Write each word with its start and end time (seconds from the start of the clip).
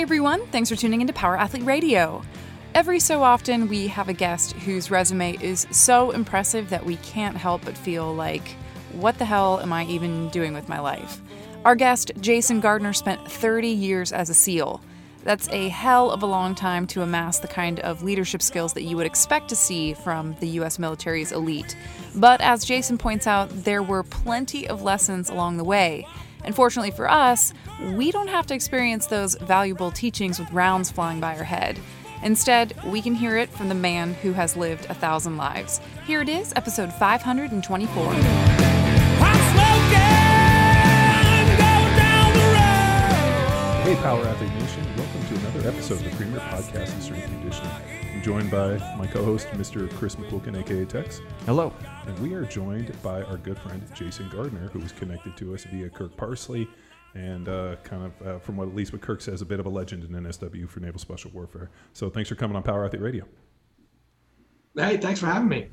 Hey 0.00 0.04
everyone, 0.04 0.46
thanks 0.46 0.70
for 0.70 0.76
tuning 0.76 1.02
into 1.02 1.12
Power 1.12 1.36
Athlete 1.36 1.66
Radio. 1.66 2.22
Every 2.74 2.98
so 2.98 3.22
often, 3.22 3.68
we 3.68 3.86
have 3.88 4.08
a 4.08 4.14
guest 4.14 4.52
whose 4.52 4.90
resume 4.90 5.36
is 5.42 5.66
so 5.72 6.10
impressive 6.12 6.70
that 6.70 6.86
we 6.86 6.96
can't 6.96 7.36
help 7.36 7.66
but 7.66 7.76
feel 7.76 8.14
like, 8.14 8.56
what 8.92 9.18
the 9.18 9.26
hell 9.26 9.60
am 9.60 9.74
I 9.74 9.84
even 9.84 10.30
doing 10.30 10.54
with 10.54 10.70
my 10.70 10.80
life? 10.80 11.20
Our 11.66 11.74
guest, 11.74 12.12
Jason 12.18 12.60
Gardner, 12.60 12.94
spent 12.94 13.30
30 13.30 13.68
years 13.68 14.10
as 14.10 14.30
a 14.30 14.34
SEAL. 14.34 14.80
That's 15.22 15.50
a 15.50 15.68
hell 15.68 16.10
of 16.10 16.22
a 16.22 16.26
long 16.26 16.54
time 16.54 16.86
to 16.86 17.02
amass 17.02 17.38
the 17.38 17.48
kind 17.48 17.78
of 17.80 18.02
leadership 18.02 18.40
skills 18.40 18.72
that 18.72 18.84
you 18.84 18.96
would 18.96 19.04
expect 19.04 19.50
to 19.50 19.54
see 19.54 19.92
from 19.92 20.34
the 20.40 20.48
US 20.60 20.78
military's 20.78 21.30
elite. 21.30 21.76
But 22.14 22.40
as 22.40 22.64
Jason 22.64 22.96
points 22.96 23.26
out, 23.26 23.50
there 23.50 23.82
were 23.82 24.02
plenty 24.02 24.66
of 24.66 24.80
lessons 24.80 25.28
along 25.28 25.58
the 25.58 25.64
way. 25.64 26.06
And 26.44 26.54
fortunately 26.54 26.90
for 26.90 27.10
us, 27.10 27.52
we 27.94 28.10
don't 28.10 28.28
have 28.28 28.46
to 28.46 28.54
experience 28.54 29.06
those 29.06 29.34
valuable 29.36 29.90
teachings 29.90 30.38
with 30.38 30.50
rounds 30.52 30.90
flying 30.90 31.20
by 31.20 31.36
our 31.36 31.44
head. 31.44 31.78
Instead, 32.22 32.74
we 32.86 33.00
can 33.00 33.14
hear 33.14 33.36
it 33.38 33.48
from 33.48 33.68
the 33.68 33.74
man 33.74 34.14
who 34.14 34.32
has 34.32 34.56
lived 34.56 34.86
a 34.86 34.94
thousand 34.94 35.36
lives. 35.36 35.80
Here 36.06 36.20
it 36.20 36.28
is, 36.28 36.52
episode 36.56 36.92
524. 36.92 38.14
Hey, 43.82 43.96
Power 43.96 44.24
Athlete 44.24 44.52
Nation. 44.52 44.86
Welcome 44.96 45.26
to 45.26 45.34
another 45.36 45.68
episode 45.68 45.94
of 45.94 46.04
the 46.04 46.10
Premier 46.10 46.38
Podcast 46.38 46.92
and 46.92 47.02
Strength 47.02 47.24
Conditioning. 47.24 47.29
I'm 48.20 48.26
joined 48.26 48.50
by 48.50 48.76
my 48.98 49.06
co 49.06 49.24
host, 49.24 49.48
Mr. 49.52 49.90
Chris 49.94 50.16
McQuilkin, 50.16 50.54
aka 50.60 50.84
Tex. 50.84 51.22
Hello. 51.46 51.72
And 52.06 52.18
we 52.18 52.34
are 52.34 52.44
joined 52.44 52.92
by 53.02 53.22
our 53.22 53.38
good 53.38 53.58
friend, 53.58 53.82
Jason 53.94 54.28
Gardner, 54.28 54.68
who 54.74 54.80
is 54.82 54.92
connected 54.92 55.38
to 55.38 55.54
us 55.54 55.64
via 55.64 55.88
Kirk 55.88 56.14
Parsley 56.18 56.68
and 57.14 57.48
uh, 57.48 57.76
kind 57.82 58.04
of, 58.04 58.26
uh, 58.26 58.38
from 58.38 58.58
what 58.58 58.68
at 58.68 58.74
least 58.74 58.92
what 58.92 59.00
Kirk 59.00 59.22
says, 59.22 59.40
a 59.40 59.46
bit 59.46 59.58
of 59.58 59.64
a 59.64 59.70
legend 59.70 60.04
in 60.04 60.10
NSW 60.10 60.68
for 60.68 60.80
Naval 60.80 61.00
Special 61.00 61.30
Warfare. 61.30 61.70
So 61.94 62.10
thanks 62.10 62.28
for 62.28 62.34
coming 62.34 62.56
on 62.58 62.62
Power 62.62 62.84
Athlete 62.84 63.00
Radio. 63.00 63.24
Hey, 64.76 64.98
thanks 64.98 65.18
for 65.18 65.24
having 65.24 65.48
me. 65.48 65.68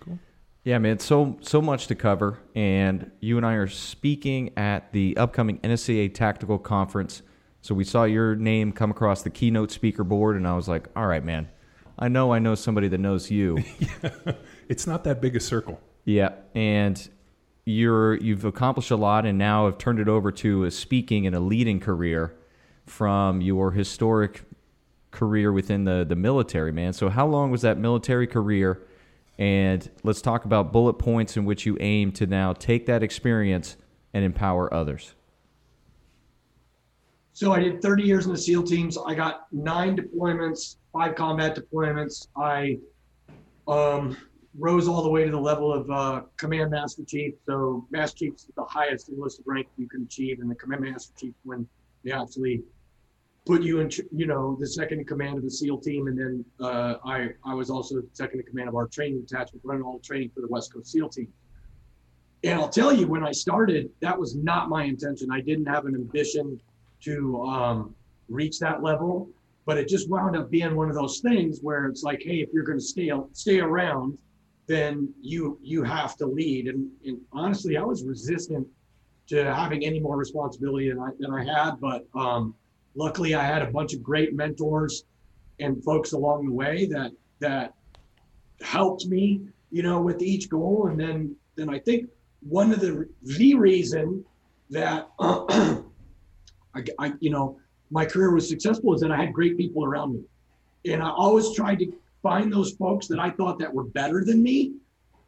Cool. 0.00 0.18
Yeah, 0.64 0.78
man, 0.78 0.98
so 0.98 1.36
so 1.42 1.60
much 1.60 1.86
to 1.88 1.94
cover, 1.94 2.38
and 2.54 3.10
you 3.20 3.36
and 3.36 3.44
I 3.44 3.52
are 3.52 3.68
speaking 3.68 4.56
at 4.56 4.90
the 4.94 5.18
upcoming 5.18 5.58
NSCA 5.58 6.14
Tactical 6.14 6.58
Conference. 6.58 7.20
So 7.60 7.74
we 7.74 7.84
saw 7.84 8.04
your 8.04 8.36
name 8.36 8.72
come 8.72 8.90
across 8.90 9.20
the 9.20 9.28
keynote 9.28 9.70
speaker 9.70 10.02
board, 10.02 10.36
and 10.36 10.48
I 10.48 10.56
was 10.56 10.66
like, 10.66 10.88
"All 10.96 11.06
right, 11.06 11.22
man, 11.22 11.48
I 11.98 12.08
know 12.08 12.32
I 12.32 12.38
know 12.38 12.54
somebody 12.54 12.88
that 12.88 12.98
knows 12.98 13.30
you." 13.30 13.58
yeah, 13.78 14.32
it's 14.68 14.86
not 14.86 15.04
that 15.04 15.20
big 15.20 15.36
a 15.36 15.40
circle. 15.40 15.80
Yeah, 16.04 16.30
and 16.54 17.08
you're 17.64 18.16
you've 18.16 18.44
accomplished 18.44 18.90
a 18.90 18.96
lot 18.96 19.26
and 19.26 19.36
now 19.36 19.66
have 19.66 19.78
turned 19.78 19.98
it 19.98 20.08
over 20.08 20.32
to 20.32 20.64
a 20.64 20.70
speaking 20.70 21.26
and 21.26 21.36
a 21.36 21.40
leading 21.40 21.80
career 21.80 22.34
from 22.86 23.42
your 23.42 23.72
historic 23.72 24.42
career 25.10 25.52
within 25.52 25.84
the 25.84 26.04
the 26.08 26.16
military, 26.16 26.72
man. 26.72 26.92
So 26.92 27.08
how 27.08 27.26
long 27.26 27.50
was 27.50 27.62
that 27.62 27.78
military 27.78 28.26
career? 28.26 28.82
And 29.38 29.88
let's 30.02 30.20
talk 30.20 30.44
about 30.44 30.72
bullet 30.72 30.94
points 30.94 31.36
in 31.36 31.44
which 31.44 31.64
you 31.64 31.76
aim 31.78 32.10
to 32.12 32.26
now 32.26 32.52
take 32.52 32.86
that 32.86 33.02
experience 33.02 33.76
and 34.12 34.24
empower 34.24 34.72
others. 34.74 35.14
So 37.34 37.52
I 37.52 37.60
did 37.60 37.80
30 37.80 38.02
years 38.02 38.26
in 38.26 38.32
the 38.32 38.38
SEAL 38.38 38.64
teams. 38.64 38.98
I 38.98 39.14
got 39.14 39.46
nine 39.52 39.96
deployments, 39.96 40.76
five 40.92 41.14
combat 41.14 41.56
deployments. 41.56 42.28
I 42.36 42.78
um, 43.66 44.16
rose 44.58 44.88
all 44.88 45.02
the 45.02 45.10
way 45.10 45.24
to 45.24 45.30
the 45.30 45.40
level 45.40 45.72
of 45.72 45.90
uh, 45.90 46.22
command 46.36 46.70
master 46.70 47.04
chief. 47.04 47.34
So 47.46 47.86
master 47.90 48.18
chief 48.18 48.34
is 48.34 48.48
the 48.56 48.64
highest 48.64 49.08
enlisted 49.08 49.44
rank 49.46 49.68
you 49.76 49.88
can 49.88 50.02
achieve, 50.02 50.40
and 50.40 50.50
the 50.50 50.54
command 50.54 50.82
master 50.82 51.12
chief 51.18 51.34
when 51.44 51.66
they 52.04 52.12
actually 52.12 52.62
put 53.46 53.62
you 53.62 53.80
in, 53.80 53.90
you 54.14 54.26
know, 54.26 54.56
the 54.60 54.66
second 54.66 55.00
in 55.00 55.04
command 55.06 55.38
of 55.38 55.42
the 55.42 55.50
SEAL 55.50 55.78
team, 55.78 56.06
and 56.06 56.18
then 56.18 56.44
uh, 56.60 56.96
I 57.04 57.30
I 57.44 57.54
was 57.54 57.70
also 57.70 58.02
second 58.12 58.40
in 58.40 58.46
command 58.46 58.68
of 58.68 58.74
our 58.74 58.86
training 58.86 59.22
detachment, 59.22 59.62
running 59.64 59.82
all 59.82 59.98
the 59.98 60.04
training 60.04 60.30
for 60.34 60.40
the 60.40 60.48
West 60.48 60.72
Coast 60.72 60.92
SEAL 60.92 61.08
team. 61.08 61.28
And 62.44 62.60
I'll 62.60 62.68
tell 62.68 62.92
you, 62.92 63.08
when 63.08 63.24
I 63.24 63.32
started, 63.32 63.90
that 64.00 64.16
was 64.16 64.36
not 64.36 64.68
my 64.68 64.84
intention. 64.84 65.28
I 65.32 65.40
didn't 65.40 65.66
have 65.66 65.86
an 65.86 65.94
ambition 65.94 66.60
to 67.00 67.42
um, 67.42 67.94
reach 68.28 68.58
that 68.60 68.82
level, 68.82 69.28
but 69.68 69.76
it 69.76 69.86
just 69.86 70.08
wound 70.08 70.34
up 70.34 70.50
being 70.50 70.74
one 70.74 70.88
of 70.88 70.96
those 70.96 71.20
things 71.20 71.60
where 71.60 71.84
it's 71.86 72.02
like, 72.02 72.22
hey, 72.24 72.40
if 72.40 72.48
you're 72.54 72.64
going 72.64 72.78
to 72.78 72.84
stay 72.84 73.12
stay 73.34 73.60
around 73.60 74.18
then 74.68 75.12
you 75.20 75.58
you 75.62 75.82
have 75.82 76.16
to 76.18 76.26
lead. 76.26 76.68
And, 76.68 76.88
and 77.04 77.18
honestly, 77.32 77.76
I 77.76 77.82
was 77.82 78.04
resistant 78.04 78.68
to 79.28 79.52
having 79.52 79.84
any 79.84 79.98
more 79.98 80.16
responsibility 80.16 80.90
than 80.90 81.00
I 81.00 81.10
than 81.18 81.32
I 81.32 81.42
had. 81.42 81.80
But 81.80 82.06
um, 82.14 82.54
luckily, 82.94 83.34
I 83.34 83.44
had 83.44 83.62
a 83.62 83.70
bunch 83.70 83.94
of 83.94 84.02
great 84.02 84.34
mentors 84.34 85.04
and 85.58 85.82
folks 85.82 86.12
along 86.12 86.46
the 86.46 86.52
way 86.52 86.86
that 86.86 87.12
that 87.40 87.74
helped 88.60 89.06
me, 89.06 89.40
you 89.70 89.82
know, 89.82 90.00
with 90.00 90.22
each 90.22 90.48
goal. 90.48 90.88
And 90.88 91.00
then 91.00 91.34
then 91.56 91.70
I 91.70 91.78
think 91.78 92.10
one 92.40 92.72
of 92.72 92.80
the 92.80 93.08
the 93.22 93.54
reason 93.54 94.24
that 94.70 95.08
I, 95.18 95.82
I 96.98 97.14
you 97.20 97.30
know 97.30 97.58
my 97.90 98.04
career 98.04 98.32
was 98.32 98.48
successful 98.48 98.94
is 98.94 99.00
that 99.00 99.10
I 99.10 99.16
had 99.16 99.32
great 99.32 99.56
people 99.56 99.84
around 99.84 100.14
me, 100.14 100.22
and 100.92 101.02
I 101.02 101.10
always 101.10 101.52
tried 101.54 101.78
to 101.80 101.92
find 102.22 102.52
those 102.52 102.72
folks 102.72 103.06
that 103.08 103.18
I 103.18 103.30
thought 103.30 103.58
that 103.58 103.72
were 103.72 103.84
better 103.84 104.24
than 104.24 104.42
me 104.42 104.74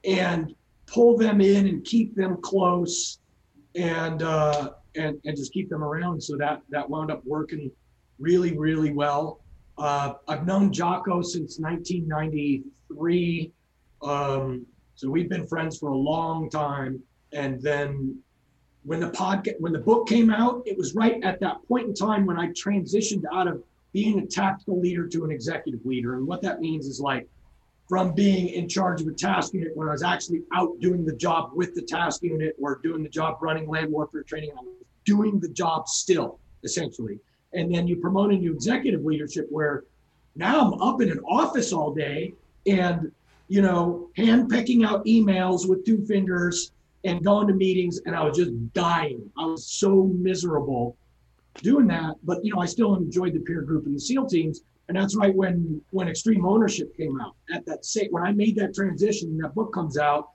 and 0.04 0.54
pull 0.86 1.16
them 1.16 1.40
in 1.40 1.66
and 1.68 1.84
keep 1.84 2.14
them 2.16 2.36
close 2.42 3.18
and 3.76 4.22
uh, 4.22 4.72
and 4.96 5.20
and 5.24 5.36
just 5.36 5.52
keep 5.52 5.68
them 5.68 5.84
around. 5.84 6.22
So 6.22 6.36
that 6.36 6.62
that 6.70 6.88
wound 6.88 7.10
up 7.10 7.24
working 7.24 7.70
really 8.18 8.56
really 8.56 8.92
well. 8.92 9.40
Uh, 9.78 10.14
I've 10.28 10.46
known 10.46 10.72
Jocko 10.72 11.22
since 11.22 11.58
1993, 11.58 13.52
um, 14.02 14.66
so 15.00 15.08
we've 15.08 15.30
been 15.30 15.46
friends 15.46 15.78
for 15.78 15.88
a 15.88 15.96
long 15.96 16.50
time. 16.50 17.02
And 17.32 17.62
then 17.62 18.18
when 18.90 18.98
the 18.98 19.54
when 19.60 19.72
the 19.72 19.78
book 19.78 20.08
came 20.08 20.30
out, 20.30 20.64
it 20.66 20.76
was 20.76 20.96
right 20.96 21.22
at 21.22 21.38
that 21.38 21.58
point 21.68 21.86
in 21.86 21.94
time 21.94 22.26
when 22.26 22.36
I 22.36 22.48
transitioned 22.48 23.22
out 23.32 23.46
of 23.46 23.62
being 23.92 24.18
a 24.18 24.26
tactical 24.26 24.80
leader 24.80 25.06
to 25.06 25.24
an 25.24 25.30
executive 25.30 25.86
leader. 25.86 26.16
And 26.16 26.26
what 26.26 26.42
that 26.42 26.60
means 26.60 26.88
is 26.88 26.98
like 27.00 27.28
from 27.88 28.12
being 28.16 28.48
in 28.48 28.68
charge 28.68 29.00
of 29.00 29.06
a 29.06 29.12
task 29.12 29.54
unit 29.54 29.76
when 29.76 29.86
I 29.86 29.92
was 29.92 30.02
actually 30.02 30.42
out 30.52 30.80
doing 30.80 31.04
the 31.04 31.14
job 31.14 31.52
with 31.54 31.72
the 31.76 31.82
task 31.82 32.24
unit 32.24 32.56
or 32.60 32.80
doing 32.82 33.04
the 33.04 33.08
job 33.08 33.38
running 33.40 33.68
land 33.68 33.92
warfare 33.92 34.24
training, 34.24 34.50
I 34.58 34.60
was 34.60 34.74
doing 35.04 35.38
the 35.38 35.50
job 35.50 35.86
still, 35.86 36.40
essentially. 36.64 37.20
And 37.52 37.72
then 37.72 37.86
you 37.86 37.94
promote 37.94 38.32
into 38.32 38.52
executive 38.52 39.04
leadership 39.04 39.46
where 39.50 39.84
now 40.34 40.66
I'm 40.66 40.82
up 40.82 41.00
in 41.00 41.12
an 41.12 41.20
office 41.20 41.72
all 41.72 41.94
day 41.94 42.34
and, 42.66 43.12
you 43.46 43.62
know, 43.62 44.10
hand 44.16 44.50
picking 44.50 44.84
out 44.84 45.04
emails 45.04 45.68
with 45.68 45.86
two 45.86 46.04
fingers 46.06 46.72
and 47.04 47.24
going 47.24 47.46
to 47.48 47.54
meetings. 47.54 48.00
And 48.06 48.14
I 48.14 48.22
was 48.22 48.36
just 48.36 48.52
dying. 48.72 49.30
I 49.38 49.46
was 49.46 49.66
so 49.66 50.10
miserable 50.14 50.96
doing 51.62 51.86
that. 51.88 52.16
But 52.22 52.44
you 52.44 52.54
know, 52.54 52.60
I 52.60 52.66
still 52.66 52.94
enjoyed 52.94 53.34
the 53.34 53.40
peer 53.40 53.62
group 53.62 53.86
and 53.86 53.94
the 53.94 54.00
SEAL 54.00 54.26
teams. 54.26 54.62
And 54.88 54.96
that's 54.96 55.14
right 55.14 55.34
when 55.34 55.80
when 55.90 56.08
extreme 56.08 56.44
ownership 56.44 56.96
came 56.96 57.20
out. 57.20 57.36
At 57.52 57.64
that 57.66 57.84
same 57.84 58.08
when 58.10 58.24
I 58.24 58.32
made 58.32 58.56
that 58.56 58.74
transition, 58.74 59.38
that 59.38 59.54
book 59.54 59.72
comes 59.72 59.96
out. 59.96 60.30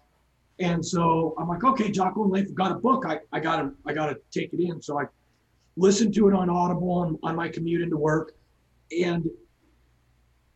And 0.59 0.85
so 0.85 1.35
I'm 1.37 1.49
like, 1.49 1.65
okay, 1.65 1.91
Jocko 1.91 2.23
and 2.23 2.31
Leif 2.31 2.53
got 2.53 2.71
a 2.71 2.75
book. 2.75 3.03
I, 3.05 3.19
I 3.33 3.41
gotta 3.41 3.71
I 3.85 3.93
gotta 3.93 4.17
take 4.31 4.53
it 4.53 4.61
in. 4.61 4.81
So 4.81 4.99
I 4.99 5.05
listened 5.75 6.13
to 6.15 6.29
it 6.29 6.33
on 6.33 6.49
Audible 6.49 6.91
on, 6.91 7.19
on 7.23 7.35
my 7.35 7.49
commute 7.49 7.81
into 7.81 7.97
work. 7.97 8.35
And 8.97 9.29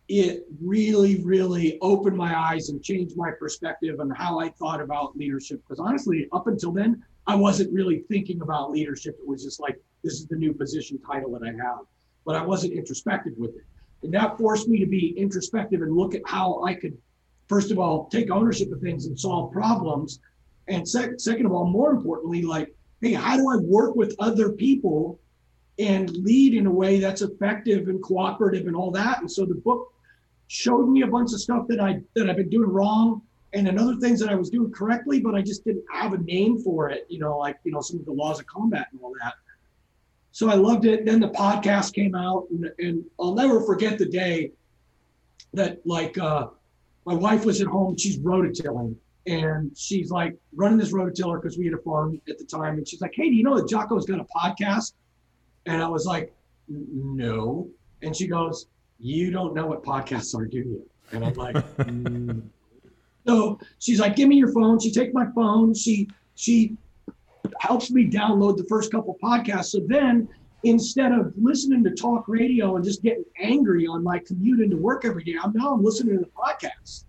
it 0.10 0.48
really, 0.60 1.22
really 1.24 1.78
opened 1.82 2.18
my 2.18 2.38
eyes 2.38 2.70
and 2.70 2.84
changed 2.84 3.16
my 3.16 3.30
perspective 3.40 4.00
on 4.00 4.10
how 4.10 4.40
I 4.40 4.50
thought 4.50 4.82
about 4.82 5.16
leadership. 5.16 5.62
Because 5.62 5.80
honestly, 5.80 6.28
up 6.34 6.48
until 6.48 6.72
then, 6.72 7.04
I 7.28 7.36
wasn't 7.36 7.72
really 7.72 8.00
thinking 8.10 8.42
about 8.42 8.72
leadership. 8.72 9.16
It 9.22 9.28
was 9.28 9.44
just 9.44 9.60
like, 9.60 9.80
this 10.04 10.14
is 10.14 10.26
the 10.26 10.36
new 10.36 10.52
position 10.52 11.00
title 11.00 11.32
that 11.34 11.44
I 11.44 11.52
have. 11.52 11.82
But 12.26 12.36
I 12.36 12.44
wasn't 12.44 12.74
introspective 12.74 13.34
with 13.38 13.52
it. 13.52 13.64
And 14.02 14.12
that 14.16 14.36
forced 14.40 14.68
me 14.68 14.80
to 14.80 14.88
be 14.88 15.14
introspective 15.16 15.84
and 15.84 15.96
look 15.96 16.16
at 16.16 16.22
how 16.26 16.64
I 16.64 16.74
could, 16.74 16.98
first 17.48 17.70
of 17.70 17.78
all, 17.78 18.10
take 18.10 18.32
ownership 18.32 18.72
of 18.72 18.82
things 18.82 19.06
and 19.06 19.20
solve 19.20 19.52
problems. 19.54 20.22
And 20.68 20.90
sec- 20.90 21.20
second 21.20 21.46
of 21.46 21.52
all, 21.52 21.68
more 21.68 21.92
importantly, 21.92 22.42
like, 22.42 22.74
hey, 23.02 23.14
how 23.14 23.38
do 23.38 23.48
I 23.48 23.58
work 23.58 23.96
with 23.96 24.16
other 24.18 24.54
people 24.54 25.20
and 25.78 26.10
lead 26.10 26.56
in 26.56 26.66
a 26.66 26.72
way 26.72 27.00
that's 27.00 27.22
effective 27.22 27.90
and 27.90 28.02
cooperative 28.02 28.66
and 28.66 28.76
all 28.76 28.90
that? 28.92 29.20
And 29.20 29.32
so 29.32 29.46
the 29.46 29.54
book 29.54 29.94
showed 30.50 30.90
me 30.90 31.04
a 31.04 31.08
bunch 31.08 31.32
of 31.32 31.40
stuff 31.40 31.68
that 31.68 31.80
I 31.80 32.02
that 32.16 32.30
I've 32.30 32.36
been 32.36 32.50
doing 32.50 32.70
wrong 32.70 33.22
and 33.54 33.68
another 33.68 33.96
things 33.96 34.20
that 34.20 34.30
I 34.30 34.36
was 34.36 34.50
doing 34.50 34.72
correctly, 34.72 35.20
but 35.20 35.36
I 35.36 35.42
just 35.42 35.64
didn't 35.64 35.84
have 35.92 36.14
a 36.14 36.18
name 36.18 36.60
for 36.60 36.90
it, 36.90 37.06
you 37.10 37.20
know, 37.20 37.38
like, 37.38 37.58
you 37.64 37.72
know, 37.72 37.82
some 37.82 38.00
of 38.00 38.06
the 38.06 38.12
laws 38.12 38.40
of 38.40 38.46
combat 38.46 38.88
and 38.92 39.02
all 39.02 39.14
that. 39.22 39.34
So 40.32 40.50
I 40.50 40.54
loved 40.54 40.86
it. 40.86 41.06
Then 41.06 41.20
the 41.20 41.30
podcast 41.30 41.94
came 41.94 42.14
out, 42.14 42.46
and, 42.52 42.70
and 42.78 43.06
I'll 43.20 43.34
never 43.34 43.62
forget 43.62 43.98
the 43.98 44.06
day 44.06 44.52
that, 45.54 45.80
like, 45.86 46.18
uh, 46.18 46.48
my 47.06 47.16
wife 47.16 47.44
was 47.44 47.60
at 47.60 47.68
home, 47.68 47.98
she's 47.98 48.20
rototilling, 48.20 48.96
and 49.26 49.76
she's 49.76 50.12
like 50.12 50.38
running 50.56 50.78
this 50.78 50.94
rototiller 50.94 51.42
because 51.42 51.58
we 51.58 51.66
had 51.66 51.74
a 51.74 51.80
farm 51.80 52.22
at 52.30 52.38
the 52.38 52.46
time. 52.46 52.78
And 52.78 52.88
she's 52.88 53.02
like, 53.02 53.14
Hey, 53.16 53.30
do 53.30 53.36
you 53.36 53.44
know 53.44 53.56
that 53.56 53.68
Jocko's 53.68 54.06
got 54.06 54.20
a 54.20 54.26
podcast? 54.26 54.94
And 55.66 55.82
I 55.82 55.88
was 55.88 56.06
like, 56.06 56.34
no. 56.68 57.68
And 58.02 58.16
she 58.16 58.28
goes, 58.28 58.68
you 59.00 59.32
don't 59.32 59.54
know 59.54 59.66
what 59.66 59.84
podcasts 59.84 60.36
are, 60.36 60.46
do 60.46 60.58
you? 60.58 60.90
And 61.12 61.26
I'm 61.26 61.34
like, 61.34 61.56
mm. 61.78 62.44
so 63.28 63.60
she's 63.80 64.00
like, 64.00 64.16
give 64.16 64.28
me 64.28 64.36
your 64.36 64.52
phone. 64.52 64.80
She 64.80 64.92
takes 64.92 65.14
my 65.14 65.26
phone. 65.34 65.74
She 65.74 66.10
she 66.36 66.78
helps 67.60 67.92
me 67.92 68.10
download 68.10 68.58
the 68.58 68.66
first 68.66 68.92
couple 68.92 69.18
podcasts. 69.24 69.68
So 69.68 69.80
then 69.88 70.28
instead 70.64 71.12
of 71.12 71.34
listening 71.38 71.84
to 71.86 71.92
talk 71.92 72.28
radio 72.28 72.76
and 72.76 72.84
just 72.84 73.02
getting 73.02 73.24
angry 73.40 73.88
on 73.88 74.04
my 74.04 74.20
commute 74.20 74.60
into 74.60 74.78
work 74.78 75.06
every 75.06 75.24
day, 75.24 75.36
I'm 75.42 75.54
now 75.54 75.74
I'm 75.74 75.84
listening 75.84 76.18
to 76.18 76.24
the 76.24 76.32
podcasts. 76.32 77.06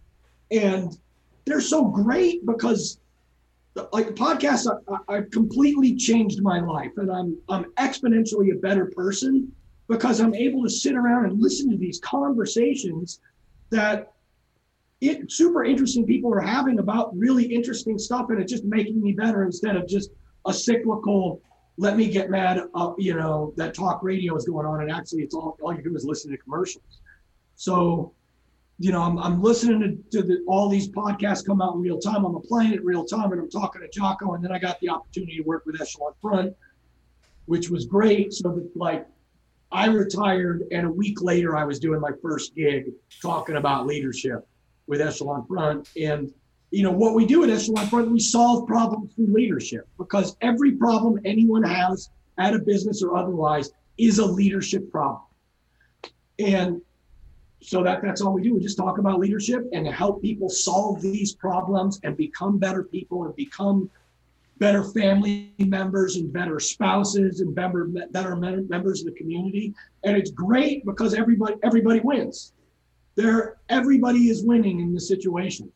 And 0.51 0.97
they're 1.45 1.61
so 1.61 1.85
great 1.85 2.47
because 2.47 2.99
like 3.93 4.07
the 4.07 4.13
podcasts 4.13 4.67
I, 5.09 5.15
have 5.15 5.31
completely 5.31 5.95
changed 5.97 6.43
my 6.43 6.61
life 6.61 6.93
and 6.97 7.11
I'm 7.11 7.39
I'm 7.49 7.65
exponentially 7.79 8.53
a 8.53 8.57
better 8.57 8.87
person 8.87 9.53
because 9.91 10.21
I'm 10.21 10.35
able 10.35 10.63
to 10.63 10.71
sit 10.71 10.95
around 10.95 11.27
and 11.27 11.43
listen 11.43 11.69
to 11.71 11.77
these 11.77 11.99
conversations 12.01 13.21
that 13.71 14.13
it, 15.01 15.31
super 15.31 15.65
interesting 15.65 16.07
people 16.07 16.33
are 16.33 16.41
having 16.41 16.79
about 16.79 17.17
really 17.17 17.45
interesting 17.45 17.99
stuff 17.99 18.27
and 18.31 18.41
it's 18.41 18.53
just 18.53 18.65
making 18.65 19.03
me 19.03 19.13
better 19.13 19.43
instead 19.45 19.77
of 19.77 19.89
just 19.89 20.11
a 20.47 20.55
cyclical 20.55 21.43
let 21.77 21.97
me 21.97 22.09
get 22.09 22.31
mad 22.31 22.63
uh, 22.75 22.93
you 22.99 23.15
know 23.15 23.53
that 23.57 23.75
talk 23.75 24.03
radio 24.03 24.37
is 24.37 24.45
going 24.45 24.67
on 24.67 24.81
and 24.83 24.93
actually 24.93 25.23
it's 25.23 25.35
all 25.35 25.57
all 25.63 25.75
you 25.75 25.83
do 25.83 25.95
is 25.97 26.05
listen 26.05 26.31
to 26.31 26.37
commercials. 26.37 27.01
So 27.57 28.13
you 28.79 28.93
know 28.93 29.03
i'm, 29.03 29.19
I'm 29.19 29.43
listening 29.43 29.81
to, 29.81 30.19
to 30.19 30.27
the, 30.27 30.45
all 30.47 30.69
these 30.69 30.89
podcasts 30.89 31.45
come 31.45 31.61
out 31.63 31.75
in 31.75 31.81
real 31.81 31.99
time. 31.99 32.25
I'm 32.25 32.35
applying 32.35 32.73
it 32.73 32.85
real 32.85 33.05
time 33.05 33.33
and 33.33 33.41
i'm 33.41 33.51
talking 33.51 33.81
to 33.81 33.89
jocko 33.89 34.35
and 34.35 34.45
then 34.45 34.53
i 34.53 34.59
got 34.59 34.79
the 34.81 34.91
opportunity 34.91 35.37
to 35.39 35.43
work 35.43 35.65
with 35.67 35.81
echelon 35.81 36.13
front 36.21 36.55
which 37.51 37.69
was 37.69 37.85
great. 37.85 38.33
So 38.33 38.53
that 38.53 38.71
like 38.77 39.09
i 39.72 39.87
retired 39.87 40.64
and 40.72 40.87
a 40.87 40.90
week 40.90 41.22
later 41.22 41.56
i 41.56 41.64
was 41.64 41.78
doing 41.78 42.00
my 42.00 42.11
first 42.22 42.55
gig 42.55 42.93
talking 43.22 43.56
about 43.56 43.87
leadership 43.87 44.46
with 44.87 45.00
echelon 45.00 45.46
front 45.46 45.88
and 45.96 46.32
you 46.70 46.84
know, 46.84 46.93
what 46.93 47.14
we 47.14 47.26
do 47.26 47.43
at 47.43 47.50
Echelon 47.50 47.87
Front, 47.88 48.11
we 48.11 48.20
solve 48.20 48.67
problems 48.67 49.12
through 49.14 49.26
leadership 49.26 49.88
because 49.99 50.37
every 50.40 50.72
problem 50.72 51.19
anyone 51.25 51.62
has 51.62 52.11
at 52.38 52.55
a 52.55 52.58
business 52.58 53.02
or 53.02 53.17
otherwise 53.17 53.70
is 53.99 54.19
a 54.19 54.25
leadership 54.25 54.90
problem. 54.90 55.25
And 56.38 56.81
so 57.61 57.82
that 57.82 58.02
that's 58.02 58.20
all 58.20 58.32
we 58.32 58.43
do. 58.43 58.55
We 58.55 58.61
just 58.61 58.78
talk 58.78 58.99
about 58.99 59.19
leadership 59.19 59.69
and 59.72 59.87
help 59.87 60.22
people 60.22 60.49
solve 60.49 61.02
these 61.02 61.34
problems 61.34 62.00
and 62.05 62.17
become 62.17 62.58
better 62.58 62.84
people 62.84 63.25
and 63.25 63.34
become 63.37 63.90
better 64.61 64.85
family 64.85 65.53
members 65.59 66.17
and 66.17 66.33
better 66.33 66.61
spouses 66.61 67.41
and 67.41 67.55
better 67.55 67.89
better 68.11 68.37
members 68.37 69.01
of 69.01 69.07
the 69.07 69.19
community. 69.19 69.75
And 70.05 70.17
it's 70.17 70.31
great 70.31 70.85
because 70.85 71.15
everybody 71.15 71.55
everybody 71.65 72.01
wins. 72.01 72.53
There 73.17 73.57
everybody 73.69 74.29
is 74.29 74.45
winning 74.45 74.79
in 74.81 74.95
this 74.95 75.09
situation. 75.09 75.73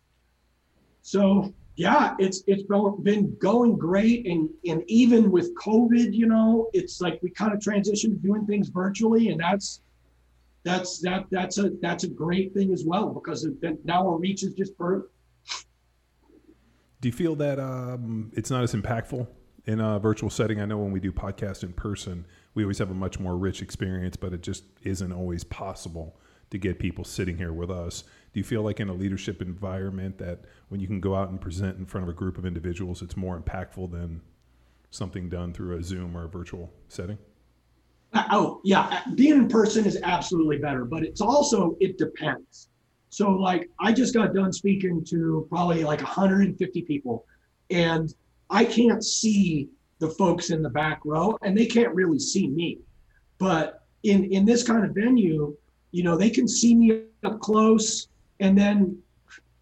So 1.02 1.52
yeah, 1.76 2.14
it's 2.20 2.44
it's 2.46 2.62
been 3.02 3.36
going 3.40 3.76
great, 3.76 4.26
and 4.26 4.48
and 4.66 4.84
even 4.86 5.30
with 5.30 5.54
COVID, 5.56 6.14
you 6.14 6.26
know, 6.26 6.70
it's 6.72 7.00
like 7.00 7.18
we 7.22 7.30
kind 7.30 7.52
of 7.52 7.58
transitioned 7.58 8.12
to 8.12 8.20
doing 8.22 8.46
things 8.46 8.68
virtually, 8.68 9.30
and 9.30 9.40
that's 9.40 9.80
that's 10.62 11.00
that 11.00 11.24
that's 11.30 11.58
a 11.58 11.70
that's 11.82 12.04
a 12.04 12.08
great 12.08 12.54
thing 12.54 12.72
as 12.72 12.84
well 12.84 13.08
because 13.08 13.46
now 13.84 14.06
our 14.06 14.18
reach 14.18 14.44
is 14.44 14.54
just 14.54 14.76
further. 14.76 15.08
Do 17.04 17.08
you 17.08 17.12
feel 17.12 17.34
that 17.34 17.60
um, 17.60 18.32
it's 18.34 18.50
not 18.50 18.62
as 18.62 18.74
impactful 18.74 19.26
in 19.66 19.78
a 19.78 19.98
virtual 19.98 20.30
setting? 20.30 20.58
I 20.58 20.64
know 20.64 20.78
when 20.78 20.90
we 20.90 21.00
do 21.00 21.12
podcasts 21.12 21.62
in 21.62 21.74
person, 21.74 22.24
we 22.54 22.64
always 22.64 22.78
have 22.78 22.90
a 22.90 22.94
much 22.94 23.20
more 23.20 23.36
rich 23.36 23.60
experience, 23.60 24.16
but 24.16 24.32
it 24.32 24.40
just 24.40 24.64
isn't 24.84 25.12
always 25.12 25.44
possible 25.44 26.16
to 26.48 26.56
get 26.56 26.78
people 26.78 27.04
sitting 27.04 27.36
here 27.36 27.52
with 27.52 27.70
us. 27.70 28.04
Do 28.32 28.40
you 28.40 28.42
feel 28.42 28.62
like 28.62 28.80
in 28.80 28.88
a 28.88 28.94
leadership 28.94 29.42
environment 29.42 30.16
that 30.16 30.46
when 30.70 30.80
you 30.80 30.86
can 30.86 30.98
go 30.98 31.14
out 31.14 31.28
and 31.28 31.38
present 31.38 31.76
in 31.76 31.84
front 31.84 32.04
of 32.04 32.08
a 32.08 32.16
group 32.16 32.38
of 32.38 32.46
individuals, 32.46 33.02
it's 33.02 33.18
more 33.18 33.38
impactful 33.38 33.92
than 33.92 34.22
something 34.88 35.28
done 35.28 35.52
through 35.52 35.76
a 35.76 35.82
Zoom 35.82 36.16
or 36.16 36.24
a 36.24 36.28
virtual 36.28 36.72
setting? 36.88 37.18
Uh, 38.14 38.24
oh, 38.30 38.60
yeah. 38.64 39.02
Being 39.14 39.34
in 39.34 39.48
person 39.48 39.84
is 39.84 39.98
absolutely 40.04 40.56
better, 40.56 40.86
but 40.86 41.02
it's 41.04 41.20
also, 41.20 41.76
it 41.80 41.98
depends. 41.98 42.70
So, 43.14 43.30
like, 43.30 43.70
I 43.78 43.92
just 43.92 44.12
got 44.12 44.34
done 44.34 44.52
speaking 44.52 45.04
to 45.10 45.46
probably 45.48 45.84
like 45.84 46.00
150 46.00 46.82
people, 46.82 47.24
and 47.70 48.12
I 48.50 48.64
can't 48.64 49.04
see 49.04 49.68
the 50.00 50.10
folks 50.10 50.50
in 50.50 50.62
the 50.62 50.68
back 50.68 51.00
row, 51.04 51.38
and 51.42 51.56
they 51.56 51.66
can't 51.66 51.94
really 51.94 52.18
see 52.18 52.48
me. 52.48 52.80
But 53.38 53.84
in 54.02 54.24
in 54.32 54.44
this 54.44 54.64
kind 54.64 54.84
of 54.84 54.96
venue, 54.96 55.56
you 55.92 56.02
know, 56.02 56.16
they 56.16 56.28
can 56.28 56.48
see 56.48 56.74
me 56.74 57.02
up 57.22 57.38
close. 57.38 58.08
And 58.40 58.58
then 58.58 58.98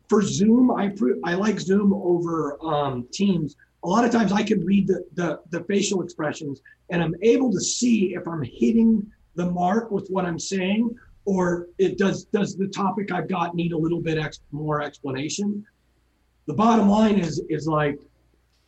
for 0.08 0.22
Zoom, 0.22 0.70
I 0.70 0.88
pre- 0.88 1.20
I 1.22 1.34
like 1.34 1.60
Zoom 1.60 1.92
over 1.92 2.56
um, 2.64 3.06
Teams. 3.12 3.56
A 3.84 3.88
lot 3.88 4.06
of 4.06 4.10
times 4.10 4.32
I 4.32 4.44
can 4.44 4.64
read 4.64 4.86
the, 4.86 5.04
the 5.12 5.40
the 5.50 5.62
facial 5.64 6.00
expressions 6.00 6.62
and 6.88 7.02
I'm 7.02 7.14
able 7.20 7.52
to 7.52 7.60
see 7.60 8.14
if 8.14 8.26
I'm 8.26 8.42
hitting 8.42 9.06
the 9.34 9.50
mark 9.50 9.90
with 9.90 10.08
what 10.08 10.24
I'm 10.24 10.38
saying 10.38 10.96
or 11.24 11.68
it 11.78 11.98
does 11.98 12.24
does 12.26 12.56
the 12.56 12.66
topic 12.68 13.12
I've 13.12 13.28
got 13.28 13.54
need 13.54 13.72
a 13.72 13.78
little 13.78 14.00
bit 14.00 14.18
ex- 14.18 14.40
more 14.50 14.82
explanation. 14.82 15.64
The 16.46 16.54
bottom 16.54 16.88
line 16.88 17.18
is 17.18 17.42
is 17.48 17.66
like 17.66 17.98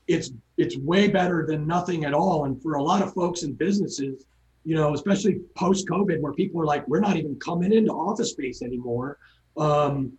it's 0.06 0.30
it's 0.56 0.76
way 0.78 1.08
better 1.08 1.46
than 1.46 1.66
nothing 1.66 2.04
at 2.04 2.14
all. 2.14 2.44
And 2.44 2.60
for 2.62 2.74
a 2.74 2.82
lot 2.82 3.02
of 3.02 3.12
folks 3.14 3.42
and 3.42 3.56
businesses, 3.58 4.24
you 4.64 4.76
know, 4.76 4.94
especially 4.94 5.40
post 5.56 5.88
COVID, 5.88 6.20
where 6.20 6.32
people 6.32 6.60
are 6.60 6.66
like, 6.66 6.86
we're 6.86 7.00
not 7.00 7.16
even 7.16 7.36
coming 7.36 7.72
into 7.72 7.92
office 7.92 8.30
space 8.30 8.62
anymore. 8.62 9.18
Um, 9.56 10.12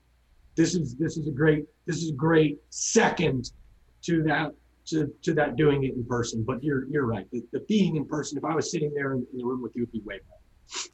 this 0.56 0.76
is 0.76 0.96
this 0.96 1.18
is 1.18 1.28
a 1.28 1.32
great 1.32 1.66
this 1.86 1.98
is 1.98 2.10
a 2.12 2.14
great 2.14 2.58
second 2.70 3.52
to 4.04 4.24
that 4.24 4.54
to, 4.88 5.12
to 5.24 5.34
that 5.34 5.56
doing 5.56 5.84
it 5.84 5.96
in 5.96 6.06
person. 6.06 6.44
But 6.44 6.64
you're 6.64 6.88
you're 6.88 7.06
right. 7.06 7.30
The, 7.32 7.44
the 7.52 7.60
being 7.62 7.96
in 7.96 8.06
person, 8.06 8.38
if 8.38 8.46
I 8.46 8.54
was 8.56 8.72
sitting 8.72 8.94
there 8.94 9.14
in, 9.14 9.26
in 9.32 9.40
the 9.40 9.46
room 9.46 9.62
with 9.62 9.76
you, 9.76 9.84
would 9.84 9.92
be 9.92 10.02
way 10.02 10.20
better. 10.20 10.90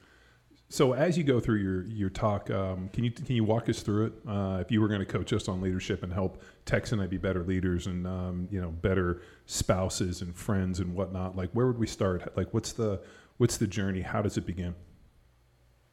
So 0.72 0.94
as 0.94 1.18
you 1.18 1.26
go 1.26 1.42
through 1.42 1.58
your 1.58 1.84
your 1.88 2.10
talk, 2.10 2.50
um, 2.50 2.90
can 2.94 3.04
you 3.04 3.12
can 3.12 3.36
you 3.36 3.44
walk 3.44 3.68
us 3.68 3.82
through 3.82 4.06
it? 4.06 4.14
Uh, 4.26 4.60
if 4.62 4.72
you 4.72 4.80
were 4.80 4.88
going 4.88 5.02
to 5.02 5.06
coach 5.06 5.34
us 5.34 5.50
on 5.50 5.60
leadership 5.60 6.02
and 6.02 6.14
help 6.14 6.42
Tex 6.66 6.94
and 6.94 7.02
I 7.02 7.08
be 7.08 7.18
better 7.18 7.44
leaders 7.44 7.88
and 7.88 8.08
um, 8.08 8.48
you 8.50 8.62
know 8.62 8.70
better 8.70 9.22
spouses 9.48 10.22
and 10.22 10.34
friends 10.34 10.80
and 10.80 10.96
whatnot, 10.96 11.36
like 11.36 11.50
where 11.52 11.68
would 11.68 11.78
we 11.78 11.88
start? 11.88 12.38
Like 12.38 12.54
what's 12.54 12.72
the 12.72 13.02
what's 13.36 13.58
the 13.58 13.68
journey? 13.68 14.00
How 14.00 14.22
does 14.22 14.38
it 14.38 14.46
begin? 14.46 14.74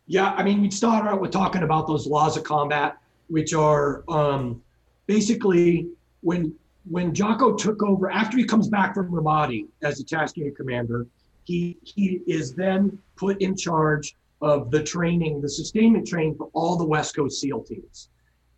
Yeah, 0.06 0.30
I 0.30 0.44
mean, 0.44 0.62
we'd 0.62 0.72
start 0.72 1.08
out 1.08 1.20
with 1.20 1.32
talking 1.32 1.64
about 1.64 1.88
those 1.88 2.06
laws 2.06 2.36
of 2.36 2.44
combat, 2.44 2.98
which 3.26 3.54
are 3.54 4.04
um, 4.08 4.62
basically 5.08 5.88
when 6.20 6.54
when 6.88 7.12
Jocko 7.12 7.56
took 7.56 7.82
over 7.82 8.12
after 8.12 8.36
he 8.36 8.44
comes 8.44 8.68
back 8.68 8.94
from 8.94 9.10
Ramadi 9.10 9.66
as 9.82 9.98
a 9.98 10.04
task 10.04 10.36
unit 10.36 10.56
commander, 10.56 11.08
he 11.42 11.78
he 11.82 12.20
is 12.28 12.54
then 12.54 12.96
put 13.16 13.42
in 13.42 13.56
charge 13.56 14.14
of 14.40 14.70
the 14.70 14.82
training, 14.82 15.40
the 15.40 15.48
sustainment 15.48 16.06
training 16.06 16.36
for 16.36 16.48
all 16.52 16.76
the 16.76 16.84
West 16.84 17.16
Coast 17.16 17.40
SEAL 17.40 17.64
teams. 17.64 18.08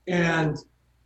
And 0.06 0.56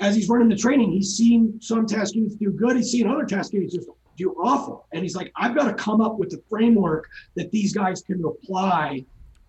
as 0.00 0.16
he's 0.16 0.28
running 0.28 0.49
the 0.49 0.57
training, 0.57 0.93
he's 0.93 1.16
seen 1.16 1.61
some 1.61 1.87
task 1.87 2.14
units 2.14 2.37
do 2.37 2.50
good. 2.50 2.76
He's 2.76 2.90
seen 2.90 3.07
other 3.07 3.25
task 3.25 3.52
units 3.52 3.75
just 3.75 3.88
do 4.16 4.33
awful. 4.33 4.87
And 4.93 5.02
he's 5.02 5.16
like, 5.16 5.33
I've 5.37 5.54
got 5.54 5.69
to 5.69 5.75
come 5.75 6.00
up 6.00 6.19
with 6.19 6.33
a 6.33 6.43
framework 6.49 7.09
that 7.35 7.50
these 7.50 7.73
guys 7.73 8.02
can 8.02 8.25
apply 8.25 9.04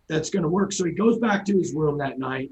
that's 0.08 0.30
going 0.30 0.44
to 0.44 0.50
work. 0.50 0.72
So 0.72 0.86
he 0.86 0.92
goes 0.92 1.18
back 1.18 1.46
to 1.46 1.58
his 1.58 1.74
room 1.74 1.98
that 2.00 2.20
night 2.20 2.52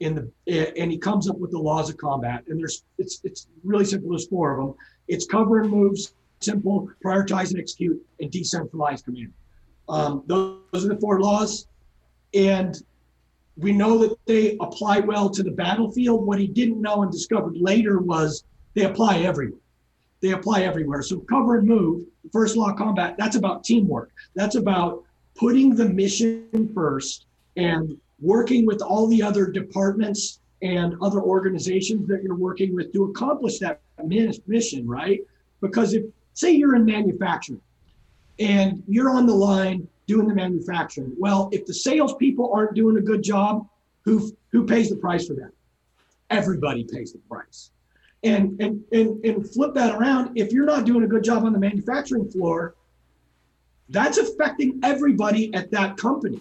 in 0.00 0.14
the 0.14 0.78
and 0.78 0.90
he 0.92 0.98
comes 0.98 1.28
up 1.28 1.38
with 1.38 1.50
the 1.50 1.58
laws 1.58 1.90
of 1.90 1.96
combat. 1.96 2.44
And 2.48 2.58
there's 2.58 2.84
it's 2.98 3.20
it's 3.24 3.48
really 3.64 3.84
simple. 3.84 4.10
There's 4.10 4.28
four 4.28 4.52
of 4.52 4.66
them. 4.66 4.74
It's 5.08 5.26
cover 5.26 5.60
and 5.60 5.70
moves, 5.70 6.14
simple, 6.40 6.88
prioritize 7.04 7.50
and 7.50 7.60
execute, 7.60 8.00
and 8.20 8.30
decentralized 8.30 9.04
command. 9.04 9.32
Um, 9.88 10.22
those, 10.26 10.60
those 10.72 10.84
are 10.84 10.88
the 10.88 11.00
four 11.00 11.20
laws. 11.20 11.66
And 12.34 12.76
we 13.56 13.72
know 13.72 13.98
that 13.98 14.16
they 14.26 14.56
apply 14.60 15.00
well 15.00 15.30
to 15.30 15.42
the 15.42 15.50
battlefield. 15.50 16.26
What 16.26 16.38
he 16.38 16.46
didn't 16.46 16.80
know 16.80 17.02
and 17.02 17.10
discovered 17.10 17.56
later 17.56 17.98
was 17.98 18.44
they 18.74 18.84
apply 18.84 19.20
everywhere 19.20 19.60
they 20.20 20.32
apply 20.32 20.62
everywhere. 20.62 21.02
So 21.02 21.20
cover 21.20 21.58
and 21.58 21.68
move, 21.68 22.04
first 22.32 22.56
law 22.56 22.72
combat, 22.72 23.16
that's 23.18 23.36
about 23.36 23.64
teamwork. 23.64 24.10
That's 24.34 24.56
about 24.56 25.04
putting 25.36 25.74
the 25.74 25.88
mission 25.88 26.70
first 26.74 27.26
and 27.56 27.96
working 28.20 28.66
with 28.66 28.82
all 28.82 29.06
the 29.06 29.22
other 29.22 29.46
departments 29.46 30.40
and 30.62 30.96
other 31.00 31.20
organizations 31.20 32.08
that 32.08 32.22
you're 32.22 32.34
working 32.34 32.74
with 32.74 32.92
to 32.92 33.04
accomplish 33.04 33.58
that 33.60 33.80
mission, 34.04 34.86
right? 34.86 35.20
Because 35.60 35.94
if, 35.94 36.04
say, 36.34 36.50
you're 36.52 36.74
in 36.74 36.84
manufacturing 36.84 37.60
and 38.40 38.82
you're 38.88 39.10
on 39.10 39.26
the 39.26 39.34
line 39.34 39.86
doing 40.08 40.26
the 40.26 40.34
manufacturing, 40.34 41.14
well, 41.16 41.48
if 41.52 41.64
the 41.66 41.74
salespeople 41.74 42.50
aren't 42.52 42.74
doing 42.74 42.96
a 42.96 43.00
good 43.00 43.22
job, 43.22 43.68
who 44.04 44.32
who 44.50 44.66
pays 44.66 44.90
the 44.90 44.96
price 44.96 45.28
for 45.28 45.34
that? 45.34 45.52
Everybody 46.30 46.82
pays 46.84 47.12
the 47.12 47.20
price. 47.30 47.70
And, 48.24 48.60
and, 48.60 48.82
and, 48.90 49.24
and 49.24 49.48
flip 49.48 49.74
that 49.74 49.94
around. 49.94 50.36
If 50.36 50.50
you're 50.52 50.66
not 50.66 50.84
doing 50.84 51.04
a 51.04 51.06
good 51.06 51.22
job 51.22 51.44
on 51.44 51.52
the 51.52 51.58
manufacturing 51.58 52.28
floor, 52.28 52.74
that's 53.90 54.18
affecting 54.18 54.80
everybody 54.82 55.54
at 55.54 55.70
that 55.70 55.96
company. 55.96 56.40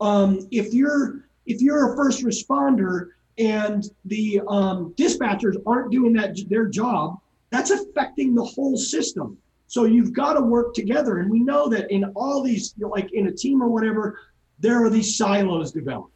Um, 0.00 0.48
if 0.50 0.74
you're 0.74 1.20
if 1.46 1.62
you're 1.62 1.92
a 1.92 1.96
first 1.96 2.24
responder 2.24 3.10
and 3.38 3.84
the 4.04 4.42
um, 4.48 4.92
dispatchers 4.96 5.56
aren't 5.64 5.92
doing 5.92 6.12
that 6.14 6.36
their 6.48 6.66
job, 6.66 7.18
that's 7.50 7.70
affecting 7.70 8.34
the 8.34 8.44
whole 8.44 8.76
system. 8.76 9.38
So 9.68 9.84
you've 9.84 10.12
got 10.12 10.34
to 10.34 10.40
work 10.40 10.74
together. 10.74 11.18
And 11.18 11.30
we 11.30 11.40
know 11.40 11.68
that 11.68 11.90
in 11.90 12.04
all 12.14 12.42
these, 12.42 12.74
like 12.78 13.12
in 13.12 13.26
a 13.26 13.32
team 13.32 13.62
or 13.62 13.68
whatever, 13.68 14.20
there 14.58 14.84
are 14.84 14.90
these 14.90 15.16
silos 15.16 15.72
developed. 15.72 16.12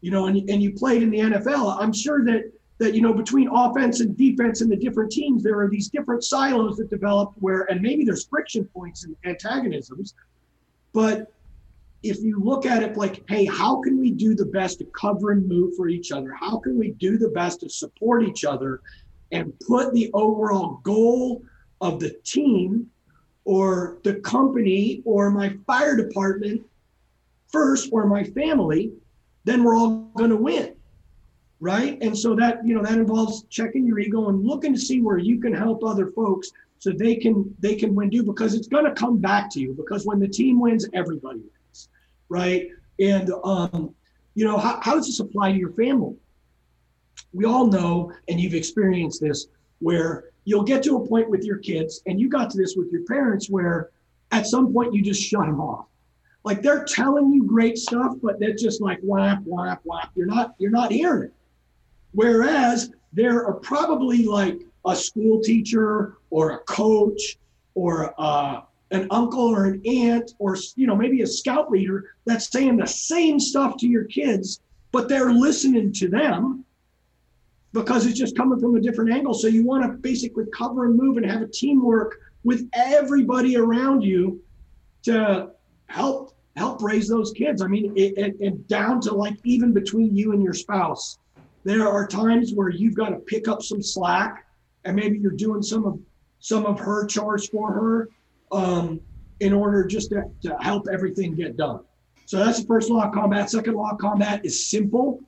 You 0.00 0.10
know, 0.10 0.26
and, 0.26 0.48
and 0.48 0.62
you 0.62 0.72
played 0.72 1.02
in 1.02 1.10
the 1.10 1.18
NFL. 1.18 1.80
I'm 1.80 1.92
sure 1.92 2.24
that 2.24 2.52
that 2.78 2.94
you 2.94 3.00
know 3.00 3.12
between 3.12 3.48
offense 3.48 4.00
and 4.00 4.16
defense 4.16 4.60
and 4.60 4.70
the 4.70 4.76
different 4.76 5.10
teams, 5.10 5.42
there 5.42 5.58
are 5.60 5.68
these 5.68 5.88
different 5.88 6.22
silos 6.22 6.76
that 6.76 6.90
develop 6.90 7.32
where, 7.36 7.62
and 7.70 7.80
maybe 7.80 8.04
there's 8.04 8.26
friction 8.26 8.64
points 8.66 9.04
and 9.04 9.16
antagonisms. 9.24 10.14
But 10.92 11.32
if 12.02 12.18
you 12.20 12.38
look 12.38 12.66
at 12.66 12.82
it 12.82 12.96
like, 12.96 13.24
hey, 13.28 13.46
how 13.46 13.80
can 13.80 13.98
we 13.98 14.10
do 14.10 14.34
the 14.34 14.44
best 14.44 14.78
to 14.78 14.84
cover 14.86 15.32
and 15.32 15.48
move 15.48 15.74
for 15.74 15.88
each 15.88 16.12
other? 16.12 16.32
How 16.38 16.58
can 16.58 16.78
we 16.78 16.90
do 16.92 17.18
the 17.18 17.30
best 17.30 17.60
to 17.60 17.70
support 17.70 18.22
each 18.22 18.44
other 18.44 18.82
and 19.32 19.52
put 19.60 19.92
the 19.92 20.10
overall 20.12 20.80
goal 20.84 21.42
of 21.80 22.00
the 22.00 22.10
team 22.24 22.90
or 23.44 23.98
the 24.02 24.14
company 24.14 25.02
or 25.04 25.30
my 25.30 25.54
fire 25.66 25.96
department 25.96 26.62
first 27.48 27.90
or 27.92 28.06
my 28.06 28.24
family, 28.24 28.92
then 29.44 29.62
we're 29.62 29.76
all 29.76 30.10
going 30.16 30.30
to 30.30 30.36
win. 30.36 30.74
Right. 31.58 31.96
And 32.02 32.16
so 32.16 32.34
that, 32.36 32.66
you 32.66 32.74
know, 32.74 32.82
that 32.82 32.98
involves 32.98 33.44
checking 33.44 33.86
your 33.86 33.98
ego 33.98 34.28
and 34.28 34.44
looking 34.44 34.74
to 34.74 34.78
see 34.78 35.00
where 35.00 35.16
you 35.16 35.40
can 35.40 35.54
help 35.54 35.82
other 35.82 36.08
folks 36.08 36.50
so 36.78 36.92
they 36.92 37.16
can 37.16 37.54
they 37.58 37.74
can 37.74 37.94
win 37.94 38.10
too 38.10 38.22
because 38.22 38.54
it's 38.54 38.68
going 38.68 38.84
to 38.84 38.92
come 38.92 39.18
back 39.18 39.50
to 39.50 39.60
you 39.60 39.72
because 39.74 40.06
when 40.06 40.18
the 40.18 40.28
team 40.28 40.60
wins 40.60 40.88
everybody 40.92 41.40
wins 41.40 41.88
right 42.28 42.68
and 43.00 43.30
um 43.44 43.94
you 44.34 44.44
know 44.44 44.58
how, 44.58 44.78
how 44.82 44.94
does 44.94 45.06
this 45.06 45.20
apply 45.20 45.52
to 45.52 45.58
your 45.58 45.72
family 45.72 46.14
we 47.32 47.44
all 47.44 47.66
know 47.66 48.12
and 48.28 48.40
you've 48.40 48.54
experienced 48.54 49.20
this 49.20 49.48
where 49.80 50.30
you'll 50.46 50.62
get 50.62 50.82
to 50.84 50.96
a 50.96 51.06
point 51.06 51.28
with 51.28 51.44
your 51.44 51.58
kids, 51.58 52.00
and 52.06 52.18
you 52.18 52.30
got 52.30 52.48
to 52.50 52.56
this 52.56 52.74
with 52.76 52.90
your 52.90 53.02
parents, 53.02 53.50
where 53.50 53.90
at 54.30 54.46
some 54.46 54.72
point 54.72 54.94
you 54.94 55.02
just 55.02 55.22
shut 55.22 55.44
them 55.44 55.60
off. 55.60 55.86
Like 56.44 56.62
they're 56.62 56.84
telling 56.84 57.32
you 57.32 57.44
great 57.44 57.76
stuff, 57.76 58.14
but 58.22 58.38
they're 58.38 58.54
just 58.54 58.80
like 58.80 59.00
whap, 59.02 59.42
whap, 59.44 59.80
whap. 59.84 60.12
You're 60.14 60.26
not, 60.26 60.54
you're 60.58 60.70
not 60.70 60.92
hearing 60.92 61.24
it. 61.24 61.34
Whereas 62.12 62.92
there 63.12 63.44
are 63.44 63.54
probably 63.54 64.24
like 64.24 64.60
a 64.86 64.94
school 64.94 65.40
teacher 65.40 66.16
or 66.30 66.52
a 66.52 66.58
coach 66.58 67.36
or 67.74 68.14
uh, 68.18 68.62
an 68.92 69.08
uncle 69.10 69.48
or 69.48 69.64
an 69.64 69.82
aunt 69.84 70.34
or 70.38 70.56
you 70.76 70.86
know 70.86 70.94
maybe 70.94 71.22
a 71.22 71.26
scout 71.26 71.70
leader 71.70 72.14
that's 72.24 72.50
saying 72.50 72.76
the 72.76 72.86
same 72.86 73.40
stuff 73.40 73.76
to 73.78 73.88
your 73.88 74.04
kids, 74.04 74.60
but 74.92 75.08
they're 75.08 75.32
listening 75.32 75.92
to 75.92 76.08
them 76.08 76.64
because 77.72 78.06
it's 78.06 78.18
just 78.18 78.36
coming 78.36 78.58
from 78.58 78.76
a 78.76 78.80
different 78.80 79.12
angle. 79.12 79.34
So 79.34 79.48
you 79.48 79.64
want 79.64 79.84
to 79.84 79.98
basically 79.98 80.44
cover 80.54 80.86
and 80.86 80.96
move 80.96 81.16
and 81.16 81.30
have 81.30 81.42
a 81.42 81.46
teamwork 81.48 82.16
with 82.44 82.68
everybody 82.72 83.56
around 83.56 84.02
you 84.02 84.40
to 85.02 85.50
help 85.86 86.34
help 86.56 86.82
raise 86.82 87.06
those 87.06 87.32
kids. 87.32 87.60
I 87.60 87.66
mean, 87.66 87.92
it, 87.96 88.16
it, 88.16 88.40
and 88.40 88.66
down 88.66 89.00
to 89.02 89.14
like 89.14 89.36
even 89.44 89.72
between 89.72 90.16
you 90.16 90.32
and 90.32 90.42
your 90.42 90.54
spouse, 90.54 91.18
there 91.64 91.86
are 91.86 92.06
times 92.06 92.54
where 92.54 92.70
you've 92.70 92.94
got 92.94 93.10
to 93.10 93.16
pick 93.16 93.46
up 93.46 93.62
some 93.62 93.82
slack, 93.82 94.46
and 94.84 94.96
maybe 94.96 95.18
you're 95.18 95.32
doing 95.32 95.62
some 95.62 95.84
of 95.84 95.98
some 96.38 96.64
of 96.64 96.78
her 96.78 97.06
chores 97.06 97.48
for 97.48 97.72
her 97.72 98.08
um, 98.52 99.00
in 99.40 99.52
order 99.52 99.84
just 99.84 100.10
to, 100.10 100.22
to 100.42 100.56
help 100.60 100.86
everything 100.90 101.34
get 101.34 101.56
done. 101.56 101.80
So 102.26 102.38
that's 102.38 102.60
the 102.60 102.66
first 102.66 102.90
law 102.90 103.06
of 103.06 103.12
combat. 103.12 103.50
Second 103.50 103.74
law 103.74 103.90
of 103.90 103.98
combat 103.98 104.44
is 104.44 104.68
simple. 104.68 105.20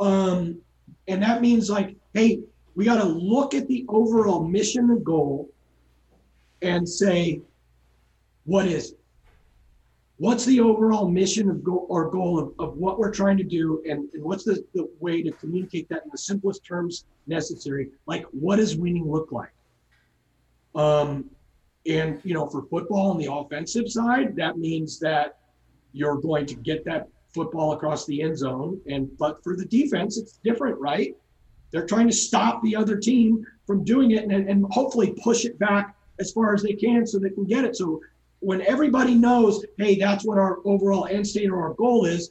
Um, 0.00 0.60
and 1.08 1.22
that 1.22 1.40
means 1.40 1.70
like, 1.70 1.96
hey, 2.12 2.40
we 2.74 2.84
got 2.84 3.00
to 3.00 3.08
look 3.08 3.54
at 3.54 3.68
the 3.68 3.84
overall 3.88 4.46
mission 4.46 4.90
and 4.90 5.04
goal 5.04 5.50
and 6.62 6.88
say, 6.88 7.40
what 8.44 8.66
is 8.66 8.92
it? 8.92 8.98
What's 10.16 10.44
the 10.44 10.60
overall 10.60 11.08
mission 11.08 11.50
of 11.50 11.64
goal 11.64 11.86
or 11.88 12.08
goal 12.08 12.38
of, 12.38 12.54
of 12.58 12.76
what 12.76 12.98
we're 12.98 13.12
trying 13.12 13.36
to 13.38 13.44
do? 13.44 13.82
And, 13.88 14.08
and 14.14 14.22
what's 14.22 14.44
the, 14.44 14.64
the 14.72 14.88
way 15.00 15.22
to 15.22 15.32
communicate 15.32 15.88
that 15.88 16.04
in 16.04 16.10
the 16.10 16.18
simplest 16.18 16.64
terms 16.64 17.04
necessary? 17.26 17.90
Like, 18.06 18.24
what 18.30 18.56
does 18.56 18.76
winning 18.76 19.10
look 19.10 19.32
like? 19.32 19.52
Um, 20.74 21.30
and, 21.86 22.20
you 22.24 22.32
know, 22.32 22.46
for 22.46 22.62
football 22.62 23.10
on 23.10 23.18
the 23.18 23.30
offensive 23.30 23.90
side, 23.90 24.36
that 24.36 24.56
means 24.56 24.98
that 25.00 25.38
you're 25.92 26.16
going 26.16 26.46
to 26.46 26.54
get 26.54 26.84
that 26.84 27.08
football 27.34 27.72
across 27.72 28.06
the 28.06 28.22
end 28.22 28.38
zone. 28.38 28.80
And 28.88 29.16
but 29.18 29.42
for 29.42 29.56
the 29.56 29.64
defense, 29.64 30.16
it's 30.18 30.38
different, 30.44 30.78
right? 30.78 31.16
They're 31.70 31.86
trying 31.86 32.06
to 32.06 32.14
stop 32.14 32.62
the 32.62 32.76
other 32.76 32.96
team 32.96 33.44
from 33.66 33.84
doing 33.84 34.12
it 34.12 34.24
and, 34.24 34.48
and 34.48 34.64
hopefully 34.70 35.14
push 35.22 35.44
it 35.44 35.58
back 35.58 35.96
as 36.20 36.30
far 36.30 36.54
as 36.54 36.62
they 36.62 36.74
can 36.74 37.06
so 37.06 37.18
they 37.18 37.30
can 37.30 37.44
get 37.44 37.64
it. 37.64 37.76
So 37.76 38.00
when 38.38 38.60
everybody 38.62 39.14
knows, 39.14 39.64
hey, 39.78 39.98
that's 39.98 40.24
what 40.24 40.38
our 40.38 40.58
overall 40.64 41.06
end 41.06 41.26
state 41.26 41.50
or 41.50 41.62
our 41.62 41.74
goal 41.74 42.04
is, 42.04 42.30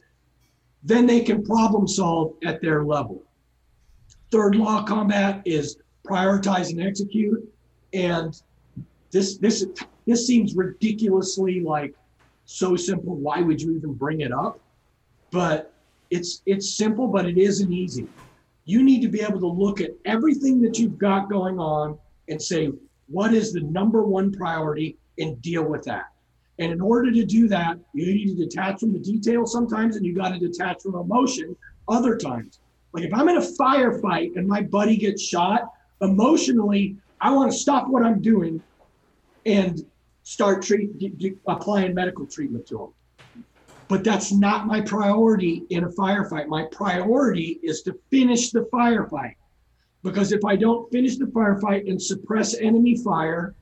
then 0.82 1.06
they 1.06 1.20
can 1.20 1.44
problem 1.44 1.86
solve 1.86 2.34
at 2.44 2.60
their 2.60 2.84
level. 2.84 3.22
Third 4.30 4.56
law 4.56 4.82
combat 4.84 5.42
is 5.44 5.78
prioritize 6.06 6.70
and 6.70 6.82
execute. 6.82 7.46
And 7.92 8.40
this 9.10 9.36
this 9.38 9.64
this 10.06 10.26
seems 10.26 10.54
ridiculously 10.54 11.60
like 11.60 11.94
so 12.44 12.76
simple. 12.76 13.16
Why 13.16 13.40
would 13.40 13.60
you 13.60 13.76
even 13.76 13.94
bring 13.94 14.20
it 14.20 14.32
up? 14.32 14.60
But 15.34 15.72
it's 16.10 16.42
it's 16.46 16.76
simple, 16.76 17.08
but 17.08 17.26
it 17.26 17.36
isn't 17.36 17.72
easy. 17.72 18.06
You 18.66 18.82
need 18.84 19.02
to 19.02 19.08
be 19.08 19.20
able 19.20 19.40
to 19.40 19.48
look 19.48 19.80
at 19.80 19.90
everything 20.04 20.62
that 20.62 20.78
you've 20.78 20.96
got 20.96 21.28
going 21.28 21.58
on 21.58 21.98
and 22.28 22.40
say, 22.40 22.70
what 23.08 23.34
is 23.34 23.52
the 23.52 23.60
number 23.60 24.04
one 24.04 24.32
priority 24.32 24.96
and 25.18 25.42
deal 25.42 25.64
with 25.64 25.82
that. 25.84 26.06
And 26.60 26.72
in 26.72 26.80
order 26.80 27.10
to 27.10 27.24
do 27.24 27.48
that, 27.48 27.78
you 27.92 28.06
need 28.06 28.36
to 28.36 28.46
detach 28.46 28.80
from 28.80 28.92
the 28.92 28.98
details 29.00 29.52
sometimes, 29.52 29.96
and 29.96 30.06
you 30.06 30.14
got 30.14 30.28
to 30.28 30.38
detach 30.38 30.82
from 30.82 30.94
emotion 30.94 31.56
other 31.88 32.16
times. 32.16 32.60
Like 32.92 33.02
if 33.02 33.12
I'm 33.12 33.28
in 33.28 33.38
a 33.38 33.40
firefight 33.40 34.36
and 34.36 34.46
my 34.46 34.62
buddy 34.62 34.96
gets 34.96 35.20
shot, 35.20 35.72
emotionally, 36.00 36.96
I 37.20 37.32
want 37.32 37.50
to 37.50 37.58
stop 37.58 37.88
what 37.88 38.04
I'm 38.04 38.22
doing 38.22 38.62
and 39.44 39.84
start 40.22 40.62
treat, 40.62 40.90
applying 41.48 41.92
medical 41.92 42.24
treatment 42.24 42.66
to 42.68 42.84
him 42.84 42.90
but 43.88 44.04
that's 44.04 44.32
not 44.32 44.66
my 44.66 44.80
priority 44.80 45.64
in 45.70 45.84
a 45.84 45.88
firefight. 45.88 46.46
My 46.46 46.64
priority 46.72 47.60
is 47.62 47.82
to 47.82 47.98
finish 48.10 48.50
the 48.50 48.62
firefight. 48.72 49.34
Because 50.02 50.32
if 50.32 50.44
I 50.44 50.56
don't 50.56 50.90
finish 50.92 51.16
the 51.16 51.26
firefight 51.26 51.88
and 51.88 52.00
suppress 52.00 52.54
enemy 52.54 52.96
fire, 52.96 53.54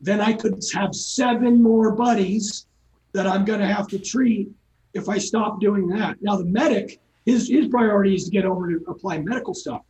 then 0.00 0.20
I 0.20 0.32
could 0.32 0.62
have 0.72 0.94
seven 0.94 1.62
more 1.62 1.92
buddies 1.92 2.66
that 3.12 3.26
I'm 3.26 3.44
going 3.44 3.60
to 3.60 3.66
have 3.66 3.88
to 3.88 3.98
treat 3.98 4.50
if 4.94 5.08
I 5.08 5.18
stop 5.18 5.60
doing 5.60 5.88
that. 5.88 6.16
Now, 6.20 6.36
the 6.36 6.44
medic, 6.44 7.00
his, 7.26 7.48
his 7.48 7.68
priority 7.68 8.14
is 8.14 8.24
to 8.24 8.30
get 8.30 8.44
over 8.44 8.68
to 8.68 8.84
apply 8.88 9.18
medical 9.18 9.52
stuff, 9.52 9.82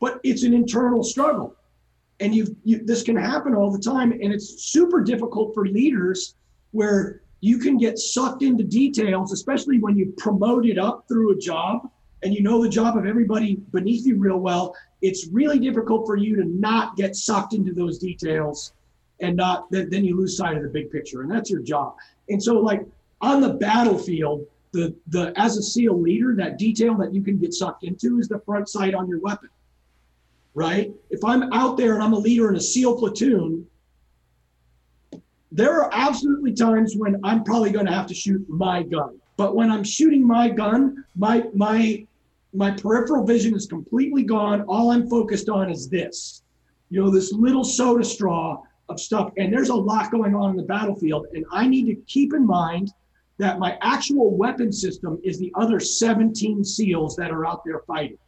but 0.00 0.20
it's 0.22 0.44
an 0.44 0.54
internal 0.54 1.02
struggle. 1.02 1.56
And 2.20 2.34
you 2.34 2.54
this 2.64 3.02
can 3.02 3.16
happen 3.16 3.54
all 3.54 3.70
the 3.70 3.78
time. 3.78 4.12
And 4.12 4.32
it's 4.32 4.62
super 4.62 5.02
difficult 5.02 5.54
for 5.54 5.66
leaders 5.66 6.34
where 6.72 7.19
you 7.40 7.58
can 7.58 7.78
get 7.78 7.98
sucked 7.98 8.42
into 8.42 8.64
details, 8.64 9.32
especially 9.32 9.78
when 9.78 9.96
you 9.96 10.12
promote 10.18 10.66
it 10.66 10.78
up 10.78 11.06
through 11.08 11.32
a 11.32 11.36
job 11.36 11.90
and 12.22 12.34
you 12.34 12.42
know 12.42 12.62
the 12.62 12.68
job 12.68 12.98
of 12.98 13.06
everybody 13.06 13.56
beneath 13.72 14.06
you 14.06 14.16
real 14.18 14.38
well. 14.38 14.74
It's 15.00 15.28
really 15.28 15.58
difficult 15.58 16.06
for 16.06 16.16
you 16.16 16.36
to 16.36 16.44
not 16.44 16.96
get 16.96 17.16
sucked 17.16 17.54
into 17.54 17.72
those 17.72 17.98
details 17.98 18.74
and 19.20 19.36
not 19.36 19.70
then, 19.70 19.88
then 19.88 20.04
you 20.04 20.16
lose 20.16 20.36
sight 20.36 20.56
of 20.56 20.62
the 20.62 20.68
big 20.68 20.90
picture. 20.90 21.22
And 21.22 21.30
that's 21.30 21.50
your 21.50 21.62
job. 21.62 21.96
And 22.28 22.42
so, 22.42 22.58
like 22.58 22.84
on 23.22 23.40
the 23.40 23.54
battlefield, 23.54 24.46
the 24.72 24.94
the 25.08 25.32
as 25.36 25.56
a 25.56 25.62
SEAL 25.62 26.00
leader, 26.00 26.34
that 26.36 26.58
detail 26.58 26.94
that 26.96 27.14
you 27.14 27.22
can 27.22 27.38
get 27.38 27.54
sucked 27.54 27.84
into 27.84 28.18
is 28.18 28.28
the 28.28 28.40
front 28.40 28.68
sight 28.68 28.94
on 28.94 29.08
your 29.08 29.20
weapon. 29.20 29.48
Right? 30.52 30.92
If 31.10 31.24
I'm 31.24 31.52
out 31.52 31.76
there 31.76 31.94
and 31.94 32.02
I'm 32.02 32.12
a 32.12 32.18
leader 32.18 32.50
in 32.50 32.56
a 32.56 32.60
SEAL 32.60 32.98
platoon 32.98 33.66
there 35.52 35.82
are 35.82 35.90
absolutely 35.92 36.52
times 36.52 36.94
when 36.96 37.20
I'm 37.24 37.44
probably 37.44 37.70
going 37.70 37.86
to 37.86 37.92
have 37.92 38.06
to 38.06 38.14
shoot 38.14 38.44
my 38.48 38.82
gun. 38.82 39.20
But 39.36 39.56
when 39.56 39.70
I'm 39.70 39.84
shooting 39.84 40.26
my 40.26 40.48
gun, 40.48 41.04
my 41.16 41.44
my 41.54 42.06
my 42.52 42.70
peripheral 42.72 43.24
vision 43.24 43.54
is 43.54 43.66
completely 43.66 44.22
gone. 44.22 44.62
All 44.62 44.90
I'm 44.90 45.08
focused 45.08 45.48
on 45.48 45.70
is 45.70 45.88
this. 45.88 46.42
You 46.90 47.02
know, 47.02 47.10
this 47.10 47.32
little 47.32 47.64
soda 47.64 48.04
straw 48.04 48.62
of 48.88 49.00
stuff. 49.00 49.32
And 49.38 49.52
there's 49.52 49.68
a 49.68 49.74
lot 49.74 50.10
going 50.10 50.34
on 50.34 50.50
in 50.50 50.56
the 50.56 50.64
battlefield. 50.64 51.26
And 51.32 51.44
I 51.52 51.66
need 51.66 51.86
to 51.86 51.94
keep 52.06 52.34
in 52.34 52.44
mind 52.44 52.92
that 53.38 53.58
my 53.58 53.78
actual 53.80 54.36
weapon 54.36 54.72
system 54.72 55.18
is 55.22 55.38
the 55.38 55.52
other 55.54 55.80
17 55.80 56.64
SEALs 56.64 57.16
that 57.16 57.30
are 57.30 57.46
out 57.46 57.64
there 57.64 57.80
fighting. 57.86 58.18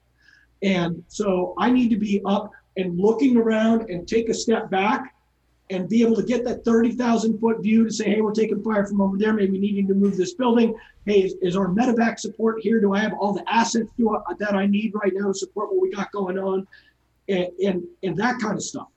And 0.62 1.02
so 1.09 1.55
I 1.59 1.71
need 1.71 1.88
to 1.91 1.97
be 1.97 2.23
up 2.25 2.50
and 2.76 2.99
looking 2.99 3.37
around 3.37 3.91
and 3.91 4.09
take 4.09 4.29
a 4.29 4.35
step 4.35 4.71
back 4.71 5.14
and 5.73 5.88
be 5.88 6.02
able 6.02 6.14
to 6.17 6.23
get 6.23 6.45
that 6.45 6.64
30,000 6.64 7.38
foot 7.38 7.62
view 7.62 7.85
to 7.85 7.91
say, 7.91 8.05
hey, 8.05 8.21
we're 8.21 8.33
taking 8.33 8.62
fire 8.62 8.87
from 8.87 9.00
over 9.00 9.17
there. 9.17 9.33
Maybe 9.33 9.59
needing 9.59 9.88
to 9.88 9.95
move 9.95 10.17
this 10.17 10.35
building. 10.35 10.75
Hey, 11.07 11.23
is, 11.23 11.35
is 11.41 11.57
our 11.57 11.69
medevac 11.69 12.19
support 12.19 12.61
here? 12.61 12.81
Do 12.81 12.93
I 12.95 13.00
have 13.00 13.14
all 13.14 13.33
the 13.33 13.45
assets 13.52 13.91
that 13.97 14.55
I 14.55 14.67
need 14.67 14.93
right 14.95 15.12
now 15.14 15.29
to 15.29 15.35
support 15.35 15.73
what 15.73 15.81
we 15.81 15.91
got 15.91 16.12
going 16.12 16.38
on? 16.38 16.67
And, 17.29 17.49
and, 17.64 17.83
and 18.02 18.17
that 18.19 18.38
kind 18.38 18.55
of 18.55 18.62
stuff. 18.62 18.88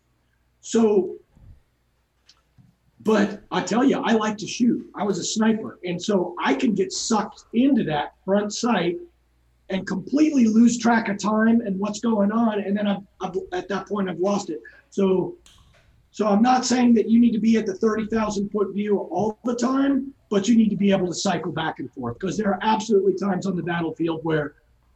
So, 0.59 1.15
but 3.01 3.43
I 3.51 3.61
tell 3.61 3.83
you, 3.83 4.01
I 4.03 4.13
like 4.13 4.37
to 4.37 4.47
shoot. 4.47 4.85
I 4.95 5.03
was 5.03 5.17
a 5.19 5.23
sniper. 5.23 5.79
And 5.85 6.01
so 6.01 6.35
I 6.43 6.55
can 6.55 6.73
get 6.73 6.91
sucked 6.91 7.45
into 7.53 7.83
that 7.85 8.15
front 8.25 8.53
sight 8.53 8.97
and 9.69 9.87
completely 9.87 10.47
lose 10.47 10.77
track 10.77 11.07
of 11.07 11.19
time 11.19 11.61
and 11.61 11.79
what's 11.79 11.99
going 11.99 12.31
on. 12.31 12.59
And 12.59 12.75
then 12.75 12.87
I've, 12.87 13.03
I've, 13.21 13.37
at 13.53 13.69
that 13.69 13.87
point, 13.87 14.09
I've 14.09 14.19
lost 14.19 14.49
it. 14.49 14.59
So 14.89 15.35
so 16.15 16.25
I'm 16.29 16.41
not 16.41 16.65
saying 16.65 16.93
that 16.93 17.09
you 17.09 17.19
need 17.19 17.33
to 17.33 17.39
be 17.39 17.57
at 17.57 17.65
the 17.65 17.73
30,000 17.73 18.47
foot 18.49 18.73
view 18.73 18.99
all 18.99 19.37
the 19.43 19.53
time, 19.53 20.13
but 20.29 20.47
you 20.47 20.55
need 20.55 20.69
to 20.69 20.77
be 20.77 20.93
able 20.93 21.07
to 21.07 21.13
cycle 21.13 21.51
back 21.51 21.79
and 21.79 21.91
forth 21.91 22.17
because 22.17 22.37
there 22.37 22.53
are 22.53 22.59
absolutely 22.61 23.15
times 23.15 23.45
on 23.45 23.57
the 23.57 23.61
battlefield 23.61 24.21
where 24.23 24.53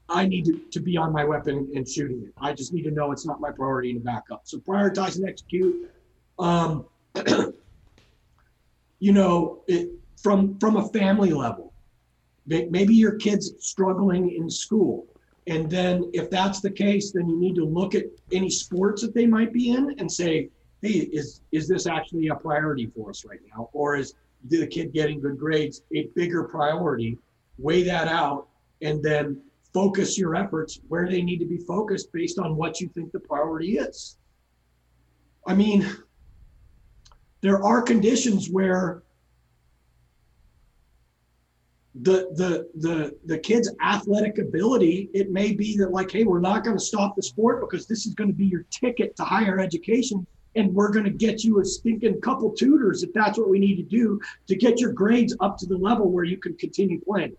I 0.07 0.25
need 0.25 0.45
to, 0.45 0.61
to 0.71 0.79
be 0.79 0.95
on 0.95 1.11
my 1.11 1.25
weapon 1.25 1.69
and 1.75 1.85
shooting 1.85 2.23
it. 2.23 2.33
I 2.39 2.53
just 2.53 2.71
need 2.71 2.83
to 2.83 2.91
know 2.91 3.11
it's 3.11 3.25
not 3.25 3.41
my 3.41 3.51
priority 3.51 3.93
to 3.95 3.99
back 3.99 4.27
up. 4.31 4.43
So 4.45 4.59
prioritize 4.59 5.17
and 5.17 5.27
execute. 5.27 5.91
Um, 6.39 6.85
you 8.99 9.11
know, 9.11 9.59
it, 9.67 9.89
from 10.23 10.57
from 10.57 10.77
a 10.77 10.87
family 10.87 11.33
level, 11.33 11.73
maybe 12.47 12.95
your 12.95 13.15
kid's 13.17 13.51
struggling 13.59 14.31
in 14.37 14.49
school, 14.49 15.05
and 15.47 15.69
then 15.69 16.09
if 16.13 16.29
that's 16.29 16.61
the 16.61 16.71
case, 16.71 17.11
then 17.11 17.27
you 17.27 17.37
need 17.37 17.55
to 17.55 17.65
look 17.65 17.93
at 17.93 18.05
any 18.31 18.49
sports 18.49 19.01
that 19.01 19.13
they 19.13 19.25
might 19.25 19.51
be 19.51 19.71
in 19.71 19.95
and 19.99 20.09
say, 20.09 20.49
hey, 20.81 21.09
is 21.11 21.41
is 21.51 21.67
this 21.67 21.87
actually 21.87 22.27
a 22.27 22.35
priority 22.35 22.87
for 22.95 23.09
us 23.09 23.25
right 23.25 23.39
now, 23.55 23.69
or 23.73 23.95
is 23.95 24.13
the 24.45 24.65
kid 24.67 24.93
getting 24.93 25.19
good 25.19 25.37
grades 25.37 25.83
a 25.95 26.07
bigger 26.15 26.43
priority? 26.43 27.17
Weigh 27.57 27.83
that 27.83 28.07
out, 28.07 28.47
and 28.81 29.03
then 29.03 29.41
focus 29.73 30.17
your 30.17 30.35
efforts 30.35 30.79
where 30.87 31.07
they 31.07 31.21
need 31.21 31.39
to 31.39 31.45
be 31.45 31.57
focused 31.57 32.11
based 32.11 32.39
on 32.39 32.55
what 32.55 32.79
you 32.79 32.89
think 32.89 33.11
the 33.11 33.19
priority 33.19 33.77
is. 33.77 34.17
I 35.45 35.53
mean, 35.53 35.85
there 37.41 37.63
are 37.63 37.81
conditions 37.81 38.49
where 38.49 39.03
the 42.01 42.29
the 42.35 42.69
the 42.75 43.17
the 43.25 43.37
kid's 43.37 43.73
athletic 43.81 44.37
ability 44.37 45.09
it 45.13 45.31
may 45.31 45.51
be 45.51 45.75
that 45.75 45.91
like 45.91 46.09
hey 46.11 46.23
we're 46.23 46.39
not 46.39 46.63
going 46.63 46.77
to 46.77 46.83
stop 46.83 47.15
the 47.15 47.21
sport 47.21 47.59
because 47.59 47.87
this 47.87 48.05
is 48.05 48.13
going 48.13 48.29
to 48.29 48.35
be 48.35 48.45
your 48.45 48.63
ticket 48.69 49.15
to 49.15 49.23
higher 49.23 49.59
education 49.59 50.25
and 50.59 50.75
we're 50.75 50.91
going 50.91 51.05
to 51.05 51.11
get 51.11 51.43
you 51.43 51.61
a 51.61 51.65
stinking 51.65 52.19
couple 52.19 52.51
tutors 52.51 53.01
if 53.01 53.13
that's 53.13 53.37
what 53.37 53.49
we 53.49 53.59
need 53.59 53.77
to 53.77 53.83
do 53.83 54.19
to 54.45 54.55
get 54.55 54.79
your 54.79 54.91
grades 54.91 55.35
up 55.39 55.57
to 55.57 55.65
the 55.65 55.77
level 55.77 56.11
where 56.11 56.25
you 56.25 56.37
can 56.37 56.53
continue 56.55 56.99
playing. 56.99 57.35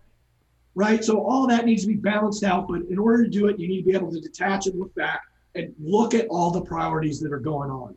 Right. 0.73 1.03
So 1.03 1.23
all 1.23 1.45
that 1.47 1.65
needs 1.65 1.83
to 1.83 1.87
be 1.87 1.95
balanced 1.95 2.43
out. 2.43 2.67
But 2.67 2.81
in 2.89 2.97
order 2.97 3.23
to 3.23 3.29
do 3.29 3.47
it, 3.47 3.59
you 3.59 3.67
need 3.67 3.81
to 3.81 3.85
be 3.85 3.95
able 3.95 4.11
to 4.11 4.19
detach 4.19 4.67
and 4.67 4.79
look 4.79 4.93
back 4.95 5.21
and 5.53 5.73
look 5.79 6.13
at 6.13 6.27
all 6.29 6.49
the 6.49 6.61
priorities 6.61 7.19
that 7.19 7.31
are 7.31 7.39
going 7.39 7.69
on. 7.69 7.95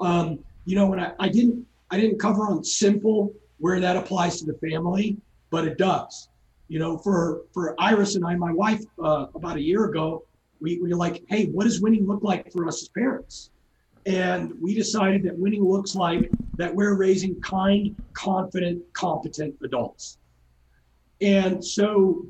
Um, 0.00 0.38
you 0.64 0.74
know, 0.76 0.86
when 0.86 1.00
I, 1.00 1.12
I 1.18 1.28
didn't 1.28 1.64
I 1.90 1.98
didn't 1.98 2.18
cover 2.18 2.42
on 2.42 2.62
simple 2.62 3.32
where 3.58 3.80
that 3.80 3.96
applies 3.96 4.38
to 4.40 4.46
the 4.46 4.58
family, 4.58 5.16
but 5.50 5.66
it 5.66 5.78
does. 5.78 6.28
You 6.68 6.80
know, 6.80 6.98
for 6.98 7.42
for 7.54 7.74
Iris 7.80 8.16
and 8.16 8.26
I, 8.26 8.34
my 8.34 8.52
wife, 8.52 8.82
uh, 9.02 9.26
about 9.34 9.56
a 9.56 9.62
year 9.62 9.84
ago, 9.86 10.24
we, 10.60 10.78
we 10.80 10.90
were 10.90 10.96
like, 10.96 11.22
hey, 11.28 11.46
what 11.46 11.64
does 11.64 11.80
winning 11.80 12.06
look 12.06 12.22
like 12.22 12.52
for 12.52 12.66
us 12.66 12.82
as 12.82 12.88
parents? 12.88 13.50
And 14.08 14.54
we 14.58 14.74
decided 14.74 15.22
that 15.24 15.38
winning 15.38 15.62
looks 15.62 15.94
like 15.94 16.30
that 16.56 16.74
we're 16.74 16.94
raising 16.94 17.38
kind, 17.42 17.94
confident, 18.14 18.82
competent 18.94 19.54
adults. 19.62 20.16
And 21.20 21.62
so 21.62 22.24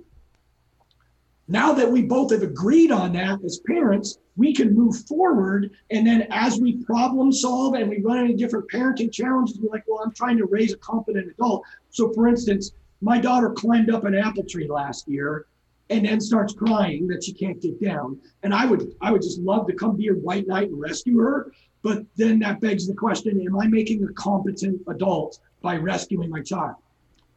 now 1.47 1.73
that 1.73 1.89
we 1.89 2.03
both 2.03 2.33
have 2.33 2.43
agreed 2.43 2.91
on 2.91 3.13
that 3.13 3.45
as 3.45 3.61
parents, 3.65 4.19
we 4.37 4.53
can 4.53 4.75
move 4.75 5.07
forward. 5.07 5.71
And 5.93 6.05
then 6.05 6.27
as 6.31 6.59
we 6.61 6.85
problem 6.85 7.31
solve 7.31 7.75
and 7.75 7.89
we 7.89 8.01
run 8.01 8.19
into 8.19 8.35
different 8.35 8.69
parenting 8.69 9.13
challenges, 9.13 9.61
we're 9.61 9.71
like, 9.71 9.85
well, 9.87 10.03
I'm 10.05 10.13
trying 10.13 10.39
to 10.39 10.47
raise 10.47 10.73
a 10.73 10.79
competent 10.79 11.31
adult. 11.31 11.63
So, 11.91 12.13
for 12.13 12.27
instance, 12.27 12.73
my 13.01 13.21
daughter 13.21 13.51
climbed 13.51 13.89
up 13.89 14.05
an 14.05 14.17
apple 14.17 14.43
tree 14.43 14.69
last 14.69 15.07
year 15.07 15.47
and 15.91 16.05
then 16.05 16.21
starts 16.21 16.53
crying 16.53 17.07
that 17.07 17.25
she 17.25 17.33
can't 17.33 17.61
get 17.61 17.81
down. 17.81 18.21
And 18.43 18.53
I 18.53 18.67
would 18.67 18.95
I 19.01 19.11
would 19.11 19.23
just 19.23 19.39
love 19.39 19.67
to 19.69 19.75
come 19.75 19.97
be 19.97 20.05
your 20.05 20.17
white 20.17 20.47
knight 20.47 20.69
and 20.69 20.81
rescue 20.81 21.19
her. 21.19 21.53
But 21.83 22.05
then 22.17 22.39
that 22.41 22.61
begs 22.61 22.87
the 22.87 22.95
question 22.95 23.41
Am 23.41 23.59
I 23.59 23.67
making 23.67 24.05
a 24.05 24.13
competent 24.13 24.83
adult 24.89 25.39
by 25.63 25.77
rescuing 25.77 26.31
my 26.31 26.43
child? 26.43 26.77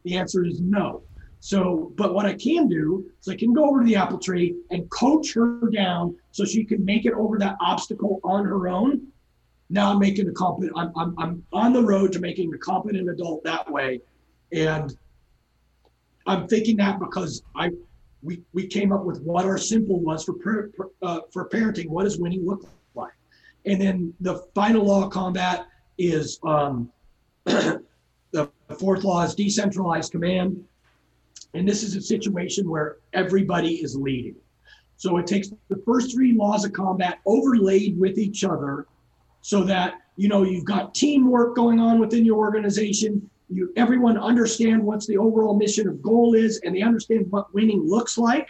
The 0.03 0.17
answer 0.17 0.43
is 0.43 0.59
no. 0.61 1.03
So, 1.39 1.91
but 1.95 2.13
what 2.13 2.27
I 2.27 2.35
can 2.35 2.67
do 2.67 3.09
is 3.19 3.27
I 3.27 3.35
can 3.35 3.51
go 3.51 3.65
over 3.65 3.79
to 3.79 3.85
the 3.85 3.95
apple 3.95 4.19
tree 4.19 4.55
and 4.69 4.89
coach 4.91 5.33
her 5.33 5.69
down 5.71 6.15
so 6.31 6.45
she 6.45 6.63
can 6.63 6.85
make 6.85 7.05
it 7.05 7.13
over 7.13 7.39
that 7.39 7.57
obstacle 7.59 8.19
on 8.23 8.45
her 8.45 8.67
own. 8.67 9.07
Now 9.69 9.91
I'm 9.91 9.99
making 9.99 10.27
a 10.27 10.33
competent, 10.33 10.73
I'm, 10.77 10.91
I'm, 10.95 11.15
I'm 11.17 11.43
on 11.51 11.73
the 11.73 11.81
road 11.81 12.11
to 12.13 12.19
making 12.19 12.53
a 12.53 12.57
competent 12.59 13.09
adult 13.09 13.43
that 13.43 13.71
way. 13.71 14.01
And 14.51 14.95
I'm 16.27 16.47
thinking 16.47 16.77
that 16.77 16.99
because 16.99 17.41
I, 17.55 17.71
we, 18.21 18.43
we 18.53 18.67
came 18.67 18.91
up 18.91 19.03
with 19.03 19.21
what 19.21 19.45
our 19.45 19.57
simple 19.57 19.99
was 19.99 20.23
for, 20.23 20.61
uh, 21.01 21.21
for 21.31 21.49
parenting. 21.49 21.87
What 21.89 22.03
does 22.03 22.19
winning 22.19 22.45
look 22.45 22.67
and 23.65 23.79
then 23.79 24.13
the 24.21 24.37
final 24.55 24.85
law 24.85 25.05
of 25.05 25.11
combat 25.11 25.67
is 25.97 26.39
um, 26.43 26.91
the 27.45 28.49
fourth 28.79 29.03
law 29.03 29.23
is 29.23 29.35
decentralized 29.35 30.11
command. 30.11 30.63
And 31.53 31.67
this 31.67 31.83
is 31.83 31.95
a 31.95 32.01
situation 32.01 32.69
where 32.69 32.97
everybody 33.13 33.75
is 33.75 33.95
leading. 33.95 34.35
So 34.95 35.17
it 35.17 35.27
takes 35.27 35.49
the 35.67 35.81
first 35.85 36.13
three 36.13 36.33
laws 36.33 36.63
of 36.63 36.73
combat 36.73 37.19
overlaid 37.25 37.99
with 37.99 38.17
each 38.17 38.43
other 38.43 38.87
so 39.41 39.63
that 39.63 39.95
you 40.15 40.29
know 40.29 40.43
you've 40.43 40.65
got 40.65 40.93
teamwork 40.93 41.55
going 41.55 41.79
on 41.79 41.99
within 41.99 42.23
your 42.23 42.37
organization. 42.37 43.27
You 43.49 43.73
everyone 43.75 44.17
understand 44.17 44.81
what's 44.83 45.07
the 45.07 45.17
overall 45.17 45.57
mission 45.57 45.87
or 45.87 45.93
goal 45.93 46.35
is, 46.35 46.59
and 46.63 46.75
they 46.75 46.83
understand 46.83 47.29
what 47.31 47.53
winning 47.53 47.81
looks 47.87 48.17
like. 48.17 48.47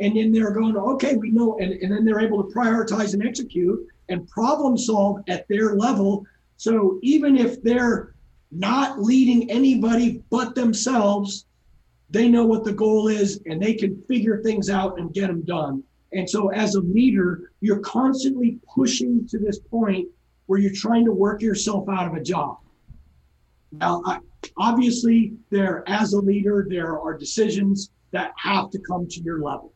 And 0.00 0.16
then 0.16 0.30
they're 0.30 0.52
going, 0.52 0.76
okay, 0.76 1.16
we 1.16 1.30
know, 1.30 1.58
and, 1.58 1.72
and 1.72 1.90
then 1.90 2.04
they're 2.04 2.20
able 2.20 2.44
to 2.44 2.54
prioritize 2.54 3.14
and 3.14 3.26
execute 3.26 3.84
and 4.08 4.28
problem 4.28 4.76
solve 4.76 5.22
at 5.28 5.46
their 5.48 5.74
level. 5.74 6.24
So 6.56 6.98
even 7.02 7.36
if 7.36 7.62
they're 7.62 8.14
not 8.50 9.02
leading 9.02 9.50
anybody 9.50 10.22
but 10.30 10.54
themselves, 10.54 11.46
they 12.10 12.28
know 12.28 12.46
what 12.46 12.64
the 12.64 12.72
goal 12.72 13.08
is 13.08 13.40
and 13.46 13.60
they 13.60 13.74
can 13.74 14.02
figure 14.08 14.42
things 14.42 14.70
out 14.70 14.98
and 14.98 15.12
get 15.12 15.26
them 15.26 15.42
done. 15.42 15.82
And 16.12 16.28
so 16.28 16.48
as 16.48 16.74
a 16.74 16.80
leader, 16.80 17.52
you're 17.60 17.80
constantly 17.80 18.58
pushing 18.74 19.26
to 19.28 19.38
this 19.38 19.58
point 19.58 20.08
where 20.46 20.58
you're 20.58 20.72
trying 20.74 21.04
to 21.04 21.12
work 21.12 21.42
yourself 21.42 21.88
out 21.88 22.06
of 22.06 22.14
a 22.14 22.22
job. 22.22 22.58
Now, 23.72 24.02
I, 24.06 24.20
obviously, 24.56 25.34
there 25.50 25.84
as 25.86 26.14
a 26.14 26.20
leader, 26.20 26.66
there 26.68 26.98
are 26.98 27.16
decisions 27.16 27.90
that 28.12 28.32
have 28.38 28.70
to 28.70 28.78
come 28.78 29.06
to 29.08 29.20
your 29.20 29.42
level. 29.42 29.74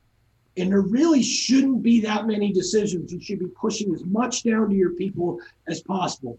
And 0.56 0.70
there 0.70 0.82
really 0.82 1.22
shouldn't 1.22 1.82
be 1.82 2.00
that 2.02 2.26
many 2.26 2.52
decisions. 2.52 3.12
You 3.12 3.20
should 3.20 3.38
be 3.38 3.46
pushing 3.46 3.94
as 3.94 4.04
much 4.04 4.42
down 4.42 4.68
to 4.68 4.74
your 4.74 4.90
people 4.90 5.38
as 5.68 5.82
possible. 5.82 6.38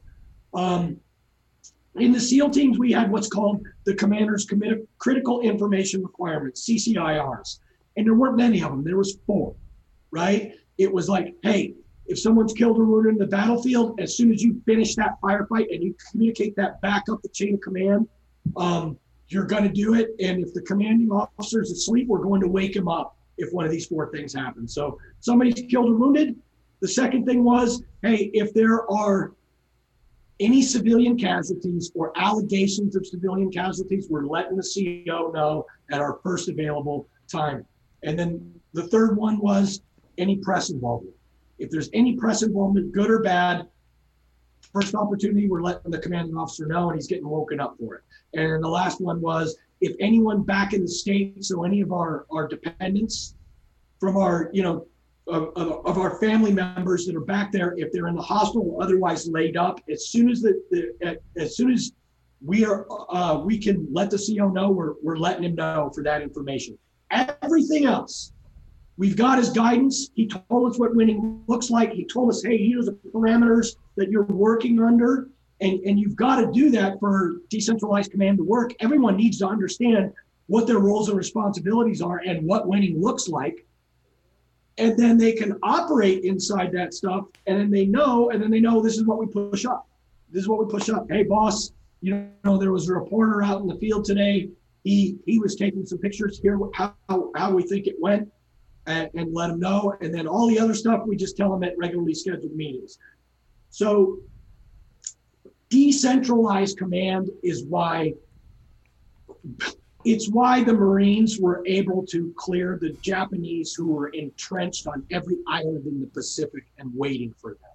Um, 0.53 0.99
in 1.95 2.11
the 2.11 2.19
SEAL 2.19 2.49
teams, 2.51 2.79
we 2.79 2.91
had 2.91 3.11
what's 3.11 3.27
called 3.27 3.65
the 3.85 3.93
Commander's 3.93 4.45
Committed 4.45 4.87
Critical 4.97 5.41
Information 5.41 6.01
Requirements, 6.01 6.67
CCIRs. 6.67 7.59
And 7.97 8.07
there 8.07 8.15
weren't 8.15 8.37
many 8.37 8.61
of 8.63 8.71
them, 8.71 8.83
there 8.83 8.97
was 8.97 9.17
four, 9.27 9.55
right? 10.11 10.53
It 10.77 10.91
was 10.91 11.07
like, 11.07 11.35
hey, 11.43 11.75
if 12.07 12.19
someone's 12.19 12.53
killed 12.53 12.79
or 12.79 12.85
wounded 12.85 13.13
in 13.13 13.17
the 13.19 13.27
battlefield, 13.27 13.99
as 13.99 14.17
soon 14.17 14.31
as 14.33 14.41
you 14.41 14.61
finish 14.65 14.95
that 14.95 15.21
firefight 15.21 15.73
and 15.73 15.83
you 15.83 15.95
communicate 16.11 16.55
that 16.55 16.81
back 16.81 17.03
up 17.11 17.21
the 17.21 17.29
chain 17.29 17.53
of 17.53 17.61
command, 17.61 18.07
um, 18.57 18.97
you're 19.27 19.45
going 19.45 19.63
to 19.63 19.69
do 19.69 19.93
it. 19.93 20.09
And 20.19 20.43
if 20.43 20.53
the 20.53 20.61
commanding 20.61 21.11
officer 21.11 21.61
is 21.61 21.71
asleep, 21.71 22.07
we're 22.07 22.23
going 22.23 22.41
to 22.41 22.47
wake 22.47 22.75
him 22.75 22.87
up 22.87 23.17
if 23.43 23.53
one 23.53 23.65
of 23.65 23.71
these 23.71 23.85
four 23.85 24.11
things 24.11 24.33
happens. 24.33 24.73
So 24.73 24.97
somebody's 25.19 25.65
killed 25.69 25.89
or 25.89 25.95
wounded. 25.95 26.35
The 26.79 26.87
second 26.87 27.25
thing 27.25 27.43
was, 27.43 27.83
hey, 28.01 28.31
if 28.33 28.53
there 28.53 28.89
are 28.91 29.33
any 30.39 30.61
civilian 30.61 31.17
casualties 31.17 31.91
or 31.95 32.11
allegations 32.17 32.95
of 32.95 33.05
civilian 33.05 33.51
casualties, 33.51 34.07
we're 34.09 34.25
letting 34.25 34.57
the 34.57 35.05
CO 35.05 35.31
know 35.31 35.65
at 35.91 36.01
our 36.01 36.19
first 36.23 36.49
available 36.49 37.07
time. 37.31 37.65
And 38.03 38.17
then 38.17 38.53
the 38.73 38.87
third 38.87 39.15
one 39.15 39.39
was 39.39 39.81
any 40.17 40.37
press 40.37 40.69
involvement. 40.69 41.15
If 41.59 41.69
there's 41.69 41.89
any 41.93 42.15
press 42.17 42.41
involvement, 42.41 42.91
good 42.91 43.09
or 43.09 43.21
bad, 43.21 43.67
first 44.73 44.95
opportunity, 44.95 45.47
we're 45.47 45.61
letting 45.61 45.91
the 45.91 45.99
commanding 45.99 46.35
officer 46.35 46.65
know 46.65 46.89
and 46.89 46.97
he's 46.97 47.07
getting 47.07 47.27
woken 47.27 47.59
up 47.59 47.75
for 47.79 47.95
it. 47.95 48.03
And 48.33 48.63
the 48.63 48.67
last 48.67 48.99
one 48.99 49.21
was 49.21 49.55
if 49.83 49.95
anyone 49.99 50.43
back 50.43 50.73
in 50.73 50.81
the 50.81 50.87
state, 50.87 51.43
so 51.43 51.65
any 51.65 51.81
of 51.81 51.91
our, 51.91 52.25
our 52.31 52.47
dependents 52.47 53.35
from 53.99 54.15
our, 54.15 54.49
you 54.53 54.63
know, 54.63 54.87
of, 55.27 55.49
of, 55.55 55.97
our 55.97 56.19
family 56.19 56.51
members 56.51 57.05
that 57.05 57.15
are 57.15 57.21
back 57.21 57.51
there, 57.51 57.75
if 57.77 57.91
they're 57.91 58.07
in 58.07 58.15
the 58.15 58.21
hospital 58.21 58.71
or 58.71 58.83
otherwise 58.83 59.27
laid 59.27 59.55
up, 59.57 59.79
as 59.89 60.07
soon 60.07 60.29
as 60.29 60.41
the, 60.41 60.61
the 60.71 61.17
as 61.37 61.55
soon 61.55 61.71
as 61.71 61.93
we 62.45 62.65
are 62.65 62.85
uh, 63.09 63.39
we 63.39 63.57
can 63.57 63.87
let 63.91 64.09
the 64.09 64.17
CO 64.17 64.49
know 64.49 64.69
we're 64.69 64.95
we're 65.01 65.15
letting 65.15 65.43
him 65.43 65.55
know 65.55 65.89
for 65.95 66.03
that 66.03 66.21
information. 66.21 66.77
Everything 67.11 67.85
else, 67.85 68.33
we've 68.97 69.15
got 69.15 69.37
his 69.37 69.49
guidance. 69.49 70.09
He 70.13 70.27
told 70.27 70.71
us 70.71 70.77
what 70.77 70.93
winning 70.93 71.41
looks 71.47 71.69
like. 71.69 71.93
He 71.93 72.05
told 72.05 72.29
us, 72.29 72.43
hey, 72.43 72.57
here's 72.57 72.87
the 72.87 72.97
parameters 73.13 73.77
that 73.95 74.09
you're 74.09 74.23
working 74.23 74.81
under. 74.81 75.29
And, 75.61 75.79
and 75.81 75.99
you've 75.99 76.15
got 76.15 76.37
to 76.41 76.51
do 76.51 76.69
that 76.71 76.99
for 76.99 77.35
decentralized 77.49 78.11
command 78.11 78.37
to 78.37 78.43
work. 78.43 78.73
Everyone 78.79 79.15
needs 79.15 79.37
to 79.39 79.47
understand 79.47 80.11
what 80.47 80.67
their 80.67 80.79
roles 80.79 81.09
and 81.09 81.17
responsibilities 81.17 82.01
are 82.01 82.19
and 82.19 82.45
what 82.45 82.67
winning 82.67 83.01
looks 83.01 83.27
like. 83.27 83.65
And 84.77 84.97
then 84.97 85.17
they 85.17 85.33
can 85.33 85.57
operate 85.61 86.23
inside 86.23 86.71
that 86.73 86.93
stuff 86.93 87.25
and 87.45 87.59
then 87.59 87.69
they 87.69 87.85
know 87.85 88.31
and 88.31 88.41
then 88.41 88.49
they 88.49 88.59
know 88.59 88.81
this 88.81 88.97
is 88.97 89.05
what 89.05 89.19
we 89.19 89.27
push 89.27 89.65
up. 89.65 89.87
This 90.31 90.41
is 90.43 90.49
what 90.49 90.59
we 90.59 90.65
push 90.65 90.89
up. 90.89 91.05
Hey 91.09 91.23
boss 91.23 91.71
you 92.01 92.27
know 92.43 92.57
there 92.57 92.71
was 92.71 92.89
a 92.89 92.93
reporter 92.93 93.41
out 93.41 93.61
in 93.61 93.67
the 93.67 93.75
field 93.75 94.03
today. 94.03 94.49
He 94.83 95.17
he 95.25 95.39
was 95.39 95.55
taking 95.55 95.85
some 95.85 95.99
pictures. 95.99 96.39
Here 96.41 96.59
how 96.73 96.95
how 97.07 97.51
we 97.51 97.63
think 97.63 97.87
it 97.87 97.95
went 98.01 98.29
and, 98.87 99.09
and 99.13 99.33
let 99.33 99.51
him 99.51 99.59
know. 99.59 99.95
And 100.01 100.13
then 100.13 100.27
all 100.27 100.47
the 100.47 100.59
other 100.59 100.73
stuff 100.73 101.03
we 101.05 101.15
just 101.15 101.37
tell 101.37 101.53
him 101.53 101.63
at 101.63 101.77
regularly 101.77 102.13
scheduled 102.13 102.55
meetings. 102.55 102.97
So 103.69 104.19
decentralized 105.73 106.77
command 106.77 107.31
is 107.41 107.63
why 107.63 108.13
it's 110.05 110.29
why 110.29 110.63
the 110.63 110.73
Marines 110.73 111.39
were 111.39 111.63
able 111.65 112.05
to 112.05 112.31
clear 112.37 112.77
the 112.79 112.91
Japanese 113.01 113.73
who 113.73 113.87
were 113.87 114.09
entrenched 114.09 114.85
on 114.85 115.03
every 115.09 115.37
island 115.47 115.87
in 115.87 115.99
the 115.99 116.05
Pacific 116.05 116.65
and 116.77 116.91
waiting 116.95 117.33
for 117.41 117.51
them. 117.51 117.71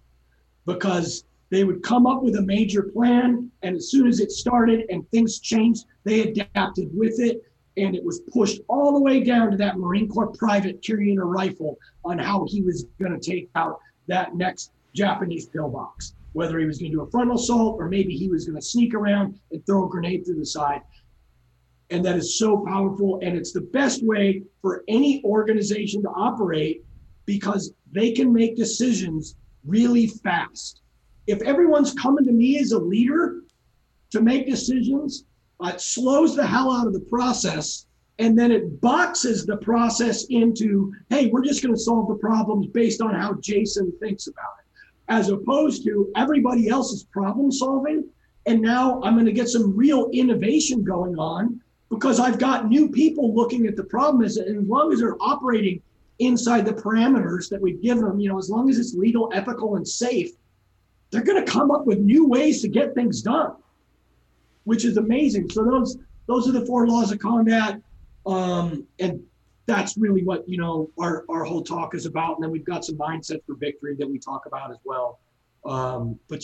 Because 0.65 1.25
they 1.51 1.65
would 1.65 1.83
come 1.83 2.07
up 2.07 2.23
with 2.23 2.37
a 2.37 2.43
major 2.43 2.85
plan, 2.85 3.51
and 3.63 3.75
as 3.75 3.91
soon 3.91 4.07
as 4.07 4.21
it 4.21 4.31
started 4.31 4.85
and 4.91 5.11
things 5.11 5.41
changed, 5.41 5.87
they 6.05 6.21
adapted 6.21 6.91
with 6.97 7.19
it. 7.19 7.43
And 7.79 7.97
it 7.97 8.05
was 8.05 8.21
pushed 8.33 8.61
all 8.69 8.93
the 8.93 9.01
way 9.01 9.25
down 9.25 9.51
to 9.51 9.57
that 9.57 9.79
Marine 9.79 10.09
Corps 10.09 10.33
private 10.37 10.83
carrying 10.83 11.19
a 11.19 11.25
rifle 11.25 11.79
on 12.05 12.19
how 12.19 12.47
he 12.47 12.63
was 12.63 12.85
going 13.01 13.19
to 13.19 13.31
take 13.31 13.49
out 13.57 13.81
that 14.07 14.37
next 14.37 14.71
Japanese 14.95 15.47
pillbox. 15.47 16.15
Whether 16.33 16.59
he 16.59 16.67
was 16.67 16.79
going 16.79 16.93
to 16.93 16.99
do 16.99 17.03
a 17.03 17.11
frontal 17.11 17.37
assault 17.37 17.77
or 17.81 17.89
maybe 17.89 18.17
he 18.17 18.29
was 18.29 18.45
going 18.45 18.59
to 18.59 18.65
sneak 18.65 18.95
around 18.95 19.41
and 19.51 19.65
throw 19.67 19.87
a 19.87 19.89
grenade 19.89 20.25
through 20.25 20.39
the 20.39 20.47
side. 20.47 20.83
And 21.91 22.05
that 22.05 22.17
is 22.17 22.39
so 22.39 22.65
powerful 22.67 23.19
and 23.23 23.37
it's 23.37 23.53
the 23.53 23.63
best 23.63 24.05
way 24.05 24.43
for 24.61 24.85
any 24.89 25.23
organization 25.25 26.03
to 26.03 26.11
operate 26.11 26.85
because 27.25 27.73
they 27.93 28.13
can 28.13 28.33
make 28.33 28.57
decisions 28.57 29.37
really 29.65 30.07
fast. 30.07 30.83
If 31.27 31.43
everyone's 31.43 31.95
coming 31.95 32.25
to 32.25 32.33
me 32.33 32.59
as 32.59 32.73
a 32.73 32.79
leader 32.79 33.43
to 34.11 34.21
make 34.21 34.47
decisions 34.47 35.25
it 35.65 35.81
slows 35.81 36.37
the 36.37 36.47
hell 36.47 36.71
out 36.71 36.87
of 36.87 36.93
the 36.93 37.01
process 37.01 37.87
and 38.19 38.39
then 38.39 38.51
it 38.51 38.81
boxes 38.81 39.47
the 39.47 39.57
process 39.59 40.25
into 40.31 40.93
hey 41.11 41.27
we're 41.27 41.45
just 41.45 41.63
going 41.63 41.75
to 41.75 41.81
solve 41.81 42.09
the 42.09 42.15
problems 42.15 42.67
based 42.69 43.01
on 43.01 43.15
how 43.15 43.35
jason 43.35 43.93
thinks 44.01 44.27
about 44.27 44.55
it 44.61 44.67
as 45.09 45.31
opposed 45.31 45.85
to 45.85 46.11
everybody 46.17 46.69
else's 46.69 47.05
problem 47.05 47.51
solving 47.51 48.05
and 48.47 48.61
now 48.61 49.01
i'm 49.03 49.15
going 49.15 49.27
to 49.27 49.33
get 49.33 49.49
some 49.49 49.77
real 49.77 50.09
innovation 50.13 50.85
going 50.85 51.19
on 51.19 51.61
because 51.91 52.21
I've 52.21 52.39
got 52.39 52.69
new 52.69 52.89
people 52.91 53.35
looking 53.35 53.67
at 53.67 53.77
the 53.77 53.85
problem 53.85 54.25
as, 54.25 54.37
as 54.37 54.57
long 54.57 54.93
as 54.93 55.01
they're 55.01 55.17
operating 55.21 55.81
inside 56.19 56.67
the 56.67 56.73
parameters 56.73 57.49
that 57.49 57.61
we've 57.61 57.81
given 57.81 58.05
them, 58.05 58.21
you 58.21 58.29
know, 58.29 58.39
as 58.39 58.51
long 58.51 58.69
as 58.69 58.79
it's 58.79 58.95
legal, 58.95 59.31
ethical, 59.33 59.77
and 59.77 59.87
safe, 59.87 60.31
they're 61.11 61.23
going 61.23 61.43
to 61.43 61.51
come 61.51 61.71
up 61.71 61.87
with 61.87 61.99
new 61.99 62.27
ways 62.27 62.61
to 62.63 62.69
get 62.69 62.95
things 62.95 63.23
done, 63.23 63.55
which 64.65 64.85
is 64.85 64.97
amazing. 64.97 65.49
So 65.49 65.65
those 65.65 65.97
those 66.27 66.47
are 66.47 66.53
the 66.53 66.67
four 66.67 66.87
laws 66.87 67.11
of 67.11 67.19
combat, 67.21 67.81
um, 68.27 68.87
and 68.99 69.23
that's 69.69 69.99
really 69.99 70.25
what 70.25 70.49
you 70.49 70.57
know 70.57 70.91
our 70.99 71.25
our 71.29 71.45
whole 71.45 71.63
talk 71.63 71.95
is 71.95 72.07
about. 72.07 72.37
And 72.37 72.43
then 72.43 72.51
we've 72.51 72.65
got 72.65 72.85
some 72.85 72.97
mindset 72.97 73.45
for 73.47 73.55
victory 73.55 73.95
that 73.99 74.11
we 74.11 74.19
talk 74.19 74.47
about 74.47 74.71
as 74.71 74.79
well. 74.85 75.21
Um, 75.65 76.19
but 76.29 76.43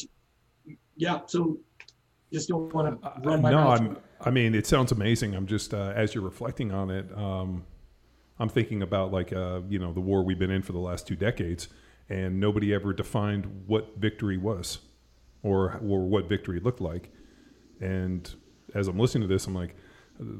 yeah, 0.96 1.20
so 1.26 1.58
just 2.32 2.48
don't 2.48 2.72
want 2.72 3.02
to 3.02 3.12
run 3.22 3.40
my 3.40 3.50
no, 3.50 3.56
mouth. 3.56 3.80
I'm, 3.80 3.96
I 4.20 4.30
mean, 4.30 4.54
it 4.54 4.66
sounds 4.66 4.92
amazing. 4.92 5.34
I'm 5.34 5.46
just 5.46 5.72
uh, 5.72 5.92
as 5.96 6.14
you're 6.14 6.22
reflecting 6.22 6.70
on 6.70 6.90
it, 6.90 7.06
um, 7.16 7.64
I'm 8.38 8.50
thinking 8.50 8.82
about 8.82 9.10
like 9.10 9.32
uh, 9.32 9.62
you 9.68 9.78
know 9.78 9.92
the 9.92 10.00
war 10.00 10.22
we've 10.22 10.38
been 10.38 10.50
in 10.50 10.62
for 10.62 10.72
the 10.72 10.78
last 10.78 11.06
two 11.08 11.16
decades, 11.16 11.68
and 12.10 12.38
nobody 12.38 12.74
ever 12.74 12.92
defined 12.92 13.64
what 13.66 13.96
victory 13.96 14.36
was, 14.36 14.80
or 15.42 15.80
or 15.82 16.04
what 16.06 16.28
victory 16.28 16.60
looked 16.60 16.82
like. 16.82 17.10
And 17.80 18.32
as 18.74 18.86
I'm 18.86 18.98
listening 18.98 19.26
to 19.26 19.34
this, 19.34 19.46
I'm 19.46 19.54
like, 19.54 19.76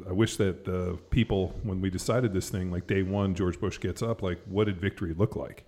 I 0.09 0.13
wish 0.13 0.37
that 0.37 0.65
the 0.65 0.99
people 1.11 1.55
when 1.65 1.81
we 1.81 1.91
decided 1.91 2.33
this 2.33 2.49
thing, 2.49 2.71
like 2.71 2.87
day 2.87 3.03
one, 3.03 3.35
George 3.35 3.59
Bush 3.59 3.81
gets 3.81 4.03
up, 4.03 4.23
like, 4.23 4.41
what 4.47 4.65
did 4.65 4.81
victory 4.81 5.15
look 5.15 5.35
like? 5.35 5.65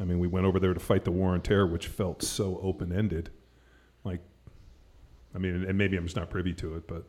I 0.00 0.04
mean, 0.04 0.18
we 0.18 0.26
went 0.26 0.46
over 0.46 0.58
there 0.58 0.72
to 0.72 0.80
fight 0.80 1.04
the 1.04 1.10
war 1.10 1.32
on 1.34 1.42
terror, 1.42 1.66
which 1.66 1.86
felt 1.86 2.22
so 2.22 2.58
open 2.62 2.92
ended. 2.92 3.30
Like, 4.04 4.20
I 5.34 5.38
mean, 5.38 5.64
and 5.68 5.76
maybe 5.76 5.96
I'm 5.98 6.04
just 6.04 6.16
not 6.16 6.30
privy 6.30 6.54
to 6.54 6.76
it, 6.76 6.88
but 6.88 7.04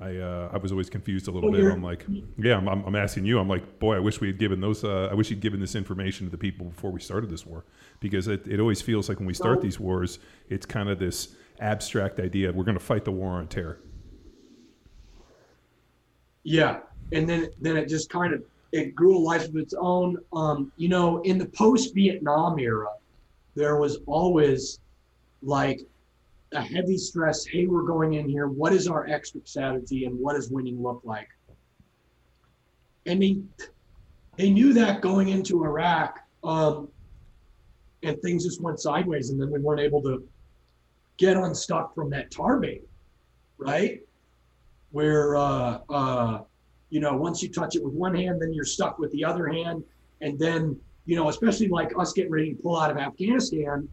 I 0.00 0.16
uh, 0.16 0.48
I 0.50 0.56
was 0.56 0.72
always 0.72 0.88
confused 0.88 1.28
a 1.28 1.30
little 1.30 1.52
bit. 1.52 1.62
I'm 1.70 1.82
like, 1.82 2.06
yeah, 2.38 2.56
I'm, 2.56 2.66
I'm, 2.66 2.82
I'm 2.86 2.96
asking 2.96 3.26
you. 3.26 3.38
I'm 3.38 3.48
like, 3.48 3.78
boy, 3.78 3.96
I 3.96 3.98
wish 3.98 4.18
we 4.18 4.28
had 4.28 4.38
given 4.38 4.62
those. 4.62 4.82
Uh, 4.82 5.08
I 5.10 5.14
wish 5.14 5.28
you'd 5.28 5.40
given 5.40 5.60
this 5.60 5.74
information 5.74 6.26
to 6.26 6.30
the 6.30 6.38
people 6.38 6.66
before 6.66 6.90
we 6.90 7.00
started 7.00 7.28
this 7.28 7.44
war, 7.44 7.66
because 8.00 8.26
it, 8.28 8.46
it 8.48 8.60
always 8.60 8.80
feels 8.80 9.10
like 9.10 9.18
when 9.18 9.26
we 9.26 9.34
start 9.34 9.60
these 9.60 9.78
wars, 9.78 10.18
it's 10.48 10.64
kind 10.64 10.88
of 10.88 10.98
this 10.98 11.36
abstract 11.60 12.18
idea 12.18 12.48
of 12.48 12.56
we're 12.56 12.64
going 12.64 12.78
to 12.78 12.84
fight 12.84 13.04
the 13.04 13.12
war 13.12 13.32
on 13.32 13.46
terror. 13.46 13.78
Yeah, 16.42 16.80
and 17.12 17.28
then 17.28 17.48
then 17.60 17.76
it 17.76 17.88
just 17.88 18.10
kind 18.10 18.32
of 18.32 18.42
it 18.72 18.94
grew 18.94 19.16
a 19.16 19.18
life 19.18 19.48
of 19.48 19.56
its 19.56 19.74
own. 19.74 20.16
Um, 20.32 20.72
you 20.76 20.88
know, 20.88 21.20
in 21.22 21.38
the 21.38 21.46
post 21.46 21.94
Vietnam 21.94 22.58
era, 22.58 22.88
there 23.54 23.76
was 23.76 23.98
always 24.06 24.78
like 25.42 25.80
a 26.52 26.60
heavy 26.60 26.96
stress. 26.96 27.44
Hey, 27.44 27.66
we're 27.66 27.82
going 27.82 28.14
in 28.14 28.28
here. 28.28 28.48
What 28.48 28.72
is 28.72 28.88
our 28.88 29.06
exit 29.06 29.48
strategy, 29.48 30.04
and 30.04 30.18
what 30.18 30.34
does 30.34 30.50
winning 30.50 30.82
look 30.82 31.02
like? 31.04 31.28
And 33.06 33.22
they 33.22 33.38
they 34.36 34.50
knew 34.50 34.72
that 34.74 35.00
going 35.02 35.28
into 35.28 35.64
Iraq, 35.64 36.20
um, 36.44 36.88
and 38.02 38.20
things 38.22 38.44
just 38.44 38.62
went 38.62 38.80
sideways, 38.80 39.30
and 39.30 39.40
then 39.40 39.50
we 39.50 39.58
weren't 39.58 39.80
able 39.80 40.02
to 40.02 40.26
get 41.18 41.36
unstuck 41.36 41.94
from 41.94 42.08
that 42.10 42.30
tar 42.30 42.58
bait, 42.58 42.82
right? 43.58 44.00
Where 44.90 45.36
uh, 45.36 45.78
uh, 45.88 46.40
you 46.90 47.00
know 47.00 47.16
once 47.16 47.42
you 47.42 47.48
touch 47.48 47.76
it 47.76 47.84
with 47.84 47.94
one 47.94 48.14
hand, 48.14 48.40
then 48.40 48.52
you're 48.52 48.64
stuck 48.64 48.98
with 48.98 49.10
the 49.12 49.24
other 49.24 49.48
hand, 49.48 49.84
and 50.20 50.38
then 50.38 50.78
you 51.06 51.16
know 51.16 51.28
especially 51.28 51.68
like 51.68 51.92
us 51.98 52.12
getting 52.12 52.30
ready 52.30 52.54
to 52.54 52.62
pull 52.62 52.78
out 52.78 52.90
of 52.90 52.96
Afghanistan, 52.98 53.88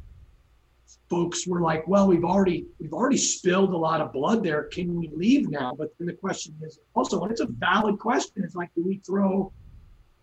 folks 1.10 1.48
were 1.48 1.62
like, 1.62 1.88
well, 1.88 2.08
we've 2.08 2.26
already 2.26 2.66
we've 2.80 2.94
already 2.94 3.18
spilled 3.18 3.72
a 3.72 3.78
lot 3.78 4.02
of 4.02 4.14
blood 4.14 4.44
there. 4.44 4.64
Can 4.64 4.96
we 4.96 5.10
leave 5.14 5.50
now? 5.50 5.74
But 5.78 5.98
then 5.98 6.08
the 6.08 6.14
question 6.14 6.56
is 6.62 6.80
also, 6.94 7.22
and 7.22 7.32
it's 7.32 7.42
a 7.42 7.48
valid 7.48 8.00
question. 8.00 8.44
It's 8.44 8.56
like, 8.56 8.74
do 8.76 8.84
we 8.84 8.98
throw 8.98 9.52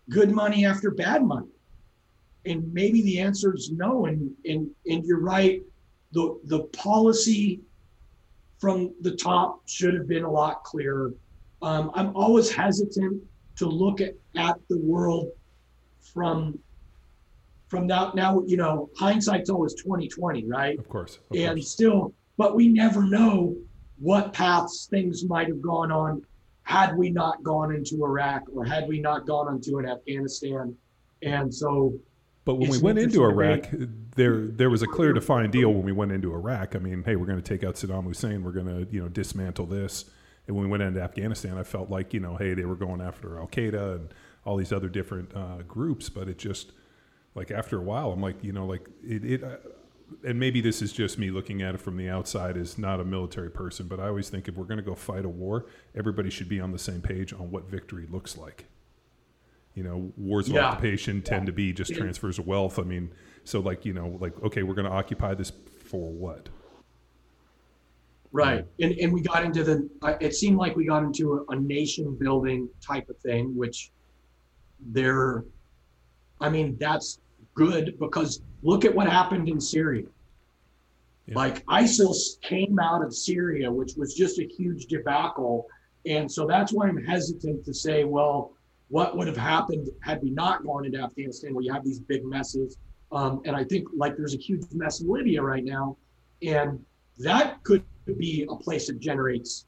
good 0.09 0.31
money 0.31 0.65
after 0.65 0.91
bad 0.91 1.23
money? 1.23 1.47
And 2.45 2.71
maybe 2.73 3.01
the 3.01 3.19
answer 3.19 3.55
is 3.55 3.71
no. 3.71 4.05
And 4.05 4.31
and 4.45 4.69
and 4.85 5.03
you're 5.05 5.19
right. 5.19 5.61
The 6.11 6.39
the 6.45 6.63
policy 6.65 7.61
from 8.59 8.93
the 9.01 9.15
top 9.15 9.61
should 9.67 9.93
have 9.93 10.07
been 10.07 10.23
a 10.23 10.31
lot 10.31 10.63
clearer. 10.63 11.13
Um, 11.61 11.91
I'm 11.93 12.15
always 12.15 12.51
hesitant 12.51 13.21
to 13.57 13.67
look 13.67 14.01
at, 14.01 14.13
at 14.35 14.57
the 14.69 14.77
world 14.77 15.29
from 16.13 16.57
from 17.67 17.87
now 17.87 18.11
now 18.15 18.43
you 18.45 18.57
know 18.57 18.89
hindsight's 18.97 19.49
always 19.49 19.73
2020 19.73 20.45
right 20.45 20.77
Of 20.77 20.87
course. 20.87 21.17
Of 21.31 21.37
and 21.37 21.55
course. 21.57 21.71
still 21.71 22.13
but 22.37 22.55
we 22.55 22.67
never 22.67 23.03
know 23.03 23.55
what 23.97 24.33
paths 24.33 24.87
things 24.89 25.25
might 25.25 25.47
have 25.47 25.61
gone 25.61 25.91
on 25.91 26.21
had 26.63 26.95
we 26.95 27.09
not 27.09 27.41
gone 27.43 27.73
into 27.73 28.03
iraq 28.05 28.43
or 28.53 28.63
had 28.65 28.87
we 28.87 28.99
not 28.99 29.25
gone 29.25 29.53
into 29.53 29.79
an 29.79 29.87
afghanistan 29.87 30.75
and 31.23 31.53
so 31.53 31.93
But 32.45 32.55
when 32.55 32.69
it's 32.69 32.77
we 32.77 32.83
went 32.83 32.99
into 32.99 33.23
Iraq, 33.23 33.67
there 34.15 34.45
there 34.45 34.69
was 34.69 34.83
a 34.83 34.87
clear 34.87 35.13
defined 35.13 35.51
deal 35.51 35.73
when 35.73 35.83
we 35.83 35.91
went 35.91 36.11
into 36.11 36.31
Iraq. 36.31 36.75
I 36.75 36.79
mean, 36.79 37.03
hey, 37.03 37.15
we're 37.15 37.25
going 37.25 37.41
to 37.41 37.43
take 37.43 37.63
out 37.63 37.73
Saddam 37.73 38.03
Hussein. 38.03 38.43
We're 38.43 38.51
going 38.51 38.67
to 38.67 38.87
you 38.93 39.01
know 39.01 39.09
dismantle 39.09 39.65
this. 39.65 40.05
And 40.47 40.55
when 40.55 40.65
we 40.65 40.69
went 40.69 40.83
into 40.83 41.01
Afghanistan, 41.01 41.57
I 41.57 41.63
felt 41.63 41.89
like 41.89 42.13
you 42.13 42.19
know, 42.19 42.35
hey, 42.35 42.53
they 42.53 42.65
were 42.65 42.75
going 42.75 43.01
after 43.01 43.39
Al 43.39 43.47
Qaeda 43.47 43.95
and 43.95 44.13
all 44.45 44.57
these 44.57 44.71
other 44.71 44.87
different 44.87 45.35
uh, 45.35 45.63
groups. 45.67 46.07
But 46.07 46.29
it 46.29 46.37
just 46.37 46.71
like 47.33 47.49
after 47.49 47.79
a 47.79 47.81
while, 47.81 48.11
I'm 48.11 48.21
like, 48.21 48.43
you 48.43 48.53
know, 48.53 48.67
like 48.67 48.87
it. 49.03 49.25
it 49.25 49.43
uh, 49.43 49.57
and 50.23 50.39
maybe 50.39 50.61
this 50.61 50.83
is 50.83 50.93
just 50.93 51.17
me 51.17 51.31
looking 51.31 51.63
at 51.63 51.73
it 51.73 51.81
from 51.81 51.97
the 51.97 52.07
outside 52.07 52.57
as 52.57 52.77
not 52.77 52.99
a 52.99 53.03
military 53.03 53.49
person, 53.49 53.87
but 53.87 53.99
I 53.99 54.07
always 54.07 54.29
think 54.29 54.47
if 54.47 54.55
we're 54.55 54.65
going 54.65 54.77
to 54.77 54.83
go 54.83 54.93
fight 54.93 55.25
a 55.25 55.29
war, 55.29 55.65
everybody 55.95 56.29
should 56.29 56.47
be 56.47 56.59
on 56.59 56.71
the 56.71 56.77
same 56.77 57.01
page 57.01 57.33
on 57.33 57.49
what 57.49 57.67
victory 57.67 58.05
looks 58.07 58.37
like. 58.37 58.65
You 59.75 59.83
know, 59.83 60.11
wars 60.17 60.47
of 60.47 60.55
Yeah. 60.55 60.69
occupation 60.69 61.21
tend 61.21 61.45
to 61.45 61.51
be 61.51 61.73
just 61.73 61.93
transfers 61.93 62.39
of 62.39 62.47
wealth. 62.47 62.79
I 62.79 62.83
mean, 62.83 63.11
so 63.43 63.59
like 63.59 63.85
you 63.85 63.93
know, 63.93 64.17
like 64.19 64.41
okay, 64.43 64.63
we're 64.63 64.73
going 64.73 64.89
to 64.89 64.91
occupy 64.91 65.33
this 65.35 65.51
for 65.85 66.11
what? 66.11 66.49
Right. 68.31 68.65
And, 68.81 68.91
and 68.93 69.13
we 69.13 69.21
got 69.21 69.45
into 69.45 69.63
the, 69.63 69.89
uh, 70.01 70.15
it 70.19 70.35
seemed 70.35 70.57
like 70.57 70.75
we 70.75 70.85
got 70.85 71.03
into 71.03 71.45
a, 71.49 71.53
a 71.53 71.55
nation 71.55 72.17
building 72.19 72.67
type 72.85 73.09
of 73.09 73.17
thing, 73.19 73.55
which 73.55 73.91
there, 74.87 75.45
I 76.41 76.49
mean, 76.49 76.75
that's 76.77 77.19
good 77.53 77.97
because 77.97 78.41
look 78.61 78.83
at 78.83 78.93
what 78.93 79.07
happened 79.07 79.47
in 79.47 79.61
Syria. 79.61 80.07
Yeah. 81.27 81.35
Like 81.35 81.65
ISIL 81.67 82.13
came 82.41 82.77
out 82.77 83.01
of 83.05 83.15
Syria, 83.15 83.71
which 83.71 83.93
was 83.95 84.13
just 84.13 84.37
a 84.37 84.43
huge 84.43 84.87
debacle. 84.87 85.67
And 86.05 86.29
so 86.29 86.45
that's 86.45 86.73
why 86.73 86.89
I'm 86.89 87.01
hesitant 87.01 87.63
to 87.63 87.73
say, 87.73 88.03
well, 88.03 88.51
what 88.89 89.17
would 89.17 89.27
have 89.27 89.37
happened 89.37 89.89
had 90.01 90.21
we 90.21 90.29
not 90.29 90.63
gone 90.63 90.85
into 90.85 90.99
Afghanistan 90.99 91.53
where 91.53 91.63
you 91.63 91.73
have 91.73 91.83
these 91.83 91.99
big 91.99 92.23
messes? 92.23 92.77
Um, 93.11 93.41
and 93.45 93.55
I 93.55 93.63
think 93.63 93.87
like 93.95 94.17
there's 94.17 94.35
a 94.35 94.37
huge 94.37 94.65
mess 94.73 95.01
in 95.01 95.09
Libya 95.09 95.41
right 95.41 95.63
now. 95.63 95.97
And 96.41 96.83
that 97.19 97.63
could 97.63 97.83
be 98.17 98.45
a 98.49 98.55
place 98.55 98.87
that 98.87 98.99
generates 98.99 99.65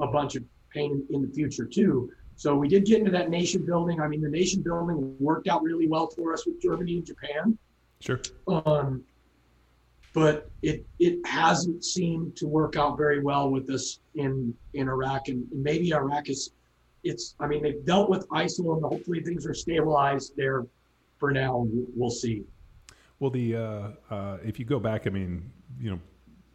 a 0.00 0.06
bunch 0.06 0.36
of 0.36 0.44
pain 0.72 1.04
in, 1.10 1.16
in 1.16 1.22
the 1.22 1.32
future 1.32 1.64
too. 1.64 2.10
So 2.36 2.54
we 2.56 2.68
did 2.68 2.84
get 2.84 2.98
into 2.98 3.12
that 3.12 3.30
nation 3.30 3.64
building. 3.64 4.00
I 4.00 4.08
mean, 4.08 4.20
the 4.20 4.28
nation 4.28 4.62
building 4.62 5.16
worked 5.20 5.48
out 5.48 5.62
really 5.62 5.86
well 5.86 6.08
for 6.08 6.32
us 6.32 6.46
with 6.46 6.60
Germany 6.60 6.96
and 6.96 7.06
Japan. 7.06 7.58
Sure. 8.00 8.20
Um, 8.48 9.04
but 10.12 10.50
it 10.62 10.84
it 10.98 11.24
hasn't 11.26 11.84
seemed 11.84 12.36
to 12.36 12.46
work 12.46 12.76
out 12.76 12.96
very 12.96 13.20
well 13.20 13.50
with 13.50 13.68
us 13.70 14.00
in 14.14 14.54
in 14.74 14.88
Iraq, 14.88 15.28
and 15.28 15.46
maybe 15.52 15.92
Iraq 15.92 16.28
is 16.28 16.50
it's. 17.04 17.34
I 17.40 17.46
mean, 17.46 17.62
they've 17.62 17.84
dealt 17.84 18.10
with 18.10 18.28
ISIL, 18.30 18.74
and 18.76 18.84
hopefully 18.84 19.22
things 19.22 19.46
are 19.46 19.54
stabilized 19.54 20.36
there 20.36 20.66
for 21.18 21.30
now. 21.32 21.66
We'll- 21.94 22.10
see. 22.10 22.44
Well, 23.20 23.30
the 23.30 23.56
uh, 23.56 23.88
uh, 24.10 24.38
if 24.44 24.58
you 24.58 24.64
go 24.64 24.78
back, 24.80 25.06
I 25.06 25.10
mean, 25.10 25.50
you 25.80 25.90
know, 25.90 26.00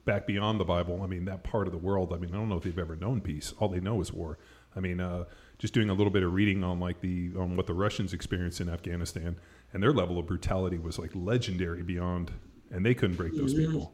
back 0.05 0.27
beyond 0.27 0.59
the 0.59 0.65
Bible, 0.65 1.01
I 1.01 1.07
mean, 1.07 1.25
that 1.25 1.43
part 1.43 1.67
of 1.67 1.71
the 1.73 1.79
world. 1.79 2.11
I 2.13 2.17
mean, 2.17 2.31
I 2.31 2.37
don't 2.37 2.49
know 2.49 2.57
if 2.57 2.63
they've 2.63 2.77
ever 2.77 2.95
known 2.95 3.21
peace. 3.21 3.53
All 3.59 3.69
they 3.69 3.79
know 3.79 4.01
is 4.01 4.11
war. 4.11 4.37
I 4.75 4.79
mean, 4.81 4.99
uh, 4.99 5.25
just 5.57 5.73
doing 5.73 5.89
a 5.89 5.93
little 5.93 6.11
bit 6.11 6.21
of 6.23 6.33
reading 6.33 6.63
on 6.63 6.79
like 6.79 6.99
the 7.01 7.31
on 7.37 7.55
what 7.55 7.65
the 7.65 7.73
Russians 7.73 8.13
experienced 8.13 8.59
in 8.61 8.69
Afghanistan, 8.69 9.37
and 9.73 9.81
their 9.81 9.93
level 9.93 10.19
of 10.19 10.27
brutality 10.27 10.77
was 10.77 10.99
like 10.99 11.11
legendary 11.15 11.81
beyond, 11.81 12.31
and 12.71 12.85
they 12.85 12.93
couldn't 12.93 13.15
break 13.17 13.35
those 13.35 13.53
Mhm. 13.55 13.65
people. 13.65 13.93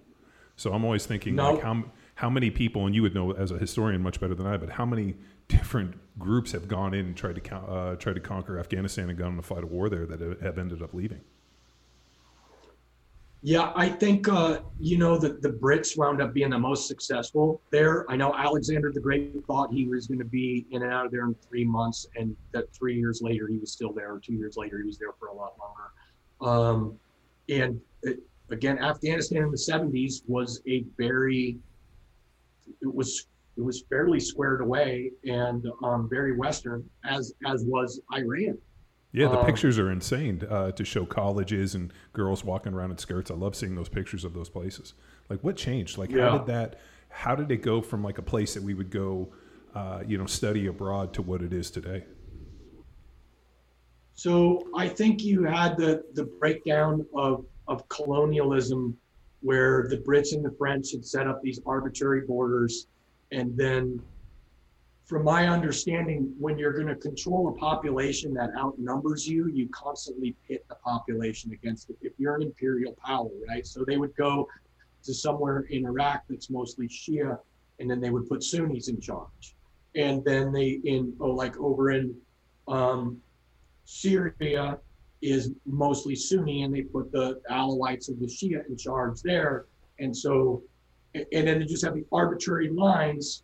So 0.57 0.73
I'm 0.73 0.83
always 0.85 1.05
thinking 1.05 1.35
No. 1.35 1.53
like 1.53 1.61
how 1.63 1.83
how 2.15 2.29
many 2.29 2.49
people, 2.49 2.85
and 2.85 2.95
you 2.95 3.01
would 3.03 3.13
know 3.13 3.31
as 3.31 3.51
a 3.51 3.57
historian 3.57 4.01
much 4.01 4.19
better 4.21 4.33
than 4.35 4.47
I, 4.47 4.55
but 4.57 4.69
how 4.69 4.85
many 4.85 5.15
different 5.47 5.95
groups 6.17 6.51
have 6.51 6.67
gone 6.67 6.93
in 6.93 7.07
and 7.07 7.17
tried 7.17 7.43
to 7.43 7.55
uh, 7.55 7.95
tried 7.95 8.15
to 8.15 8.21
conquer 8.21 8.59
Afghanistan 8.59 9.09
and 9.09 9.17
gone 9.17 9.29
on 9.29 9.35
to 9.35 9.41
fight 9.41 9.63
a 9.63 9.67
war 9.67 9.89
there 9.89 10.05
that 10.05 10.41
have 10.41 10.57
ended 10.57 10.81
up 10.81 10.93
leaving. 10.93 11.21
Yeah, 13.47 13.71
I 13.75 13.89
think 13.89 14.27
uh, 14.27 14.61
you 14.79 14.97
know 14.97 15.19
that 15.19 15.43
the 15.43 15.49
Brits 15.49 15.95
wound 15.95 16.19
up 16.19 16.33
being 16.33 16.49
the 16.49 16.57
most 16.57 16.87
successful 16.87 17.61
there. 17.69 18.09
I 18.09 18.15
know 18.15 18.33
Alexander 18.33 18.91
the 18.91 18.99
Great 18.99 19.35
thought 19.45 19.71
he 19.71 19.85
was 19.85 20.07
going 20.07 20.17
to 20.17 20.25
be 20.25 20.65
in 20.71 20.81
and 20.81 20.91
out 20.91 21.05
of 21.05 21.11
there 21.11 21.25
in 21.25 21.35
three 21.47 21.63
months, 21.63 22.07
and 22.15 22.35
that 22.53 22.73
three 22.73 22.97
years 22.97 23.21
later 23.21 23.47
he 23.47 23.59
was 23.59 23.71
still 23.71 23.93
there, 23.93 24.13
or 24.13 24.19
two 24.19 24.33
years 24.33 24.57
later 24.57 24.79
he 24.79 24.85
was 24.85 24.97
there 24.97 25.13
for 25.19 25.27
a 25.27 25.33
lot 25.33 25.53
longer. 25.59 25.91
Um, 26.41 26.99
and 27.47 27.79
it, 28.01 28.19
again, 28.49 28.79
Afghanistan 28.79 29.43
in 29.43 29.51
the 29.51 29.57
'70s 29.57 30.23
was 30.27 30.63
a 30.67 30.83
very, 30.97 31.59
it 32.81 32.91
was 32.91 33.27
it 33.57 33.61
was 33.61 33.83
fairly 33.89 34.19
squared 34.19 34.61
away 34.61 35.11
and 35.23 35.65
um, 35.83 36.09
very 36.09 36.35
Western, 36.35 36.87
as 37.05 37.33
as 37.45 37.63
was 37.65 38.01
Iran. 38.13 38.57
Yeah, 39.11 39.29
the 39.29 39.39
Um, 39.39 39.45
pictures 39.45 39.79
are 39.79 39.91
insane 39.91 40.43
uh, 40.49 40.71
to 40.71 40.83
show 40.83 41.05
colleges 41.05 41.73
and 41.73 41.93
girls 42.11 42.43
walking 42.43 42.73
around 42.73 42.91
in 42.91 42.97
skirts. 42.97 43.31
I 43.31 43.35
love 43.35 43.55
seeing 43.55 43.75
those 43.75 43.87
pictures 43.87 44.25
of 44.25 44.33
those 44.33 44.49
places. 44.49 44.93
Like, 45.29 45.41
what 45.41 45.55
changed? 45.55 45.97
Like, 45.97 46.11
how 46.11 46.37
did 46.37 46.47
that? 46.47 46.79
How 47.09 47.33
did 47.33 47.49
it 47.49 47.61
go 47.61 47.81
from 47.81 48.03
like 48.03 48.17
a 48.17 48.21
place 48.21 48.53
that 48.55 48.63
we 48.63 48.73
would 48.73 48.89
go, 48.89 49.29
uh, 49.73 50.03
you 50.05 50.17
know, 50.17 50.25
study 50.25 50.67
abroad 50.67 51.13
to 51.13 51.21
what 51.21 51.41
it 51.41 51.53
is 51.53 51.71
today? 51.71 52.03
So 54.15 54.67
I 54.75 54.87
think 54.89 55.23
you 55.23 55.43
had 55.43 55.77
the, 55.77 56.03
the 56.13 56.25
breakdown 56.25 57.05
of, 57.15 57.45
of 57.67 57.87
colonialism 57.89 58.97
where 59.41 59.87
the 59.89 59.97
Brits 59.97 60.33
and 60.33 60.43
the 60.43 60.51
French 60.57 60.91
had 60.91 61.05
set 61.05 61.27
up 61.27 61.41
these 61.41 61.59
arbitrary 61.65 62.21
borders. 62.25 62.87
And 63.31 63.57
then, 63.57 64.01
from 65.05 65.23
my 65.23 65.47
understanding, 65.47 66.33
when 66.39 66.57
you're 66.57 66.73
going 66.73 66.87
to 66.87 66.95
control 66.95 67.49
a 67.49 67.59
population 67.59 68.33
that 68.35 68.49
outnumbers 68.57 69.27
you, 69.27 69.47
you 69.47 69.69
constantly 69.69 70.35
pit 70.47 70.65
the 70.67 70.75
population 70.75 71.51
against 71.51 71.89
it. 71.89 71.97
If 72.01 72.13
you're 72.17 72.35
an 72.35 72.41
imperial 72.41 72.95
power, 73.03 73.29
right? 73.47 73.65
So 73.65 73.83
they 73.85 73.97
would 73.97 74.15
go 74.15 74.47
to 75.03 75.13
somewhere 75.13 75.61
in 75.69 75.85
Iraq 75.85 76.23
that's 76.29 76.49
mostly 76.49 76.87
Shia, 76.87 77.37
and 77.79 77.89
then 77.89 78.01
they 78.01 78.09
would 78.09 78.27
put 78.27 78.43
Sunnis 78.43 78.87
in 78.87 78.99
charge. 78.99 79.55
And 79.95 80.23
then 80.25 80.51
they, 80.51 80.79
in, 80.83 81.13
oh, 81.19 81.29
like 81.29 81.57
over 81.57 81.91
in, 81.91 82.15
um, 82.67 83.21
Syria 83.85 84.79
is 85.21 85.51
mostly 85.65 86.15
Sunni, 86.15 86.63
and 86.63 86.73
they 86.73 86.81
put 86.81 87.11
the 87.11 87.39
Alawites 87.49 88.09
of 88.09 88.19
the 88.19 88.25
Shia 88.25 88.67
in 88.67 88.75
charge 88.75 89.21
there. 89.21 89.65
And 89.99 90.15
so, 90.15 90.63
and 91.31 91.47
then 91.47 91.59
they 91.59 91.65
just 91.65 91.83
have 91.83 91.93
the 91.93 92.05
arbitrary 92.11 92.69
lines 92.69 93.43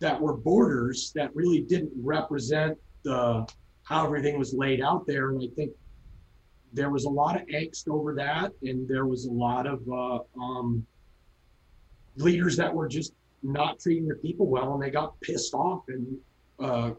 that 0.00 0.20
were 0.20 0.36
borders 0.36 1.12
that 1.14 1.34
really 1.34 1.60
didn't 1.60 1.92
represent 1.96 2.78
the 3.02 3.46
how 3.82 4.04
everything 4.04 4.38
was 4.38 4.52
laid 4.52 4.80
out 4.82 5.06
there. 5.06 5.30
And 5.30 5.42
I 5.42 5.48
think 5.54 5.72
there 6.72 6.90
was 6.90 7.04
a 7.04 7.10
lot 7.10 7.36
of 7.36 7.46
angst 7.48 7.88
over 7.88 8.14
that, 8.14 8.52
and 8.62 8.86
there 8.86 9.06
was 9.06 9.24
a 9.24 9.30
lot 9.30 9.66
of 9.66 9.80
uh, 9.90 10.18
um, 10.40 10.86
leaders 12.16 12.56
that 12.56 12.72
were 12.72 12.88
just 12.88 13.14
not 13.42 13.78
treating 13.78 14.06
their 14.06 14.16
people 14.16 14.46
well, 14.46 14.74
and 14.74 14.82
they 14.82 14.90
got 14.90 15.18
pissed 15.20 15.54
off 15.54 15.84
and 15.88 16.16
uh, 16.60 16.90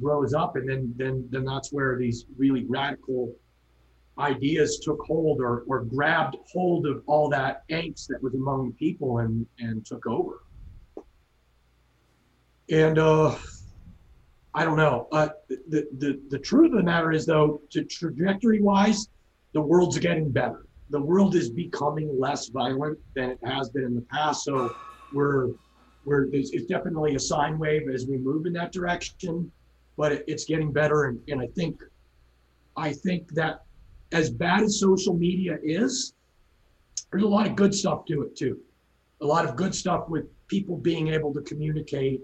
rose 0.00 0.34
up 0.34 0.56
and 0.56 0.68
then 0.68 0.92
then 0.96 1.26
then 1.30 1.44
that's 1.44 1.72
where 1.72 1.96
these 1.96 2.26
really 2.36 2.64
radical 2.68 3.32
ideas 4.18 4.78
took 4.78 5.00
hold 5.06 5.40
or 5.40 5.64
or 5.66 5.84
grabbed 5.84 6.36
hold 6.52 6.86
of 6.86 7.02
all 7.06 7.28
that 7.30 7.62
angst 7.70 8.06
that 8.08 8.22
was 8.22 8.34
among 8.34 8.72
people 8.72 9.18
and 9.18 9.46
and 9.58 9.84
took 9.86 10.06
over. 10.06 10.42
And 12.70 12.98
uh 12.98 13.36
i 14.54 14.64
don't 14.64 14.76
know 14.76 15.06
uh 15.12 15.28
the 15.48 15.86
the 15.98 16.20
the 16.30 16.38
truth 16.38 16.72
of 16.72 16.78
the 16.78 16.82
matter 16.82 17.12
is 17.12 17.26
though 17.26 17.60
to 17.70 17.84
trajectory 17.84 18.60
wise 18.62 19.08
the 19.52 19.60
world's 19.60 19.98
getting 19.98 20.30
better. 20.30 20.66
The 20.90 21.00
world 21.00 21.34
is 21.34 21.50
becoming 21.50 22.18
less 22.18 22.48
violent 22.48 22.98
than 23.14 23.30
it 23.30 23.38
has 23.44 23.70
been 23.70 23.84
in 23.84 23.94
the 23.94 24.02
past 24.02 24.44
so 24.44 24.74
we're 25.12 25.50
we're 26.04 26.28
it's 26.32 26.50
definitely 26.66 27.14
a 27.14 27.18
sine 27.18 27.58
wave 27.58 27.88
as 27.92 28.06
we 28.06 28.18
move 28.18 28.46
in 28.46 28.52
that 28.54 28.72
direction 28.72 29.50
but 29.96 30.12
it, 30.12 30.24
it's 30.26 30.44
getting 30.44 30.72
better 30.72 31.04
and, 31.04 31.20
and 31.28 31.40
i 31.40 31.46
think 31.48 31.80
i 32.76 32.92
think 32.92 33.28
that 33.34 33.64
as 34.12 34.30
bad 34.30 34.62
as 34.62 34.80
social 34.80 35.14
media 35.14 35.58
is 35.62 36.14
there's 37.10 37.22
a 37.22 37.28
lot 37.28 37.46
of 37.46 37.56
good 37.56 37.74
stuff 37.74 38.04
to 38.06 38.22
it 38.22 38.36
too. 38.36 38.60
A 39.20 39.26
lot 39.26 39.44
of 39.44 39.56
good 39.56 39.74
stuff 39.74 40.08
with 40.08 40.26
people 40.46 40.76
being 40.76 41.08
able 41.08 41.32
to 41.34 41.40
communicate 41.42 42.20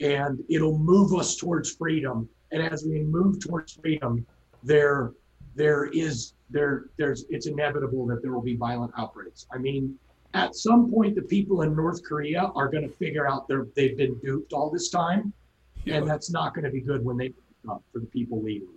and 0.00 0.42
it'll 0.48 0.78
move 0.78 1.14
us 1.14 1.36
towards 1.36 1.74
freedom. 1.74 2.28
And 2.52 2.62
as 2.62 2.84
we 2.84 3.02
move 3.02 3.40
towards 3.40 3.72
freedom 3.72 4.26
there 4.62 5.12
there 5.54 5.86
is 5.86 6.34
there 6.50 6.86
there's 6.98 7.24
it's 7.30 7.46
inevitable 7.46 8.06
that 8.06 8.22
there 8.22 8.32
will 8.32 8.42
be 8.42 8.56
violent 8.56 8.92
outbreaks. 8.96 9.46
I 9.50 9.58
mean 9.58 9.98
at 10.34 10.54
some 10.54 10.90
point 10.90 11.14
the 11.14 11.22
people 11.22 11.62
in 11.62 11.74
north 11.74 12.02
korea 12.04 12.50
are 12.54 12.68
going 12.68 12.82
to 12.82 12.94
figure 12.96 13.26
out 13.26 13.48
they're 13.48 13.68
they've 13.74 13.96
been 13.96 14.18
duped 14.18 14.52
all 14.52 14.70
this 14.70 14.90
time 14.90 15.32
and 15.86 16.06
that's 16.06 16.30
not 16.30 16.52
going 16.52 16.64
to 16.64 16.70
be 16.70 16.80
good 16.80 17.04
when 17.04 17.16
they 17.16 17.32
up 17.68 17.82
for 17.92 17.98
the 17.98 18.06
people 18.06 18.42
leaving. 18.42 18.68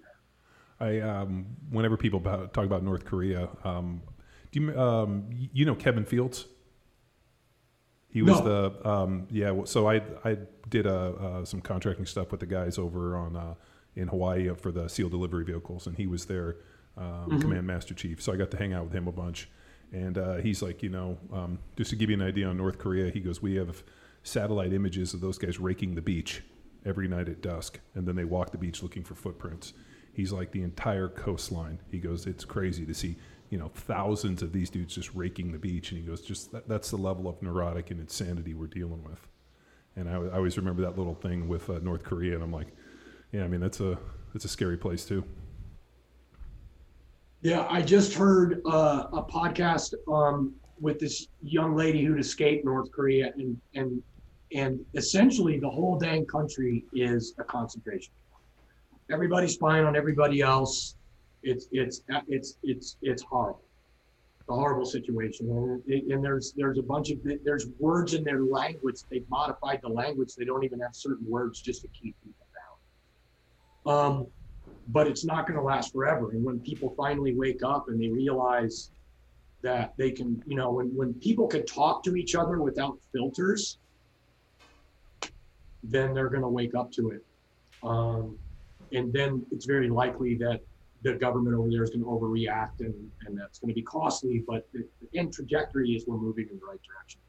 I 0.80 1.00
um, 1.00 1.46
whenever 1.70 1.98
people 1.98 2.20
about, 2.20 2.54
talk 2.54 2.66
about 2.66 2.84
North 2.84 3.06
Korea, 3.06 3.50
um, 3.64 4.02
do 4.52 4.62
you 4.62 4.80
um, 4.80 5.26
you 5.54 5.66
know 5.66 5.76
Kevin 5.76 6.06
Fields? 6.06 6.46
He 8.12 8.22
was 8.22 8.40
No. 8.40 8.70
the 8.70 8.90
um, 8.90 9.28
yeah. 9.30 9.64
So 9.66 9.90
I 9.90 10.02
I 10.24 10.38
did 10.70 10.88
uh, 10.88 11.12
uh, 11.12 11.46
some 11.46 11.62
contracting 11.62 12.06
stuff 12.06 12.32
with 12.32 12.40
the 12.40 12.46
guys 12.46 12.78
over 12.78 13.16
on 13.18 13.36
uh, 13.36 13.54
in 13.96 14.08
Hawaii 14.08 14.50
for 14.56 14.72
the 14.72 14.88
SEAL 14.88 15.10
delivery 15.10 15.44
vehicles, 15.44 15.86
and 15.88 15.96
he 15.98 16.08
was 16.08 16.26
their 16.26 16.56
um, 16.98 17.40
command 17.40 17.68
master 17.68 17.94
chief. 17.94 18.22
So 18.22 18.34
I 18.34 18.38
got 18.38 18.52
to 18.52 18.58
hang 18.58 18.74
out 18.74 18.86
with 18.86 18.94
him 18.94 19.08
a 19.08 19.12
bunch, 19.12 19.50
and 19.92 20.18
uh, 20.18 20.36
he's 20.38 20.62
like, 20.62 20.82
you 20.82 20.90
know, 20.90 21.18
um, 21.32 21.60
just 21.78 21.90
to 21.92 21.96
give 21.96 22.10
you 22.10 22.16
an 22.16 22.22
idea 22.22 22.48
on 22.48 22.58
North 22.58 22.78
Korea, 22.78 23.12
he 23.12 23.20
goes, 23.20 23.42
we 23.42 23.56
have 23.56 23.84
satellite 24.24 24.74
images 24.74 25.14
of 25.14 25.22
those 25.22 25.38
guys 25.38 25.60
raking 25.60 25.96
the 25.96 26.02
beach 26.02 26.42
every 26.86 27.08
night 27.08 27.30
at 27.30 27.42
dusk, 27.42 27.80
and 27.96 28.08
then 28.08 28.16
they 28.16 28.24
walk 28.26 28.52
the 28.52 28.58
beach 28.58 28.82
looking 28.82 29.04
for 29.04 29.16
footprints. 29.16 29.74
He's 30.20 30.34
like 30.34 30.52
the 30.52 30.64
entire 30.64 31.08
coastline. 31.08 31.80
He 31.90 31.98
goes, 31.98 32.28
it's 32.28 32.44
crazy 32.44 32.86
to 32.86 32.94
see, 32.94 33.16
you 33.52 33.58
know, 33.58 33.72
thousands 33.74 34.42
of 34.42 34.52
these 34.52 34.70
dudes 34.70 34.94
just 34.94 35.16
raking 35.16 35.54
the 35.54 35.58
beach, 35.58 35.94
and 35.94 36.02
he 36.02 36.06
goes, 36.06 36.20
just 36.20 36.52
that, 36.52 36.68
that's 36.68 36.92
the 36.92 36.98
level 36.98 37.30
of 37.30 37.42
neurotic 37.42 37.90
and 37.90 38.02
insanity 38.02 38.54
we're 38.54 38.68
dealing 38.68 39.02
with. 39.02 39.26
And 39.96 40.10
I, 40.10 40.16
I 40.16 40.36
always 40.36 40.58
remember 40.58 40.82
that 40.82 40.98
little 40.98 41.16
thing 41.16 41.48
with 41.48 41.70
uh, 41.70 41.80
North 41.82 42.04
Korea, 42.04 42.34
and 42.34 42.44
I'm 42.44 42.52
like, 42.52 42.68
yeah, 43.32 43.46
I 43.46 43.48
mean 43.48 43.62
that's 43.62 43.80
a 43.80 43.98
it's 44.36 44.44
a 44.44 44.50
scary 44.50 44.76
place 44.76 45.06
too. 45.06 45.24
Yeah, 47.40 47.66
I 47.70 47.82
just 47.82 48.14
heard 48.14 48.62
uh, 48.66 49.06
a 49.14 49.24
podcast 49.24 49.94
um, 50.12 50.54
with 50.82 51.00
this 51.00 51.30
young 51.42 51.78
lady 51.78 52.04
who'd 52.04 52.20
escaped 52.20 52.66
North 52.66 52.92
Korea, 52.92 53.32
and 53.38 53.58
and 53.74 54.04
and 54.54 54.82
essentially 54.96 55.62
the 55.62 55.70
whole 55.70 55.98
dang 55.98 56.26
country 56.26 56.84
is 56.92 57.36
a 57.40 57.46
concentration. 57.46 58.12
Everybody's 59.12 59.54
spying 59.54 59.86
on 59.86 59.96
everybody 59.96 60.42
else. 60.42 60.96
It's 61.44 61.68
it's 61.72 62.02
it's 62.28 62.58
it's 62.64 62.98
it's 63.02 63.24
horrible, 63.24 63.64
a 64.50 64.54
horrible 64.54 64.86
situation. 64.86 65.50
And, 65.50 66.12
and 66.12 66.24
there's 66.24 66.54
there's 66.56 66.78
a 66.78 66.84
bunch 66.84 67.12
of 67.12 67.18
there's 67.44 67.68
words 67.80 68.14
in 68.14 68.24
their 68.24 68.42
language. 68.44 68.98
They've 69.10 69.30
modified 69.30 69.80
the 69.82 69.90
language. 69.90 70.36
They 70.36 70.46
don't 70.46 70.64
even 70.64 70.80
have 70.82 70.94
certain 70.94 71.26
words 71.30 71.62
just 71.62 71.82
to 71.82 71.88
keep 71.90 72.16
people 72.24 72.46
down. 73.86 73.96
Um, 73.96 74.28
but 74.90 75.08
it's 75.08 75.24
not 75.24 75.48
going 75.48 75.58
to 75.58 75.64
last 75.64 75.94
forever. 75.94 76.32
And 76.32 76.44
when 76.44 76.60
people 76.60 76.94
finally 76.98 77.36
wake 77.36 77.62
up 77.64 77.86
and 77.90 78.02
they 78.02 78.10
realize 78.10 78.92
that 79.62 79.94
they 79.98 80.12
can, 80.12 80.42
you 80.48 80.56
know, 80.56 80.72
when, 80.72 80.88
when 80.96 81.14
people 81.16 81.48
can 81.48 81.66
talk 81.66 82.04
to 82.04 82.16
each 82.16 82.34
other 82.34 82.62
without 82.62 82.98
filters, 83.14 83.78
then 85.84 86.14
they're 86.14 86.30
going 86.30 86.42
to 86.42 86.50
wake 86.50 86.76
up 86.76 86.92
to 86.94 87.12
it. 87.12 87.26
Um, 87.84 88.38
and 88.92 89.12
then 89.14 89.46
it's 89.52 89.66
very 89.66 89.90
likely 89.90 90.36
that 90.36 90.62
the 91.02 91.14
government 91.14 91.56
over 91.56 91.70
there 91.70 91.84
is 91.84 91.90
going 91.92 92.02
to 92.02 92.08
overreact 92.08 92.80
and, 92.80 92.94
and 93.26 93.38
that's 93.40 93.60
going 93.60 93.70
to 93.70 93.74
be 93.74 93.82
costly, 93.82 94.44
but 94.48 94.68
the, 94.74 94.86
the 95.02 95.18
end 95.18 95.34
trajectory 95.34 95.92
is 95.92 96.06
we're 96.08 96.18
moving 96.18 96.48
in 96.52 96.60
the 96.60 96.66
right 96.66 96.80
direction. 96.84 97.22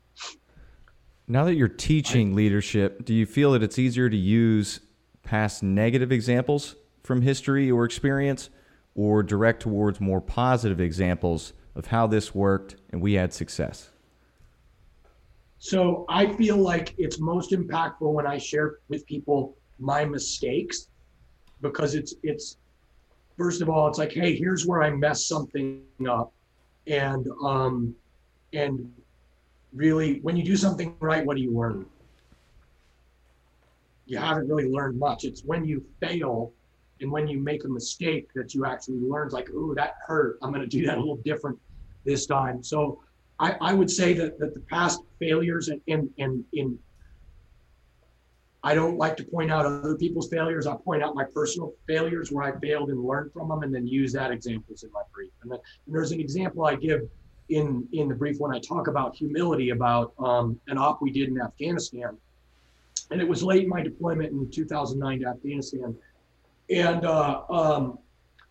Now 1.29 1.45
that 1.45 1.55
you're 1.55 1.69
teaching 1.69 2.33
I, 2.33 2.35
leadership, 2.35 3.05
do 3.05 3.15
you 3.15 3.27
feel 3.27 3.53
that 3.53 3.63
it's 3.63 3.79
easier 3.79 4.11
to 4.11 4.17
use 4.17 4.81
past 5.23 5.63
negative 5.63 6.11
examples 6.11 6.75
from 7.05 7.23
history 7.23 7.71
or 7.71 7.85
experience 7.85 8.51
or 8.97 9.23
direct 9.23 9.63
towards 9.63 10.01
more 10.01 10.21
positive 10.21 10.81
examples 10.81 11.53
of 11.77 11.87
how 11.87 12.09
this 12.09 12.35
worked 12.35 12.77
and 12.91 13.01
we 13.01 13.13
had 13.15 13.33
success? 13.33 13.91
So 15.59 16.05
I 16.09 16.27
feel 16.27 16.57
like 16.57 16.95
it's 16.99 17.21
most 17.21 17.53
impactful 17.53 18.13
when 18.13 18.27
I 18.27 18.39
share 18.39 18.79
with 18.89 19.07
people 19.07 19.57
my 19.79 20.05
mistakes 20.05 20.89
because 21.63 21.95
it's 21.95 22.15
it's 22.23 22.57
first 23.37 23.63
of 23.63 23.69
all 23.69 23.89
it's 23.89 23.99
like 23.99 24.13
hey 24.13 24.35
here's 24.35 24.67
where 24.67 24.83
I 24.83 24.91
messed 24.91 25.29
something 25.29 25.83
up. 26.09 26.33
And 26.87 27.29
um 27.43 27.95
and 28.53 28.93
really 29.73 30.21
when 30.21 30.37
you 30.37 30.45
do 30.45 30.57
something 30.57 30.95
right 31.01 31.25
what 31.25 31.37
do 31.37 31.43
you 31.43 31.53
learn? 31.53 31.87
You 34.07 34.19
haven't 34.19 34.49
really 34.49 34.69
learned 34.69 34.99
much. 34.99 35.25
It's 35.25 35.45
when 35.45 35.65
you 35.65 35.85
fail 36.01 36.53
and 37.01 37.11
when 37.11 37.29
you 37.29 37.39
make 37.39 37.65
a 37.65 37.69
mistake 37.69 38.29
that 38.35 38.55
you 38.55 38.67
actually 38.67 38.99
learn 38.99 39.29
like 39.31 39.49
oh 39.55 39.75
that 39.75 39.97
hurt. 40.07 40.39
I'm 40.43 40.53
going 40.53 40.69
to 40.69 40.79
do 40.79 40.85
that 40.87 40.97
a 40.97 41.01
little 41.01 41.21
different 41.25 41.59
this 42.05 42.27
time. 42.27 42.63
So 42.63 43.01
i, 43.41 43.57
I 43.61 43.73
would 43.73 43.91
say 43.91 44.13
that, 44.15 44.39
that 44.39 44.55
the 44.55 44.61
past 44.61 45.01
failures 45.19 45.69
and 45.69 45.81
in, 45.87 46.11
in, 46.19 46.45
in 46.53 46.79
i 48.63 48.75
don't 48.75 48.97
like 48.97 49.17
to 49.17 49.25
point 49.25 49.51
out 49.51 49.67
other 49.67 49.97
people's 49.97 50.29
failures. 50.29 50.67
I 50.67 50.77
point 50.77 51.03
out 51.03 51.15
my 51.15 51.25
personal 51.25 51.73
failures 51.87 52.31
where 52.31 52.45
i 52.45 52.59
failed 52.61 52.91
and 52.91 53.03
learned 53.03 53.33
from 53.33 53.49
them 53.49 53.63
and 53.63 53.75
then 53.75 53.87
use 53.87 54.13
that 54.13 54.31
examples 54.31 54.83
in 54.83 54.93
my 54.93 55.03
brief. 55.13 55.33
And, 55.43 55.51
then, 55.51 55.59
and 55.87 55.95
there's 55.95 56.13
an 56.13 56.21
example 56.21 56.67
i 56.67 56.75
give 56.75 57.03
in 57.49 57.87
in 57.93 58.09
the 58.09 58.15
brief 58.15 58.39
when 58.39 58.55
i 58.55 58.59
talk 58.59 58.89
about 58.89 59.15
humility 59.17 59.71
about 59.71 60.13
um, 60.19 60.59
an 60.69 60.79
op 60.79 61.01
we 61.03 61.11
did 61.11 61.29
in 61.29 61.41
afghanistan. 61.41 62.17
And 63.11 63.21
it 63.21 63.29
was 63.29 63.43
late 63.43 63.65
in 63.65 63.69
my 63.69 63.83
deployment 63.83 64.31
in 64.31 64.49
2009 64.51 65.21
to 65.21 65.27
afghanistan. 65.27 65.97
And 66.71 67.05
uh, 67.05 67.43
um, 67.51 67.99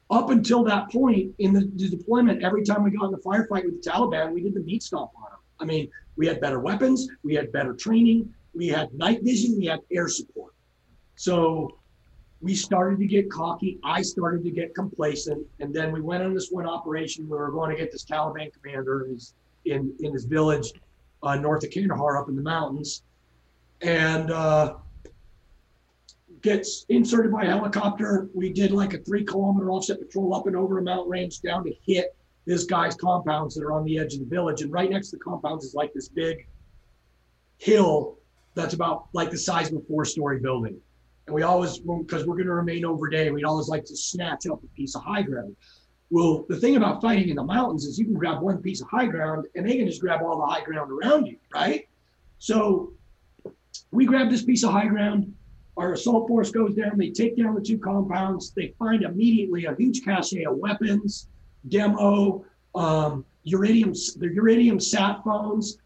up 0.09 0.29
until 0.29 0.63
that 0.63 0.91
point 0.91 1.33
in 1.39 1.53
the, 1.53 1.61
the, 1.75 1.87
deployment, 1.89 2.43
every 2.43 2.63
time 2.63 2.83
we 2.83 2.91
got 2.91 3.07
in 3.07 3.13
a 3.13 3.17
firefight 3.17 3.65
with 3.65 3.81
the 3.81 3.89
Taliban, 3.89 4.33
we 4.33 4.41
did 4.41 4.53
the 4.53 4.59
meat 4.61 4.83
stomp 4.83 5.11
on 5.15 5.23
them. 5.23 5.39
I 5.59 5.65
mean, 5.65 5.89
we 6.15 6.27
had 6.27 6.41
better 6.41 6.59
weapons, 6.59 7.07
we 7.23 7.35
had 7.35 7.51
better 7.51 7.73
training, 7.73 8.33
we 8.53 8.67
had 8.67 8.93
night 8.93 9.23
vision, 9.23 9.57
we 9.57 9.65
had 9.65 9.79
air 9.91 10.07
support. 10.07 10.53
So 11.15 11.79
we 12.41 12.55
started 12.55 12.99
to 12.99 13.05
get 13.05 13.29
cocky. 13.29 13.79
I 13.83 14.01
started 14.01 14.43
to 14.43 14.51
get 14.51 14.73
complacent. 14.73 15.45
And 15.59 15.73
then 15.73 15.91
we 15.91 16.01
went 16.01 16.23
on 16.23 16.33
this 16.33 16.49
one 16.49 16.65
operation 16.65 17.27
where 17.27 17.39
we 17.39 17.45
were 17.45 17.51
going 17.51 17.71
to 17.71 17.77
get 17.77 17.91
this 17.91 18.05
Taliban 18.05 18.51
commander 18.53 19.07
in, 19.65 19.93
in 19.99 20.13
his 20.13 20.25
village 20.25 20.71
uh, 21.21 21.35
north 21.35 21.63
of 21.63 21.71
Kandahar 21.71 22.17
up 22.17 22.29
in 22.29 22.35
the 22.35 22.41
mountains. 22.41 23.03
And 23.81 24.31
uh, 24.31 24.75
gets 26.41 26.85
inserted 26.89 27.31
by 27.31 27.45
helicopter. 27.45 28.29
We 28.33 28.51
did 28.51 28.71
like 28.71 28.93
a 28.93 28.99
three 28.99 29.23
kilometer 29.23 29.71
offset 29.71 29.99
patrol 29.99 30.33
up 30.33 30.47
and 30.47 30.55
over 30.55 30.77
a 30.77 30.81
mountain 30.81 31.09
range 31.09 31.41
down 31.41 31.63
to 31.65 31.73
hit 31.85 32.15
this 32.45 32.63
guy's 32.63 32.95
compounds 32.95 33.55
that 33.55 33.63
are 33.63 33.73
on 33.73 33.83
the 33.83 33.99
edge 33.99 34.13
of 34.13 34.21
the 34.21 34.25
village. 34.25 34.61
And 34.61 34.71
right 34.71 34.89
next 34.89 35.09
to 35.09 35.17
the 35.17 35.23
compounds 35.23 35.65
is 35.65 35.73
like 35.73 35.93
this 35.93 36.07
big 36.07 36.47
hill 37.57 38.18
that's 38.59 38.73
about 38.73 39.07
like 39.13 39.31
the 39.31 39.37
size 39.37 39.71
of 39.71 39.77
a 39.77 39.81
four 39.81 40.05
story 40.05 40.39
building. 40.39 40.79
And 41.27 41.35
we 41.35 41.43
always, 41.43 41.79
because 41.79 42.25
we're 42.25 42.35
going 42.35 42.47
to 42.47 42.53
remain 42.53 42.85
over 42.85 43.07
day, 43.07 43.29
we'd 43.29 43.43
always 43.43 43.67
like 43.67 43.85
to 43.85 43.95
snatch 43.95 44.47
up 44.47 44.63
a 44.63 44.67
piece 44.75 44.95
of 44.95 45.03
high 45.03 45.21
ground. 45.21 45.55
Well, 46.09 46.45
the 46.49 46.57
thing 46.57 46.75
about 46.75 47.01
fighting 47.01 47.29
in 47.29 47.35
the 47.35 47.43
mountains 47.43 47.85
is 47.85 47.99
you 47.99 48.05
can 48.05 48.15
grab 48.15 48.41
one 48.41 48.57
piece 48.57 48.81
of 48.81 48.87
high 48.89 49.05
ground 49.05 49.45
and 49.55 49.67
they 49.67 49.77
can 49.77 49.85
just 49.85 50.01
grab 50.01 50.21
all 50.23 50.39
the 50.39 50.45
high 50.45 50.63
ground 50.63 50.91
around 50.91 51.27
you, 51.27 51.37
right? 51.53 51.87
So 52.39 52.93
we 53.91 54.05
grab 54.05 54.29
this 54.29 54.43
piece 54.43 54.63
of 54.63 54.71
high 54.71 54.87
ground 54.87 55.33
our 55.79 55.93
assault 55.93 56.27
force 56.27 56.51
goes 56.51 56.75
down, 56.75 56.97
they 56.97 57.09
take 57.09 57.37
down 57.37 57.55
the 57.55 57.61
two 57.61 57.77
compounds, 57.77 58.51
they 58.51 58.73
find 58.77 59.03
immediately 59.03 59.65
a 59.65 59.73
huge 59.75 60.03
cache 60.03 60.33
of 60.45 60.57
weapons, 60.57 61.29
demo, 61.69 62.43
um, 62.75 63.25
Iridium, 63.45 63.93
the 63.93 64.29
Iridium 64.35 64.79
sat 64.79 65.23
phones, 65.23 65.77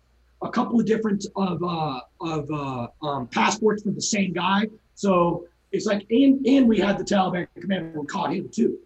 a 0.43 0.49
couple 0.49 0.79
of 0.79 0.85
different 0.85 1.25
of 1.35 1.63
uh, 1.63 1.99
of 2.21 2.51
uh, 2.51 2.87
um, 3.05 3.27
passports 3.27 3.83
from 3.83 3.95
the 3.95 4.01
same 4.01 4.33
guy. 4.33 4.67
So 4.95 5.45
it's 5.71 5.85
like, 5.85 6.05
and 6.11 6.45
and 6.45 6.67
we 6.67 6.79
had 6.79 6.97
the 6.97 7.03
Taliban 7.03 7.47
commander 7.59 7.91
who 7.91 8.05
caught 8.05 8.33
him 8.33 8.49
too. 8.49 8.77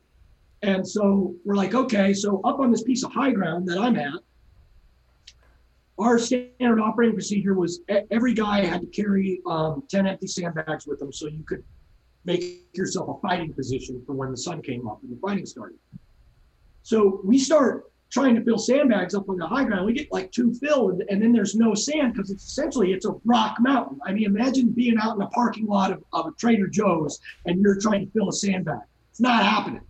And 0.64 0.88
so 0.88 1.36
we're 1.46 1.56
like, 1.56 1.74
okay, 1.76 2.14
so 2.14 2.42
up 2.42 2.60
on 2.60 2.72
this 2.72 2.84
piece 2.84 3.04
of 3.04 3.12
high 3.12 3.32
ground 3.32 3.68
that 3.70 3.78
I'm 3.78 3.96
at, 3.96 4.14
our 6.00 6.18
standard 6.18 6.80
operating 6.80 7.16
procedure 7.16 7.54
was 7.54 7.82
every 8.12 8.34
guy 8.34 8.66
had 8.66 8.82
to 8.82 8.88
carry 8.88 9.42
um, 9.46 9.84
10 9.90 10.08
empty 10.08 10.28
sandbags 10.28 10.88
with 10.88 11.00
them 11.00 11.12
so 11.12 11.28
you 11.28 11.44
could 11.44 11.64
make 12.26 12.68
yourself 12.74 13.18
a 13.18 13.22
fighting 13.22 13.54
position 13.54 14.02
for 14.06 14.14
when 14.14 14.32
the 14.32 14.38
sun 14.38 14.62
came 14.62 14.88
up 14.88 15.00
and 15.04 15.12
the 15.12 15.20
fighting 15.20 15.46
started. 15.46 15.78
So 16.84 17.22
we 17.24 17.38
start 17.38 17.92
trying 18.10 18.36
to 18.36 18.42
fill 18.42 18.58
sandbags 18.58 19.14
up 19.14 19.30
on 19.30 19.38
the 19.38 19.46
high 19.46 19.64
ground. 19.64 19.86
We 19.86 19.94
get 19.94 20.12
like 20.12 20.32
two 20.32 20.54
filled 20.54 21.02
and, 21.10 21.22
then 21.22 21.34
there's 21.34 21.56
no 21.56 21.74
sand 21.74 22.14
because 22.14 22.32
it's 22.32 22.46
essentially 22.46 22.94
it's 22.94 23.06
a 23.06 23.16
rock 23.26 23.58
mountain. 23.60 24.00
I 24.06 24.14
mean, 24.14 24.26
imagine 24.26 24.70
being 24.70 24.98
out 24.98 25.16
in 25.16 25.22
a 25.22 25.28
parking 25.28 25.68
lot 25.68 25.92
of, 25.92 26.04
of 26.14 26.28
a 26.28 26.32
Trader 26.32 26.68
Joe's 26.68 27.20
and 27.46 27.62
you're 27.62 27.80
trying 27.80 28.06
to 28.06 28.12
fill 28.12 28.30
a 28.30 28.34
sandbag. 28.34 28.80
It's 29.12 29.20
not 29.20 29.44
happening. 29.44 29.82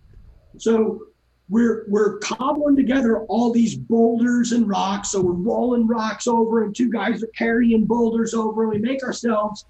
So 0.56 1.08
we're 1.48 1.84
we're 1.88 2.18
cobbling 2.18 2.76
together 2.76 3.20
all 3.22 3.52
these 3.52 3.76
boulders 3.76 4.52
and 4.52 4.68
rocks. 4.68 5.10
So 5.10 5.20
we're 5.20 5.32
rolling 5.32 5.86
rocks 5.86 6.26
over, 6.26 6.64
and 6.64 6.74
two 6.74 6.90
guys 6.90 7.22
are 7.22 7.28
carrying 7.28 7.84
boulders 7.84 8.34
over, 8.34 8.62
and 8.62 8.72
we 8.72 8.78
make 8.78 9.02
ourselves 9.02 9.64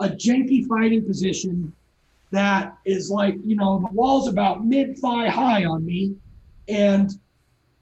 a 0.00 0.08
janky 0.08 0.66
fighting 0.66 1.04
position 1.04 1.72
that 2.32 2.76
is 2.84 3.10
like, 3.10 3.36
you 3.44 3.56
know, 3.56 3.80
the 3.80 3.94
wall's 3.94 4.28
about 4.28 4.64
mid 4.64 4.98
thigh 4.98 5.28
high 5.28 5.64
on 5.64 5.84
me, 5.84 6.14
and 6.68 7.12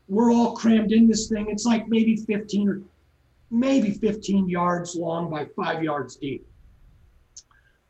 we're 0.08 0.32
all 0.32 0.56
crammed 0.56 0.92
in 0.92 1.06
this 1.06 1.28
thing. 1.28 1.46
It's 1.48 1.64
like 1.64 1.88
maybe 1.88 2.16
15 2.16 2.68
or 2.68 2.82
maybe 3.50 3.92
15 3.92 4.48
yards 4.48 4.94
long 4.94 5.30
by 5.30 5.46
five 5.56 5.82
yards 5.82 6.16
deep. 6.16 6.46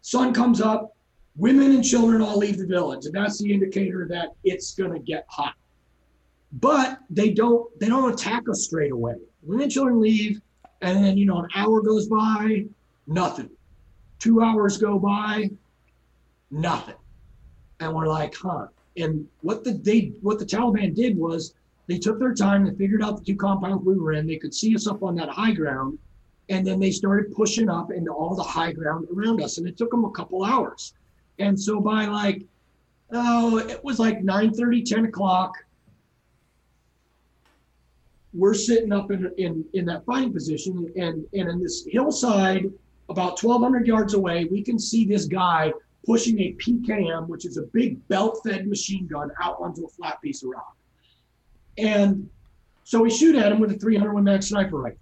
Sun 0.02 0.32
comes 0.32 0.60
up, 0.60 0.94
Women 1.38 1.70
and 1.70 1.84
children 1.84 2.20
all 2.20 2.36
leave 2.36 2.58
the 2.58 2.66
village, 2.66 3.06
and 3.06 3.14
that's 3.14 3.38
the 3.38 3.52
indicator 3.52 4.08
that 4.08 4.30
it's 4.42 4.74
going 4.74 4.92
to 4.92 4.98
get 4.98 5.24
hot. 5.28 5.54
But 6.52 6.98
they 7.10 7.30
don't 7.30 7.66
they 7.78 7.86
don't 7.86 8.12
attack 8.12 8.48
us 8.48 8.64
straight 8.64 8.90
away. 8.90 9.14
Women 9.42 9.62
and 9.62 9.72
children 9.72 10.00
leave, 10.00 10.40
and 10.82 11.04
then 11.04 11.16
you 11.16 11.26
know 11.26 11.38
an 11.38 11.48
hour 11.54 11.80
goes 11.80 12.08
by, 12.08 12.64
nothing. 13.06 13.50
Two 14.18 14.42
hours 14.42 14.78
go 14.78 14.98
by, 14.98 15.48
nothing. 16.50 16.96
And 17.78 17.94
we're 17.94 18.08
like, 18.08 18.34
huh. 18.34 18.66
And 18.96 19.28
what 19.42 19.62
the 19.62 19.74
they 19.74 20.12
what 20.22 20.40
the 20.40 20.44
Taliban 20.44 20.92
did 20.92 21.16
was 21.16 21.54
they 21.88 21.98
took 21.98 22.18
their 22.18 22.34
time, 22.34 22.66
they 22.66 22.74
figured 22.74 23.02
out 23.02 23.18
the 23.18 23.24
two 23.24 23.34
compounds 23.34 23.84
we 23.84 23.98
were 23.98 24.12
in, 24.12 24.26
they 24.26 24.36
could 24.36 24.54
see 24.54 24.74
us 24.76 24.86
up 24.86 25.02
on 25.02 25.16
that 25.16 25.30
high 25.30 25.52
ground, 25.52 25.98
and 26.50 26.64
then 26.64 26.78
they 26.78 26.90
started 26.90 27.34
pushing 27.34 27.68
up 27.68 27.90
into 27.90 28.12
all 28.12 28.34
the 28.34 28.42
high 28.42 28.72
ground 28.72 29.08
around 29.14 29.42
us. 29.42 29.56
And 29.58 29.66
it 29.66 29.76
took 29.76 29.90
them 29.90 30.04
a 30.04 30.10
couple 30.10 30.44
hours. 30.44 30.92
And 31.38 31.58
so 31.58 31.80
by 31.80 32.04
like, 32.04 32.44
oh, 33.12 33.58
it 33.58 33.82
was 33.82 33.98
like 33.98 34.22
9 34.22 34.52
30, 34.52 34.82
10 34.82 35.04
o'clock. 35.06 35.54
We're 38.34 38.54
sitting 38.54 38.92
up 38.92 39.10
in, 39.10 39.32
in, 39.38 39.64
in 39.72 39.86
that 39.86 40.04
fighting 40.04 40.32
position, 40.32 40.92
and, 40.96 41.24
and 41.32 41.48
in 41.48 41.62
this 41.62 41.86
hillside, 41.88 42.70
about 43.08 43.42
1,200 43.42 43.86
yards 43.86 44.12
away, 44.12 44.44
we 44.44 44.62
can 44.62 44.78
see 44.78 45.06
this 45.06 45.24
guy 45.24 45.72
pushing 46.04 46.38
a 46.40 46.52
PKM, 46.54 47.26
which 47.28 47.46
is 47.46 47.56
a 47.56 47.62
big 47.62 48.06
belt 48.08 48.40
fed 48.44 48.68
machine 48.68 49.06
gun, 49.06 49.30
out 49.40 49.56
onto 49.58 49.86
a 49.86 49.88
flat 49.88 50.20
piece 50.20 50.42
of 50.42 50.50
rock. 50.50 50.77
And 51.78 52.28
so 52.84 53.00
we 53.00 53.10
shoot 53.10 53.36
at 53.36 53.52
him 53.52 53.60
with 53.60 53.70
a 53.70 53.78
300 53.78 54.12
Win 54.12 54.24
Mag 54.24 54.42
sniper 54.42 54.78
rifle, 54.78 54.98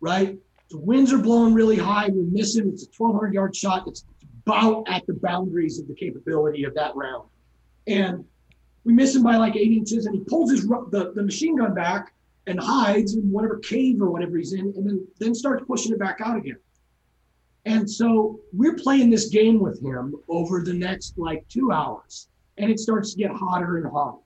right? 0.00 0.38
The 0.70 0.78
winds 0.78 1.12
are 1.12 1.18
blowing 1.18 1.54
really 1.54 1.76
high. 1.76 2.08
We 2.08 2.22
miss 2.22 2.56
missing. 2.56 2.70
It's 2.72 2.84
a 2.84 2.90
1,200 2.96 3.32
yard 3.32 3.54
shot. 3.54 3.86
It's 3.86 4.04
about 4.46 4.88
at 4.88 5.06
the 5.06 5.14
boundaries 5.14 5.78
of 5.78 5.86
the 5.86 5.94
capability 5.94 6.64
of 6.64 6.74
that 6.74 6.94
round. 6.96 7.28
And 7.86 8.24
we 8.84 8.92
miss 8.92 9.14
him 9.14 9.22
by 9.22 9.36
like 9.36 9.56
eight 9.56 9.72
inches, 9.72 10.06
and 10.06 10.14
he 10.14 10.22
pulls 10.24 10.50
his 10.50 10.66
the, 10.66 11.12
the 11.14 11.22
machine 11.22 11.56
gun 11.56 11.74
back 11.74 12.12
and 12.46 12.58
hides 12.58 13.14
in 13.14 13.30
whatever 13.30 13.58
cave 13.58 14.00
or 14.00 14.10
whatever 14.10 14.36
he's 14.38 14.52
in, 14.52 14.72
and 14.76 14.86
then 14.86 15.06
then 15.18 15.34
starts 15.34 15.64
pushing 15.66 15.92
it 15.92 15.98
back 15.98 16.20
out 16.24 16.36
again. 16.36 16.58
And 17.66 17.88
so 17.88 18.40
we're 18.52 18.76
playing 18.76 19.10
this 19.10 19.28
game 19.28 19.60
with 19.60 19.82
him 19.82 20.14
over 20.28 20.62
the 20.62 20.72
next 20.72 21.18
like 21.18 21.46
two 21.48 21.72
hours, 21.72 22.28
and 22.56 22.70
it 22.70 22.80
starts 22.80 23.12
to 23.12 23.18
get 23.18 23.30
hotter 23.30 23.76
and 23.76 23.86
hotter. 23.86 24.18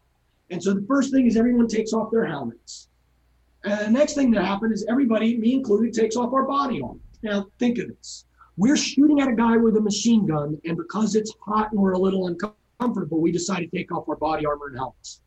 And 0.50 0.62
so 0.62 0.74
the 0.74 0.84
first 0.86 1.10
thing 1.10 1.26
is 1.26 1.36
everyone 1.36 1.68
takes 1.68 1.92
off 1.92 2.10
their 2.10 2.26
helmets. 2.26 2.88
And 3.64 3.80
the 3.80 3.98
next 3.98 4.14
thing 4.14 4.30
that 4.32 4.44
happened 4.44 4.72
is 4.72 4.84
everybody, 4.88 5.38
me 5.38 5.54
included, 5.54 5.94
takes 5.94 6.16
off 6.16 6.32
our 6.32 6.44
body 6.44 6.82
armor. 6.82 7.00
Now 7.22 7.46
think 7.58 7.78
of 7.78 7.88
this. 7.88 8.26
We're 8.56 8.76
shooting 8.76 9.20
at 9.20 9.28
a 9.28 9.34
guy 9.34 9.56
with 9.56 9.76
a 9.76 9.80
machine 9.80 10.26
gun, 10.26 10.60
and 10.64 10.76
because 10.76 11.16
it's 11.16 11.32
hot 11.40 11.72
and 11.72 11.80
we're 11.80 11.92
a 11.92 11.98
little 11.98 12.28
uncomfortable, 12.28 13.20
we 13.20 13.32
decide 13.32 13.60
to 13.60 13.66
take 13.66 13.90
off 13.90 14.08
our 14.08 14.16
body 14.16 14.46
armor 14.46 14.66
and 14.68 14.76
helmets. 14.76 15.20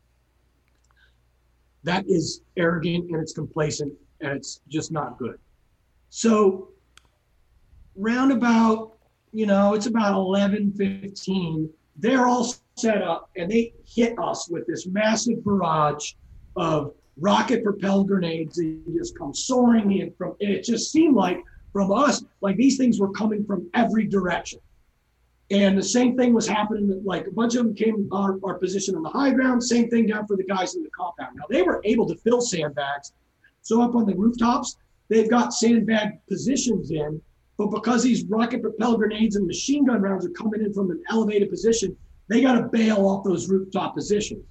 That 1.84 2.06
is 2.08 2.42
arrogant 2.56 3.10
and 3.12 3.22
it's 3.22 3.34
complacent 3.34 3.94
and 4.22 4.34
it's 4.34 4.62
just 4.68 4.92
not 4.92 5.18
good. 5.18 5.40
So 6.10 6.70
roundabout, 7.96 8.98
you 9.32 9.46
know, 9.46 9.74
it's 9.74 9.88
about 9.88 10.14
11, 10.14 10.74
15. 10.74 11.70
They're 11.98 12.28
all 12.28 12.54
set 12.80 13.02
up 13.02 13.30
and 13.36 13.50
they 13.50 13.74
hit 13.86 14.18
us 14.20 14.50
with 14.50 14.66
this 14.68 14.88
massive 14.88 15.44
barrage 15.44 16.14
of 16.56 16.94
rocket 17.18 17.64
propelled 17.64 18.08
grenades. 18.08 18.58
They 18.58 18.78
just 18.96 19.18
come 19.18 19.34
soaring 19.34 19.92
in 19.92 20.12
from, 20.18 20.36
it 20.40 20.64
just 20.64 20.92
seemed 20.92 21.16
like 21.16 21.40
from 21.74 21.92
us, 21.92 22.24
like 22.42 22.56
these 22.56 22.78
things 22.78 23.00
were 23.00 23.12
coming 23.12 23.46
from 23.46 23.70
every 23.74 24.08
direction. 24.08 24.60
And 25.50 25.78
the 25.78 25.84
same 25.84 26.18
thing 26.18 26.34
was 26.34 26.48
happening, 26.48 27.02
like 27.06 27.26
a 27.28 27.32
bunch 27.32 27.56
of 27.56 27.64
them 27.64 27.74
came 27.74 28.10
our, 28.12 28.38
our 28.44 28.56
position 28.56 28.96
on 28.96 29.04
the 29.04 29.10
high 29.10 29.32
ground, 29.32 29.64
same 29.64 29.90
thing 29.90 30.08
down 30.08 30.28
for 30.28 30.36
the 30.36 30.44
guys 30.44 30.76
in 30.76 30.84
the 30.84 30.90
compound. 30.90 31.38
Now 31.38 31.46
they 31.50 31.62
were 31.62 31.82
able 31.86 32.06
to 32.08 32.16
fill 32.16 32.42
sandbags. 32.42 33.14
So 33.62 33.82
up 33.82 33.96
on 33.96 34.06
the 34.06 34.16
rooftops, 34.16 34.78
they've 35.08 35.30
got 35.30 35.54
sandbag 35.54 36.20
positions 36.28 36.92
in 36.92 37.22
but 37.58 37.72
because 37.72 38.04
these 38.04 38.24
rocket 38.26 38.62
propelled 38.62 39.00
grenades 39.00 39.36
and 39.36 39.48
machine 39.48 39.86
gun 39.86 40.02
rounds 40.02 40.26
are 40.26 40.30
coming 40.30 40.62
in 40.62 40.74
from 40.74 40.92
an 40.92 41.04
elevated 41.10 41.50
position, 41.50 41.98
they 42.30 42.42
got 42.42 42.54
to 42.54 42.64
bail 42.64 43.08
off 43.08 43.24
those 43.24 43.50
rooftop 43.50 43.96
positions. 43.96 44.44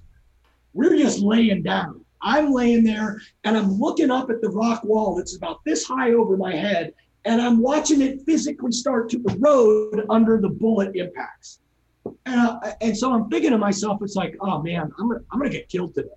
We're 0.73 0.97
just 0.97 1.19
laying 1.19 1.63
down. 1.63 2.03
I'm 2.21 2.51
laying 2.51 2.83
there 2.83 3.21
and 3.43 3.57
I'm 3.57 3.79
looking 3.79 4.11
up 4.11 4.29
at 4.29 4.41
the 4.41 4.49
rock 4.49 4.83
wall 4.83 5.15
that's 5.15 5.35
about 5.35 5.63
this 5.65 5.85
high 5.85 6.13
over 6.13 6.35
my 6.35 6.55
head, 6.55 6.93
and 7.25 7.41
I'm 7.41 7.59
watching 7.59 8.01
it 8.01 8.21
physically 8.25 8.71
start 8.71 9.09
to 9.11 9.23
erode 9.29 10.05
under 10.09 10.39
the 10.39 10.49
bullet 10.49 10.95
impacts. 10.95 11.59
And, 12.25 12.39
uh, 12.39 12.59
and 12.81 12.97
so 12.97 13.13
I'm 13.13 13.29
thinking 13.29 13.51
to 13.51 13.57
myself, 13.57 14.01
it's 14.01 14.15
like, 14.15 14.35
oh 14.41 14.61
man, 14.61 14.91
I'm 14.97 15.09
gonna, 15.09 15.21
I'm 15.31 15.39
gonna 15.39 15.51
get 15.51 15.69
killed 15.69 15.93
today. 15.93 16.09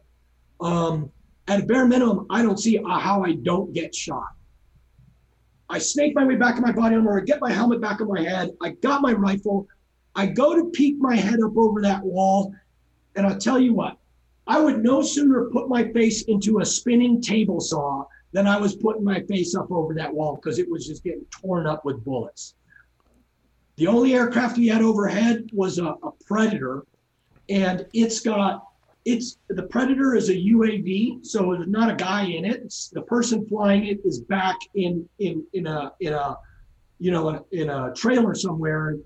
Um, 0.61 1.11
at 1.49 1.61
a 1.61 1.67
bare 1.67 1.87
minimum, 1.87 2.27
I 2.31 2.43
don't 2.43 2.59
see 2.59 2.77
how 2.77 3.25
I 3.25 3.33
don't 3.33 3.73
get 3.73 3.95
shot. 3.95 4.29
I 5.69 5.79
snake 5.79 6.15
my 6.15 6.25
way 6.25 6.37
back 6.37 6.57
in 6.57 6.63
my 6.63 6.73
body 6.73 6.97
armor. 6.97 7.21
I 7.21 7.25
get 7.25 7.41
my 7.41 7.53
helmet 7.53 7.81
back 7.81 8.01
on 8.01 8.09
my 8.09 8.23
head. 8.23 8.51
I 8.61 8.71
got 8.71 9.03
my 9.03 9.13
rifle. 9.13 9.69
I 10.15 10.27
go 10.27 10.55
to 10.55 10.71
peek 10.71 10.97
my 10.99 11.17
head 11.17 11.41
up 11.41 11.57
over 11.57 11.81
that 11.83 12.03
wall. 12.03 12.55
And 13.17 13.27
I'll 13.27 13.39
tell 13.39 13.59
you 13.59 13.75
what, 13.75 13.97
I 14.47 14.61
would 14.61 14.83
no 14.83 15.03
sooner 15.03 15.51
put 15.51 15.69
my 15.69 15.91
face 15.93 16.23
into 16.23 16.61
a 16.61 16.65
spinning 16.65 17.21
table 17.21 17.61
saw 17.61 18.05
than 18.33 18.47
I 18.47 18.57
was 18.57 18.77
putting 18.77 19.05
my 19.05 19.21
face 19.23 19.55
up 19.55 19.71
over 19.71 19.95
that 19.95 20.13
wall 20.13 20.37
because 20.37 20.59
it 20.59 20.71
was 20.71 20.87
just 20.87 21.03
getting 21.03 21.25
torn 21.31 21.67
up 21.67 21.85
with 21.85 22.05
bullets. 22.05 22.55
The 23.77 23.87
only 23.87 24.15
aircraft 24.15 24.59
we 24.59 24.69
had 24.69 24.83
overhead 24.83 25.49
was 25.53 25.79
a, 25.79 25.87
a 25.87 26.13
Predator, 26.27 26.85
and 27.49 27.87
it's 27.93 28.21
got 28.21 28.67
it's 29.05 29.39
the 29.49 29.63
Predator 29.63 30.15
is 30.15 30.29
a 30.29 30.35
UAV, 30.35 31.25
so 31.25 31.55
there's 31.55 31.69
not 31.69 31.91
a 31.91 31.95
guy 31.95 32.25
in 32.25 32.45
it. 32.45 32.61
It's, 32.65 32.89
the 32.89 33.03
person 33.03 33.47
flying 33.47 33.87
it 33.87 34.01
is 34.05 34.21
back 34.21 34.57
in 34.75 35.09
in 35.19 35.45
in 35.55 35.67
a 35.67 35.93
in 36.01 36.13
a 36.13 36.37
you 36.99 37.11
know 37.11 37.45
in 37.53 37.71
a 37.71 37.93
trailer 37.95 38.35
somewhere, 38.35 38.99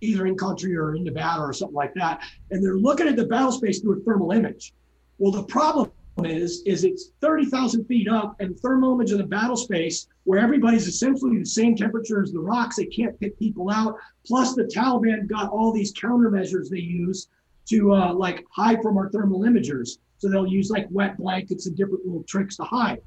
either 0.00 0.26
in 0.26 0.36
country 0.36 0.76
or 0.76 0.94
in 0.94 1.04
Nevada 1.04 1.42
or 1.42 1.52
something 1.52 1.74
like 1.74 1.94
that, 1.94 2.22
and 2.50 2.62
they're 2.62 2.76
looking 2.76 3.08
at 3.08 3.16
the 3.16 3.26
battle 3.26 3.52
space 3.52 3.80
through 3.80 4.00
a 4.00 4.04
thermal 4.04 4.32
image. 4.32 4.72
Well, 5.18 5.32
the 5.32 5.44
problem 5.44 5.90
is 6.24 6.62
is 6.64 6.84
it's 6.84 7.10
30,000 7.20 7.84
feet 7.84 8.08
up 8.08 8.36
and 8.40 8.58
thermal 8.58 8.94
image 8.94 9.12
of 9.12 9.18
the 9.18 9.24
battle 9.24 9.56
space 9.56 10.06
where 10.24 10.38
everybody's 10.38 10.86
essentially 10.86 11.38
the 11.38 11.44
same 11.44 11.76
temperature 11.76 12.22
as 12.22 12.32
the 12.32 12.38
rocks. 12.38 12.76
They 12.76 12.86
can't 12.86 13.18
pick 13.20 13.38
people 13.38 13.70
out. 13.70 13.96
Plus, 14.26 14.54
the 14.54 14.64
Taliban 14.64 15.26
got 15.26 15.50
all 15.50 15.72
these 15.72 15.92
countermeasures 15.92 16.70
they 16.70 16.78
use 16.78 17.28
to 17.66 17.92
uh, 17.92 18.14
like 18.14 18.44
hide 18.50 18.82
from 18.82 18.96
our 18.96 19.10
thermal 19.10 19.40
imagers. 19.40 19.98
So 20.18 20.30
they'll 20.30 20.46
use 20.46 20.70
like 20.70 20.86
wet 20.90 21.18
blankets 21.18 21.66
and 21.66 21.76
different 21.76 22.06
little 22.06 22.22
tricks 22.22 22.56
to 22.56 22.64
hide. 22.64 23.02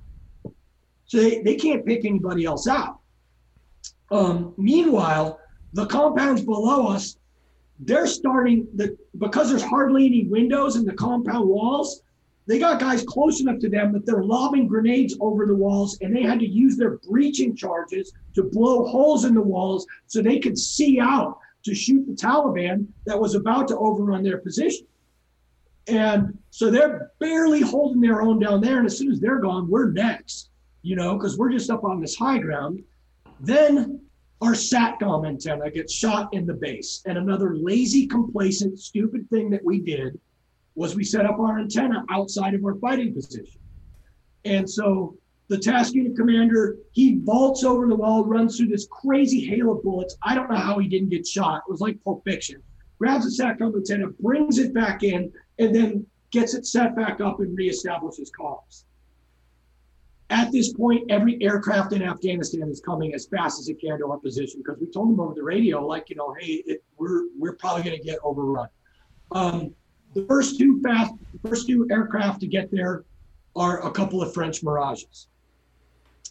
So 1.05 1.17
they, 1.17 1.41
they 1.41 1.55
can't 1.55 1.85
pick 1.85 2.05
anybody 2.05 2.45
else 2.45 2.67
out. 2.67 2.99
Um, 4.11 4.53
meanwhile, 4.57 5.39
the 5.73 5.85
compounds 5.85 6.41
below 6.41 6.87
us, 6.87 7.17
they're 7.79 8.07
starting 8.07 8.67
the 8.75 8.97
because 9.17 9.49
there's 9.49 9.63
hardly 9.63 10.05
any 10.05 10.27
windows 10.27 10.75
in 10.75 10.85
the 10.85 10.93
compound 10.93 11.47
walls. 11.47 12.01
They 12.45 12.57
got 12.57 12.79
guys 12.79 13.03
close 13.03 13.41
enough 13.41 13.59
to 13.59 13.69
them 13.69 13.93
that 13.93 14.07
they're 14.07 14.23
lobbing 14.23 14.67
grenades 14.67 15.15
over 15.19 15.45
the 15.45 15.55
walls, 15.55 15.99
and 16.01 16.15
they 16.15 16.23
had 16.23 16.39
to 16.39 16.47
use 16.47 16.77
their 16.77 16.97
breaching 16.97 17.55
charges 17.55 18.11
to 18.33 18.43
blow 18.43 18.85
holes 18.87 19.23
in 19.23 19.35
the 19.35 19.41
walls 19.41 19.85
so 20.07 20.21
they 20.21 20.39
could 20.39 20.57
see 20.57 20.99
out 20.99 21.37
to 21.63 21.75
shoot 21.75 22.05
the 22.07 22.13
Taliban 22.13 22.87
that 23.05 23.19
was 23.19 23.35
about 23.35 23.67
to 23.67 23.77
overrun 23.77 24.23
their 24.23 24.39
position. 24.39 24.87
And 25.87 26.37
so 26.49 26.69
they're 26.69 27.11
barely 27.19 27.61
holding 27.61 28.01
their 28.01 28.21
own 28.21 28.39
down 28.39 28.61
there. 28.61 28.77
And 28.77 28.85
as 28.85 28.97
soon 28.97 29.11
as 29.11 29.19
they're 29.19 29.39
gone, 29.39 29.69
we're 29.69 29.91
next, 29.91 30.49
you 30.81 30.95
know, 30.95 31.17
because 31.17 31.37
we're 31.37 31.51
just 31.51 31.69
up 31.69 31.83
on 31.83 31.99
this 31.99 32.15
high 32.15 32.39
ground. 32.39 32.83
Then 33.39 34.01
our 34.41 34.53
SATCOM 34.53 35.27
antenna 35.27 35.69
gets 35.69 35.93
shot 35.93 36.33
in 36.33 36.45
the 36.45 36.53
base. 36.53 37.01
And 37.05 37.17
another 37.17 37.55
lazy, 37.55 38.07
complacent, 38.07 38.79
stupid 38.79 39.29
thing 39.29 39.49
that 39.49 39.63
we 39.63 39.79
did 39.79 40.19
was 40.75 40.95
we 40.95 41.03
set 41.03 41.25
up 41.25 41.39
our 41.39 41.59
antenna 41.59 42.05
outside 42.09 42.53
of 42.53 42.63
our 42.63 42.75
fighting 42.75 43.13
position. 43.13 43.59
And 44.45 44.69
so 44.69 45.17
the 45.49 45.57
task 45.57 45.93
unit 45.93 46.15
commander, 46.15 46.77
he 46.91 47.19
vaults 47.23 47.63
over 47.63 47.87
the 47.87 47.95
wall, 47.95 48.23
runs 48.23 48.57
through 48.57 48.67
this 48.67 48.87
crazy 48.89 49.45
hail 49.45 49.71
of 49.73 49.83
bullets. 49.83 50.15
I 50.23 50.35
don't 50.35 50.49
know 50.49 50.57
how 50.57 50.79
he 50.79 50.87
didn't 50.87 51.09
get 51.09 51.27
shot. 51.27 51.63
It 51.67 51.71
was 51.71 51.81
like 51.81 52.01
Pulp 52.03 52.23
Fiction. 52.23 52.61
Grabs 52.97 53.25
the 53.25 53.43
SATCOM 53.43 53.75
antenna, 53.75 54.07
brings 54.19 54.57
it 54.57 54.73
back 54.73 55.03
in, 55.03 55.31
and 55.57 55.75
then 55.75 56.05
gets 56.31 56.53
it 56.53 56.65
set 56.65 56.95
back 56.95 57.19
up 57.19 57.39
and 57.39 57.57
reestablishes 57.57 58.29
comms. 58.39 58.83
At 60.31 60.51
this 60.51 60.73
point, 60.73 61.09
every 61.09 61.41
aircraft 61.41 61.93
in 61.93 62.03
Afghanistan 62.03 62.69
is 62.69 62.79
coming 62.79 63.15
as 63.15 63.25
fast 63.25 63.59
as 63.59 63.67
it 63.67 63.81
can 63.81 63.97
to 63.99 64.11
our 64.11 64.17
position 64.17 64.61
because 64.63 64.79
we 64.79 64.87
told 64.87 65.09
them 65.09 65.19
over 65.19 65.33
the 65.33 65.43
radio, 65.43 65.85
like, 65.85 66.09
you 66.09 66.15
know, 66.15 66.35
hey, 66.39 66.63
it, 66.67 66.83
we're 66.97 67.23
we're 67.37 67.55
probably 67.55 67.83
going 67.83 67.97
to 67.97 68.03
get 68.03 68.19
overrun. 68.23 68.69
Um, 69.31 69.73
the 70.13 70.25
first 70.25 70.59
two 70.59 70.81
fast, 70.81 71.13
first 71.43 71.67
two 71.67 71.87
aircraft 71.91 72.41
to 72.41 72.47
get 72.47 72.71
there 72.71 73.05
are 73.55 73.85
a 73.85 73.91
couple 73.91 74.21
of 74.21 74.33
French 74.33 74.61
Mirages 74.63 75.27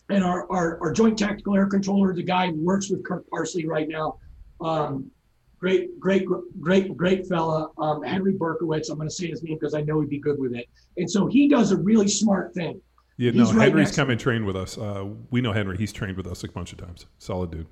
and 0.08 0.24
our, 0.24 0.50
our, 0.50 0.80
our 0.80 0.92
joint 0.92 1.18
tactical 1.18 1.54
air 1.54 1.66
controller, 1.66 2.14
the 2.14 2.22
guy 2.22 2.50
who 2.50 2.64
works 2.64 2.90
with 2.90 3.04
Kirk 3.04 3.28
Parsley 3.30 3.66
right 3.66 3.88
now, 3.88 4.18
um, 4.60 5.10
great, 5.58 5.98
great, 6.00 6.26
great, 6.60 6.96
great 6.96 7.26
fella, 7.26 7.70
um, 7.78 8.02
Henry 8.02 8.32
Berkowitz. 8.32 8.90
I'm 8.90 8.96
going 8.96 9.08
to 9.08 9.14
say 9.14 9.28
his 9.28 9.42
name 9.42 9.58
because 9.58 9.74
I 9.74 9.82
know 9.82 10.00
he'd 10.00 10.08
be 10.08 10.18
good 10.18 10.38
with 10.38 10.54
it. 10.54 10.68
And 10.96 11.10
so 11.10 11.26
he 11.26 11.48
does 11.48 11.72
a 11.72 11.76
really 11.76 12.08
smart 12.08 12.54
thing. 12.54 12.80
Yeah, 13.18 13.32
no, 13.32 13.52
right 13.52 13.68
Henry's 13.68 13.94
come 13.94 14.10
and 14.10 14.18
trained 14.18 14.46
with 14.46 14.56
us. 14.56 14.78
Uh, 14.78 15.08
we 15.30 15.40
know 15.40 15.52
Henry. 15.52 15.76
He's 15.76 15.92
trained 15.92 16.16
with 16.16 16.26
us 16.28 16.44
a 16.44 16.48
bunch 16.48 16.72
of 16.72 16.78
times. 16.78 17.04
Solid 17.18 17.50
dude. 17.50 17.66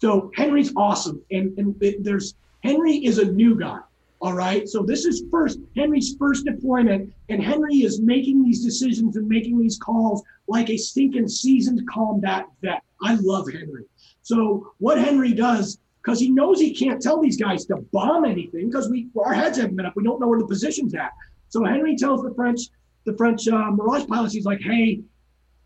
So 0.00 0.32
Henry's 0.34 0.72
awesome, 0.74 1.22
and 1.30 1.56
and 1.58 1.78
there's 2.00 2.34
Henry 2.64 2.96
is 3.04 3.18
a 3.18 3.30
new 3.30 3.58
guy. 3.58 3.78
All 4.22 4.32
right. 4.32 4.66
So 4.66 4.82
this 4.82 5.04
is 5.04 5.24
first 5.30 5.58
Henry's 5.76 6.16
first 6.18 6.46
deployment, 6.46 7.12
and 7.28 7.42
Henry 7.42 7.76
is 7.76 8.00
making 8.00 8.42
these 8.42 8.64
decisions 8.64 9.16
and 9.16 9.28
making 9.28 9.58
these 9.58 9.78
calls 9.78 10.22
like 10.48 10.70
a 10.70 10.78
stinking 10.78 11.28
seasoned 11.28 11.86
combat 11.88 12.46
vet. 12.62 12.82
I 13.02 13.16
love 13.20 13.52
Henry. 13.52 13.84
So 14.22 14.72
what 14.78 14.98
Henry 14.98 15.32
does, 15.32 15.78
because 16.02 16.18
he 16.18 16.30
knows 16.30 16.58
he 16.58 16.74
can't 16.74 17.02
tell 17.02 17.20
these 17.20 17.36
guys 17.36 17.66
to 17.66 17.76
bomb 17.92 18.24
anything, 18.24 18.70
because 18.70 18.88
we 18.88 19.08
our 19.22 19.34
heads 19.34 19.58
haven't 19.58 19.76
been 19.76 19.84
up. 19.84 19.94
We 19.94 20.04
don't 20.04 20.20
know 20.20 20.28
where 20.28 20.38
the 20.38 20.46
position's 20.46 20.94
at. 20.94 21.12
So 21.50 21.64
Henry 21.64 21.96
tells 21.96 22.22
the 22.22 22.32
French, 22.34 22.62
the 23.06 23.16
French 23.16 23.48
uh, 23.48 23.70
Mirage 23.70 24.06
pilots, 24.06 24.34
he's 24.34 24.44
like, 24.44 24.60
hey, 24.60 25.00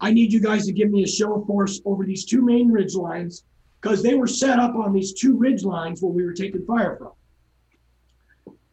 I 0.00 0.12
need 0.12 0.32
you 0.32 0.40
guys 0.40 0.66
to 0.66 0.72
give 0.72 0.90
me 0.90 1.02
a 1.02 1.08
show 1.08 1.34
of 1.34 1.46
force 1.46 1.80
over 1.84 2.04
these 2.04 2.24
two 2.24 2.42
main 2.42 2.70
ridge 2.70 2.94
lines 2.94 3.44
because 3.80 4.02
they 4.02 4.14
were 4.14 4.26
set 4.26 4.58
up 4.58 4.74
on 4.76 4.92
these 4.92 5.12
two 5.12 5.36
ridge 5.36 5.64
lines 5.64 6.00
where 6.00 6.12
we 6.12 6.24
were 6.24 6.32
taking 6.32 6.64
fire 6.64 6.96
from. 6.96 7.12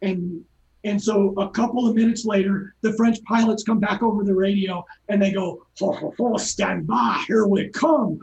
And 0.02 0.44
and 0.84 1.02
so 1.02 1.34
a 1.38 1.50
couple 1.50 1.88
of 1.88 1.96
minutes 1.96 2.24
later, 2.24 2.76
the 2.82 2.94
French 2.94 3.22
pilots 3.24 3.64
come 3.64 3.80
back 3.80 4.04
over 4.04 4.24
the 4.24 4.34
radio 4.34 4.86
and 5.10 5.22
they 5.22 5.34
go, 5.34 5.66
ho, 5.80 5.92
ho, 5.92 6.14
ho, 6.18 6.38
stand 6.38 6.88
by, 6.88 7.24
here 7.28 7.46
we 7.46 7.68
come. 7.70 8.20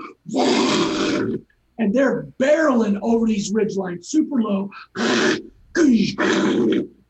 And 1.78 1.92
they're 1.92 2.28
barreling 2.38 2.99
over 3.03 3.26
these 3.26 3.53
ridge 3.53 3.76
lines 3.76 4.09
super 4.09 4.40
low. 4.40 4.70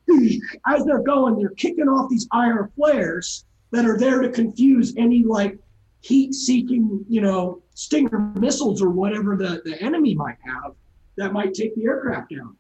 As 0.67 0.85
they're 0.85 1.03
going, 1.03 1.39
they're 1.39 1.51
kicking 1.51 1.89
off 1.89 2.11
these 2.11 2.29
IR 2.33 2.71
flares 2.77 3.45
that 3.71 3.87
are 3.87 3.99
there 3.99 4.21
to 4.21 4.31
confuse 4.31 4.95
any 4.97 5.25
like 5.25 5.59
heat 6.01 6.35
seeking, 6.35 7.05
you 7.09 7.21
know, 7.21 7.63
Stinger 7.77 8.33
missiles 8.37 8.81
or 8.81 8.91
whatever 8.91 9.37
the, 9.37 9.61
the 9.65 9.81
enemy 9.83 10.15
might 10.15 10.37
have 10.45 10.75
that 11.17 11.33
might 11.33 11.55
take 11.55 11.75
the 11.75 11.85
aircraft 11.85 12.31
down. 12.31 12.57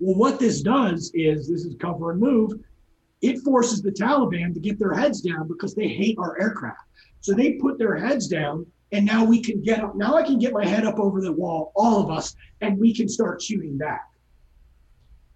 Well, 0.00 0.16
what 0.16 0.40
this 0.40 0.62
does 0.62 1.12
is 1.14 1.48
this 1.48 1.64
is 1.64 1.76
cover 1.78 2.10
and 2.10 2.20
move. 2.20 2.52
It 3.20 3.38
forces 3.42 3.80
the 3.80 3.92
Taliban 3.92 4.52
to 4.54 4.60
get 4.60 4.80
their 4.80 4.92
heads 4.92 5.20
down 5.20 5.46
because 5.46 5.76
they 5.76 5.86
hate 5.86 6.18
our 6.18 6.40
aircraft. 6.40 6.80
So 7.20 7.32
they 7.32 7.52
put 7.52 7.78
their 7.78 7.96
heads 7.96 8.26
down, 8.26 8.66
and 8.90 9.06
now 9.06 9.24
we 9.24 9.40
can 9.40 9.62
get 9.62 9.78
up. 9.78 9.94
Now 9.94 10.16
I 10.16 10.24
can 10.24 10.40
get 10.40 10.52
my 10.52 10.66
head 10.66 10.84
up 10.84 10.98
over 10.98 11.20
the 11.20 11.32
wall, 11.32 11.70
all 11.76 12.02
of 12.02 12.10
us, 12.10 12.34
and 12.60 12.76
we 12.78 12.92
can 12.92 13.08
start 13.08 13.40
shooting 13.40 13.78
back. 13.78 14.08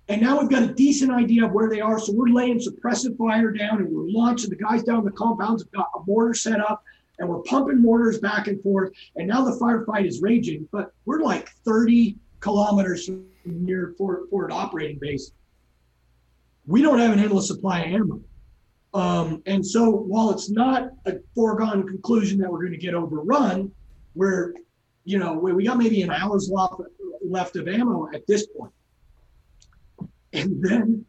And 0.08 0.22
now 0.22 0.38
we've 0.38 0.48
got 0.48 0.62
a 0.62 0.72
decent 0.72 1.10
idea 1.10 1.44
of 1.44 1.52
where 1.52 1.68
they 1.68 1.80
are. 1.80 1.98
So 1.98 2.12
we're 2.12 2.28
laying 2.28 2.60
suppressive 2.60 3.16
fire 3.16 3.50
down 3.50 3.78
and 3.78 3.88
we're 3.88 4.08
launching. 4.08 4.50
The 4.50 4.56
guys 4.56 4.84
down 4.84 5.04
the 5.04 5.10
compounds 5.10 5.62
have 5.62 5.72
got 5.72 5.88
a 5.96 6.00
mortar 6.06 6.34
set 6.34 6.60
up 6.60 6.82
and 7.18 7.28
we're 7.28 7.42
pumping 7.42 7.80
mortars 7.80 8.18
back 8.18 8.46
and 8.46 8.62
forth. 8.62 8.92
And 9.16 9.26
now 9.26 9.44
the 9.44 9.58
firefight 9.58 10.06
is 10.06 10.20
raging, 10.20 10.68
but 10.70 10.92
we're 11.06 11.22
like 11.22 11.50
30 11.64 12.16
kilometers 12.40 13.06
from 13.06 13.24
near 13.44 13.94
Fort, 13.98 14.30
Fort 14.30 14.52
operating 14.52 14.98
base. 15.00 15.32
We 16.66 16.82
don't 16.82 16.98
have 16.98 17.12
an 17.12 17.18
endless 17.18 17.48
supply 17.48 17.80
of 17.80 17.92
ammo. 17.92 18.20
Um, 18.94 19.42
and 19.46 19.64
so 19.66 19.90
while 19.90 20.30
it's 20.30 20.50
not 20.50 20.90
a 21.06 21.16
foregone 21.34 21.86
conclusion 21.86 22.38
that 22.38 22.50
we're 22.50 22.60
going 22.60 22.72
to 22.72 22.78
get 22.78 22.94
overrun, 22.94 23.72
we're, 24.14 24.54
you 25.04 25.18
know, 25.18 25.34
we, 25.34 25.52
we 25.52 25.64
got 25.64 25.78
maybe 25.78 26.02
an 26.02 26.10
hour's 26.10 26.48
left, 26.50 26.74
left 27.24 27.56
of 27.56 27.68
ammo 27.68 28.08
at 28.14 28.26
this 28.26 28.46
point. 28.46 28.72
And 30.36 30.62
then, 30.62 31.04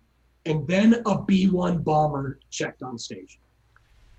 and 0.46 0.68
then 0.68 1.02
a 1.06 1.22
B-1 1.22 1.84
bomber 1.84 2.40
checked 2.50 2.84
on 2.84 2.98
station. 2.98 3.42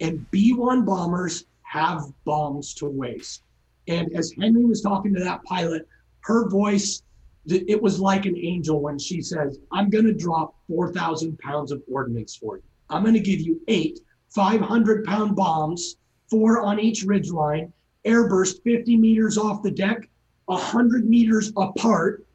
And 0.00 0.30
B-1 0.30 0.84
bombers 0.84 1.44
have 1.62 2.02
bombs 2.24 2.74
to 2.74 2.86
waste. 2.86 3.42
And 3.88 4.14
as 4.14 4.32
Henry 4.38 4.64
was 4.64 4.82
talking 4.82 5.14
to 5.14 5.24
that 5.24 5.42
pilot, 5.44 5.88
her 6.20 6.48
voice, 6.48 7.02
it 7.46 7.80
was 7.80 7.98
like 7.98 8.26
an 8.26 8.36
angel 8.36 8.80
when 8.80 8.98
she 8.98 9.22
says, 9.22 9.59
I'm 9.72 9.88
going 9.88 10.04
to 10.04 10.12
drop 10.12 10.54
4,000 10.68 11.38
pounds 11.38 11.72
of 11.72 11.82
ordnance 11.90 12.36
for 12.36 12.56
you. 12.56 12.62
I'm 12.90 13.02
going 13.02 13.14
to 13.14 13.20
give 13.20 13.40
you 13.40 13.61
eight 13.68 14.00
500 14.30 15.04
pound 15.04 15.34
bombs, 15.34 15.96
four 16.28 16.61
on 16.61 16.78
each 16.78 17.02
ridge 17.04 17.30
line, 17.30 17.72
airburst 18.04 18.62
50 18.62 18.96
meters 18.96 19.38
off 19.38 19.62
the 19.62 19.70
deck, 19.70 20.09
100 20.46 21.09
meters 21.09 21.52
apart. 21.56 22.26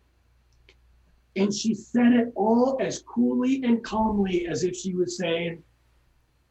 And 1.35 1.53
she 1.53 1.73
said 1.73 2.13
it 2.13 2.31
all 2.35 2.77
as 2.79 3.01
coolly 3.01 3.63
and 3.63 3.83
calmly 3.83 4.47
as 4.47 4.63
if 4.63 4.75
she 4.75 4.93
was 4.93 5.17
saying, 5.17 5.63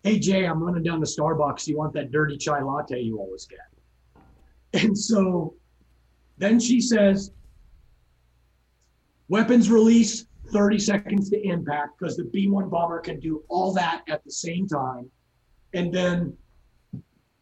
Hey, 0.03 0.19
Jay, 0.19 0.45
I'm 0.45 0.61
running 0.61 0.83
down 0.83 0.99
to 0.99 1.07
Starbucks. 1.07 1.69
You 1.69 1.77
want 1.77 1.93
that 1.93 2.11
dirty 2.11 2.37
chai 2.37 2.61
latte 2.61 3.01
you 3.01 3.19
always 3.19 3.47
get? 3.47 3.61
And 4.83 4.99
so 4.99 5.55
then 6.39 6.59
she 6.59 6.81
says, 6.81 7.31
weapons 9.29 9.71
release, 9.71 10.27
30 10.51 10.79
seconds 10.81 11.31
to 11.31 11.41
impact, 11.41 11.99
because 11.99 12.17
the 12.17 12.25
B 12.25 12.49
1 12.49 12.69
bomber 12.69 12.99
can 12.99 13.21
do 13.21 13.45
all 13.49 13.73
that 13.75 14.03
at 14.09 14.25
the 14.25 14.31
same 14.33 14.67
time. 14.67 15.09
And 15.73 15.95
then 15.95 16.37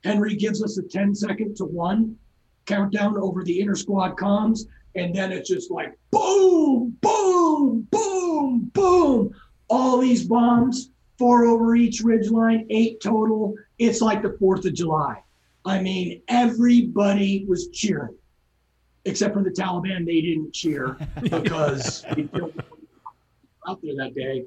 Henry 0.04 0.34
gives 0.36 0.62
us 0.62 0.78
a 0.78 0.82
10 0.82 1.14
second 1.14 1.56
to 1.56 1.64
one 1.64 2.16
countdown 2.66 3.16
over 3.16 3.42
the 3.42 3.60
inter 3.60 3.74
squad 3.74 4.16
comms. 4.16 4.60
And 4.94 5.14
then 5.14 5.32
it's 5.32 5.48
just 5.48 5.70
like 5.70 5.96
boom, 6.10 6.96
boom, 7.00 7.86
boom, 7.90 8.70
boom. 8.72 9.34
All 9.68 9.98
these 9.98 10.24
bombs, 10.24 10.90
four 11.18 11.46
over 11.46 11.76
each 11.76 12.00
ridge 12.00 12.30
line, 12.30 12.66
eight 12.70 13.00
total. 13.00 13.54
It's 13.78 14.00
like 14.00 14.22
the 14.22 14.30
4th 14.30 14.66
of 14.66 14.74
July. 14.74 15.22
I 15.64 15.80
mean, 15.80 16.22
everybody 16.28 17.44
was 17.46 17.68
cheering 17.68 18.16
except 19.04 19.34
for 19.34 19.42
the 19.42 19.50
Taliban, 19.50 20.06
they 20.06 20.20
didn't 20.20 20.52
cheer 20.52 20.96
because 21.22 22.04
out 23.68 23.82
there 23.82 23.96
that 23.96 24.14
day. 24.14 24.44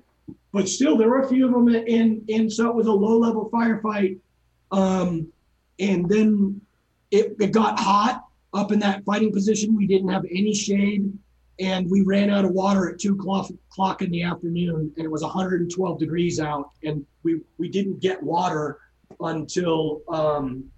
But 0.52 0.70
still, 0.70 0.98
there 0.98 1.10
were 1.10 1.22
a 1.22 1.28
few 1.28 1.46
of 1.46 1.52
them, 1.52 1.68
and 1.68 2.30
and 2.30 2.52
so 2.52 2.70
it 2.70 2.76
was 2.76 2.88
a 2.88 2.92
low 2.92 3.18
level 3.18 3.50
firefight. 3.52 4.20
Um, 4.72 5.32
and 5.80 6.08
then 6.08 6.62
it, 7.12 7.36
it 7.40 7.52
got 7.52 7.80
hot 7.80 8.26
up 8.54 8.72
in 8.72 8.80
that 8.80 9.04
fighting 9.06 9.32
position. 9.32 9.76
We 9.76 9.88
didn't 9.88 10.10
have 10.10 10.26
any 10.26 10.54
shade, 10.54 11.12
and 11.60 11.90
we 11.90 12.02
ran 12.02 12.30
out 12.30 12.46
of 12.46 12.52
water 12.52 12.90
at 12.90 13.00
two 13.00 13.14
o'clock 13.16 14.02
in 14.02 14.12
the 14.12 14.24
afternoon, 14.24 14.94
and 14.96 15.06
it 15.06 15.10
was 15.10 15.24
112 15.24 16.00
degrees 16.00 16.40
out, 16.40 16.72
and 16.84 17.06
we 17.24 17.42
we 17.58 17.70
didn't 17.70 18.00
get 18.00 18.22
water 18.22 18.80
until 19.20 20.02
um, 20.10 20.70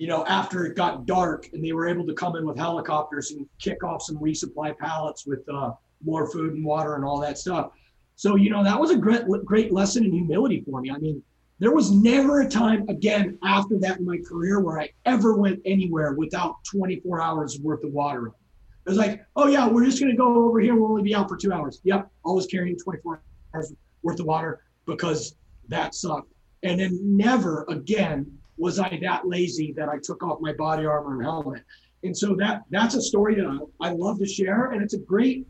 you 0.00 0.06
know, 0.06 0.24
after 0.24 0.64
it 0.64 0.76
got 0.76 1.04
dark 1.04 1.50
and 1.52 1.62
they 1.62 1.72
were 1.72 1.86
able 1.86 2.06
to 2.06 2.14
come 2.14 2.34
in 2.34 2.46
with 2.46 2.56
helicopters 2.56 3.32
and 3.32 3.46
kick 3.58 3.84
off 3.84 4.00
some 4.00 4.16
resupply 4.16 4.74
pallets 4.78 5.26
with 5.26 5.46
uh, 5.52 5.72
more 6.02 6.26
food 6.32 6.54
and 6.54 6.64
water 6.64 6.94
and 6.94 7.04
all 7.04 7.20
that 7.20 7.36
stuff. 7.36 7.72
So, 8.16 8.36
you 8.36 8.48
know, 8.48 8.64
that 8.64 8.80
was 8.80 8.92
a 8.92 8.96
great, 8.96 9.24
great 9.44 9.74
lesson 9.74 10.06
in 10.06 10.12
humility 10.12 10.62
for 10.62 10.80
me. 10.80 10.90
I 10.90 10.96
mean, 10.96 11.22
there 11.60 11.72
was 11.72 11.90
never 11.90 12.40
a 12.40 12.48
time 12.48 12.88
again 12.88 13.38
after 13.44 13.78
that 13.78 13.98
in 13.98 14.06
my 14.06 14.18
career 14.26 14.60
where 14.60 14.80
I 14.80 14.88
ever 15.04 15.36
went 15.36 15.60
anywhere 15.66 16.14
without 16.14 16.56
24 16.64 17.20
hours 17.20 17.60
worth 17.60 17.84
of 17.84 17.92
water. 17.92 18.28
It 18.28 18.88
was 18.88 18.96
like, 18.96 19.22
oh 19.36 19.46
yeah, 19.46 19.68
we're 19.68 19.84
just 19.84 20.00
going 20.00 20.10
to 20.10 20.16
go 20.16 20.46
over 20.46 20.58
here. 20.58 20.74
We'll 20.74 20.90
only 20.90 21.02
be 21.02 21.14
out 21.14 21.28
for 21.28 21.36
two 21.36 21.52
hours. 21.52 21.80
Yep, 21.84 22.10
always 22.24 22.46
carrying 22.46 22.78
24 22.78 23.22
hours 23.54 23.74
worth 24.02 24.18
of 24.20 24.26
water 24.26 24.62
because 24.86 25.36
that 25.68 25.94
sucked. 25.94 26.32
And 26.62 26.80
then 26.80 26.98
never 27.02 27.66
again 27.68 28.38
was 28.56 28.78
I 28.78 28.98
that 29.02 29.28
lazy 29.28 29.72
that 29.76 29.88
I 29.90 29.98
took 30.02 30.22
off 30.22 30.38
my 30.40 30.54
body 30.54 30.86
armor 30.86 31.14
and 31.14 31.22
helmet? 31.22 31.62
And 32.04 32.16
so 32.16 32.34
that 32.36 32.62
that's 32.70 32.94
a 32.94 33.02
story 33.02 33.34
that 33.34 33.46
I, 33.46 33.88
I 33.88 33.92
love 33.92 34.18
to 34.20 34.26
share, 34.26 34.70
and 34.70 34.82
it's 34.82 34.94
a 34.94 34.98
great 34.98 35.46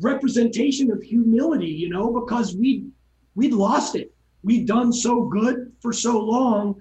representation 0.00 0.90
of 0.90 1.00
humility, 1.02 1.68
you 1.68 1.88
know, 1.88 2.10
because 2.20 2.56
we 2.56 2.86
we'd 3.36 3.52
lost 3.52 3.94
it. 3.94 4.12
We'd 4.42 4.66
done 4.66 4.92
so 4.92 5.22
good 5.22 5.72
for 5.80 5.92
so 5.92 6.18
long 6.18 6.76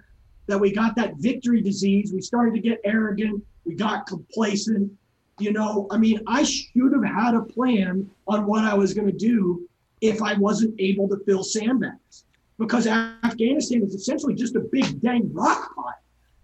that 0.48 0.60
we 0.60 0.72
got 0.74 0.96
that 0.96 1.16
victory 1.18 1.62
disease. 1.62 2.12
We 2.14 2.22
started 2.22 2.54
to 2.56 2.60
get 2.60 2.80
arrogant. 2.84 3.44
We 3.66 3.76
got 3.76 4.08
complacent. 4.08 4.92
You 5.40 5.54
know, 5.54 5.88
I 5.92 5.98
mean, 5.98 6.22
I 6.28 6.44
should 6.44 6.92
have 6.94 7.04
had 7.04 7.36
a 7.36 7.42
plan 7.42 8.10
on 8.28 8.46
what 8.46 8.64
I 8.64 8.74
was 8.74 8.94
going 8.94 9.08
to 9.08 9.18
do 9.18 9.68
if 10.02 10.22
I 10.22 10.34
wasn't 10.36 10.80
able 10.80 11.08
to 11.10 11.18
fill 11.26 11.44
sandbags 11.44 12.26
because 12.58 12.88
Afghanistan 12.88 13.82
was 13.82 13.96
essentially 13.96 14.36
just 14.36 14.56
a 14.56 14.60
big 14.60 15.02
dang 15.02 15.34
rock 15.34 15.74
pile. 15.76 15.94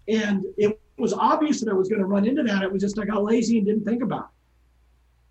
And 0.08 0.44
it 0.56 0.80
was 0.96 1.12
obvious 1.12 1.60
that 1.60 1.70
I 1.70 1.74
was 1.74 1.88
going 1.88 2.00
to 2.00 2.06
run 2.06 2.26
into 2.26 2.42
that. 2.44 2.62
It 2.62 2.72
was 2.72 2.82
just 2.82 2.98
I 2.98 3.04
got 3.04 3.22
lazy 3.22 3.58
and 3.58 3.66
didn't 3.66 3.84
think 3.84 4.02
about 4.02 4.20
it. 4.20 4.30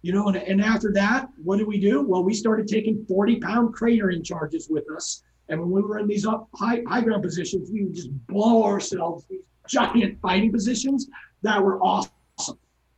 You 0.03 0.13
know, 0.13 0.27
and, 0.27 0.37
and 0.37 0.61
after 0.61 0.91
that, 0.93 1.29
what 1.43 1.57
did 1.57 1.67
we 1.67 1.79
do? 1.79 2.03
Well, 2.03 2.23
we 2.23 2.33
started 2.33 2.67
taking 2.67 3.03
40 3.07 3.39
pound 3.39 3.73
cratering 3.73 4.23
charges 4.23 4.67
with 4.69 4.85
us. 4.91 5.23
And 5.49 5.59
when 5.59 5.69
we 5.69 5.81
were 5.81 5.99
in 5.99 6.07
these 6.07 6.25
up 6.25 6.47
high, 6.55 6.81
high 6.87 7.01
ground 7.01 7.23
positions, 7.23 7.69
we 7.71 7.83
would 7.83 7.95
just 7.95 8.09
blow 8.27 8.63
ourselves 8.63 9.25
these 9.29 9.41
giant 9.67 10.19
fighting 10.21 10.51
positions 10.51 11.07
that 11.41 11.61
were 11.61 11.81
awesome. 11.81 12.11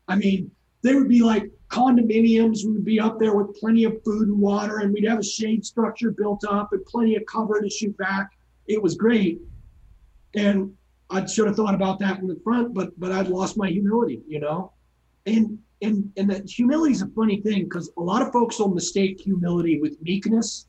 I 0.08 0.16
mean, 0.16 0.52
they 0.82 0.96
would 0.96 1.10
be 1.10 1.22
like 1.22 1.52
condominiums. 1.70 2.64
We 2.66 2.72
would 2.72 2.86
be 2.86 3.00
up 3.00 3.20
there 3.20 3.36
with 3.36 3.56
plenty 3.60 3.84
of 3.84 4.02
food 4.04 4.30
and 4.30 4.40
water, 4.40 4.80
and 4.80 4.94
we'd 4.94 5.08
have 5.08 5.20
a 5.20 5.24
shade 5.24 5.66
structure 5.66 6.12
built 6.12 6.44
up 6.50 6.72
and 6.72 6.86
plenty 6.86 7.16
of 7.16 7.26
cover 7.26 7.62
to 7.62 7.70
shoot 7.70 7.98
back. 7.98 8.32
It 8.68 8.82
was 8.82 8.96
great. 8.96 9.42
And 10.36 10.74
I 11.10 11.26
should 11.26 11.48
have 11.48 11.56
thought 11.56 11.74
about 11.74 12.00
that 12.00 12.20
in 12.20 12.28
the 12.28 12.40
front, 12.44 12.74
but 12.74 12.98
but 13.00 13.12
I'd 13.12 13.28
lost 13.28 13.58
my 13.58 13.70
humility, 13.70 14.22
you 14.28 14.40
know. 14.40 14.74
And 15.26 15.60
and 15.82 16.12
and 16.18 16.30
that 16.30 16.50
humility 16.50 16.94
is 16.94 17.02
a 17.02 17.08
funny 17.08 17.42
thing 17.42 17.64
because 17.64 17.92
a 17.98 18.02
lot 18.02 18.22
of 18.22 18.32
folks 18.32 18.60
will 18.60 18.70
mistake 18.70 19.20
humility 19.20 19.80
with 19.80 20.02
meekness, 20.02 20.68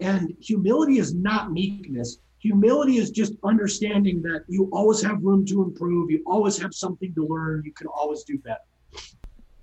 and 0.00 0.34
humility 0.40 0.98
is 0.98 1.14
not 1.14 1.52
meekness. 1.52 2.18
Humility 2.38 2.98
is 2.98 3.10
just 3.10 3.34
understanding 3.42 4.20
that 4.22 4.44
you 4.48 4.68
always 4.72 5.02
have 5.02 5.22
room 5.22 5.46
to 5.46 5.62
improve. 5.62 6.10
You 6.10 6.22
always 6.26 6.58
have 6.58 6.74
something 6.74 7.14
to 7.14 7.26
learn. 7.26 7.62
You 7.64 7.72
can 7.72 7.86
always 7.86 8.22
do 8.24 8.38
better. 8.38 8.60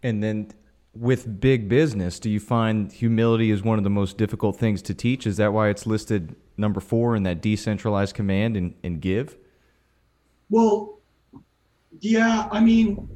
And 0.01 0.23
then 0.23 0.51
with 0.93 1.39
big 1.39 1.69
business, 1.69 2.19
do 2.19 2.29
you 2.29 2.39
find 2.39 2.91
humility 2.91 3.51
is 3.51 3.61
one 3.61 3.77
of 3.77 3.83
the 3.83 3.89
most 3.89 4.17
difficult 4.17 4.57
things 4.57 4.81
to 4.83 4.93
teach? 4.93 5.27
Is 5.27 5.37
that 5.37 5.53
why 5.53 5.69
it's 5.69 5.85
listed 5.85 6.35
number 6.57 6.79
four 6.79 7.15
in 7.15 7.23
that 7.23 7.41
decentralized 7.41 8.15
command 8.15 8.57
and, 8.57 8.73
and 8.83 8.99
give? 8.99 9.37
Well, 10.49 10.99
yeah, 11.99 12.47
I 12.51 12.61
mean, 12.61 13.07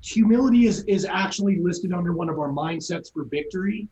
humility 0.00 0.66
is 0.66 0.84
is 0.84 1.04
actually 1.04 1.58
listed 1.58 1.92
under 1.92 2.12
one 2.12 2.28
of 2.28 2.38
our 2.38 2.50
mindsets 2.50 3.12
for 3.12 3.24
victory 3.24 3.88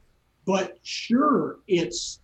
but 0.46 0.78
sure 0.82 1.58
it's 1.66 2.20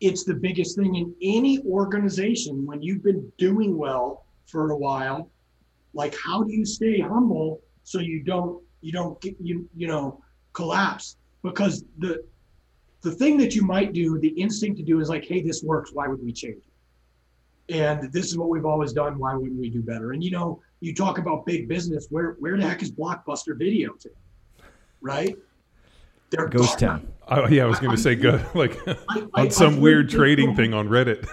it's 0.00 0.24
the 0.24 0.34
biggest 0.34 0.76
thing 0.76 0.94
in 0.94 1.14
any 1.22 1.60
organization 1.66 2.64
when 2.66 2.82
you've 2.82 3.02
been 3.02 3.30
doing 3.36 3.76
well 3.76 4.24
for 4.46 4.70
a 4.70 4.76
while. 4.76 5.30
Like 5.94 6.16
how 6.24 6.42
do 6.42 6.52
you 6.52 6.64
stay 6.64 7.00
humble 7.00 7.60
so 7.82 7.98
you 7.98 8.22
don't 8.22 8.62
you 8.80 8.92
don't 8.92 9.20
get 9.20 9.36
you 9.40 9.68
you 9.76 9.88
know 9.88 10.22
collapse? 10.52 11.16
Because 11.42 11.84
the 11.98 12.24
the 13.02 13.12
thing 13.12 13.36
that 13.38 13.54
you 13.54 13.62
might 13.62 13.92
do 13.92 14.18
the 14.18 14.28
instinct 14.28 14.76
to 14.78 14.84
do 14.84 15.00
is 15.00 15.08
like 15.08 15.24
hey 15.24 15.42
this 15.42 15.62
works. 15.62 15.90
Why 15.92 16.06
would 16.06 16.22
we 16.22 16.32
change 16.32 16.62
it? 16.64 17.74
And 17.74 18.12
this 18.12 18.26
is 18.26 18.38
what 18.38 18.48
we've 18.48 18.64
always 18.64 18.92
done. 18.92 19.18
Why 19.18 19.34
wouldn't 19.34 19.60
we 19.60 19.68
do 19.68 19.82
better? 19.82 20.12
And 20.12 20.22
you 20.22 20.30
know 20.30 20.62
you 20.80 20.94
talk 20.94 21.18
about 21.18 21.44
big 21.44 21.66
business. 21.66 22.06
Where 22.10 22.36
where 22.38 22.56
the 22.56 22.62
heck 22.62 22.82
is 22.82 22.92
blockbuster 22.92 23.58
video 23.58 23.94
today? 23.94 24.14
Right 25.00 25.36
they're 26.30 26.48
ghost 26.48 26.78
town 26.78 27.06
oh 27.28 27.46
yeah 27.48 27.64
i 27.64 27.66
was 27.66 27.78
going 27.78 27.94
to 27.94 28.00
say 28.00 28.14
go 28.14 28.40
like 28.54 28.76
I, 28.86 28.96
on 29.34 29.46
I, 29.46 29.48
some 29.48 29.76
I, 29.76 29.78
weird 29.78 30.10
trading 30.10 30.54
thing 30.54 30.74
on 30.74 30.88
reddit 30.88 31.28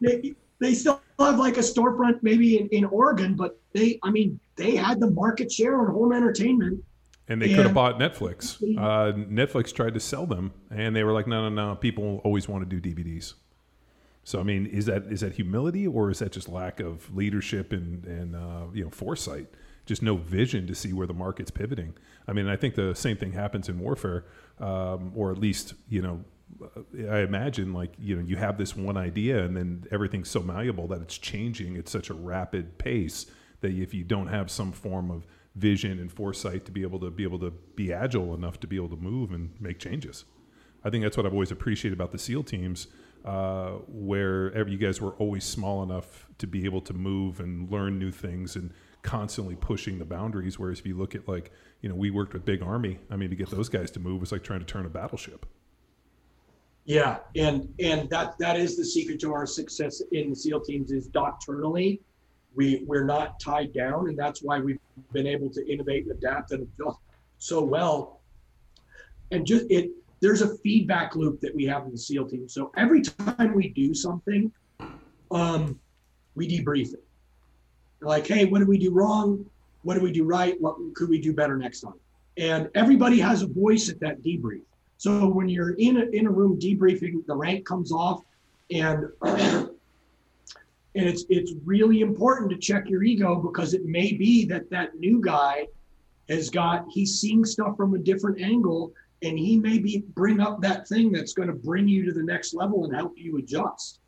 they, 0.00 0.34
they 0.58 0.74
still 0.74 1.00
have 1.18 1.38
like 1.38 1.56
a 1.56 1.60
storefront 1.60 2.22
maybe 2.22 2.58
in, 2.58 2.68
in 2.68 2.84
oregon 2.84 3.34
but 3.34 3.60
they 3.72 3.98
i 4.02 4.10
mean 4.10 4.38
they 4.56 4.76
had 4.76 5.00
the 5.00 5.10
market 5.10 5.50
share 5.50 5.80
on 5.80 5.92
home 5.92 6.12
entertainment 6.12 6.82
and 7.28 7.40
they 7.40 7.54
could 7.54 7.64
have 7.64 7.74
bought 7.74 7.98
Netflix. 7.98 8.60
Uh, 8.76 9.12
Netflix 9.12 9.72
tried 9.72 9.94
to 9.94 10.00
sell 10.00 10.26
them, 10.26 10.52
and 10.70 10.94
they 10.94 11.04
were 11.04 11.12
like, 11.12 11.26
"No, 11.26 11.48
no, 11.48 11.68
no. 11.68 11.76
People 11.76 12.20
always 12.24 12.48
want 12.48 12.68
to 12.68 12.80
do 12.80 12.94
DVDs." 12.94 13.34
So, 14.24 14.38
I 14.38 14.42
mean, 14.42 14.66
is 14.66 14.86
that 14.86 15.04
is 15.04 15.20
that 15.20 15.34
humility, 15.34 15.86
or 15.86 16.10
is 16.10 16.20
that 16.20 16.32
just 16.32 16.48
lack 16.48 16.80
of 16.80 17.14
leadership 17.14 17.72
and 17.72 18.04
and 18.04 18.36
uh, 18.36 18.66
you 18.72 18.84
know 18.84 18.90
foresight? 18.90 19.48
Just 19.86 20.02
no 20.02 20.16
vision 20.16 20.66
to 20.68 20.74
see 20.74 20.92
where 20.92 21.06
the 21.06 21.14
market's 21.14 21.50
pivoting. 21.50 21.94
I 22.26 22.32
mean, 22.32 22.48
I 22.48 22.56
think 22.56 22.74
the 22.74 22.94
same 22.94 23.16
thing 23.16 23.32
happens 23.32 23.68
in 23.68 23.78
warfare, 23.78 24.24
um, 24.60 25.12
or 25.14 25.32
at 25.32 25.38
least 25.38 25.74
you 25.88 26.02
know, 26.02 26.24
I 27.10 27.20
imagine 27.20 27.72
like 27.72 27.94
you 27.98 28.16
know 28.16 28.22
you 28.22 28.36
have 28.36 28.58
this 28.58 28.76
one 28.76 28.96
idea, 28.96 29.44
and 29.44 29.56
then 29.56 29.84
everything's 29.90 30.30
so 30.30 30.40
malleable 30.40 30.88
that 30.88 31.02
it's 31.02 31.18
changing 31.18 31.76
at 31.76 31.88
such 31.88 32.10
a 32.10 32.14
rapid 32.14 32.78
pace 32.78 33.26
that 33.60 33.72
if 33.72 33.94
you 33.94 34.04
don't 34.04 34.28
have 34.28 34.50
some 34.50 34.72
form 34.72 35.10
of 35.10 35.26
vision 35.54 35.98
and 35.98 36.10
foresight 36.10 36.64
to 36.64 36.72
be 36.72 36.82
able 36.82 36.98
to 36.98 37.10
be 37.10 37.22
able 37.22 37.38
to 37.38 37.50
be 37.50 37.92
agile 37.92 38.34
enough 38.34 38.58
to 38.60 38.66
be 38.66 38.76
able 38.76 38.88
to 38.88 38.96
move 38.96 39.32
and 39.32 39.50
make 39.60 39.78
changes. 39.78 40.24
I 40.84 40.90
think 40.90 41.04
that's 41.04 41.16
what 41.16 41.26
I've 41.26 41.32
always 41.32 41.50
appreciated 41.50 41.96
about 41.96 42.10
the 42.10 42.18
SEAL 42.18 42.44
teams, 42.44 42.88
uh, 43.24 43.72
where 43.88 44.66
you 44.66 44.78
guys 44.78 45.00
were 45.00 45.12
always 45.12 45.44
small 45.44 45.82
enough 45.82 46.26
to 46.38 46.46
be 46.46 46.64
able 46.64 46.80
to 46.82 46.94
move 46.94 47.40
and 47.40 47.70
learn 47.70 47.98
new 47.98 48.10
things 48.10 48.56
and 48.56 48.72
constantly 49.02 49.54
pushing 49.54 49.98
the 49.98 50.04
boundaries. 50.04 50.58
Whereas 50.58 50.80
if 50.80 50.86
you 50.86 50.96
look 50.96 51.14
at 51.14 51.28
like, 51.28 51.52
you 51.82 51.88
know, 51.88 51.94
we 51.94 52.10
worked 52.10 52.32
with 52.32 52.44
Big 52.44 52.62
Army. 52.62 52.98
I 53.10 53.16
mean, 53.16 53.30
to 53.30 53.36
get 53.36 53.50
those 53.50 53.68
guys 53.68 53.90
to 53.92 54.00
move 54.00 54.20
was 54.20 54.32
like 54.32 54.42
trying 54.42 54.60
to 54.60 54.66
turn 54.66 54.86
a 54.86 54.88
battleship. 54.88 55.46
Yeah, 56.84 57.18
and 57.36 57.72
and 57.78 58.08
that 58.10 58.38
that 58.38 58.56
is 58.58 58.76
the 58.76 58.84
secret 58.84 59.20
to 59.20 59.32
our 59.32 59.46
success 59.46 60.02
in 60.12 60.30
the 60.30 60.36
SEAL 60.36 60.62
teams 60.62 60.90
is 60.90 61.06
doctrinally 61.06 62.00
we 62.54 62.84
we're 62.86 63.04
not 63.04 63.38
tied 63.40 63.72
down, 63.72 64.08
and 64.08 64.18
that's 64.18 64.42
why 64.42 64.60
we've 64.60 64.78
been 65.12 65.26
able 65.26 65.50
to 65.50 65.72
innovate 65.72 66.04
and 66.04 66.12
adapt 66.12 66.52
and 66.52 66.62
adjust 66.62 66.98
so 67.38 67.62
well. 67.62 68.20
And 69.30 69.46
just 69.46 69.66
it, 69.70 69.90
there's 70.20 70.42
a 70.42 70.56
feedback 70.58 71.16
loop 71.16 71.40
that 71.40 71.54
we 71.54 71.64
have 71.66 71.84
in 71.84 71.92
the 71.92 71.98
SEAL 71.98 72.28
team. 72.28 72.48
So 72.48 72.70
every 72.76 73.02
time 73.02 73.54
we 73.54 73.68
do 73.68 73.94
something, 73.94 74.52
um, 75.30 75.78
we 76.34 76.48
debrief 76.48 76.92
it. 76.94 77.04
Like, 78.00 78.26
hey, 78.26 78.44
what 78.44 78.58
did 78.58 78.68
we 78.68 78.78
do 78.78 78.92
wrong? 78.92 79.46
What 79.82 79.94
did 79.94 80.02
we 80.02 80.12
do 80.12 80.24
right? 80.24 80.60
What 80.60 80.76
could 80.94 81.08
we 81.08 81.20
do 81.20 81.32
better 81.32 81.56
next 81.56 81.80
time? 81.80 81.94
And 82.36 82.70
everybody 82.74 83.18
has 83.20 83.42
a 83.42 83.46
voice 83.46 83.88
at 83.88 84.00
that 84.00 84.22
debrief. 84.22 84.62
So 84.96 85.28
when 85.28 85.48
you're 85.48 85.72
in 85.72 85.96
a, 85.96 86.04
in 86.06 86.26
a 86.26 86.30
room 86.30 86.58
debriefing, 86.58 87.26
the 87.26 87.34
rank 87.34 87.66
comes 87.66 87.92
off, 87.92 88.22
and 88.70 89.06
and 90.94 91.06
it's 91.06 91.24
it's 91.28 91.52
really 91.64 92.00
important 92.00 92.50
to 92.50 92.56
check 92.56 92.88
your 92.88 93.02
ego 93.02 93.36
because 93.36 93.74
it 93.74 93.84
may 93.84 94.12
be 94.12 94.44
that 94.46 94.70
that 94.70 94.94
new 94.98 95.20
guy 95.20 95.66
has 96.28 96.50
got 96.50 96.84
he's 96.90 97.18
seeing 97.18 97.44
stuff 97.44 97.76
from 97.76 97.94
a 97.94 97.98
different 97.98 98.40
angle 98.40 98.92
and 99.22 99.38
he 99.38 99.58
may 99.58 99.78
be 99.78 100.04
bring 100.14 100.40
up 100.40 100.60
that 100.60 100.86
thing 100.88 101.12
that's 101.12 101.32
going 101.32 101.48
to 101.48 101.54
bring 101.54 101.88
you 101.88 102.04
to 102.04 102.12
the 102.12 102.22
next 102.22 102.54
level 102.54 102.84
and 102.84 102.94
help 102.94 103.14
you 103.16 103.38
adjust 103.38 104.00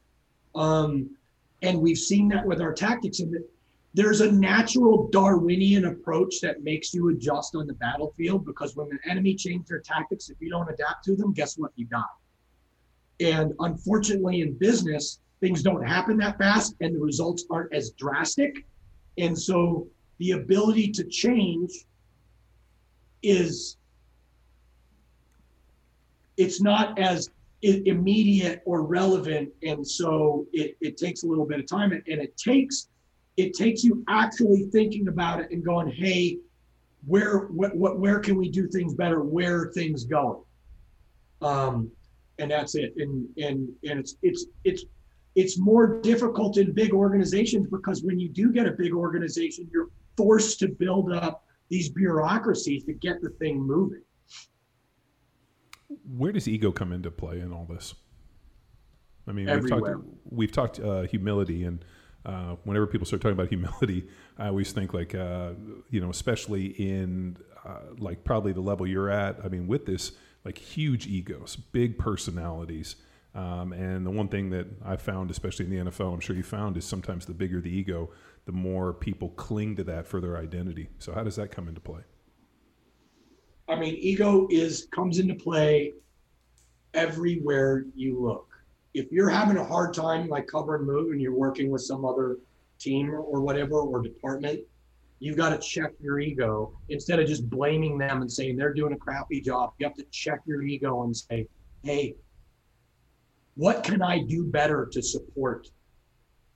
um, 0.54 1.10
and 1.62 1.80
we've 1.80 1.98
seen 1.98 2.28
that 2.28 2.44
with 2.44 2.60
our 2.60 2.72
tactics 2.72 3.20
and 3.20 3.34
there's 3.94 4.20
a 4.20 4.30
natural 4.30 5.08
darwinian 5.08 5.86
approach 5.86 6.40
that 6.42 6.64
makes 6.64 6.92
you 6.92 7.08
adjust 7.10 7.54
on 7.54 7.66
the 7.66 7.74
battlefield 7.74 8.44
because 8.44 8.74
when 8.76 8.88
the 8.88 8.98
enemy 9.08 9.34
change 9.34 9.66
their 9.66 9.78
tactics 9.78 10.28
if 10.28 10.36
you 10.40 10.50
don't 10.50 10.68
adapt 10.68 11.04
to 11.04 11.14
them 11.16 11.32
guess 11.32 11.56
what? 11.56 11.70
You 11.76 11.86
die. 11.86 12.02
And 13.20 13.52
unfortunately 13.60 14.42
in 14.42 14.54
business 14.54 15.20
things 15.40 15.62
don't 15.62 15.86
happen 15.86 16.16
that 16.18 16.38
fast 16.38 16.74
and 16.80 16.94
the 16.94 17.00
results 17.00 17.44
aren't 17.50 17.72
as 17.72 17.90
drastic. 17.90 18.66
And 19.18 19.38
so 19.38 19.86
the 20.18 20.32
ability 20.32 20.90
to 20.92 21.04
change 21.04 21.70
is 23.22 23.76
it's 26.36 26.60
not 26.60 26.98
as 26.98 27.30
immediate 27.62 28.62
or 28.64 28.82
relevant. 28.82 29.50
And 29.62 29.86
so 29.86 30.46
it, 30.52 30.76
it 30.80 30.96
takes 30.96 31.22
a 31.22 31.26
little 31.26 31.46
bit 31.46 31.60
of 31.60 31.66
time 31.66 31.92
and, 31.92 32.02
and 32.08 32.20
it 32.20 32.36
takes 32.36 32.88
it 33.36 33.54
takes 33.54 33.82
you 33.82 34.04
actually 34.08 34.64
thinking 34.70 35.08
about 35.08 35.40
it 35.40 35.50
and 35.50 35.64
going 35.64 35.88
hey 35.90 36.38
where 37.06 37.46
what, 37.46 37.74
what 37.76 37.98
where 37.98 38.20
can 38.20 38.36
we 38.36 38.48
do 38.48 38.68
things 38.68 38.94
better 38.94 39.22
where 39.22 39.62
are 39.62 39.72
things 39.72 40.04
going 40.04 40.42
um 41.42 41.90
and 42.38 42.50
that's 42.50 42.74
it 42.74 42.92
and 42.96 43.28
and 43.36 43.68
and 43.84 44.00
it's 44.00 44.16
it's 44.22 44.46
it's 44.64 44.84
it's 45.34 45.58
more 45.58 46.00
difficult 46.00 46.58
in 46.58 46.72
big 46.72 46.92
organizations 46.92 47.66
because 47.68 48.02
when 48.02 48.18
you 48.20 48.28
do 48.28 48.52
get 48.52 48.66
a 48.66 48.70
big 48.70 48.92
organization, 48.92 49.68
you're 49.72 49.88
forced 50.16 50.60
to 50.60 50.68
build 50.68 51.12
up 51.12 51.44
these 51.68 51.88
bureaucracies 51.88 52.84
to 52.84 52.92
get 52.92 53.20
the 53.20 53.30
thing 53.30 53.60
moving. 53.60 54.02
Where 56.16 56.32
does 56.32 56.46
ego 56.46 56.70
come 56.70 56.92
into 56.92 57.10
play 57.10 57.40
in 57.40 57.52
all 57.52 57.66
this? 57.68 57.94
I 59.26 59.32
mean, 59.32 59.48
Everywhere. 59.48 59.98
we've 59.98 60.52
talked, 60.52 60.76
we've 60.76 60.78
talked 60.78 60.80
uh, 60.80 61.02
humility, 61.02 61.64
and 61.64 61.84
uh, 62.24 62.56
whenever 62.64 62.86
people 62.86 63.06
start 63.06 63.22
talking 63.22 63.34
about 63.34 63.48
humility, 63.56 64.08
I 64.38 64.48
always 64.48 64.72
think 64.72 64.94
like, 64.94 65.14
uh, 65.14 65.52
you 65.90 66.00
know, 66.00 66.10
especially 66.10 66.66
in 66.66 67.36
uh, 67.64 67.80
like 67.98 68.24
probably 68.24 68.52
the 68.52 68.60
level 68.60 68.86
you're 68.86 69.10
at. 69.10 69.38
I 69.44 69.48
mean, 69.48 69.66
with 69.66 69.86
this, 69.86 70.12
like 70.44 70.58
huge 70.58 71.06
egos, 71.06 71.56
big 71.56 71.98
personalities 71.98 72.96
um, 73.34 73.72
and 73.72 74.06
the 74.06 74.10
one 74.10 74.28
thing 74.28 74.50
that 74.50 74.66
I 74.84 74.96
found, 74.96 75.30
especially 75.30 75.64
in 75.66 75.70
the 75.70 75.90
NFL, 75.90 76.14
I'm 76.14 76.20
sure 76.20 76.36
you 76.36 76.44
found, 76.44 76.76
is 76.76 76.84
sometimes 76.84 77.26
the 77.26 77.34
bigger 77.34 77.60
the 77.60 77.70
ego, 77.70 78.10
the 78.46 78.52
more 78.52 78.92
people 78.92 79.30
cling 79.30 79.74
to 79.76 79.84
that 79.84 80.06
for 80.06 80.20
their 80.20 80.36
identity. 80.36 80.88
So 80.98 81.12
how 81.12 81.24
does 81.24 81.36
that 81.36 81.50
come 81.50 81.66
into 81.66 81.80
play? 81.80 82.02
I 83.68 83.76
mean, 83.76 83.96
ego 83.96 84.46
is 84.50 84.86
comes 84.92 85.18
into 85.18 85.34
play 85.34 85.94
everywhere 86.92 87.84
you 87.96 88.22
look. 88.22 88.48
If 88.94 89.10
you're 89.10 89.28
having 89.28 89.56
a 89.56 89.64
hard 89.64 89.92
time 89.92 90.28
like 90.28 90.46
cover 90.46 90.76
and 90.76 90.86
move 90.86 91.10
and 91.10 91.20
you're 91.20 91.36
working 91.36 91.70
with 91.70 91.82
some 91.82 92.04
other 92.04 92.38
team 92.78 93.12
or 93.12 93.40
whatever 93.40 93.80
or 93.80 94.00
department, 94.00 94.60
you've 95.18 95.36
got 95.36 95.50
to 95.50 95.58
check 95.58 95.92
your 96.00 96.20
ego 96.20 96.72
instead 96.88 97.18
of 97.18 97.26
just 97.26 97.48
blaming 97.50 97.98
them 97.98 98.22
and 98.22 98.30
saying 98.30 98.56
they're 98.56 98.74
doing 98.74 98.92
a 98.92 98.96
crappy 98.96 99.40
job. 99.40 99.72
You 99.78 99.86
have 99.86 99.96
to 99.96 100.04
check 100.10 100.40
your 100.46 100.62
ego 100.62 101.02
and 101.02 101.16
say, 101.16 101.48
hey, 101.82 102.14
what 103.56 103.84
can 103.84 104.02
I 104.02 104.20
do 104.22 104.44
better 104.44 104.88
to 104.92 105.02
support 105.02 105.68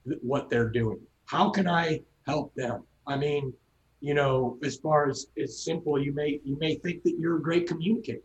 th- 0.07 0.19
what 0.21 0.49
they're 0.49 0.69
doing? 0.69 0.99
How 1.25 1.49
can 1.49 1.67
I 1.67 2.01
help 2.25 2.53
them? 2.55 2.83
I 3.07 3.17
mean, 3.17 3.53
you 4.01 4.13
know, 4.13 4.57
as 4.63 4.77
far 4.77 5.09
as 5.09 5.27
it's 5.35 5.63
simple, 5.63 6.01
you 6.01 6.13
may 6.13 6.39
you 6.43 6.57
may 6.59 6.75
think 6.75 7.03
that 7.03 7.17
you're 7.19 7.37
a 7.37 7.41
great 7.41 7.67
communicator, 7.67 8.21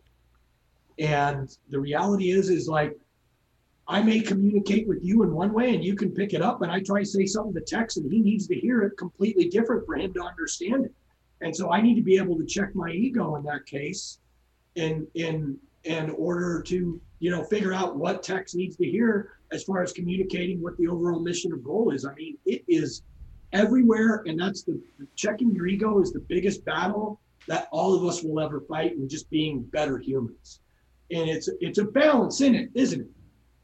and 0.99 1.49
the 1.69 1.79
reality 1.79 2.31
is 2.31 2.49
is 2.49 2.67
like 2.67 2.97
I 3.87 4.01
may 4.01 4.19
communicate 4.19 4.87
with 4.87 5.03
you 5.03 5.23
in 5.23 5.33
one 5.33 5.53
way 5.53 5.75
and 5.75 5.83
you 5.83 5.95
can 5.95 6.11
pick 6.11 6.33
it 6.33 6.41
up, 6.41 6.61
and 6.61 6.71
I 6.71 6.79
try 6.79 7.01
to 7.01 7.05
say 7.05 7.25
something 7.25 7.53
to 7.53 7.61
Tex 7.61 7.97
and 7.97 8.11
he 8.11 8.19
needs 8.19 8.47
to 8.47 8.55
hear 8.55 8.81
it 8.81 8.97
completely 8.97 9.47
different 9.47 9.85
for 9.85 9.95
him 9.95 10.13
to 10.13 10.23
understand 10.23 10.85
it. 10.85 10.93
And 11.41 11.55
so 11.55 11.71
I 11.71 11.81
need 11.81 11.95
to 11.95 12.01
be 12.01 12.17
able 12.17 12.37
to 12.37 12.45
check 12.45 12.73
my 12.73 12.89
ego 12.89 13.35
in 13.35 13.43
that 13.43 13.65
case 13.65 14.19
in 14.75 15.07
in 15.13 15.57
in 15.83 16.09
order 16.11 16.63
to 16.63 16.99
you 17.19 17.31
know, 17.31 17.43
figure 17.43 17.73
out 17.73 17.95
what 17.95 18.23
Tex 18.23 18.55
needs 18.55 18.75
to 18.77 18.85
hear 18.85 19.31
as 19.51 19.63
far 19.63 19.81
as 19.81 19.91
communicating 19.91 20.61
what 20.61 20.77
the 20.77 20.87
overall 20.87 21.19
mission 21.19 21.51
or 21.51 21.57
goal 21.57 21.91
is. 21.91 22.05
I 22.05 22.13
mean, 22.13 22.37
it 22.45 22.63
is 22.67 23.03
everywhere, 23.53 24.23
and 24.25 24.39
that's 24.39 24.63
the 24.63 24.79
checking 25.15 25.53
your 25.53 25.67
ego 25.67 26.01
is 26.01 26.11
the 26.11 26.19
biggest 26.19 26.65
battle 26.65 27.19
that 27.47 27.67
all 27.71 27.95
of 27.95 28.03
us 28.05 28.23
will 28.23 28.39
ever 28.39 28.61
fight, 28.61 28.93
in 28.93 29.07
just 29.07 29.29
being 29.29 29.63
better 29.63 29.97
humans. 29.97 30.59
And 31.11 31.29
it's 31.29 31.49
it's 31.61 31.77
a 31.77 31.85
balance 31.85 32.41
in 32.41 32.55
it, 32.55 32.69
isn't 32.73 33.01
it? 33.01 33.07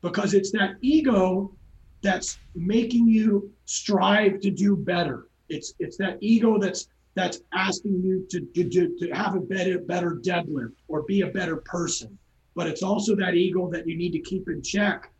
Because 0.02 0.34
it's 0.34 0.52
that 0.52 0.76
ego 0.82 1.56
that's 2.02 2.40
making 2.56 3.08
you 3.08 3.52
strive 3.66 4.40
to 4.42 4.52
do 4.52 4.76
better. 4.76 5.28
It's 5.50 5.74
it's 5.80 5.98
that 5.98 6.18
ego 6.22 6.58
that's 6.58 6.88
that's 7.14 7.42
asking 7.54 8.02
you 8.04 8.26
to, 8.30 8.40
to, 8.56 8.96
to 8.98 9.12
have 9.12 9.36
a 9.36 9.40
better, 9.40 9.80
better 9.80 10.22
deadlift 10.24 10.74
or 10.88 11.04
be 11.04 11.22
a 11.22 11.28
better 11.28 11.58
person. 11.58 12.18
But 12.56 12.68
it's 12.68 12.84
also 12.84 13.16
that 13.18 13.36
ego 13.36 13.70
that 13.72 13.88
you 13.88 13.98
need 13.98 14.12
to 14.14 14.20
keep 14.20 14.48
in 14.48 14.62
check 14.62 15.12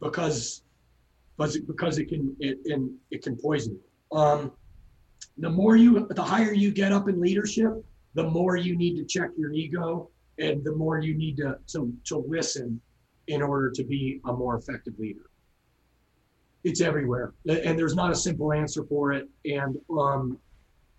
because 0.00 0.62
because 1.36 1.56
it, 1.56 1.66
because 1.66 1.98
it 1.98 2.08
can 2.08 2.36
it, 2.40 2.58
it, 2.64 2.80
it 3.10 3.22
can 3.22 3.36
poison. 3.36 3.78
Um, 4.12 4.52
the 5.38 5.50
more 5.50 5.76
you 5.76 6.06
the 6.10 6.22
higher 6.22 6.52
you 6.52 6.70
get 6.70 6.92
up 6.92 7.08
in 7.08 7.20
leadership, 7.20 7.84
the 8.14 8.24
more 8.24 8.56
you 8.56 8.76
need 8.76 8.96
to 8.96 9.04
check 9.04 9.30
your 9.36 9.52
ego 9.52 10.10
and 10.38 10.64
the 10.64 10.74
more 10.74 11.00
you 11.00 11.14
need 11.14 11.36
to 11.38 11.58
to, 11.68 11.92
to 12.04 12.18
listen 12.18 12.80
in 13.32 13.42
order 13.42 13.70
to 13.70 13.82
be 13.82 14.20
a 14.26 14.32
more 14.32 14.56
effective 14.56 14.98
leader. 14.98 15.26
It's 16.64 16.80
everywhere, 16.80 17.32
and 17.48 17.76
there's 17.78 17.96
not 17.96 18.12
a 18.12 18.14
simple 18.14 18.52
answer 18.52 18.84
for 18.84 19.12
it. 19.12 19.28
And 19.44 19.76
um, 19.90 20.38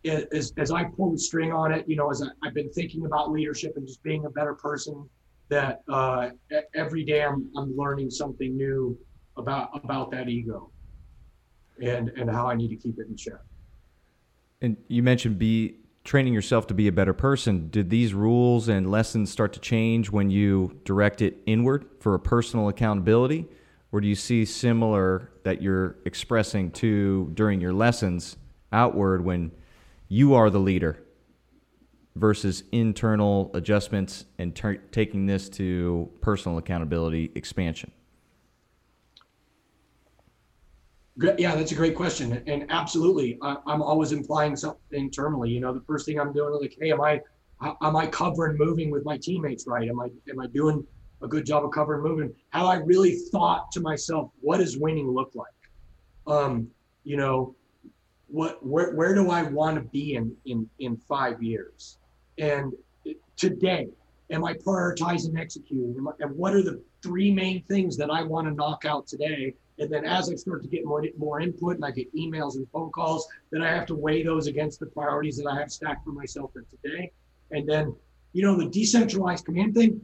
as, 0.04 0.52
as 0.58 0.72
I 0.72 0.84
pull 0.84 1.12
the 1.12 1.18
string 1.18 1.54
on 1.54 1.72
it, 1.72 1.88
you 1.88 1.96
know, 1.96 2.10
as 2.12 2.22
I, 2.22 2.28
have 2.44 2.54
been 2.54 2.70
thinking 2.72 3.06
about 3.06 3.32
leadership 3.32 3.78
and 3.78 3.88
just 3.88 4.04
being 4.04 4.26
a 4.26 4.30
better 4.30 4.54
person, 4.56 5.08
that 5.48 5.84
uh, 5.88 6.32
every 6.76 7.06
day 7.06 7.24
I'm, 7.24 7.50
I'm 7.56 7.78
learning 7.78 8.10
something 8.10 8.58
new 8.58 8.98
about 9.38 9.70
about 9.84 10.12
that 10.12 10.30
ego 10.30 10.70
and 11.82 12.10
and 12.10 12.30
how 12.30 12.48
I 12.48 12.56
need 12.56 12.70
to 12.70 12.76
keep 12.76 13.00
it 13.00 13.08
in 13.08 13.16
check. 13.16 13.40
And 14.62 14.78
you 14.88 15.02
mentioned 15.02 15.38
be 15.40 15.78
training 16.04 16.34
yourself 16.34 16.68
to 16.68 16.74
be 16.74 16.88
a 16.88 16.92
better 16.92 17.14
person. 17.14 17.70
Did 17.70 17.90
these 17.90 18.14
rules 18.14 18.68
and 18.68 18.90
lessons 18.90 19.32
start 19.32 19.54
to 19.54 19.60
change 19.60 20.12
when 20.12 20.30
you 20.30 20.80
direct 20.84 21.22
it 21.22 21.38
inward 21.46 21.86
for 22.00 22.14
a 22.14 22.20
personal 22.20 22.68
accountability? 22.68 23.48
Or 23.92 24.02
do 24.02 24.08
you 24.08 24.16
see 24.16 24.44
similar 24.44 25.32
that 25.44 25.62
you're 25.62 25.98
expressing 26.06 26.72
to 26.72 27.32
during 27.34 27.62
your 27.62 27.74
lessons 27.74 28.38
outward 28.72 29.24
when 29.24 29.52
you 30.08 30.34
are 30.34 30.50
the 30.50 30.60
leader 30.60 31.04
versus 32.16 32.64
internal 32.72 33.52
adjustments 33.54 34.26
and 34.40 34.56
ter- 34.56 34.76
taking 34.76 35.26
this 35.26 35.48
to 35.50 36.10
personal 36.22 36.58
accountability 36.58 37.32
expansion? 37.36 37.92
Yeah, 41.16 41.56
that's 41.56 41.72
a 41.72 41.76
great 41.76 41.96
question, 41.96 42.42
and 42.48 42.66
absolutely, 42.70 43.38
I, 43.44 43.58
am 43.68 43.84
always 43.84 44.14
implying 44.14 44.56
something 44.56 44.82
internally. 44.92 45.52
You 45.52 45.60
know, 45.60 45.72
the 45.72 45.82
first 45.82 46.08
thing 46.08 46.20
I'm 46.20 46.34
doing 46.34 46.56
is 46.56 46.62
like, 46.62 46.76
hey, 46.80 46.92
am 46.92 47.02
I, 47.02 47.22
am 47.84 47.96
I 47.96 48.08
covering 48.08 48.58
moving 48.58 48.90
with 48.90 49.06
my 49.06 49.18
teammates 49.18 49.66
right? 49.68 49.88
Am 49.88 50.00
I, 50.00 50.06
am 50.30 50.40
I 50.40 50.48
doing 50.48 50.84
a 51.22 51.28
good 51.28 51.46
job 51.46 51.66
of 51.66 51.72
covering 51.72 52.02
moving? 52.02 52.34
Have 52.50 52.66
I 52.66 52.76
really 52.78 53.16
thought 53.32 53.72
to 53.74 53.80
myself, 53.80 54.32
what 54.42 54.58
does 54.58 54.78
winning 54.78 55.08
look 55.08 55.34
like? 55.36 55.48
Um, 56.26 56.68
you 57.04 57.16
know, 57.16 57.56
what, 58.28 58.66
where, 58.66 58.96
where 58.96 59.14
do 59.14 59.30
I 59.30 59.44
want 59.44 59.76
to 59.76 59.82
be 59.82 60.16
in, 60.16 60.36
in, 60.46 60.68
in 60.80 60.98
five 60.98 61.44
years? 61.44 62.00
And 62.40 62.74
today, 63.36 63.88
am 64.32 64.44
I 64.44 64.54
prioritizing 64.54 65.38
executing? 65.40 65.96
and 66.20 66.36
what 66.36 66.54
are 66.56 66.64
the 66.64 66.82
three 67.04 67.32
main 67.32 67.62
things 67.64 67.98
that 67.98 68.10
I 68.10 68.24
want 68.24 68.48
to 68.48 68.54
knock 68.54 68.86
out 68.86 69.06
today? 69.06 69.54
And 69.84 69.92
then 69.92 70.06
as 70.06 70.32
I 70.32 70.36
start 70.36 70.64
to 70.64 70.70
get 70.70 70.86
more, 70.86 71.04
more 71.18 71.42
input 71.42 71.76
and 71.76 71.86
I 71.86 71.92
get 71.92 72.14
emails 72.16 72.56
and 72.56 72.66
phone 72.72 72.90
calls, 72.92 73.28
then 73.52 73.62
I 73.62 73.68
have 73.68 73.86
to 73.88 73.96
weigh 73.96 74.24
those 74.24 74.48
against 74.48 74.80
the 74.80 74.86
priorities 74.88 75.38
that 75.38 75.48
I 75.48 75.60
have 75.60 75.72
stacked 75.72 76.06
for 76.06 76.12
myself 76.12 76.54
for 76.54 76.64
today. 76.72 77.12
And 77.52 77.68
then, 77.68 77.94
you 78.32 78.44
know, 78.44 78.58
the 78.58 78.66
decentralized 78.66 79.46
command 79.46 79.76
thing, 79.76 80.02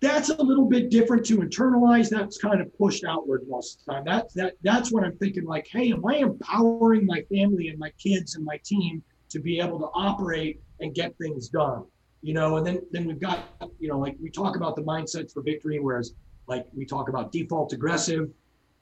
that's 0.00 0.28
a 0.28 0.42
little 0.42 0.66
bit 0.66 0.90
different 0.90 1.24
to 1.26 1.38
internalize. 1.38 2.10
That's 2.10 2.36
kind 2.36 2.60
of 2.60 2.76
pushed 2.76 3.04
outward 3.04 3.48
most 3.48 3.80
of 3.80 3.86
the 3.86 3.92
time. 3.92 4.04
That's 4.04 4.34
that 4.34 4.54
that's 4.62 4.92
what 4.92 5.02
I'm 5.02 5.16
thinking 5.16 5.44
like, 5.44 5.66
hey, 5.66 5.92
am 5.92 6.04
I 6.06 6.16
empowering 6.16 7.06
my 7.06 7.22
family 7.32 7.68
and 7.68 7.78
my 7.78 7.90
kids 7.98 8.36
and 8.36 8.44
my 8.44 8.60
team 8.64 9.02
to 9.30 9.40
be 9.40 9.60
able 9.60 9.78
to 9.78 9.86
operate 9.94 10.60
and 10.80 10.94
get 10.94 11.16
things 11.16 11.48
done? 11.48 11.84
You 12.20 12.34
know, 12.34 12.58
and 12.58 12.66
then 12.66 12.82
then 12.90 13.06
we've 13.06 13.20
got, 13.20 13.38
you 13.80 13.88
know, 13.88 13.98
like 13.98 14.16
we 14.20 14.28
talk 14.28 14.56
about 14.56 14.76
the 14.76 14.82
mindsets 14.82 15.32
for 15.32 15.42
victory, 15.42 15.80
whereas 15.80 16.12
like 16.48 16.66
we 16.74 16.84
talk 16.84 17.08
about 17.08 17.32
default 17.32 17.72
aggressive, 17.72 18.28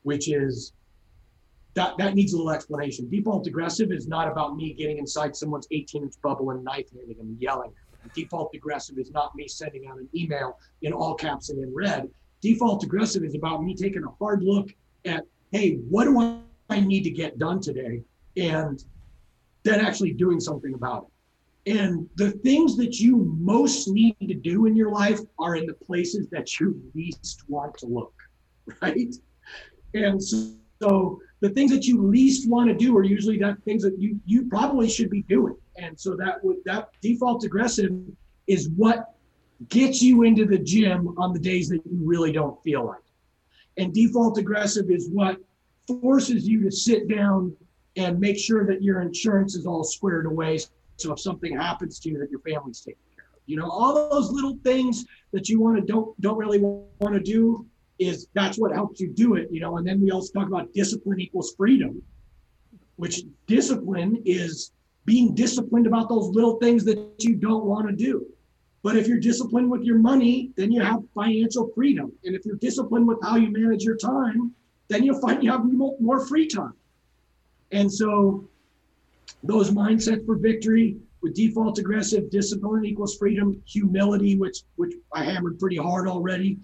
which 0.03 0.31
is 0.31 0.73
that 1.75 1.97
that 1.99 2.15
needs 2.15 2.33
a 2.33 2.37
little 2.37 2.53
explanation. 2.53 3.09
Default 3.09 3.47
aggressive 3.47 3.93
is 3.93 4.07
not 4.07 4.31
about 4.31 4.57
me 4.57 4.75
getting 4.75 4.99
inside 4.99 5.35
someone's 5.35 5.67
18 5.71 6.03
inch 6.03 6.15
bubble 6.23 6.51
and 6.51 6.63
knife 6.63 6.91
handing 6.95 7.19
and 7.19 7.41
yelling. 7.41 7.73
Default 8.15 8.55
aggressive 8.55 8.99
is 8.99 9.11
not 9.11 9.35
me 9.35 9.49
sending 9.49 9.87
out 9.87 9.99
an 9.99 10.09
email 10.15 10.59
in 10.83 10.93
all 10.93 11.15
caps 11.15 11.51
and 11.51 11.63
in 11.63 11.73
red. 11.75 12.11
Default 12.41 12.83
aggressive 12.85 13.25
is 13.25 13.35
about 13.35 13.63
me 13.63 13.75
taking 13.75 14.03
a 14.05 14.11
hard 14.19 14.43
look 14.43 14.75
at, 15.05 15.25
hey, 15.53 15.77
what 15.89 16.05
do 16.05 16.43
I 16.69 16.81
need 16.81 17.05
to 17.05 17.11
get 17.11 17.39
done 17.39 17.61
today? 17.61 18.03
And 18.37 18.83
then 19.63 19.81
actually 19.81 20.13
doing 20.13 20.41
something 20.41 20.75
about 20.75 21.07
it. 21.07 21.13
And 21.65 22.09
the 22.17 22.33
things 22.33 22.77
that 22.79 22.99
you 22.99 23.19
most 23.39 23.87
need 23.87 24.17
to 24.21 24.35
do 24.35 24.67
in 24.67 24.75
your 24.75 24.91
life 24.91 25.21
are 25.39 25.55
in 25.55 25.67
the 25.67 25.75
places 25.75 26.29
that 26.31 26.59
you 26.59 26.83
least 26.95 27.45
want 27.47 27.79
to 27.79 27.87
look, 27.87 28.15
right? 28.83 29.15
And 29.95 30.23
so 30.23 31.21
the 31.41 31.51
things 31.51 31.71
that 31.73 31.87
you 31.87 32.03
least 32.03 32.49
want 32.49 32.69
to 32.69 32.75
do 32.75 32.97
are 32.97 33.03
usually 33.03 33.39
that 33.39 33.63
things 33.65 33.83
that 33.83 33.99
you 33.99 34.19
you 34.25 34.49
probably 34.49 34.89
should 34.89 35.11
be 35.11 35.23
doing. 35.23 35.57
And 35.77 35.99
so 35.99 36.17
that 36.17 36.43
would 36.45 36.59
that 36.65 36.91
default 37.01 37.45
aggressive 37.45 37.93
is 38.47 38.69
what 38.71 39.15
gets 39.69 40.03
you 40.03 40.23
into 40.23 40.45
the 40.45 40.59
gym 40.59 41.15
on 41.19 41.33
the 41.33 41.39
days 41.39 41.69
that 41.69 41.81
you 41.87 41.99
really 42.05 42.33
don't 42.33 42.61
feel 42.63 42.85
like. 42.85 43.03
And 43.77 43.93
default 43.93 44.39
aggressive 44.39 44.91
is 44.91 45.09
what 45.09 45.39
forces 45.87 46.47
you 46.47 46.63
to 46.63 46.71
sit 46.71 47.09
down 47.09 47.55
and 47.97 48.19
make 48.19 48.39
sure 48.39 48.67
that 48.67 48.83
your 48.83 49.01
insurance 49.01 49.55
is 49.55 49.67
all 49.67 49.85
squared 49.85 50.27
away. 50.27 50.59
So 50.97 51.13
if 51.13 51.21
something 51.21 51.57
happens 51.57 51.99
to 52.01 52.11
you, 52.11 52.19
that 52.19 52.31
your 52.31 52.41
family's 52.41 52.81
taken 52.81 53.01
care 53.15 53.25
of. 53.33 53.41
You 53.47 53.57
know, 53.57 53.69
all 53.69 54.11
those 54.11 54.31
little 54.31 54.59
things 54.63 55.05
that 55.33 55.49
you 55.49 55.61
want 55.61 55.77
to 55.77 55.83
don't 55.83 56.19
don't 56.21 56.39
really 56.39 56.61
want 56.61 57.15
to 57.15 57.21
do 57.21 57.67
is 58.05 58.29
that's 58.35 58.59
what 58.59 58.73
helps 58.73 59.01
you 59.01 59.09
do 59.09 59.35
it, 59.35 59.49
you 59.51 59.61
know. 59.61 59.77
And 59.77 59.87
then 59.87 60.01
we 60.01 60.11
also 60.11 60.33
talk 60.33 60.49
about 60.49 60.73
discipline 60.73 61.21
equals 61.21 61.55
freedom, 61.57 62.03
which 62.97 63.23
discipline 63.47 64.23
is 64.25 64.73
being 65.05 65.35
disciplined 65.35 65.87
about 65.87 66.09
those 66.09 66.29
little 66.29 66.59
things 66.59 66.85
that 66.85 66.99
you 67.21 67.35
don't 67.35 67.65
want 67.65 67.89
to 67.89 67.95
do. 67.95 68.27
But 68.83 68.97
if 68.97 69.07
you're 69.07 69.21
disciplined 69.21 69.71
with 69.71 69.83
your 69.83 69.99
money, 69.99 70.51
then 70.57 70.73
you 70.73 70.83
have 70.83 71.03
financial 71.15 71.71
freedom. 71.75 72.13
And 72.25 72.35
if 72.35 72.45
you're 72.45 72.57
disciplined 72.57 73.07
with 73.07 73.19
how 73.23 73.37
you 73.37 73.51
manage 73.51 73.85
your 73.85 73.97
time, 73.97 74.53
then 74.89 75.05
you'll 75.05 75.21
find 75.21 75.43
you 75.43 75.51
have 75.53 75.65
more 75.65 76.27
free 76.27 76.49
time. 76.49 76.75
And 77.71 77.91
so 77.91 78.49
those 79.43 79.71
mindsets 79.71 80.27
for 80.27 80.37
victory 80.37 80.97
with 81.23 81.35
default 81.35 81.79
aggressive 81.79 82.31
discipline 82.31 82.85
equals 82.85 83.17
freedom, 83.17 83.63
humility, 83.67 84.37
which 84.37 84.63
which 84.77 84.95
I 85.15 85.25
hammered 85.25 85.59
pretty 85.59 85.77
hard 85.77 86.09
already, 86.09 86.59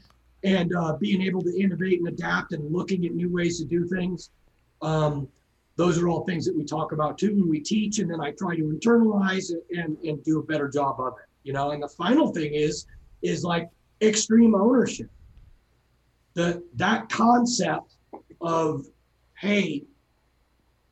and 0.44 0.74
uh, 0.74 0.96
being 0.96 1.22
able 1.22 1.42
to 1.42 1.60
innovate 1.60 1.98
and 1.98 2.08
adapt 2.08 2.52
and 2.52 2.72
looking 2.72 3.04
at 3.06 3.12
new 3.12 3.32
ways 3.32 3.58
to 3.58 3.64
do 3.64 3.86
things. 3.86 4.30
Um, 4.82 5.28
those 5.76 5.98
are 5.98 6.08
all 6.08 6.24
things 6.24 6.44
that 6.44 6.56
we 6.56 6.64
talk 6.64 6.92
about 6.92 7.18
too 7.18 7.34
when 7.34 7.48
we 7.48 7.60
teach, 7.60 7.98
and 7.98 8.10
then 8.10 8.20
I 8.20 8.32
try 8.32 8.56
to 8.56 8.62
internalize 8.62 9.52
it 9.52 9.64
and, 9.76 9.96
and 9.98 10.22
do 10.24 10.40
a 10.40 10.42
better 10.42 10.68
job 10.68 11.00
of 11.00 11.14
it. 11.18 11.28
You 11.44 11.52
know, 11.52 11.70
and 11.70 11.82
the 11.82 11.88
final 11.88 12.32
thing 12.32 12.54
is 12.54 12.86
is 13.22 13.44
like 13.44 13.68
extreme 14.02 14.54
ownership. 14.54 15.10
The 16.34 16.62
that 16.74 17.08
concept 17.08 17.96
of 18.40 18.86
hey, 19.40 19.84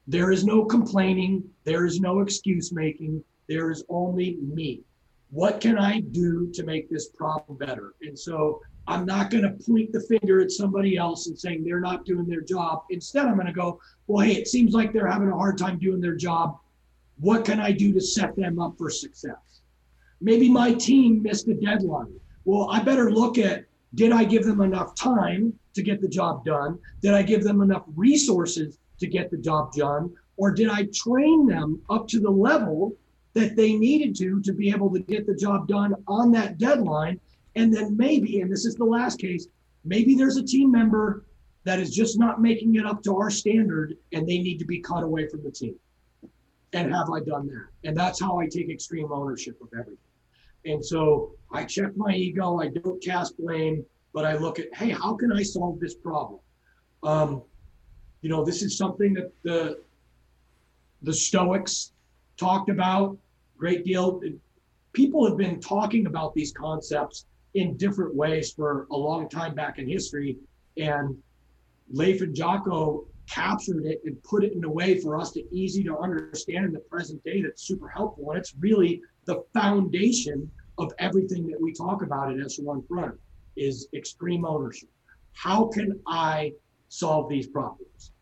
there 0.06 0.30
is 0.30 0.44
no 0.44 0.64
complaining, 0.64 1.42
there 1.64 1.84
is 1.84 2.00
no 2.00 2.20
excuse 2.20 2.72
making, 2.72 3.22
there 3.48 3.70
is 3.70 3.84
only 3.88 4.36
me. 4.40 4.82
What 5.30 5.60
can 5.60 5.78
I 5.78 6.00
do 6.00 6.50
to 6.52 6.62
make 6.62 6.88
this 6.88 7.08
problem 7.08 7.58
better? 7.58 7.94
And 8.02 8.16
so 8.16 8.60
I'm 8.88 9.04
not 9.04 9.30
going 9.30 9.42
to 9.42 9.50
point 9.50 9.92
the 9.92 10.00
finger 10.00 10.40
at 10.40 10.52
somebody 10.52 10.96
else 10.96 11.26
and 11.26 11.38
saying 11.38 11.64
they're 11.64 11.80
not 11.80 12.04
doing 12.04 12.26
their 12.26 12.40
job. 12.40 12.84
Instead, 12.90 13.26
I'm 13.26 13.34
going 13.34 13.46
to 13.46 13.52
go, 13.52 13.80
well, 14.06 14.24
hey, 14.24 14.34
it 14.34 14.48
seems 14.48 14.74
like 14.74 14.92
they're 14.92 15.10
having 15.10 15.28
a 15.28 15.36
hard 15.36 15.58
time 15.58 15.78
doing 15.78 16.00
their 16.00 16.14
job. 16.14 16.58
What 17.18 17.44
can 17.44 17.60
I 17.60 17.72
do 17.72 17.92
to 17.92 18.00
set 18.00 18.36
them 18.36 18.60
up 18.60 18.76
for 18.78 18.90
success? 18.90 19.62
Maybe 20.20 20.48
my 20.48 20.72
team 20.72 21.22
missed 21.22 21.48
a 21.48 21.54
deadline. 21.54 22.20
Well, 22.44 22.68
I 22.70 22.82
better 22.82 23.10
look 23.10 23.38
at 23.38 23.64
did 23.94 24.12
I 24.12 24.24
give 24.24 24.44
them 24.44 24.60
enough 24.60 24.94
time 24.94 25.58
to 25.74 25.82
get 25.82 26.00
the 26.00 26.08
job 26.08 26.44
done? 26.44 26.78
Did 27.00 27.14
I 27.14 27.22
give 27.22 27.42
them 27.42 27.62
enough 27.62 27.84
resources 27.94 28.78
to 28.98 29.06
get 29.06 29.30
the 29.30 29.38
job 29.38 29.72
done? 29.72 30.14
Or 30.36 30.50
did 30.50 30.68
I 30.68 30.88
train 30.94 31.46
them 31.46 31.80
up 31.88 32.06
to 32.08 32.20
the 32.20 32.30
level 32.30 32.94
that 33.34 33.56
they 33.56 33.74
needed 33.74 34.14
to 34.16 34.40
to 34.42 34.52
be 34.52 34.70
able 34.70 34.90
to 34.92 34.98
get 34.98 35.26
the 35.26 35.34
job 35.34 35.66
done 35.66 35.94
on 36.06 36.30
that 36.32 36.58
deadline 36.58 37.20
and 37.56 37.72
then 37.72 37.96
maybe, 37.96 38.42
and 38.42 38.52
this 38.52 38.66
is 38.66 38.76
the 38.76 38.84
last 38.84 39.18
case, 39.18 39.48
maybe 39.84 40.14
there's 40.14 40.36
a 40.36 40.44
team 40.44 40.70
member 40.70 41.24
that 41.64 41.80
is 41.80 41.92
just 41.92 42.18
not 42.18 42.40
making 42.40 42.76
it 42.76 42.86
up 42.86 43.02
to 43.02 43.16
our 43.16 43.30
standard 43.30 43.96
and 44.12 44.28
they 44.28 44.38
need 44.38 44.58
to 44.58 44.64
be 44.64 44.78
cut 44.78 45.02
away 45.02 45.26
from 45.26 45.42
the 45.42 45.50
team. 45.50 45.74
And 46.74 46.94
have 46.94 47.10
I 47.10 47.20
done 47.20 47.46
that? 47.48 47.88
And 47.88 47.96
that's 47.96 48.20
how 48.20 48.38
I 48.38 48.46
take 48.46 48.68
extreme 48.68 49.10
ownership 49.10 49.60
of 49.62 49.68
everything. 49.72 49.96
And 50.66 50.84
so 50.84 51.32
I 51.50 51.64
check 51.64 51.96
my 51.96 52.14
ego, 52.14 52.60
I 52.60 52.68
don't 52.68 53.02
cast 53.02 53.38
blame, 53.38 53.84
but 54.12 54.24
I 54.24 54.36
look 54.36 54.58
at, 54.58 54.74
hey, 54.74 54.90
how 54.90 55.14
can 55.14 55.32
I 55.32 55.42
solve 55.42 55.80
this 55.80 55.94
problem? 55.94 56.40
Um, 57.02 57.42
you 58.20 58.28
know, 58.28 58.44
this 58.44 58.62
is 58.62 58.76
something 58.76 59.14
that 59.14 59.32
the 59.42 59.80
the 61.02 61.12
Stoics 61.12 61.92
talked 62.36 62.68
about 62.68 63.16
great 63.56 63.84
deal. 63.84 64.20
People 64.92 65.26
have 65.26 65.36
been 65.36 65.60
talking 65.60 66.06
about 66.06 66.34
these 66.34 66.52
concepts 66.52 67.26
in 67.56 67.76
different 67.76 68.14
ways 68.14 68.52
for 68.52 68.86
a 68.90 68.96
long 68.96 69.28
time 69.28 69.54
back 69.54 69.78
in 69.78 69.88
history. 69.88 70.36
And 70.76 71.16
Leif 71.90 72.20
and 72.20 72.34
Jocko 72.34 73.06
captured 73.26 73.86
it 73.86 74.00
and 74.04 74.22
put 74.22 74.44
it 74.44 74.52
in 74.52 74.64
a 74.64 74.70
way 74.70 75.00
for 75.00 75.18
us 75.18 75.32
to 75.32 75.42
easy 75.54 75.82
to 75.84 75.98
understand 75.98 76.66
in 76.66 76.72
the 76.72 76.80
present 76.80 77.22
day 77.24 77.42
that's 77.42 77.62
super 77.62 77.88
helpful. 77.88 78.30
And 78.30 78.38
it's 78.38 78.54
really 78.60 79.00
the 79.24 79.42
foundation 79.54 80.50
of 80.78 80.92
everything 80.98 81.46
that 81.48 81.60
we 81.60 81.72
talk 81.72 82.02
about 82.02 82.30
at 82.30 82.44
Echelon 82.44 82.84
Front 82.86 83.14
is 83.56 83.88
extreme 83.94 84.44
ownership. 84.44 84.90
How 85.32 85.64
can 85.66 85.98
I 86.06 86.52
solve 86.88 87.28
these 87.30 87.46
problems? 87.46 88.12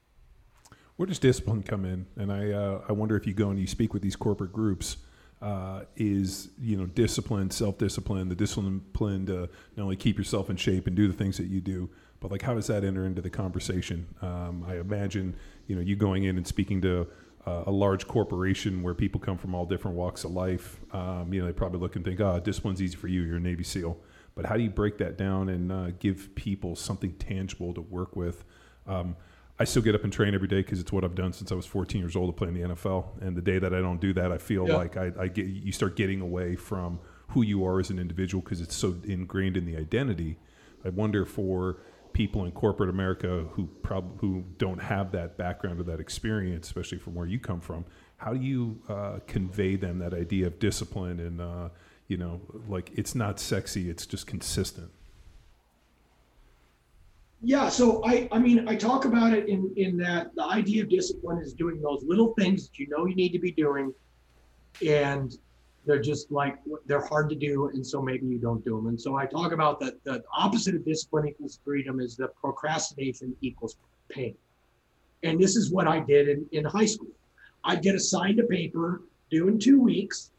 Where 0.97 1.07
does 1.07 1.19
discipline 1.19 1.65
come 1.65 1.85
in? 1.85 2.07
And 2.17 2.33
I, 2.33 2.53
uh, 2.53 2.85
I 2.89 2.93
wonder 2.93 3.17
if 3.17 3.27
you 3.27 3.35
go 3.35 3.51
and 3.51 3.59
you 3.59 3.67
speak 3.67 3.93
with 3.93 4.03
these 4.03 4.15
corporate 4.15 4.53
groups, 4.53 4.99
uh, 5.45 5.83
is 5.97 6.49
you 6.59 6.75
know 6.75 6.87
discipline, 6.87 7.51
self 7.51 7.77
discipline, 7.77 8.31
the 8.31 8.35
discipline 8.35 9.27
to 9.27 9.49
not 9.77 9.83
only 9.83 9.95
keep 9.95 10.17
yourself 10.17 10.49
in 10.49 10.57
shape 10.57 10.87
and 10.87 10.97
do 10.97 11.07
the 11.07 11.13
things 11.13 11.37
that 11.37 11.49
you 11.49 11.61
do, 11.61 11.91
but 12.19 12.31
like 12.31 12.41
how 12.41 12.55
does 12.55 12.67
that 12.69 12.83
enter 12.83 13.05
into 13.05 13.21
the 13.21 13.29
conversation? 13.29 14.07
Um, 14.23 14.65
I 14.67 14.79
imagine 14.79 15.37
you 15.67 15.77
know 15.77 15.83
you 15.83 15.97
going 15.97 16.25
in 16.25 16.39
and 16.39 16.47
speaking 16.47 16.81
to 16.81 17.07
uh, 17.47 17.65
a 17.67 17.71
large 17.71 18.09
corporation 18.09 18.83
where 18.83 18.95
people 18.95 19.21
come 19.21 19.37
from 19.37 19.55
all 19.55 19.67
different 19.67 19.99
walks 19.99 20.25
of 20.25 20.31
life. 20.31 20.81
Um, 20.93 21.31
you 21.35 21.43
know 21.43 21.47
they 21.47 21.53
probably 21.53 21.79
look 21.79 21.95
and 21.95 22.05
think, 22.05 22.23
"Ah, 22.23 22.37
oh, 22.37 22.41
discipline's 22.41 22.81
easy 22.81 22.97
for 22.97 23.09
you. 23.09 23.21
You're 23.21 23.37
a 23.37 23.41
Navy 23.41 23.65
SEAL." 23.65 23.99
But 24.35 24.47
how 24.47 24.57
do 24.57 24.63
you 24.63 24.71
break 24.71 24.97
that 24.99 25.19
down 25.19 25.51
and 25.51 25.71
uh, 25.71 25.91
give 25.99 26.35
people 26.35 26.75
something 26.75 27.13
tangible 27.17 27.75
to 27.75 27.83
work 27.83 28.17
with? 28.17 28.45
Um, 28.87 29.15
I 29.59 29.65
still 29.65 29.83
get 29.83 29.95
up 29.95 30.03
and 30.03 30.13
train 30.13 30.35
every 30.35 30.49
day 30.49 30.63
because 30.63 30.81
it's 30.81 30.91
what 30.91 31.05
I've 31.05 31.15
done 31.15 31.33
since 31.33 31.53
I 31.53 31.55
was 31.55 31.65
14 31.67 32.01
years 32.01 32.17
old 32.17 32.29
to 32.29 32.33
play 32.33 32.49
in 32.49 32.55
the 32.55 32.75
NFL. 32.75 33.23
And 33.23 33.37
the 33.37 33.43
day 33.43 33.59
that 33.61 33.73
I 33.73 33.81
don't 33.81 34.01
do 34.01 34.13
that, 34.15 34.33
I 34.33 34.39
feel 34.39 34.67
yeah. 34.67 34.77
like 34.77 34.97
I, 34.97 35.13
I, 35.19 35.29
get 35.29 35.47
you 35.47 35.71
start 35.71 35.95
getting 35.95 36.21
away 36.21 36.57
from 36.57 36.99
who 37.29 37.43
you 37.43 37.65
are 37.65 37.79
as 37.79 37.91
an 37.91 37.99
individual 38.01 38.43
because 38.43 38.61
it's 38.61 38.75
so 38.75 38.97
ingrained 39.05 39.57
in 39.57 39.65
the 39.65 39.77
identity. 39.77 40.39
I 40.85 40.89
wonder 40.89 41.25
for 41.25 41.79
people 42.13 42.45
in 42.45 42.53
corporate 42.53 42.91
America 42.91 43.47
who 43.53 43.67
prob- 43.83 44.19
who 44.21 44.45
don't 44.59 44.83
have 44.83 45.13
that 45.13 45.37
background 45.37 45.79
or 45.79 45.85
that 45.85 46.01
experience, 46.01 46.67
especially 46.67 46.99
from 46.99 47.15
where 47.15 47.27
you 47.27 47.39
come 47.39 47.61
from, 47.61 47.85
how 48.17 48.33
do 48.33 48.41
you 48.41 48.81
uh, 48.89 49.19
convey 49.27 49.77
them 49.77 49.99
that 49.99 50.15
idea 50.15 50.47
of 50.47 50.59
discipline 50.59 51.21
and 51.21 51.41
uh, 51.41 51.69
you 52.09 52.17
know, 52.17 52.41
like 52.69 52.91
it's 52.95 53.15
not 53.15 53.39
sexy, 53.39 53.89
it's 53.89 54.05
just 54.05 54.27
consistent. 54.27 54.91
Yeah, 57.47 57.69
so 57.69 58.03
I, 58.07 58.27
I 58.33 58.39
mean, 58.39 58.67
I 58.67 58.75
talk 58.75 59.05
about 59.05 59.35
it 59.35 59.51
in 59.51 59.71
in 59.77 59.99
that 59.99 60.35
the 60.35 60.45
idea 60.45 60.83
of 60.83 60.89
discipline 60.89 61.39
is 61.43 61.53
doing 61.53 61.79
those 61.83 62.03
little 62.03 62.33
things 62.39 62.69
that 62.69 62.79
you 62.79 62.89
know 62.89 63.05
you 63.05 63.15
need 63.15 63.33
to 63.33 63.39
be 63.39 63.53
doing, 63.53 63.93
and 64.87 65.37
they're 65.85 66.01
just 66.01 66.33
like 66.33 66.57
they're 66.87 67.05
hard 67.05 67.29
to 67.29 67.37
do, 67.37 67.69
and 67.69 67.87
so 67.87 68.01
maybe 68.01 68.27
you 68.27 68.39
don't 68.39 68.65
do 68.65 68.77
them. 68.77 68.87
And 68.87 68.99
so 68.99 69.17
I 69.17 69.27
talk 69.27 69.53
about 69.53 69.79
that 69.81 70.03
the 70.05 70.25
opposite 70.35 70.75
of 70.75 70.87
discipline 70.87 71.29
equals 71.29 71.61
freedom 71.63 72.01
is 72.01 72.17
that 72.17 72.35
procrastination 72.35 73.37
equals 73.43 73.77
pain. 74.09 74.35
And 75.23 75.39
this 75.39 75.55
is 75.55 75.71
what 75.71 75.87
I 75.87 76.01
did 76.01 76.29
in, 76.29 76.47
in 76.53 76.65
high 76.65 76.87
school. 76.87 77.13
I'd 77.63 77.83
get 77.83 77.95
assigned 77.95 78.41
a 78.41 78.45
paper 78.45 79.03
due 79.31 79.49
in 79.49 79.59
two 79.59 79.79
weeks, 79.79 80.31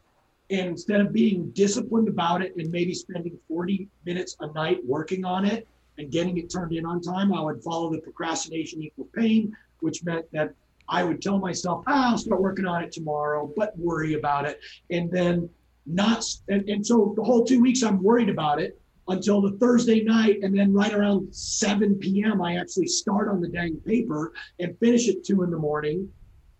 and 0.50 0.70
instead 0.70 1.00
of 1.00 1.12
being 1.12 1.50
disciplined 1.50 2.08
about 2.08 2.42
it 2.42 2.56
and 2.56 2.68
maybe 2.72 2.94
spending 2.94 3.38
40 3.46 3.88
minutes 4.04 4.36
a 4.40 4.48
night 4.54 4.80
working 4.84 5.24
on 5.24 5.44
it, 5.44 5.68
and 5.98 6.10
getting 6.10 6.38
it 6.38 6.50
turned 6.50 6.72
in 6.72 6.84
on 6.86 7.00
time, 7.00 7.32
I 7.32 7.40
would 7.40 7.62
follow 7.62 7.90
the 7.90 7.98
procrastination 7.98 8.82
equals 8.82 9.08
pain, 9.14 9.56
which 9.80 10.04
meant 10.04 10.30
that 10.32 10.54
I 10.88 11.02
would 11.04 11.20
tell 11.20 11.38
myself, 11.38 11.84
ah, 11.86 12.12
I'll 12.12 12.18
start 12.18 12.40
working 12.40 12.66
on 12.66 12.82
it 12.82 12.92
tomorrow, 12.92 13.52
but 13.56 13.76
worry 13.78 14.14
about 14.14 14.46
it. 14.46 14.60
And 14.90 15.10
then 15.10 15.48
not, 15.84 16.24
and, 16.48 16.68
and 16.68 16.86
so 16.86 17.12
the 17.16 17.24
whole 17.24 17.44
two 17.44 17.60
weeks 17.60 17.82
I'm 17.82 18.02
worried 18.02 18.28
about 18.28 18.60
it 18.60 18.80
until 19.08 19.40
the 19.40 19.52
Thursday 19.58 20.02
night. 20.02 20.40
And 20.42 20.56
then 20.56 20.72
right 20.72 20.92
around 20.92 21.34
7 21.34 21.96
p.m., 21.96 22.42
I 22.42 22.56
actually 22.56 22.86
start 22.86 23.28
on 23.28 23.40
the 23.40 23.48
dang 23.48 23.76
paper 23.76 24.32
and 24.60 24.78
finish 24.78 25.08
at 25.08 25.24
two 25.24 25.42
in 25.42 25.50
the 25.50 25.58
morning, 25.58 26.08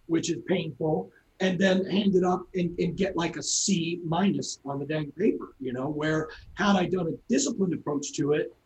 which 0.06 0.30
is 0.30 0.38
painful. 0.46 1.10
And 1.40 1.58
then 1.58 1.84
hand 1.84 2.14
it 2.14 2.24
up 2.24 2.46
and, 2.54 2.78
and 2.78 2.96
get 2.96 3.14
like 3.14 3.36
a 3.36 3.42
C 3.42 4.00
minus 4.04 4.58
on 4.64 4.78
the 4.78 4.86
dang 4.86 5.12
paper, 5.12 5.54
you 5.60 5.74
know, 5.74 5.88
where 5.88 6.30
had 6.54 6.76
I 6.76 6.86
done 6.86 7.08
a 7.08 7.16
disciplined 7.28 7.74
approach 7.74 8.14
to 8.14 8.32
it, 8.32 8.56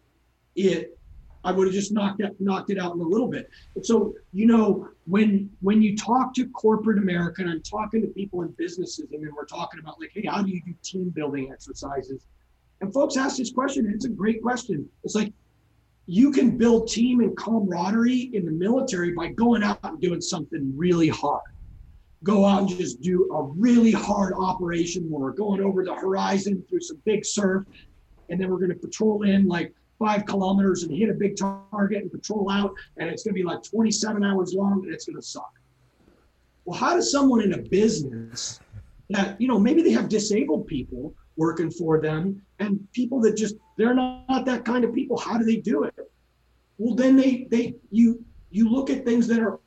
it 0.56 0.96
I 1.42 1.52
would 1.52 1.66
have 1.66 1.74
just 1.74 1.92
knocked 1.92 2.20
it 2.20 2.38
knocked 2.38 2.70
it 2.70 2.78
out 2.78 2.94
in 2.94 3.00
a 3.00 3.04
little 3.04 3.28
bit. 3.28 3.50
So 3.82 4.14
you 4.32 4.46
know 4.46 4.88
when 5.06 5.50
when 5.60 5.80
you 5.80 5.96
talk 5.96 6.34
to 6.34 6.46
corporate 6.48 6.98
America, 6.98 7.42
and 7.42 7.50
I'm 7.50 7.62
talking 7.62 8.02
to 8.02 8.08
people 8.08 8.42
in 8.42 8.48
businesses, 8.58 9.10
and 9.12 9.24
then 9.24 9.30
we're 9.34 9.46
talking 9.46 9.80
about 9.80 9.98
like, 10.00 10.10
hey, 10.12 10.26
how 10.26 10.42
do 10.42 10.50
you 10.50 10.60
do 10.62 10.74
team 10.82 11.10
building 11.10 11.50
exercises? 11.52 12.26
And 12.80 12.92
folks 12.92 13.16
ask 13.16 13.36
this 13.36 13.52
question, 13.52 13.86
and 13.86 13.94
it's 13.94 14.04
a 14.04 14.10
great 14.10 14.42
question. 14.42 14.88
It's 15.02 15.14
like 15.14 15.32
you 16.06 16.30
can 16.30 16.58
build 16.58 16.88
team 16.88 17.20
and 17.20 17.36
camaraderie 17.36 18.30
in 18.34 18.44
the 18.44 18.50
military 18.50 19.12
by 19.12 19.28
going 19.28 19.62
out 19.62 19.78
and 19.84 20.00
doing 20.00 20.20
something 20.20 20.72
really 20.76 21.08
hard. 21.08 21.42
Go 22.22 22.44
out 22.44 22.60
and 22.60 22.68
just 22.68 23.00
do 23.00 23.30
a 23.32 23.42
really 23.42 23.92
hard 23.92 24.34
operation 24.34 25.08
where 25.10 25.22
we're 25.22 25.32
going 25.32 25.62
over 25.62 25.84
the 25.84 25.94
horizon 25.94 26.62
through 26.68 26.80
some 26.80 27.00
big 27.06 27.24
surf, 27.24 27.64
and 28.28 28.38
then 28.38 28.50
we're 28.50 28.58
going 28.58 28.70
to 28.70 28.78
patrol 28.78 29.22
in 29.22 29.48
like 29.48 29.74
five 30.00 30.24
kilometers 30.24 30.82
and 30.82 30.96
hit 30.96 31.10
a 31.10 31.14
big 31.14 31.36
target 31.36 32.02
and 32.02 32.10
patrol 32.10 32.50
out, 32.50 32.72
and 32.96 33.08
it's 33.08 33.22
going 33.22 33.34
to 33.34 33.38
be 33.38 33.44
like 33.44 33.62
27 33.62 34.24
hours 34.24 34.54
long 34.54 34.82
and 34.84 34.92
it's 34.92 35.04
going 35.04 35.14
to 35.14 35.22
suck. 35.22 35.52
Well, 36.64 36.78
how 36.78 36.94
does 36.94 37.12
someone 37.12 37.42
in 37.42 37.52
a 37.52 37.58
business 37.58 38.60
that, 39.10 39.40
you 39.40 39.46
know, 39.46 39.58
maybe 39.58 39.82
they 39.82 39.92
have 39.92 40.08
disabled 40.08 40.66
people 40.66 41.14
working 41.36 41.70
for 41.70 42.00
them 42.00 42.42
and 42.58 42.80
people 42.92 43.20
that 43.20 43.36
just, 43.36 43.56
they're 43.76 43.94
not, 43.94 44.28
not 44.28 44.46
that 44.46 44.64
kind 44.64 44.84
of 44.84 44.94
people, 44.94 45.18
how 45.18 45.36
do 45.38 45.44
they 45.44 45.56
do 45.56 45.84
it? 45.84 45.94
Well, 46.78 46.94
then 46.94 47.16
they, 47.16 47.46
they, 47.50 47.74
you, 47.90 48.24
you 48.50 48.68
look 48.68 48.88
at 48.88 49.04
things 49.04 49.26
that 49.28 49.40
are 49.40 49.60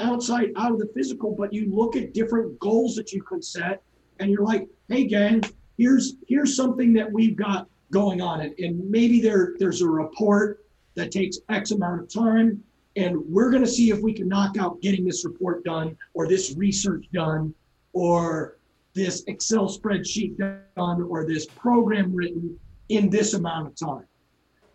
outside 0.00 0.52
out 0.56 0.72
of 0.72 0.78
the 0.78 0.90
physical, 0.94 1.34
but 1.34 1.52
you 1.52 1.74
look 1.74 1.96
at 1.96 2.12
different 2.12 2.58
goals 2.58 2.94
that 2.96 3.12
you 3.12 3.22
can 3.22 3.40
set 3.40 3.82
and 4.20 4.30
you're 4.30 4.44
like, 4.44 4.68
hey 4.88 5.04
gang, 5.04 5.42
here's 5.78 6.16
here's 6.28 6.54
something 6.54 6.92
that 6.92 7.10
we've 7.10 7.36
got 7.36 7.66
going 7.92 8.20
on. 8.20 8.40
And, 8.40 8.58
and 8.58 8.90
maybe 8.90 9.20
there 9.20 9.54
there's 9.58 9.82
a 9.82 9.88
report 9.88 10.64
that 10.96 11.12
takes 11.12 11.38
X 11.48 11.70
amount 11.70 12.00
of 12.00 12.12
time, 12.12 12.62
and 12.96 13.16
we're 13.26 13.50
going 13.50 13.62
to 13.62 13.70
see 13.70 13.90
if 13.90 14.00
we 14.00 14.12
can 14.12 14.26
knock 14.26 14.56
out 14.58 14.80
getting 14.82 15.04
this 15.04 15.24
report 15.24 15.62
done 15.64 15.96
or 16.14 16.26
this 16.26 16.54
research 16.56 17.06
done 17.12 17.54
or 17.92 18.56
this 18.94 19.22
Excel 19.26 19.68
spreadsheet 19.68 20.36
done 20.36 21.02
or 21.02 21.26
this 21.26 21.46
program 21.46 22.14
written 22.14 22.58
in 22.88 23.08
this 23.08 23.34
amount 23.34 23.68
of 23.68 23.74
time. 23.76 24.06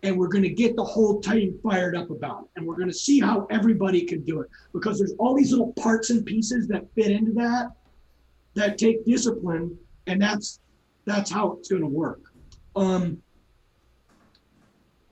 And 0.02 0.16
we're 0.16 0.28
going 0.28 0.44
to 0.44 0.50
get 0.50 0.76
the 0.76 0.84
whole 0.84 1.20
team 1.20 1.58
fired 1.62 1.96
up 1.96 2.10
about 2.10 2.44
it. 2.44 2.48
And 2.56 2.66
we're 2.66 2.76
going 2.76 2.88
to 2.88 2.94
see 2.94 3.20
how 3.20 3.46
everybody 3.50 4.02
can 4.02 4.22
do 4.22 4.40
it 4.40 4.48
because 4.72 4.98
there's 4.98 5.14
all 5.18 5.34
these 5.34 5.50
little 5.50 5.72
parts 5.74 6.10
and 6.10 6.24
pieces 6.24 6.68
that 6.68 6.86
fit 6.94 7.10
into 7.10 7.32
that 7.32 7.72
that 8.54 8.78
take 8.78 9.04
discipline. 9.04 9.76
And 10.06 10.20
that's 10.20 10.60
that's 11.04 11.30
how 11.30 11.52
it's 11.52 11.68
going 11.68 11.82
to 11.82 11.88
work. 11.88 12.20
Um, 12.78 13.20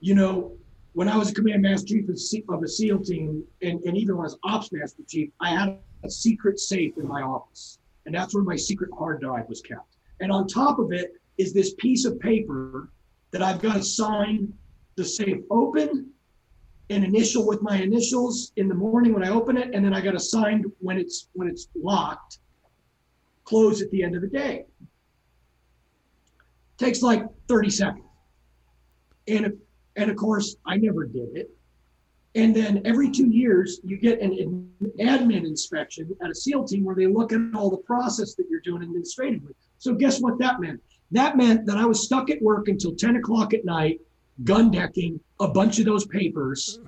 you 0.01 0.15
know, 0.15 0.53
when 0.93 1.09
I 1.09 1.17
was 1.17 1.31
a 1.31 1.35
command 1.35 1.63
master 1.63 1.89
chief 1.89 2.09
of 2.49 2.63
a 2.63 2.69
SEAL 2.69 3.01
team, 3.01 3.43
and, 3.61 3.83
and 3.83 3.97
even 3.97 4.17
when 4.17 4.25
I 4.25 4.29
was 4.29 4.39
ops 4.45 4.71
master 4.71 5.03
chief, 5.09 5.31
I 5.41 5.51
had 5.51 5.79
a 6.05 6.11
secret 6.11 6.61
safe 6.61 6.97
in 6.97 7.09
my 7.09 7.23
office. 7.23 7.79
And 8.07 8.15
that's 8.15 8.35
where 8.35 8.45
my 8.45 8.55
secret 8.55 8.91
hard 8.97 9.21
drive 9.21 9.49
was 9.49 9.61
kept. 9.63 9.97
And 10.21 10.31
on 10.31 10.47
top 10.47 10.79
of 10.79 10.93
it 10.93 11.15
is 11.39 11.53
this 11.53 11.75
piece 11.75 12.05
of 12.05 12.21
paper 12.21 12.91
that 13.33 13.43
I've 13.43 13.61
got 13.61 13.75
to 13.75 13.83
sign 13.83 14.53
the 14.95 15.05
safe 15.05 15.43
open, 15.51 16.11
an 16.89 17.03
initial 17.03 17.47
with 17.47 17.63
my 17.63 17.79
initials 17.79 18.53
in 18.57 18.69
the 18.69 18.75
morning 18.75 19.13
when 19.13 19.25
I 19.25 19.31
open 19.31 19.57
it, 19.57 19.75
and 19.75 19.85
then 19.85 19.93
I 19.93 20.01
got 20.01 20.13
to 20.13 20.21
sign 20.21 20.65
when 20.79 20.99
it's 20.99 21.29
when 21.33 21.49
it's 21.49 21.69
locked, 21.75 22.39
close 23.45 23.83
at 23.83 23.91
the 23.91 24.05
end 24.05 24.15
of 24.15 24.23
the 24.23 24.29
day. 24.29 24.67
Takes 26.79 27.03
like 27.03 27.25
30 27.49 27.71
seconds. 27.71 28.05
And, 29.29 29.57
and 29.97 30.11
of 30.11 30.17
course, 30.17 30.57
I 30.67 30.77
never 30.77 31.07
did 31.07 31.37
it. 31.37 31.51
And 32.37 32.55
then 32.55 32.83
every 32.85 33.11
two 33.11 33.31
years, 33.31 33.81
you 33.83 33.97
get 33.97 34.21
an 34.21 34.71
admin 35.01 35.47
inspection 35.47 36.15
at 36.23 36.31
a 36.31 36.35
SEAL 36.35 36.65
team 36.65 36.85
where 36.85 36.95
they 36.95 37.07
look 37.07 37.33
at 37.33 37.41
all 37.55 37.71
the 37.71 37.79
process 37.79 38.35
that 38.35 38.45
you're 38.51 38.61
doing 38.61 38.83
administratively. 38.83 39.55
So, 39.79 39.95
guess 39.95 40.21
what 40.21 40.39
that 40.39 40.61
meant? 40.61 40.83
That 41.13 41.39
meant 41.39 41.65
that 41.65 41.79
I 41.79 41.87
was 41.87 42.05
stuck 42.05 42.29
at 42.29 42.43
work 42.43 42.69
until 42.69 42.95
10 42.95 43.17
o'clock 43.17 43.55
at 43.55 43.65
night, 43.65 44.01
gun 44.45 44.71
decking 44.71 45.19
a 45.41 45.49
bunch 45.49 45.79
of 45.79 45.87
those 45.87 46.07
papers, 46.07 46.79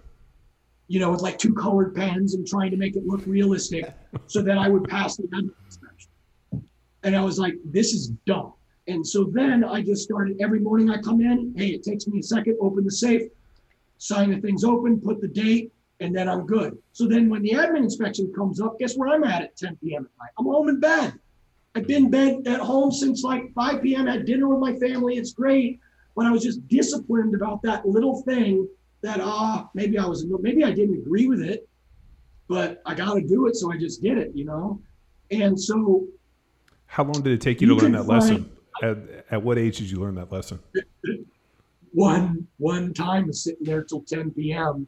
you 0.89 1.01
know, 1.01 1.11
with 1.11 1.23
like 1.23 1.39
two 1.39 1.55
colored 1.55 1.95
pens 1.95 2.35
and 2.35 2.47
trying 2.47 2.71
to 2.71 2.77
make 2.77 2.97
it 2.97 3.07
look 3.07 3.23
realistic 3.27 3.95
so 4.27 4.43
that 4.43 4.59
I 4.59 4.69
would 4.69 4.85
pass 4.85 5.17
the 5.17 5.25
inspection. 5.33 6.11
And 7.05 7.17
I 7.17 7.23
was 7.23 7.39
like, 7.39 7.55
this 7.65 7.95
is 7.95 8.09
dumb. 8.27 8.53
And 8.89 9.07
so 9.07 9.25
then 9.25 9.65
I 9.65 9.83
just 9.83 10.03
started 10.03 10.41
every 10.41 10.61
morning 10.61 10.91
I 10.91 11.01
come 11.01 11.21
in, 11.21 11.55
hey, 11.57 11.69
it 11.69 11.83
takes 11.83 12.07
me 12.07 12.21
a 12.21 12.23
second, 12.23 12.57
open 12.61 12.85
the 12.85 12.91
safe, 12.91 13.31
sign 13.99 14.31
the 14.31 14.41
things 14.41 14.65
open, 14.65 14.99
put 14.99 15.21
the 15.21 15.29
date, 15.29 15.73
and 16.01 16.17
then 16.17 16.29
I'm 16.29 16.47
good. 16.47 16.79
So 16.93 17.07
then 17.07 17.29
when 17.29 17.43
the 17.43 17.51
admin 17.51 17.79
inspection 17.79 18.33
comes 18.35 18.61
up, 18.61 18.79
guess 18.79 18.97
where 18.97 19.11
I'm 19.11 19.25
at 19.25 19.43
at 19.43 19.57
10 19.57 19.77
p.m. 19.83 20.07
at 20.07 20.23
night? 20.23 20.31
I'm 20.39 20.47
home 20.47 20.71
in 20.71 20.81
bed. 20.81 21.13
I've 21.75 21.87
been 21.87 22.11
bed 22.11 22.47
at 22.47 22.61
home 22.61 22.91
since 22.91 23.23
like 23.23 23.53
5 23.53 23.83
p.m. 23.83 24.07
Had 24.07 24.25
dinner 24.25 24.49
with 24.49 24.59
my 24.59 24.75
family. 24.79 25.17
It's 25.19 25.33
great, 25.33 25.81
but 26.17 26.25
I 26.25 26.31
was 26.31 26.43
just 26.43 26.67
disciplined 26.69 27.35
about 27.35 27.63
that 27.63 27.87
little 27.87 28.23
thing. 28.23 28.67
That 29.03 29.21
ah, 29.23 29.63
uh, 29.63 29.67
maybe 29.75 29.97
I 29.97 30.07
was 30.07 30.27
maybe 30.41 30.65
I 30.65 30.73
didn't 30.73 30.97
agree 30.97 31.29
with 31.29 31.41
it, 31.41 31.69
but 32.49 32.83
I 32.85 32.95
got 32.95 33.15
to 33.15 33.21
do 33.21 33.47
it, 33.47 33.55
so 33.55 33.71
I 33.71 33.79
just 33.79 34.03
did 34.03 34.19
it, 34.19 34.33
you 34.35 34.45
know. 34.45 34.81
And 35.31 35.61
so, 35.61 36.09
how 36.87 37.05
long 37.05 37.23
did 37.23 37.33
it 37.33 37.41
take 37.41 37.61
you, 37.61 37.69
you 37.69 37.77
to 37.77 37.83
learn 37.83 37.93
that 37.93 38.07
find, 38.07 38.09
lesson? 38.09 38.58
At, 38.83 38.99
at 39.31 39.43
what 39.43 39.59
age 39.59 39.79
did 39.79 39.91
you 39.91 39.99
learn 40.01 40.15
that 40.17 40.33
lesson? 40.33 40.61
One 41.93 42.47
one 42.59 42.93
time, 42.95 43.33
sitting 43.33 43.65
there 43.65 43.83
till 43.83 44.03
10 44.03 44.33
p.m. 44.33 44.87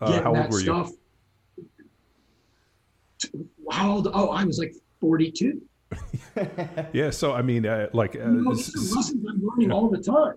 Uh, 0.00 0.12
getting 0.12 0.26
uh, 0.26 0.32
that 0.32 0.52
stuff. 0.52 0.90
You? 1.58 3.48
How 3.70 3.92
old? 3.92 4.08
Oh, 4.12 4.28
I 4.28 4.44
was 4.44 4.58
like 4.58 4.74
42. 5.00 5.62
yeah, 6.92 7.10
so 7.10 7.32
I 7.32 7.42
mean, 7.42 7.66
uh, 7.66 7.88
like, 7.92 8.16
uh, 8.16 8.20
you 8.20 8.26
know, 8.26 8.50
lessons 8.50 9.10
I'm 9.10 9.42
learning 9.44 9.70
all 9.70 9.88
the 9.88 10.02
time. 10.02 10.36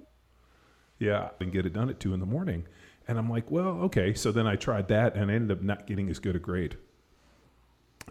Yeah, 1.00 1.30
and 1.40 1.52
get 1.52 1.66
it 1.66 1.74
done 1.74 1.90
at 1.90 2.00
two 2.00 2.14
in 2.14 2.20
the 2.20 2.26
morning, 2.26 2.66
and 3.08 3.18
I'm 3.18 3.30
like, 3.30 3.50
well, 3.52 3.80
okay. 3.84 4.14
So 4.14 4.32
then 4.32 4.48
I 4.48 4.56
tried 4.56 4.88
that, 4.90 5.16
and 5.16 5.32
I 5.32 5.36
ended 5.36 5.58
up 5.58 5.64
not 5.64 5.88
getting 5.88 6.10
as 6.10 6.20
good 6.20 6.36
a 6.36 6.40
grade 6.40 6.78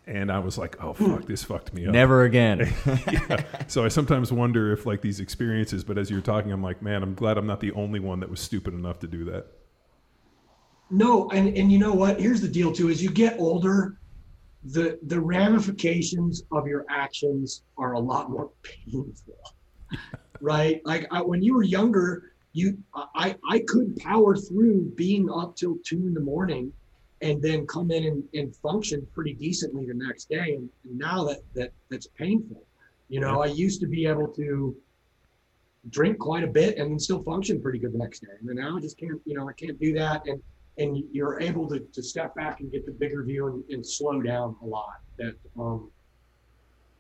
and 0.07 0.31
I 0.31 0.39
was 0.39 0.59
like, 0.59 0.83
"Oh 0.83 0.93
fuck, 0.93 1.27
this 1.27 1.43
fucked 1.43 1.73
me 1.73 1.87
up." 1.87 1.93
Never 1.93 2.25
again. 2.25 2.73
yeah. 2.87 3.45
So 3.69 3.85
I 3.85 3.89
sometimes 3.89 4.33
wonder 4.33 4.73
if 4.73 4.87
like 4.87 5.01
these 5.01 5.21
experiences, 5.21 5.83
but 5.85 5.99
as 5.99 6.11
you're 6.11 6.21
talking, 6.21 6.53
I'm 6.53 6.63
like, 6.63 6.83
man, 6.83 7.03
I'm 7.03 7.15
glad 7.15 7.39
I'm 7.39 7.47
not 7.47 7.61
the 7.61 7.73
only 7.73 8.01
one 8.01 8.21
that 8.21 8.29
was 8.29 8.41
stupid 8.41 8.75
enough 8.75 8.99
to 9.01 9.07
do 9.07 9.25
that. 9.25 9.47
No, 10.91 11.31
and 11.31 11.57
and 11.57 11.73
you 11.73 11.79
know 11.79 11.95
what? 11.95 12.21
Here's 12.21 12.41
the 12.41 12.49
deal 12.49 12.73
too: 12.73 12.91
as 12.91 13.03
you 13.03 13.11
get 13.11 13.39
older, 13.39 13.99
the 14.65 14.99
the 15.05 15.21
ramifications 15.21 16.43
of 16.53 16.67
your 16.67 16.85
actions 16.91 17.63
are 17.79 17.93
a 17.93 18.01
lot 18.01 18.31
more 18.31 18.51
painful, 18.63 19.39
yeah. 19.91 19.99
right? 20.41 20.83
Like 20.85 21.07
I, 21.11 21.23
when 21.23 21.43
you 21.43 21.55
were 21.55 21.63
younger, 21.63 22.33
you 22.53 22.77
I 22.95 23.37
I 23.49 23.61
could 23.67 23.97
power 23.97 24.37
through 24.37 24.93
being 24.97 25.31
up 25.31 25.57
till 25.57 25.77
two 25.85 26.07
in 26.07 26.13
the 26.13 26.21
morning 26.21 26.73
and 27.25 27.41
then 27.41 27.67
come 27.67 27.91
in 27.91 28.05
and, 28.05 28.23
and 28.35 28.55
function 28.57 29.07
pretty 29.15 29.33
decently 29.33 29.87
the 29.87 29.95
next 29.95 30.29
day. 30.29 30.57
And, 30.57 30.69
and 30.85 30.99
now 30.99 31.25
that, 31.25 31.41
that 31.55 31.73
that's 31.91 32.07
painful. 32.07 32.63
You 33.09 33.21
know, 33.21 33.43
I 33.43 33.47
used 33.47 33.81
to 33.81 33.87
be 33.87 34.07
able 34.07 34.29
to 34.29 34.77
drink 35.89 36.19
quite 36.19 36.45
a 36.45 36.47
bit 36.47 36.77
and 36.77 36.91
then 36.91 36.99
still 36.99 37.23
function 37.23 37.63
pretty 37.63 37.79
good 37.79 37.95
the 37.95 37.99
next 37.99 38.21
day. 38.21 38.35
And 38.39 38.49
then 38.49 38.57
now 38.57 38.77
I 38.77 38.81
just 38.81 38.99
can't, 38.99 39.21
you 39.25 39.35
know, 39.35 39.49
I 39.49 39.55
can't 39.55 39.81
do 39.81 39.95
that. 39.95 40.27
And 40.27 40.41
and 40.77 41.05
you're 41.13 41.41
able 41.41 41.69
to, 41.69 41.79
to 41.79 42.03
step 42.03 42.35
back 42.35 42.61
and 42.61 42.71
get 42.71 42.85
the 42.85 42.93
bigger 42.93 43.23
view 43.23 43.47
and, 43.47 43.65
and 43.71 43.87
slow 43.87 44.21
down 44.21 44.57
a 44.63 44.67
lot. 44.67 45.01
That 45.17 45.35
um, 45.59 45.91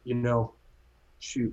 you 0.04 0.14
know, 0.14 0.54
shoot. 1.18 1.52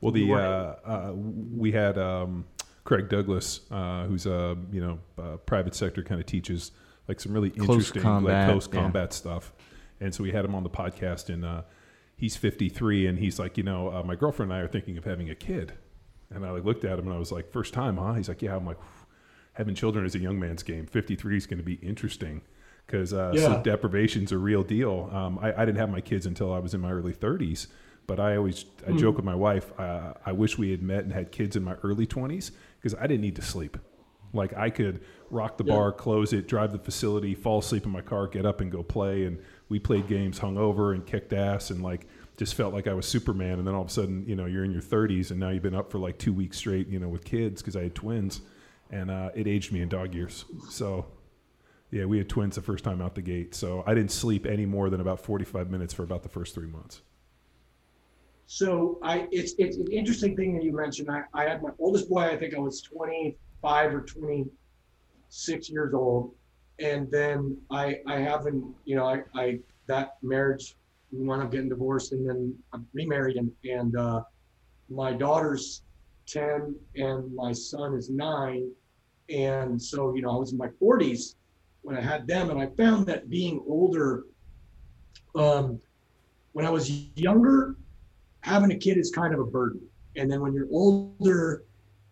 Well, 0.00 0.12
the 0.12 0.32
uh, 0.32 0.36
uh, 0.36 1.12
we 1.14 1.72
had 1.72 1.98
um, 1.98 2.46
Craig 2.84 3.10
Douglas, 3.10 3.60
uh, 3.70 4.04
who's 4.06 4.24
a 4.24 4.56
you 4.72 4.80
know 4.80 5.38
private 5.44 5.74
sector 5.74 6.02
kind 6.02 6.20
of 6.20 6.26
teaches 6.26 6.70
like 7.08 7.20
some 7.20 7.32
really 7.32 7.50
close 7.50 7.68
interesting 7.68 8.02
combat, 8.02 8.48
like 8.48 8.52
close 8.52 8.68
yeah. 8.72 8.80
combat 8.80 9.12
stuff. 9.12 9.52
And 10.00 10.14
so 10.14 10.22
we 10.22 10.32
had 10.32 10.44
him 10.44 10.54
on 10.54 10.62
the 10.62 10.70
podcast, 10.70 11.32
and 11.32 11.44
uh, 11.44 11.62
he's 12.16 12.36
53, 12.36 13.06
and 13.06 13.18
he's 13.18 13.38
like, 13.38 13.56
you 13.56 13.62
know, 13.62 13.90
uh, 13.90 14.02
my 14.02 14.14
girlfriend 14.14 14.52
and 14.52 14.60
I 14.60 14.62
are 14.62 14.68
thinking 14.68 14.98
of 14.98 15.04
having 15.04 15.30
a 15.30 15.34
kid. 15.34 15.72
And 16.30 16.44
I 16.44 16.50
like 16.50 16.64
looked 16.64 16.84
at 16.84 16.98
him, 16.98 17.06
and 17.06 17.14
I 17.14 17.18
was 17.18 17.32
like, 17.32 17.50
first 17.52 17.72
time, 17.72 17.96
huh? 17.96 18.14
He's 18.14 18.28
like, 18.28 18.42
yeah. 18.42 18.56
I'm 18.56 18.66
like, 18.66 18.78
having 19.56 19.74
children 19.74 20.04
is 20.04 20.14
a 20.14 20.18
young 20.18 20.38
man's 20.38 20.62
game. 20.62 20.86
53 20.86 21.36
is 21.36 21.46
going 21.46 21.58
to 21.58 21.64
be 21.64 21.74
interesting 21.74 22.42
because 22.86 23.12
uh, 23.12 23.32
yeah. 23.34 23.46
sleep 23.46 23.62
deprivation's 23.62 24.32
a 24.32 24.38
real 24.38 24.62
deal. 24.62 25.08
Um, 25.12 25.38
I, 25.40 25.62
I, 25.62 25.64
didn't 25.64 25.78
have 25.78 25.90
my 25.90 26.00
kids 26.00 26.26
until 26.26 26.52
I 26.52 26.58
was 26.58 26.74
in 26.74 26.80
my 26.80 26.92
early 26.92 27.12
30s, 27.12 27.66
but 28.06 28.20
I 28.20 28.36
always 28.36 28.64
I 28.86 28.90
mm. 28.90 28.98
joke 28.98 29.16
with 29.16 29.24
my 29.24 29.34
wife. 29.34 29.72
Uh, 29.78 30.12
I 30.24 30.32
wish 30.32 30.58
we 30.58 30.70
had 30.70 30.82
met 30.82 31.04
and 31.04 31.12
had 31.12 31.32
kids 31.32 31.56
in 31.56 31.64
my 31.64 31.74
early 31.82 32.06
20s 32.06 32.52
because 32.78 32.94
I 32.94 33.06
didn't 33.06 33.22
need 33.22 33.36
to 33.36 33.42
sleep. 33.42 33.76
Like 34.36 34.56
I 34.56 34.70
could 34.70 35.00
rock 35.30 35.56
the 35.58 35.64
yeah. 35.64 35.74
bar, 35.74 35.92
close 35.92 36.32
it, 36.32 36.46
drive 36.46 36.72
the 36.72 36.78
facility, 36.78 37.34
fall 37.34 37.58
asleep 37.58 37.84
in 37.84 37.90
my 37.90 38.00
car, 38.00 38.26
get 38.26 38.46
up 38.46 38.60
and 38.60 38.70
go 38.70 38.82
play. 38.82 39.24
And 39.24 39.38
we 39.68 39.78
played 39.78 40.06
games 40.06 40.38
hungover 40.38 40.94
and 40.94 41.04
kicked 41.04 41.32
ass 41.32 41.70
and 41.70 41.82
like 41.82 42.06
just 42.36 42.54
felt 42.54 42.72
like 42.72 42.86
I 42.86 42.94
was 42.94 43.06
Superman. 43.06 43.58
And 43.58 43.66
then 43.66 43.74
all 43.74 43.82
of 43.82 43.88
a 43.88 43.92
sudden, 43.92 44.24
you 44.26 44.36
know, 44.36 44.46
you're 44.46 44.64
in 44.64 44.72
your 44.72 44.82
30s 44.82 45.30
and 45.30 45.40
now 45.40 45.50
you've 45.50 45.62
been 45.62 45.74
up 45.74 45.90
for 45.90 45.98
like 45.98 46.18
two 46.18 46.32
weeks 46.32 46.58
straight, 46.58 46.88
you 46.88 46.98
know, 46.98 47.08
with 47.08 47.24
kids 47.24 47.62
because 47.62 47.76
I 47.76 47.82
had 47.82 47.94
twins, 47.94 48.42
and 48.90 49.10
uh, 49.10 49.30
it 49.34 49.48
aged 49.48 49.72
me 49.72 49.80
in 49.80 49.88
dog 49.88 50.14
years. 50.14 50.44
So. 50.70 51.06
Yeah, 51.92 52.04
we 52.04 52.18
had 52.18 52.28
twins 52.28 52.56
the 52.56 52.62
first 52.62 52.82
time 52.82 53.00
out 53.00 53.14
the 53.14 53.22
gate, 53.22 53.54
so 53.54 53.84
I 53.86 53.94
didn't 53.94 54.10
sleep 54.10 54.44
any 54.44 54.66
more 54.66 54.90
than 54.90 55.00
about 55.00 55.20
45 55.20 55.70
minutes 55.70 55.94
for 55.94 56.02
about 56.02 56.24
the 56.24 56.28
first 56.28 56.52
three 56.52 56.66
months. 56.66 57.02
So 58.46 58.98
I, 59.02 59.26
it's 59.32 59.54
it's 59.58 59.76
an 59.76 59.90
interesting 59.90 60.36
thing 60.36 60.54
that 60.54 60.62
you 60.62 60.72
mentioned. 60.72 61.10
I, 61.10 61.24
I 61.34 61.44
had 61.44 61.62
my 61.62 61.70
oldest 61.78 62.08
boy. 62.08 62.22
I 62.22 62.36
think 62.36 62.54
I 62.54 62.58
was 62.58 62.80
20, 62.80 63.36
25 63.60 63.94
or 63.94 64.00
26 64.02 65.70
years 65.70 65.94
old. 65.94 66.34
And 66.78 67.10
then 67.10 67.56
I, 67.70 68.00
I 68.06 68.18
haven't, 68.18 68.64
you 68.84 68.96
know, 68.96 69.06
I, 69.06 69.22
I, 69.34 69.58
that 69.86 70.16
marriage, 70.22 70.76
we 71.10 71.24
wound 71.24 71.42
up 71.42 71.50
getting 71.50 71.68
divorced 71.68 72.12
and 72.12 72.28
then 72.28 72.54
I'm 72.72 72.86
remarried 72.92 73.36
and, 73.36 73.50
and, 73.64 73.96
uh, 73.96 74.22
my 74.88 75.12
daughter's 75.12 75.82
10 76.26 76.74
and 76.96 77.34
my 77.34 77.52
son 77.52 77.94
is 77.94 78.10
nine. 78.10 78.70
And 79.28 79.80
so, 79.80 80.14
you 80.14 80.22
know, 80.22 80.30
I 80.30 80.36
was 80.36 80.52
in 80.52 80.58
my 80.58 80.68
40s 80.80 81.34
when 81.82 81.96
I 81.96 82.00
had 82.00 82.26
them, 82.26 82.50
and 82.50 82.60
I 82.60 82.66
found 82.66 83.06
that 83.06 83.30
being 83.30 83.62
older, 83.66 84.24
um, 85.36 85.80
when 86.52 86.66
I 86.66 86.70
was 86.70 86.90
younger, 87.14 87.76
having 88.40 88.72
a 88.72 88.76
kid 88.76 88.98
is 88.98 89.12
kind 89.12 89.32
of 89.32 89.38
a 89.38 89.44
burden. 89.44 89.80
And 90.16 90.30
then 90.30 90.40
when 90.40 90.52
you're 90.52 90.68
older, 90.70 91.62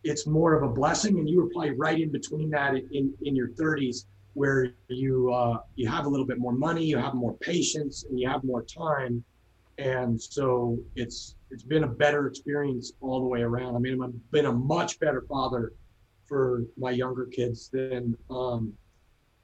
it's 0.05 0.26
more 0.26 0.55
of 0.55 0.62
a 0.62 0.72
blessing 0.72 1.18
and 1.18 1.28
you 1.28 1.42
were 1.42 1.48
probably 1.48 1.70
right 1.70 2.00
in 2.00 2.12
between 2.12 2.50
that 2.50 2.74
in 2.74 3.12
in 3.22 3.34
your 3.34 3.48
30s 3.48 4.05
where 4.34 4.74
you 4.88 5.32
uh, 5.32 5.59
you 5.76 5.88
have 5.88 6.07
a 6.07 6.09
little 6.09 6.26
bit 6.26 6.38
more 6.38 6.52
money 6.52 6.84
you 6.84 6.98
have 6.98 7.14
more 7.14 7.34
patience 7.34 8.05
and 8.05 8.20
you 8.20 8.28
have 8.28 8.44
more 8.44 8.62
time. 8.62 9.24
And 9.78 10.20
so 10.20 10.78
it's 10.94 11.34
it's 11.50 11.64
been 11.64 11.84
a 11.84 11.88
better 11.88 12.26
experience 12.28 12.92
all 13.00 13.20
the 13.20 13.26
way 13.26 13.42
around. 13.42 13.74
I 13.74 13.78
mean 13.78 14.00
i've 14.02 14.30
been 14.30 14.46
a 14.46 14.52
much 14.52 15.00
better 15.00 15.24
father 15.28 15.72
for 16.26 16.62
my 16.76 16.90
younger 16.90 17.26
kids 17.26 17.68
than 17.72 18.16
um, 18.30 18.72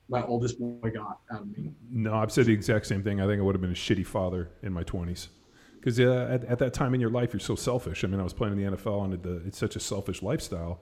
my 0.09 0.25
oldest 0.25 0.59
boy 0.59 0.91
got 0.91 1.19
out 1.33 1.43
of 1.43 1.57
me. 1.57 1.73
No 1.91 2.15
i've 2.15 2.33
said 2.33 2.47
the 2.47 2.53
exact 2.53 2.87
same 2.87 3.03
thing. 3.03 3.21
I 3.21 3.27
think 3.27 3.41
i 3.41 3.43
would 3.43 3.55
have 3.55 3.63
been 3.63 3.73
a 3.73 3.75
shitty 3.75 4.07
father 4.07 4.51
in 4.63 4.73
my 4.73 4.85
20s 4.85 5.29
because 5.81 5.99
uh, 5.99 6.29
at, 6.31 6.45
at, 6.45 6.59
that 6.59 6.75
time 6.75 6.95
in 6.95 7.01
your 7.01 7.11
life 7.11 7.33
you're 7.33 7.41
so 7.41 7.57
selfish. 7.57 8.05
I 8.05 8.07
mean, 8.07 8.21
I 8.21 8.23
was 8.23 8.35
playing 8.35 8.59
in 8.59 8.73
the 8.73 8.77
NFL 8.77 9.05
and 9.05 9.23
the, 9.23 9.43
it's 9.47 9.59
such 9.59 9.77
a 9.77 9.81
selfish 9.81 10.23
lifestyle. 10.23 10.81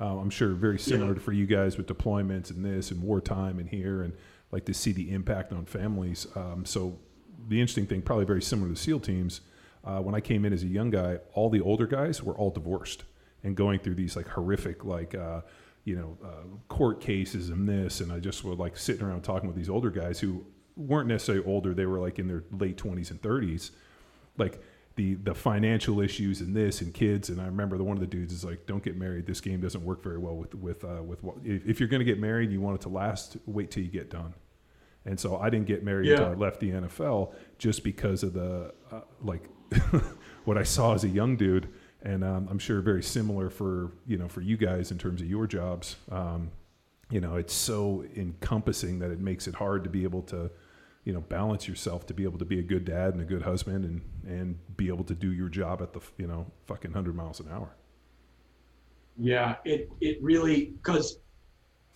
Uh, 0.00 0.16
I'm 0.18 0.30
sure 0.30 0.54
very 0.54 0.78
similar 0.78 1.14
yeah. 1.14 1.20
for 1.20 1.32
you 1.32 1.46
guys 1.46 1.76
with 1.76 1.86
deployments 1.86 2.50
and 2.50 2.64
this 2.64 2.90
and 2.90 3.02
wartime 3.02 3.58
and 3.58 3.68
here 3.68 4.02
and 4.02 4.14
like 4.50 4.64
to 4.64 4.74
see 4.74 4.92
the 4.92 5.10
impact 5.10 5.52
on 5.52 5.66
families. 5.66 6.26
Um, 6.34 6.64
so 6.64 6.98
the 7.48 7.60
interesting 7.60 7.86
thing, 7.86 8.00
probably 8.00 8.24
very 8.24 8.42
similar 8.42 8.70
to 8.70 8.76
SEAL 8.76 9.00
teams. 9.00 9.42
Uh, 9.84 10.00
when 10.00 10.14
I 10.14 10.20
came 10.20 10.44
in 10.44 10.52
as 10.52 10.62
a 10.62 10.66
young 10.66 10.90
guy, 10.90 11.18
all 11.34 11.50
the 11.50 11.60
older 11.60 11.86
guys 11.86 12.22
were 12.22 12.34
all 12.34 12.50
divorced 12.50 13.04
and 13.44 13.56
going 13.56 13.78
through 13.80 13.94
these 13.94 14.16
like 14.16 14.28
horrific 14.28 14.84
like 14.84 15.14
uh, 15.14 15.42
you 15.84 15.96
know 15.96 16.18
uh, 16.24 16.46
court 16.68 17.00
cases 17.00 17.50
and 17.50 17.68
this. 17.68 18.00
And 18.00 18.12
I 18.12 18.18
just 18.18 18.44
was 18.44 18.58
like 18.58 18.76
sitting 18.76 19.04
around 19.04 19.22
talking 19.22 19.46
with 19.46 19.56
these 19.56 19.68
older 19.68 19.90
guys 19.90 20.20
who 20.20 20.46
weren't 20.76 21.08
necessarily 21.08 21.44
older; 21.44 21.74
they 21.74 21.86
were 21.86 21.98
like 21.98 22.18
in 22.18 22.28
their 22.28 22.44
late 22.50 22.76
20s 22.76 23.10
and 23.10 23.20
30s 23.20 23.70
like 24.38 24.62
the 24.96 25.14
the 25.14 25.34
financial 25.34 26.00
issues 26.00 26.40
and 26.40 26.56
this 26.56 26.80
and 26.80 26.92
kids 26.92 27.28
and 27.28 27.40
I 27.40 27.46
remember 27.46 27.78
the 27.78 27.84
one 27.84 27.96
of 27.96 28.00
the 28.00 28.06
dudes 28.06 28.32
is 28.32 28.44
like 28.44 28.66
don't 28.66 28.82
get 28.82 28.96
married. 28.96 29.26
This 29.26 29.40
game 29.40 29.60
doesn't 29.60 29.84
work 29.84 30.02
very 30.02 30.18
well 30.18 30.34
with 30.34 30.54
with 30.54 30.84
uh, 30.84 31.02
with 31.02 31.20
if, 31.44 31.66
if 31.66 31.80
you're 31.80 31.88
going 31.88 32.00
to 32.00 32.04
get 32.04 32.18
married 32.18 32.50
you 32.50 32.60
want 32.60 32.76
it 32.76 32.82
to 32.82 32.88
last 32.88 33.36
wait 33.46 33.70
till 33.70 33.82
you 33.82 33.90
get 33.90 34.10
done. 34.10 34.34
And 35.04 35.18
so 35.18 35.38
I 35.38 35.50
didn't 35.50 35.66
get 35.66 35.84
married 35.84 36.08
yeah. 36.08 36.16
until 36.16 36.32
I 36.32 36.34
left 36.34 36.60
the 36.60 36.70
NFL 36.70 37.32
just 37.58 37.84
because 37.84 38.22
of 38.22 38.34
the 38.34 38.74
uh, 38.90 39.00
like 39.22 39.48
what 40.44 40.58
I 40.58 40.64
saw 40.64 40.94
as 40.94 41.04
a 41.04 41.08
young 41.08 41.36
dude. 41.36 41.68
And 42.02 42.22
um, 42.22 42.48
I'm 42.50 42.58
sure 42.58 42.80
very 42.80 43.02
similar 43.02 43.50
for 43.50 43.92
you 44.06 44.18
know 44.18 44.28
for 44.28 44.40
you 44.40 44.56
guys 44.56 44.90
in 44.90 44.98
terms 44.98 45.20
of 45.20 45.28
your 45.28 45.46
jobs. 45.46 45.96
Um, 46.10 46.50
you 47.10 47.20
know 47.20 47.36
it's 47.36 47.54
so 47.54 48.04
encompassing 48.16 48.98
that 48.98 49.10
it 49.10 49.20
makes 49.20 49.46
it 49.46 49.54
hard 49.54 49.84
to 49.84 49.90
be 49.90 50.04
able 50.04 50.22
to 50.22 50.50
you 51.04 51.12
know 51.12 51.20
balance 51.20 51.66
yourself 51.66 52.06
to 52.06 52.14
be 52.14 52.24
able 52.24 52.38
to 52.38 52.44
be 52.44 52.58
a 52.58 52.62
good 52.62 52.84
dad 52.84 53.14
and 53.14 53.22
a 53.22 53.24
good 53.24 53.42
husband 53.42 53.84
and 53.84 54.02
and 54.26 54.58
be 54.76 54.88
able 54.88 55.04
to 55.04 55.14
do 55.14 55.32
your 55.32 55.48
job 55.48 55.80
at 55.82 55.92
the 55.92 56.00
you 56.18 56.26
know 56.26 56.46
fucking 56.66 56.90
100 56.90 57.14
miles 57.14 57.40
an 57.40 57.48
hour. 57.50 57.74
Yeah 59.16 59.56
it 59.64 59.90
it 60.00 60.22
really 60.22 60.66
because 60.66 61.18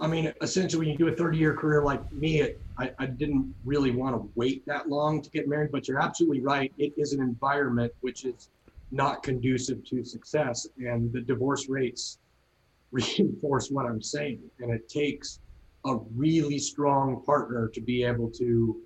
i 0.00 0.06
mean 0.06 0.32
essentially 0.40 0.80
when 0.80 0.88
you 0.88 0.98
do 0.98 1.08
a 1.08 1.16
30 1.16 1.38
year 1.38 1.54
career 1.54 1.82
like 1.84 2.10
me 2.12 2.40
it, 2.40 2.60
I, 2.78 2.90
I 2.98 3.06
didn't 3.06 3.54
really 3.64 3.90
want 3.90 4.16
to 4.16 4.28
wait 4.34 4.66
that 4.66 4.88
long 4.88 5.20
to 5.22 5.30
get 5.30 5.46
married 5.48 5.70
but 5.72 5.86
you're 5.86 6.00
absolutely 6.00 6.40
right. 6.40 6.72
It 6.78 6.92
is 6.96 7.12
an 7.12 7.20
environment 7.20 7.92
which 8.00 8.24
is 8.24 8.48
not 8.90 9.22
conducive 9.22 9.84
to 9.86 10.04
success 10.04 10.66
and 10.78 11.12
the 11.12 11.20
divorce 11.20 11.68
rates 11.68 12.18
reinforce 12.92 13.70
what 13.70 13.86
i'm 13.86 14.02
saying 14.02 14.38
and 14.60 14.70
it 14.70 14.86
takes 14.86 15.40
a 15.86 15.96
really 16.14 16.58
strong 16.58 17.22
partner 17.24 17.68
to 17.68 17.80
be 17.80 18.04
able 18.04 18.30
to 18.30 18.80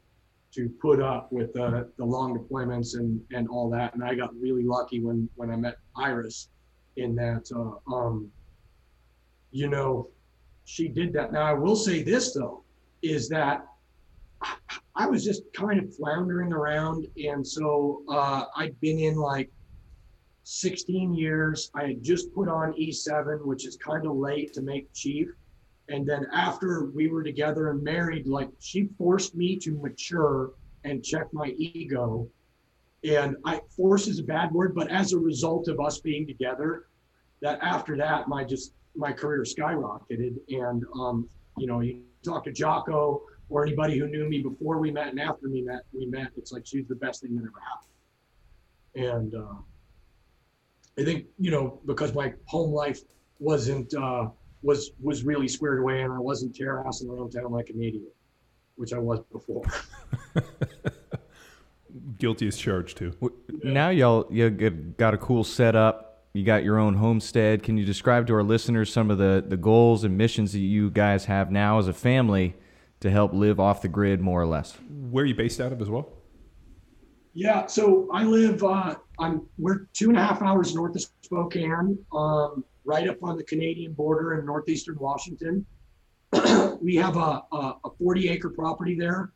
to 0.57 0.70
put 0.80 1.00
up 1.00 1.30
with 1.30 1.52
the, 1.52 1.90
the 1.98 2.04
long 2.04 2.36
deployments 2.36 2.94
and, 2.94 3.20
and 3.30 3.46
all 3.48 3.68
that. 3.70 3.94
And 3.94 4.02
I 4.02 4.14
got 4.14 4.34
really 4.40 4.64
lucky 4.64 5.00
when, 5.00 5.28
when 5.36 5.50
I 5.50 5.57
met 5.57 5.76
Iris 5.96 6.48
in 6.96 7.14
that, 7.16 7.50
uh, 7.54 7.94
um, 7.94 8.30
you 9.50 9.68
know, 9.68 10.09
she 10.64 10.88
did 10.88 11.12
that. 11.12 11.30
Now 11.30 11.42
I 11.42 11.52
will 11.52 11.76
say 11.76 12.02
this 12.02 12.32
though, 12.32 12.64
is 13.02 13.28
that 13.28 13.66
I, 14.94 15.07
was 15.07 15.24
just 15.24 15.42
kind 15.52 15.78
of 15.78 15.94
floundering 15.94 16.52
around. 16.52 17.07
And 17.22 17.46
so, 17.46 18.02
uh, 18.09 18.44
I'd 18.57 18.78
been 18.80 18.98
in 18.98 19.16
like 19.16 19.50
16 20.44 21.14
years. 21.14 21.70
I 21.74 21.88
had 21.88 22.02
just 22.02 22.32
put 22.34 22.48
on 22.48 22.72
E7, 22.72 23.44
which 23.44 23.66
is 23.66 23.76
kind 23.76 24.07
of 24.07 24.16
late 24.16 24.52
to 24.54 24.62
make 24.62 24.92
chief. 24.94 25.28
And 25.89 26.07
then 26.07 26.26
after 26.32 26.91
we 26.95 27.09
were 27.09 27.22
together 27.22 27.70
and 27.70 27.82
married, 27.82 28.26
like 28.26 28.51
she 28.59 28.89
forced 28.99 29.34
me 29.34 29.57
to 29.59 29.76
mature 29.80 30.53
and 30.84 31.05
check 31.05 31.32
my 31.32 31.49
ego. 31.57 32.28
And 33.05 33.37
I 33.45 33.61
force 33.70 34.09
is 34.09 34.18
a 34.18 34.24
bad 34.24 34.51
word, 34.53 34.74
but 34.74 34.91
as 34.91 35.12
a 35.12 35.18
result 35.18 35.68
of 35.68 35.78
us 35.78 36.01
being 36.01 36.26
together, 36.26 36.87
that 37.41 37.59
after 37.62 37.97
that, 37.99 38.28
my 38.28 38.43
just 38.43 38.72
my 38.97 39.12
career 39.12 39.43
skyrocketed. 39.43 40.37
And 40.49 40.84
um, 40.95 41.28
you 41.57 41.66
know, 41.66 41.80
you 41.80 42.03
talk 42.24 42.45
to 42.45 42.53
Jocko 42.53 43.22
or 43.49 43.64
anybody 43.64 43.99
who 43.99 44.09
knew 44.09 44.28
me 44.28 44.43
before 44.43 44.78
we 44.78 44.91
met 44.91 45.09
and 45.09 45.20
after 45.20 45.49
we 45.49 45.62
met, 45.62 45.82
we 45.93 46.07
met. 46.07 46.28
It's 46.37 46.53
like 46.53 46.66
she's 46.66 46.89
the 46.89 46.97
best 46.97 47.22
thing 47.22 47.37
that 47.37 47.43
ever 47.43 47.61
happened. 47.61 49.12
And 49.12 49.34
uh, 49.34 49.55
I 50.99 51.05
think 51.05 51.26
you 51.39 51.51
know 51.51 51.80
because 51.87 52.12
my 52.14 52.32
home 52.47 52.72
life 52.72 53.03
wasn't 53.39 53.95
uh, 53.95 54.28
was 54.67 54.91
was 55.01 55.25
really 55.25 55.49
squared 55.49 55.79
away, 55.79 56.03
and 56.03 56.12
I 56.12 56.19
wasn't 56.19 56.55
terrassing 56.55 57.09
around 57.09 57.31
town 57.31 57.53
like 57.53 57.71
an 57.71 57.81
idiot, 57.81 58.14
which 58.75 58.93
I 58.93 58.99
was 58.99 59.21
before. 59.33 59.62
Guilty 62.19 62.49
as 62.49 62.57
charged 62.59 62.99
too. 62.99 63.12
Now 63.62 63.91
y'all 63.91 64.27
you 64.29 64.51
got 64.51 65.14
a 65.14 65.19
cool 65.19 65.45
setup. 65.45 66.25
You 66.35 66.45
got 66.45 66.64
your 66.64 66.79
own 66.79 66.95
homestead. 66.95 67.62
Can 67.62 67.79
you 67.79 67.87
describe 67.87 68.27
to 68.27 68.35
our 68.35 68.43
listeners 68.43 68.93
some 68.93 69.11
of 69.11 69.17
the, 69.17 69.43
the 69.47 69.57
goals 69.57 70.05
and 70.05 70.19
missions 70.19 70.53
that 70.53 70.59
you 70.59 70.91
guys 70.91 71.25
have 71.25 71.51
now 71.51 71.79
as 71.79 71.89
a 71.89 71.95
family 71.95 72.55
to 73.01 73.11
help 73.11 73.33
live 73.33 73.59
off 73.59 73.81
the 73.81 73.89
grid 73.89 74.21
more 74.21 74.43
or 74.43 74.47
less? 74.47 74.77
Where 75.11 75.25
are 75.25 75.27
you 75.27 75.35
based 75.35 75.62
out 75.62 75.73
of 75.73 75.81
as 75.81 75.89
well? 75.89 76.12
Yeah, 77.33 77.67
so 77.67 78.09
I 78.12 78.25
live. 78.25 78.62
Uh, 78.62 78.97
I'm 79.19 79.47
we're 79.57 79.87
two 79.95 80.11
and 80.11 80.19
a 80.19 80.23
half 80.23 80.43
hours 80.43 80.75
north 80.75 80.95
of 80.97 81.07
Spokane, 81.23 81.99
um, 82.12 82.64
right 82.87 83.09
up 83.09 83.22
on 83.22 83.37
the 83.37 83.45
Canadian 83.45 83.93
border 83.93 84.39
in 84.39 84.47
northeastern 84.47 84.97
Washington. 84.99 85.66
we 86.80 86.95
have 86.97 87.16
a, 87.16 87.43
a, 87.53 87.74
a 87.84 87.91
40 87.99 88.28
acre 88.28 88.51
property 88.51 88.97
there 88.99 89.32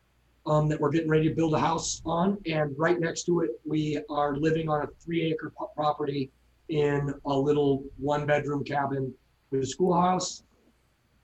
um, 0.47 0.69
that 0.69 0.81
we're 0.81 0.91
getting 0.91 1.11
ready 1.11 1.29
to 1.29 1.35
build 1.35 1.55
a 1.55 1.59
house 1.59 2.01
on, 2.07 2.39
and 2.47 2.75
right 2.79 2.99
next 2.99 3.25
to 3.25 3.41
it, 3.41 3.51
we 3.65 4.01
are 4.09 4.37
living 4.37 4.69
on 4.69 4.83
a 4.83 4.87
three 5.05 5.23
acre 5.23 5.53
property 5.75 6.31
in 6.69 7.13
a 7.27 7.33
little 7.33 7.85
one 7.99 8.27
bedroom 8.27 8.65
cabin 8.65 9.13
with 9.51 9.63
a 9.63 9.67
schoolhouse. 9.67 10.45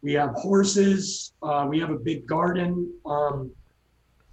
We 0.02 0.12
have 0.12 0.34
horses. 0.34 1.32
Uh, 1.42 1.66
we 1.68 1.80
have 1.80 1.90
a 1.90 1.98
big 1.98 2.26
garden. 2.26 2.92
Um, 3.06 3.50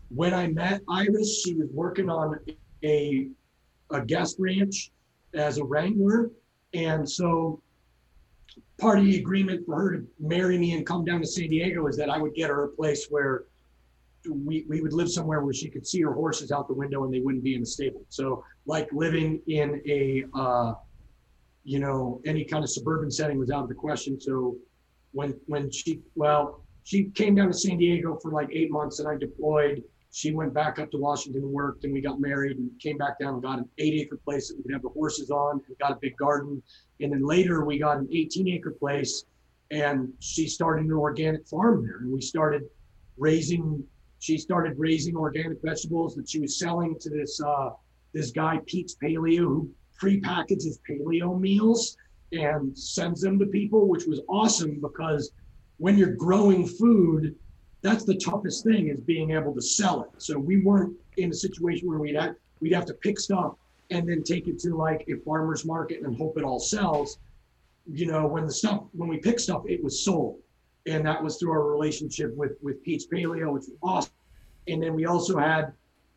when 0.10 0.34
I 0.34 0.48
met 0.48 0.82
Iris, 0.89 1.41
she 1.44 1.54
was 1.54 1.70
working 1.72 2.10
on 2.10 2.39
a 2.84 3.30
a 3.89 4.02
guest 4.02 4.38
ranch 4.39 4.91
as 5.34 5.58
a 5.58 5.64
wrangler, 5.64 6.32
and 6.74 7.10
so 7.10 7.62
part 8.78 8.99
of 8.99 9.06
the 9.06 9.18
agreement 9.18 9.66
for 9.66 9.80
her 9.80 9.97
to 9.97 10.08
marry 10.20 10.58
me 10.58 10.74
and 10.74 10.86
come 10.86 11.06
down 11.06 11.22
to 11.22 11.28
San 11.28 11.49
Diego 11.49 11.88
is 11.88 11.97
that 11.97 12.10
I 12.10 12.18
would 12.18 12.34
get 12.34 12.49
her 12.49 12.66
a 12.66 12.70
place 12.70 13.08
where 13.10 13.45
we, 14.30 14.66
we 14.70 14.82
would 14.82 14.93
live 14.93 15.10
somewhere 15.10 15.41
where 15.41 15.54
she 15.54 15.70
could 15.70 15.86
see 15.86 16.01
her 16.01 16.14
horses 16.14 16.51
out 16.51 16.68
the 16.68 16.74
window 16.74 17.04
and 17.04 17.14
they 17.14 17.20
wouldn't 17.20 17.43
be 17.43 17.56
in 17.56 17.62
the 17.62 17.66
stable. 17.66 18.06
So 18.10 18.43
like 18.66 18.88
living 18.93 19.41
in 19.47 19.82
a, 19.88 20.26
uh, 20.34 20.74
you 21.64 21.80
know, 21.80 22.22
any 22.26 22.43
kind 22.43 22.64
of 22.64 22.70
suburban 22.70 23.12
setting 23.12 23.38
was 23.38 23.51
out 23.51 23.64
of 23.64 23.70
the 23.70 23.76
question. 23.76 24.20
So 24.20 24.56
when, 25.12 25.38
when 25.47 25.72
she, 25.72 26.01
well, 26.16 26.64
she 26.84 27.06
came 27.12 27.36
down 27.36 27.47
to 27.47 27.54
San 27.54 27.78
Diego 27.78 28.18
for 28.22 28.32
like 28.32 28.49
eight 28.51 28.72
months 28.72 28.99
and 28.99 29.08
I 29.08 29.18
deployed 29.18 29.84
she 30.14 30.32
went 30.32 30.53
back 30.53 30.78
up 30.78 30.91
to 30.91 30.97
Washington 30.97 31.41
and 31.41 31.51
worked, 31.51 31.86
and 31.86 31.91
we 31.91 31.99
got 31.99 32.22
married 32.22 32.55
and 32.55 32.70
came 32.80 32.97
back 32.97 33.18
down 33.18 33.34
and 33.34 33.41
got 33.41 33.57
an 33.57 33.68
eight 33.80 33.95
acre 33.99 34.18
place 34.18 34.47
that 34.47 34.57
we 34.57 34.61
could 34.61 34.74
have 34.74 34.84
the 34.84 34.89
horses 34.89 35.32
on 35.32 35.59
and 35.68 35.78
got 35.80 35.91
a 35.91 35.97
big 35.99 36.16
garden. 36.18 36.61
And 37.01 37.11
then 37.11 37.26
later 37.26 37.66
we 37.66 37.80
got 37.80 37.97
an 37.97 38.07
18 38.11 38.47
acre 38.47 38.70
place 38.70 39.26
and 39.72 40.14
she 40.20 40.47
started 40.47 40.86
an 40.86 40.91
organic 40.91 41.47
farm 41.47 41.84
there. 41.84 41.97
And 41.97 42.14
we 42.14 42.22
started 42.22 42.61
raising, 43.18 43.84
she 44.20 44.38
started 44.38 44.78
raising 44.78 45.16
organic 45.16 45.57
vegetables 45.64 46.14
that 46.14 46.30
she 46.30 46.39
was 46.39 46.59
selling 46.59 46.95
to 46.99 47.09
this, 47.09 47.41
uh, 47.41 47.72
this 48.14 48.30
guy, 48.30 48.59
Pete's 48.68 48.95
Paleo, 49.03 49.38
who 49.38 49.72
pre-packages 49.97 50.80
paleo 50.88 51.39
meals 51.39 51.97
and 52.32 52.78
sends 52.78 53.22
them 53.22 53.39
to 53.39 53.47
people, 53.47 53.88
which 53.88 54.05
was 54.05 54.22
awesome 54.30 54.80
because 54.80 55.32
when 55.78 55.97
you're 55.97 56.16
growing 56.16 56.68
food, 56.68 57.36
that's 57.84 58.06
the 58.06 58.16
toughest 58.16 58.64
thing 58.64 58.88
is 58.88 59.00
being 59.02 59.32
able 59.32 59.54
to 59.54 59.62
sell 59.62 60.04
it. 60.04 60.10
So 60.18 60.40
we 60.40 60.62
weren't 60.62 60.96
in 61.18 61.30
a 61.30 61.34
situation 61.34 61.88
where 61.88 62.00
we'd 62.00 62.16
have, 62.16 62.36
we'd 62.62 62.74
have 62.74 62.86
to 62.86 62.94
pick 62.96 63.20
stuff 63.20 63.56
and 63.92 64.08
then 64.08 64.24
take 64.24 64.48
it 64.48 64.58
to 64.60 64.76
like 64.76 65.06
a 65.10 65.16
farmer's 65.24 65.66
market 65.66 66.02
and 66.02 66.18
hope 66.18 66.38
it 66.38 66.44
all 66.44 66.60
sells. 66.60 67.20
You 67.86 68.08
know, 68.08 68.26
when 68.26 68.46
the 68.46 68.54
stuff 68.54 68.84
when 68.94 69.10
we 69.10 69.18
picked 69.18 69.42
stuff, 69.42 69.64
it 69.68 69.84
was 69.84 70.04
sold, 70.04 70.40
and 70.86 71.06
that 71.06 71.22
was 71.22 71.38
through 71.38 71.52
our 71.52 71.68
relationship 71.70 72.34
with 72.36 72.54
with 72.62 72.82
Pete's 72.82 73.06
Paleo, 73.06 73.52
which 73.52 73.66
was 73.68 73.78
awesome. 73.84 74.14
And 74.70 74.82
then 74.82 74.94
we 74.94 75.06
also 75.06 75.38
had 75.38 75.74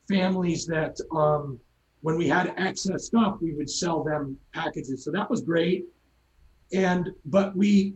families 0.09 0.65
that 0.67 0.97
um, 1.13 1.59
when 2.03 2.17
we 2.17 2.29
had 2.29 2.55
excess 2.57 3.07
stuff, 3.07 3.39
we 3.41 3.53
would 3.53 3.69
sell 3.69 4.05
them 4.05 4.39
packages. 4.55 5.03
So 5.03 5.11
that 5.11 5.29
was 5.29 5.41
great. 5.41 5.87
And 6.73 7.11
but 7.25 7.57
we 7.57 7.95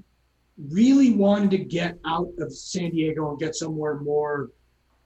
really 0.69 1.13
wanted 1.13 1.51
to 1.53 1.59
get 1.59 1.99
out 2.07 2.33
of 2.39 2.53
San 2.53 2.91
Diego 2.91 3.31
and 3.31 3.39
get 3.39 3.55
somewhere 3.55 4.01
more 4.01 4.51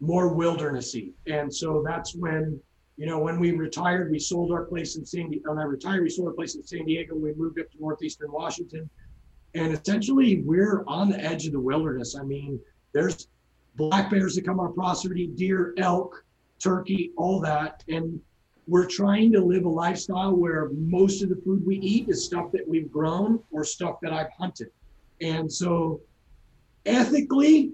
more 0.00 0.34
wildernessy. 0.34 1.12
And 1.26 1.52
so 1.52 1.82
that's 1.86 2.14
when, 2.14 2.60
you 2.96 3.06
know, 3.06 3.18
when 3.18 3.38
we 3.38 3.52
retired, 3.52 4.10
we 4.10 4.18
sold 4.18 4.52
our 4.52 4.64
place 4.64 4.96
in 4.96 5.06
San 5.06 5.30
Diego. 5.30 5.50
When 5.50 5.58
I 5.58 5.64
retired, 5.64 6.02
we 6.02 6.10
sold 6.10 6.28
our 6.28 6.34
place 6.34 6.54
in 6.56 6.64
San 6.64 6.84
Diego. 6.84 7.14
We 7.14 7.32
moved 7.34 7.58
up 7.58 7.70
to 7.70 7.80
northeastern 7.80 8.30
Washington. 8.30 8.88
And 9.54 9.72
essentially 9.72 10.42
we're 10.42 10.84
on 10.86 11.08
the 11.08 11.18
edge 11.18 11.46
of 11.46 11.52
the 11.52 11.60
wilderness. 11.60 12.16
I 12.18 12.24
mean, 12.24 12.60
there's 12.92 13.28
black 13.76 14.10
bears 14.10 14.34
that 14.34 14.44
come 14.44 14.60
on 14.60 14.74
property, 14.74 15.28
deer, 15.28 15.74
elk, 15.78 16.24
turkey, 16.58 17.12
all 17.16 17.40
that. 17.40 17.84
And 17.88 18.20
we're 18.66 18.86
trying 18.86 19.32
to 19.32 19.40
live 19.40 19.64
a 19.64 19.68
lifestyle 19.68 20.34
where 20.34 20.70
most 20.74 21.22
of 21.22 21.28
the 21.28 21.36
food 21.36 21.64
we 21.64 21.76
eat 21.76 22.08
is 22.08 22.24
stuff 22.24 22.50
that 22.52 22.66
we've 22.66 22.90
grown 22.90 23.40
or 23.50 23.64
stuff 23.64 24.00
that 24.02 24.12
I've 24.12 24.30
hunted. 24.38 24.70
And 25.20 25.52
so, 25.52 26.00
ethically, 26.86 27.72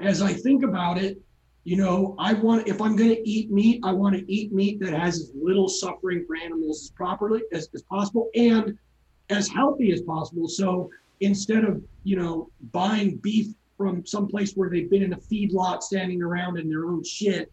as 0.00 0.22
I 0.22 0.32
think 0.32 0.64
about 0.64 0.98
it, 0.98 1.20
you 1.64 1.76
know, 1.76 2.14
I 2.18 2.34
want 2.34 2.68
if 2.68 2.80
I'm 2.80 2.94
going 2.94 3.10
to 3.10 3.28
eat 3.28 3.50
meat, 3.50 3.80
I 3.82 3.92
want 3.92 4.14
to 4.14 4.32
eat 4.32 4.52
meat 4.52 4.80
that 4.80 4.92
has 4.92 5.18
as 5.18 5.32
little 5.34 5.68
suffering 5.68 6.24
for 6.26 6.36
animals 6.36 6.82
as 6.82 6.90
properly 6.90 7.42
as, 7.52 7.68
as 7.74 7.82
possible 7.82 8.28
and 8.34 8.78
as 9.30 9.48
healthy 9.48 9.90
as 9.92 10.02
possible. 10.02 10.46
So 10.46 10.90
instead 11.20 11.64
of 11.64 11.82
you 12.02 12.16
know 12.16 12.50
buying 12.72 13.16
beef 13.16 13.54
from 13.78 14.04
some 14.06 14.28
place 14.28 14.52
where 14.54 14.68
they've 14.68 14.90
been 14.90 15.02
in 15.02 15.14
a 15.14 15.18
feedlot 15.18 15.82
standing 15.82 16.22
around 16.22 16.58
in 16.58 16.68
their 16.68 16.86
own 16.86 17.02
shit 17.02 17.50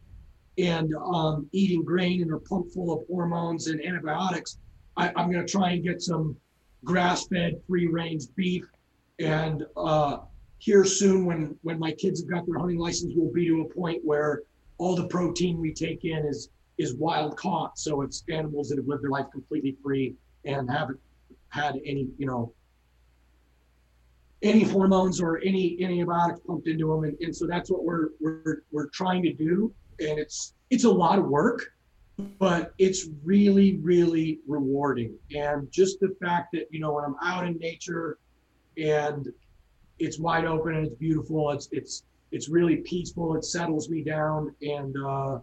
and 0.57 0.93
um, 0.95 1.47
eating 1.51 1.83
grain 1.83 2.21
and 2.21 2.31
are 2.31 2.39
pumped 2.39 2.73
full 2.73 2.93
of 2.93 3.07
hormones 3.07 3.67
and 3.67 3.83
antibiotics, 3.83 4.57
I, 4.97 5.11
I'm 5.15 5.31
going 5.31 5.45
to 5.45 5.51
try 5.51 5.71
and 5.71 5.83
get 5.83 6.01
some 6.01 6.35
grass-fed, 6.83 7.61
free-range 7.67 8.25
beef. 8.35 8.65
And 9.19 9.65
uh, 9.77 10.19
here 10.57 10.85
soon, 10.85 11.25
when 11.25 11.57
when 11.61 11.79
my 11.79 11.91
kids 11.91 12.21
have 12.21 12.29
got 12.29 12.45
their 12.45 12.57
hunting 12.57 12.77
license, 12.77 13.13
we'll 13.15 13.31
be 13.31 13.47
to 13.47 13.61
a 13.61 13.73
point 13.73 14.01
where 14.03 14.43
all 14.77 14.95
the 14.95 15.07
protein 15.07 15.59
we 15.59 15.73
take 15.73 16.05
in 16.05 16.25
is 16.25 16.49
is 16.77 16.95
wild 16.95 17.37
caught. 17.37 17.77
So 17.77 18.01
it's 18.01 18.23
animals 18.29 18.69
that 18.69 18.77
have 18.77 18.87
lived 18.87 19.03
their 19.03 19.11
life 19.11 19.27
completely 19.31 19.77
free 19.83 20.15
and 20.45 20.69
haven't 20.69 20.99
had 21.49 21.79
any, 21.85 22.07
you 22.17 22.25
know, 22.25 22.53
any 24.41 24.63
hormones 24.63 25.21
or 25.21 25.39
any 25.39 25.83
antibiotics 25.83 26.39
pumped 26.47 26.67
into 26.67 26.87
them. 26.87 27.03
And, 27.03 27.17
and 27.21 27.35
so 27.35 27.45
that's 27.45 27.69
what 27.69 27.83
we're 27.83 28.09
we're 28.19 28.63
we're 28.71 28.89
trying 28.89 29.21
to 29.23 29.33
do. 29.33 29.71
And 29.99 30.17
it's 30.17 30.53
it's 30.71 30.85
a 30.85 30.91
lot 30.91 31.19
of 31.19 31.25
work 31.25 31.71
but 32.39 32.73
it's 32.77 33.07
really, 33.23 33.77
really 33.77 34.39
rewarding. 34.47 35.17
And 35.35 35.71
just 35.71 35.99
the 35.99 36.15
fact 36.21 36.49
that, 36.53 36.67
you 36.71 36.79
know, 36.79 36.93
when 36.93 37.03
I'm 37.03 37.15
out 37.23 37.45
in 37.45 37.57
nature 37.57 38.17
and 38.77 39.27
it's 39.99 40.19
wide 40.19 40.45
open 40.45 40.75
and 40.75 40.87
it's 40.87 40.95
beautiful, 40.95 41.51
it's, 41.51 41.69
it's, 41.71 42.03
it's 42.31 42.49
really 42.49 42.77
peaceful. 42.77 43.35
It 43.35 43.45
settles 43.45 43.89
me 43.89 44.03
down 44.03 44.55
and, 44.61 44.95
uh, 45.05 45.39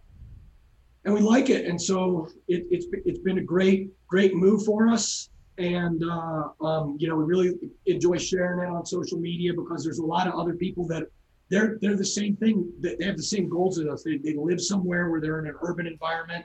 and 1.04 1.14
we 1.14 1.20
like 1.20 1.50
it. 1.50 1.66
And 1.66 1.80
so 1.80 2.28
it, 2.48 2.66
it's, 2.70 2.86
it's 3.04 3.20
been 3.20 3.38
a 3.38 3.42
great, 3.42 3.90
great 4.06 4.34
move 4.34 4.64
for 4.64 4.88
us. 4.88 5.30
And, 5.58 6.02
uh, 6.04 6.48
um, 6.60 6.96
you 6.98 7.08
know, 7.08 7.16
we 7.16 7.24
really 7.24 7.54
enjoy 7.86 8.16
sharing 8.16 8.66
it 8.66 8.70
on 8.70 8.86
social 8.86 9.18
media 9.18 9.52
because 9.52 9.82
there's 9.84 9.98
a 9.98 10.06
lot 10.06 10.28
of 10.28 10.34
other 10.34 10.54
people 10.54 10.86
that 10.88 11.04
they're 11.50 11.78
they're 11.80 11.96
the 11.96 12.04
same 12.04 12.36
thing. 12.36 12.70
They 12.80 12.96
have 13.04 13.16
the 13.16 13.22
same 13.22 13.48
goals 13.48 13.78
as 13.78 13.86
us. 13.86 14.02
They, 14.02 14.18
they 14.18 14.34
live 14.34 14.60
somewhere 14.60 15.10
where 15.10 15.20
they're 15.20 15.38
in 15.38 15.46
an 15.46 15.54
urban 15.62 15.86
environment, 15.86 16.44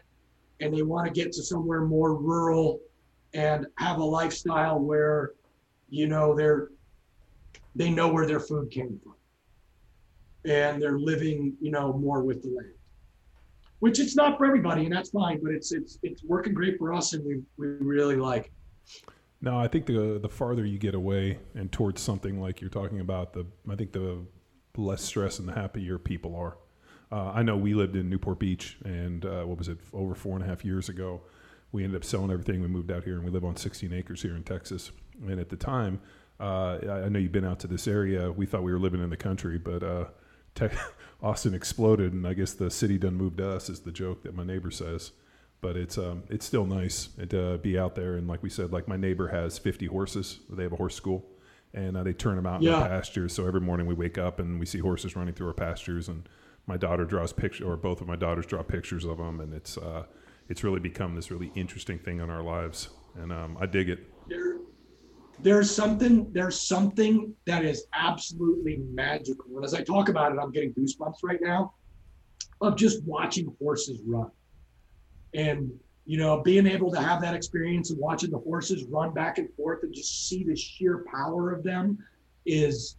and 0.59 0.73
they 0.73 0.81
want 0.81 1.07
to 1.07 1.13
get 1.13 1.31
to 1.33 1.43
somewhere 1.43 1.81
more 1.81 2.15
rural, 2.15 2.79
and 3.33 3.65
have 3.77 3.97
a 3.97 4.03
lifestyle 4.03 4.79
where, 4.79 5.33
you 5.89 6.07
know, 6.07 6.35
they're 6.35 6.69
they 7.75 7.89
know 7.89 8.07
where 8.11 8.27
their 8.27 8.39
food 8.39 8.69
came 8.69 8.99
from, 9.03 9.15
and 10.45 10.81
they're 10.81 10.99
living, 10.99 11.55
you 11.59 11.71
know, 11.71 11.93
more 11.93 12.23
with 12.23 12.43
the 12.43 12.49
land. 12.49 12.73
Which 13.79 13.99
it's 13.99 14.15
not 14.15 14.37
for 14.37 14.45
everybody, 14.45 14.85
and 14.85 14.93
that's 14.93 15.09
fine. 15.09 15.39
But 15.41 15.51
it's 15.53 15.71
it's 15.71 15.99
it's 16.03 16.23
working 16.23 16.53
great 16.53 16.77
for 16.77 16.93
us, 16.93 17.13
and 17.13 17.25
we 17.25 17.41
we 17.57 17.67
really 17.79 18.15
like. 18.15 18.51
No, 19.41 19.59
I 19.59 19.67
think 19.67 19.87
the 19.87 20.19
the 20.21 20.29
farther 20.29 20.65
you 20.65 20.77
get 20.77 20.95
away 20.95 21.39
and 21.53 21.69
towards 21.71 22.01
something 22.01 22.39
like 22.39 22.61
you're 22.61 22.69
talking 22.69 23.01
about, 23.01 23.33
the 23.33 23.45
I 23.69 23.75
think 23.75 23.91
the 23.91 24.25
less 24.77 25.03
stress 25.03 25.39
and 25.39 25.47
the 25.47 25.53
happier 25.53 25.97
people 25.97 26.35
are. 26.35 26.57
Uh, 27.13 27.31
I 27.31 27.43
know 27.43 27.55
we 27.55 27.75
lived 27.75 27.95
in 27.95 28.09
Newport 28.09 28.39
Beach, 28.39 28.75
and 28.83 29.23
uh, 29.23 29.43
what 29.43 29.59
was 29.59 29.67
it, 29.67 29.77
over 29.93 30.15
four 30.15 30.35
and 30.35 30.43
a 30.43 30.47
half 30.47 30.65
years 30.65 30.89
ago, 30.89 31.21
we 31.71 31.83
ended 31.83 31.95
up 31.95 32.03
selling 32.03 32.31
everything. 32.31 32.59
We 32.59 32.67
moved 32.67 32.91
out 32.91 33.03
here, 33.03 33.13
and 33.13 33.23
we 33.23 33.29
live 33.29 33.45
on 33.45 33.55
16 33.55 33.93
acres 33.93 34.23
here 34.23 34.35
in 34.35 34.41
Texas. 34.41 34.91
And 35.27 35.39
at 35.39 35.49
the 35.49 35.55
time, 35.55 36.01
uh, 36.39 36.79
I 37.05 37.09
know 37.09 37.19
you've 37.19 37.31
been 37.31 37.45
out 37.45 37.59
to 37.59 37.67
this 37.67 37.87
area. 37.87 38.31
We 38.31 38.47
thought 38.47 38.63
we 38.63 38.71
were 38.71 38.79
living 38.79 38.99
in 38.99 39.11
the 39.11 39.17
country, 39.17 39.59
but 39.59 39.83
uh, 39.83 40.05
te- 40.55 40.75
Austin 41.21 41.53
exploded, 41.53 42.13
and 42.13 42.25
I 42.27 42.33
guess 42.33 42.53
the 42.53 42.71
city 42.71 42.97
done 42.97 43.13
moved 43.13 43.37
to 43.37 43.47
us, 43.47 43.69
is 43.69 43.81
the 43.81 43.91
joke 43.91 44.23
that 44.23 44.33
my 44.33 44.43
neighbor 44.43 44.71
says. 44.71 45.11
But 45.61 45.77
it's 45.77 45.99
um, 45.99 46.23
it's 46.31 46.47
still 46.47 46.65
nice 46.65 47.09
to 47.29 47.59
be 47.59 47.77
out 47.77 47.93
there, 47.93 48.15
and 48.15 48.27
like 48.27 48.41
we 48.41 48.49
said, 48.49 48.73
like 48.73 48.87
my 48.87 48.97
neighbor 48.97 49.27
has 49.27 49.59
50 49.59 49.85
horses. 49.85 50.39
They 50.49 50.63
have 50.63 50.73
a 50.73 50.77
horse 50.77 50.95
school, 50.95 51.23
and 51.75 51.95
uh, 51.95 52.01
they 52.01 52.13
turn 52.13 52.37
them 52.37 52.47
out 52.47 52.63
in 52.63 52.65
the 52.81 52.87
pastures. 52.87 53.33
So 53.33 53.45
every 53.45 53.61
morning 53.61 53.85
we 53.85 53.93
wake 53.93 54.17
up 54.17 54.39
and 54.39 54.59
we 54.59 54.65
see 54.65 54.79
horses 54.79 55.15
running 55.15 55.35
through 55.35 55.47
our 55.47 55.53
pastures, 55.53 56.09
and 56.09 56.27
my 56.67 56.77
daughter 56.77 57.05
draws 57.05 57.33
pictures, 57.33 57.67
or 57.67 57.77
both 57.77 58.01
of 58.01 58.07
my 58.07 58.15
daughters 58.15 58.45
draw 58.45 58.63
pictures 58.63 59.05
of 59.05 59.17
them, 59.17 59.39
and 59.39 59.53
it's 59.53 59.77
uh, 59.77 60.03
it's 60.49 60.63
really 60.63 60.79
become 60.79 61.15
this 61.15 61.31
really 61.31 61.51
interesting 61.55 61.99
thing 61.99 62.19
in 62.19 62.29
our 62.29 62.43
lives, 62.43 62.89
and 63.15 63.31
um, 63.31 63.57
I 63.59 63.65
dig 63.65 63.89
it. 63.89 63.99
there 64.27 64.57
there's 65.39 65.73
something 65.73 66.31
there's 66.31 66.59
something 66.59 67.33
that 67.45 67.65
is 67.65 67.85
absolutely 67.93 68.77
magical. 68.91 69.45
And 69.55 69.65
as 69.65 69.73
i 69.73 69.81
talk 69.81 70.09
about 70.09 70.31
it 70.31 70.39
i'm 70.39 70.51
getting 70.51 70.73
goosebumps 70.73 71.17
right 71.23 71.39
now 71.41 71.73
of 72.61 72.75
just 72.77 73.03
watching 73.03 73.53
horses 73.59 74.01
run. 74.05 74.31
And 75.33 75.71
you 76.05 76.17
know 76.17 76.41
being 76.41 76.67
able 76.67 76.91
to 76.91 77.01
have 77.01 77.21
that 77.21 77.33
experience 77.33 77.89
and 77.89 77.99
watching 77.99 78.29
the 78.29 78.37
horses 78.37 78.83
run 78.85 79.13
back 79.13 79.37
and 79.37 79.49
forth 79.55 79.83
and 79.83 79.93
just 79.93 80.27
see 80.27 80.43
the 80.43 80.55
sheer 80.55 81.05
power 81.11 81.51
of 81.51 81.63
them 81.63 81.97
is 82.45 82.97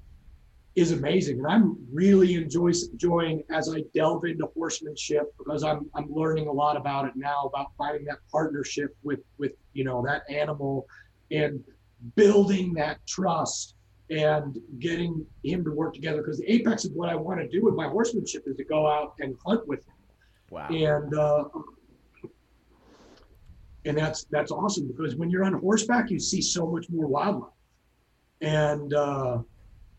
is 0.76 0.92
amazing 0.92 1.38
and 1.38 1.46
i'm 1.46 1.76
really 1.92 2.34
enjoy, 2.34 2.70
enjoying 2.92 3.42
as 3.50 3.72
i 3.72 3.82
delve 3.94 4.24
into 4.24 4.46
horsemanship 4.54 5.32
because 5.38 5.62
i'm 5.62 5.88
i'm 5.94 6.12
learning 6.12 6.48
a 6.48 6.52
lot 6.52 6.76
about 6.76 7.06
it 7.06 7.12
now 7.14 7.44
about 7.44 7.68
finding 7.78 8.04
that 8.04 8.18
partnership 8.30 8.96
with 9.02 9.20
with 9.38 9.52
you 9.72 9.84
know 9.84 10.02
that 10.04 10.22
animal 10.28 10.86
and 11.30 11.62
building 12.16 12.74
that 12.74 12.98
trust 13.06 13.74
and 14.10 14.58
getting 14.78 15.26
him 15.42 15.64
to 15.64 15.70
work 15.70 15.94
together 15.94 16.18
because 16.18 16.38
the 16.38 16.52
apex 16.52 16.84
of 16.84 16.92
what 16.92 17.08
I 17.08 17.14
want 17.14 17.40
to 17.40 17.48
do 17.48 17.64
with 17.64 17.74
my 17.74 17.88
horsemanship 17.88 18.44
is 18.46 18.56
to 18.56 18.64
go 18.64 18.86
out 18.86 19.14
and 19.20 19.34
hunt 19.46 19.66
with 19.66 19.80
him. 19.80 19.94
Wow. 20.50 20.68
And 20.68 21.14
uh, 21.14 21.44
and 23.86 23.96
that's 23.96 24.24
that's 24.24 24.50
awesome 24.50 24.88
because 24.88 25.16
when 25.16 25.30
you're 25.30 25.44
on 25.44 25.54
horseback, 25.54 26.10
you 26.10 26.18
see 26.18 26.42
so 26.42 26.66
much 26.66 26.86
more 26.90 27.06
wildlife, 27.06 27.50
and 28.40 28.92
uh, 28.92 29.38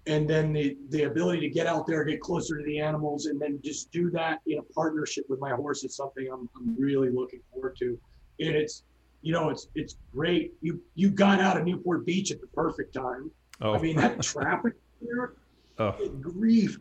and 0.07 0.29
then 0.29 0.53
the 0.53 0.77
the 0.89 1.03
ability 1.03 1.39
to 1.41 1.49
get 1.49 1.67
out 1.67 1.87
there, 1.87 2.03
get 2.03 2.19
closer 2.21 2.57
to 2.57 2.63
the 2.63 2.79
animals, 2.79 3.25
and 3.25 3.39
then 3.41 3.59
just 3.63 3.91
do 3.91 4.09
that 4.11 4.41
in 4.45 4.59
a 4.59 4.63
partnership 4.63 5.25
with 5.29 5.39
my 5.39 5.51
horse 5.51 5.83
is 5.83 5.95
something 5.95 6.27
I'm 6.31 6.49
I'm 6.55 6.75
really 6.77 7.09
looking 7.09 7.41
forward 7.51 7.75
to, 7.79 7.97
and 8.39 8.55
it's 8.55 8.83
you 9.21 9.33
know 9.33 9.49
it's 9.49 9.67
it's 9.75 9.95
great. 10.13 10.53
You 10.61 10.79
you 10.95 11.09
got 11.09 11.39
out 11.39 11.57
of 11.57 11.63
Newport 11.65 12.05
Beach 12.05 12.31
at 12.31 12.39
the 12.41 12.47
perfect 12.47 12.93
time. 12.93 13.31
Oh, 13.61 13.73
I 13.73 13.81
mean 13.81 13.95
that 13.97 14.21
traffic 14.21 14.73
there, 15.01 15.33
oh 15.79 15.93
grief. 16.21 16.77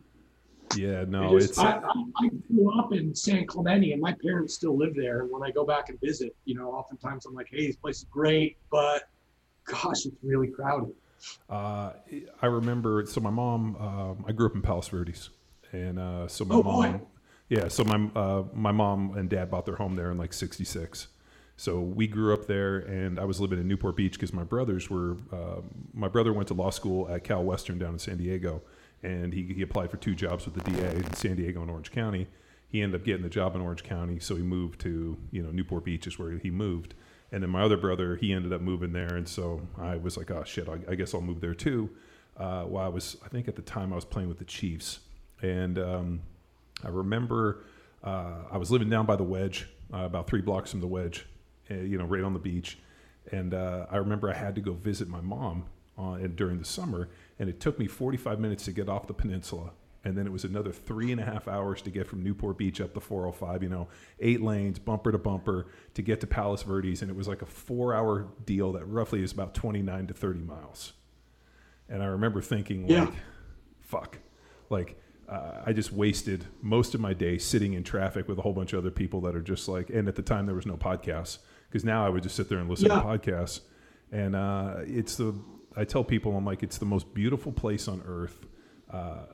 yeah, 0.75 1.05
no, 1.07 1.37
just- 1.39 1.51
it's 1.51 1.59
I, 1.59 1.77
I, 1.77 2.03
I 2.17 2.29
grew 2.51 2.77
up 2.79 2.93
in 2.93 3.15
San 3.15 3.47
Clemente, 3.47 3.91
and 3.93 4.01
my 4.01 4.13
parents 4.23 4.53
still 4.53 4.77
live 4.77 4.95
there. 4.95 5.21
And 5.21 5.31
when 5.31 5.41
I 5.41 5.49
go 5.51 5.65
back 5.65 5.89
and 5.89 5.99
visit, 5.99 6.35
you 6.45 6.53
know, 6.53 6.69
oftentimes 6.71 7.25
I'm 7.25 7.33
like, 7.33 7.47
"Hey, 7.49 7.65
this 7.67 7.75
place 7.75 7.99
is 7.99 8.05
great, 8.11 8.57
but 8.69 9.03
gosh, 9.65 10.05
it's 10.05 10.15
really 10.21 10.47
crowded." 10.49 10.93
Uh, 11.49 11.93
I 12.41 12.45
remember. 12.47 13.05
So 13.05 13.21
my 13.21 13.29
mom, 13.29 13.75
um, 13.77 14.25
I 14.27 14.31
grew 14.31 14.47
up 14.47 14.55
in 14.55 14.61
Palos 14.61 14.87
Verdes, 14.87 15.29
and 15.71 15.99
uh, 15.99 16.27
so 16.27 16.45
my 16.45 16.55
Oh, 16.55 16.63
mom, 16.63 16.91
boy. 16.97 17.01
yeah. 17.49 17.67
So 17.67 17.83
my 17.83 18.09
uh, 18.19 18.43
my 18.53 18.71
mom 18.71 19.17
and 19.17 19.29
dad 19.29 19.49
bought 19.51 19.65
their 19.65 19.75
home 19.75 19.95
there 19.95 20.11
in 20.11 20.17
like 20.17 20.33
'66. 20.33 21.07
So 21.57 21.79
we 21.79 22.07
grew 22.07 22.33
up 22.33 22.47
there, 22.47 22.79
and 22.79 23.17
I 23.19 23.23
was 23.23 23.39
living 23.39 23.59
in 23.59 23.67
Newport 23.67 23.95
Beach 23.95 24.13
because 24.13 24.33
my 24.33 24.43
brothers 24.43 24.89
were. 24.89 25.17
Uh, 25.31 25.61
my 25.93 26.07
brother 26.07 26.33
went 26.33 26.47
to 26.49 26.53
law 26.53 26.69
school 26.69 27.09
at 27.09 27.23
Cal 27.23 27.43
Western 27.43 27.77
down 27.79 27.93
in 27.93 27.99
San 27.99 28.17
Diego, 28.17 28.61
and 29.03 29.33
he, 29.33 29.43
he 29.43 29.61
applied 29.61 29.89
for 29.89 29.97
two 29.97 30.15
jobs 30.15 30.45
with 30.45 30.55
the 30.55 30.69
DA 30.69 30.95
in 30.95 31.13
San 31.13 31.37
Diego 31.37 31.61
and 31.61 31.71
Orange 31.71 31.91
County. 31.91 32.27
He 32.67 32.81
ended 32.81 32.99
up 32.99 33.05
getting 33.05 33.21
the 33.23 33.29
job 33.29 33.55
in 33.55 33.61
Orange 33.61 33.83
County, 33.83 34.19
so 34.19 34.35
he 34.35 34.41
moved 34.43 34.81
to 34.81 35.17
you 35.31 35.41
know 35.41 35.51
Newport 35.51 35.85
Beach 35.85 36.07
is 36.07 36.19
where 36.19 36.31
he 36.31 36.49
moved. 36.51 36.93
And 37.31 37.43
then 37.43 37.49
my 37.49 37.63
other 37.63 37.77
brother, 37.77 38.15
he 38.15 38.31
ended 38.31 38.53
up 38.53 38.61
moving 38.61 38.93
there, 38.93 39.15
and 39.15 39.27
so 39.27 39.61
I 39.77 39.97
was 39.97 40.15
like, 40.15 40.31
oh 40.31 40.43
shit, 40.45 40.69
I, 40.69 40.79
I 40.89 40.95
guess 40.95 41.13
I'll 41.13 41.21
move 41.21 41.41
there 41.41 41.55
too. 41.55 41.89
Uh, 42.37 42.63
while 42.63 42.85
I 42.85 42.89
was, 42.89 43.17
I 43.25 43.29
think 43.29 43.47
at 43.47 43.55
the 43.55 43.61
time 43.61 43.91
I 43.91 43.95
was 43.95 44.05
playing 44.05 44.29
with 44.29 44.39
the 44.39 44.45
Chiefs, 44.45 44.99
and 45.41 45.79
um, 45.79 46.21
I 46.83 46.89
remember 46.89 47.63
uh, 48.03 48.43
I 48.51 48.57
was 48.57 48.71
living 48.71 48.89
down 48.89 49.05
by 49.05 49.15
the 49.15 49.23
Wedge, 49.23 49.67
uh, 49.93 49.99
about 49.99 50.27
three 50.27 50.41
blocks 50.41 50.71
from 50.71 50.81
the 50.81 50.87
Wedge, 50.87 51.25
uh, 51.71 51.75
you 51.75 51.97
know, 51.97 52.05
right 52.05 52.23
on 52.23 52.33
the 52.33 52.39
beach. 52.39 52.77
And 53.31 53.53
uh, 53.53 53.87
I 53.89 53.97
remember 53.97 54.29
I 54.29 54.35
had 54.35 54.55
to 54.55 54.61
go 54.61 54.73
visit 54.73 55.07
my 55.07 55.21
mom 55.21 55.65
uh, 55.97 56.13
and 56.13 56.35
during 56.35 56.59
the 56.59 56.65
summer, 56.65 57.09
and 57.39 57.49
it 57.49 57.59
took 57.59 57.79
me 57.79 57.87
45 57.87 58.39
minutes 58.39 58.65
to 58.65 58.71
get 58.71 58.87
off 58.87 59.07
the 59.07 59.13
peninsula. 59.13 59.71
And 60.05 60.15
then 60.15 60.27
it 60.27 60.31
was 60.31 60.43
another 60.43 60.71
three 60.71 61.11
and 61.11 61.19
a 61.19 61.25
half 61.25 61.47
hours 61.47 61.81
to 61.81 61.89
get 61.89 62.05
from 62.05 62.23
Newport 62.23 62.57
Beach 62.59 62.79
up 62.79 62.93
the 62.93 63.01
405, 63.01 63.63
you 63.63 63.69
know, 63.69 63.87
eight 64.19 64.39
lanes, 64.39 64.77
bumper 64.77 65.11
to 65.11 65.17
bumper, 65.17 65.65
to 65.95 66.01
get 66.03 66.21
to 66.21 66.27
Palos 66.27 66.61
Verdes. 66.61 67.01
And 67.01 67.09
it 67.09 67.17
was 67.17 67.27
like 67.27 67.41
a 67.41 67.45
four 67.47 67.93
hour 67.95 68.27
deal 68.45 68.71
that 68.73 68.85
roughly 68.85 69.23
is 69.23 69.31
about 69.31 69.55
29 69.55 70.07
to 70.07 70.13
30 70.13 70.39
miles. 70.41 70.93
And 71.89 72.03
I 72.03 72.05
remember 72.05 72.39
thinking, 72.41 72.87
Yeah. 72.87 73.05
like, 73.05 73.13
fuck. 73.81 74.19
Like, 74.69 75.01
uh, 75.27 75.63
I 75.65 75.73
just 75.73 75.91
wasted 75.91 76.45
most 76.61 76.93
of 76.93 77.01
my 77.01 77.13
day 77.13 77.39
sitting 77.39 77.73
in 77.73 77.83
traffic 77.83 78.27
with 78.27 78.37
a 78.37 78.41
whole 78.43 78.53
bunch 78.53 78.73
of 78.73 78.79
other 78.79 78.91
people 78.91 79.21
that 79.21 79.35
are 79.35 79.41
just 79.41 79.67
like, 79.67 79.89
and 79.89 80.07
at 80.07 80.15
the 80.15 80.21
time 80.21 80.45
there 80.45 80.53
was 80.55 80.67
no 80.67 80.77
podcasts 80.77 81.39
because 81.67 81.83
now 81.83 82.05
I 82.05 82.09
would 82.09 82.21
just 82.21 82.35
sit 82.35 82.47
there 82.47 82.59
and 82.59 82.69
listen 82.69 82.87
Yeah. 82.89 82.97
to 83.01 83.01
podcasts. 83.01 83.61
And 84.11 84.35
uh, 84.35 84.75
it's 84.85 85.15
the, 85.15 85.33
I 85.75 85.83
tell 85.83 86.03
people, 86.03 86.37
I'm 86.37 86.45
like, 86.45 86.61
it's 86.61 86.77
the 86.77 86.85
most 86.85 87.11
beautiful 87.15 87.51
place 87.51 87.87
on 87.87 88.03
earth. 88.05 88.45
Uh, 88.91 89.25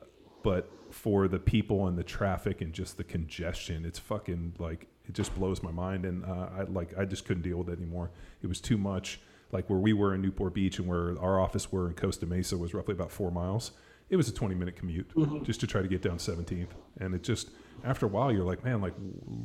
but 0.42 0.70
for 0.90 1.28
the 1.28 1.38
people 1.38 1.86
and 1.86 1.96
the 1.98 2.04
traffic 2.04 2.60
and 2.60 2.72
just 2.72 2.96
the 2.96 3.04
congestion, 3.04 3.84
it's 3.84 3.98
fucking 3.98 4.54
like, 4.58 4.86
it 5.06 5.14
just 5.14 5.34
blows 5.34 5.62
my 5.62 5.70
mind. 5.72 6.04
And 6.04 6.24
uh, 6.24 6.48
I 6.58 6.62
like, 6.64 6.96
I 6.98 7.04
just 7.04 7.24
couldn't 7.24 7.42
deal 7.42 7.58
with 7.58 7.68
it 7.70 7.78
anymore. 7.78 8.10
It 8.42 8.46
was 8.46 8.60
too 8.60 8.76
much. 8.78 9.20
Like 9.52 9.68
where 9.68 9.78
we 9.78 9.92
were 9.92 10.14
in 10.14 10.22
Newport 10.22 10.54
Beach 10.54 10.78
and 10.78 10.88
where 10.88 11.18
our 11.20 11.38
office 11.40 11.70
were 11.70 11.86
in 11.88 11.94
Costa 11.94 12.26
Mesa 12.26 12.56
was 12.56 12.72
roughly 12.74 12.92
about 12.94 13.10
four 13.10 13.30
miles 13.30 13.72
it 14.10 14.16
was 14.16 14.28
a 14.28 14.32
20 14.34 14.54
minute 14.56 14.76
commute 14.76 15.10
just 15.44 15.60
to 15.60 15.66
try 15.66 15.80
to 15.80 15.88
get 15.88 16.02
down 16.02 16.18
17th 16.18 16.66
and 17.00 17.14
it 17.14 17.22
just 17.22 17.48
after 17.82 18.04
a 18.04 18.08
while 18.08 18.30
you're 18.30 18.44
like 18.44 18.62
man 18.62 18.82
like 18.82 18.92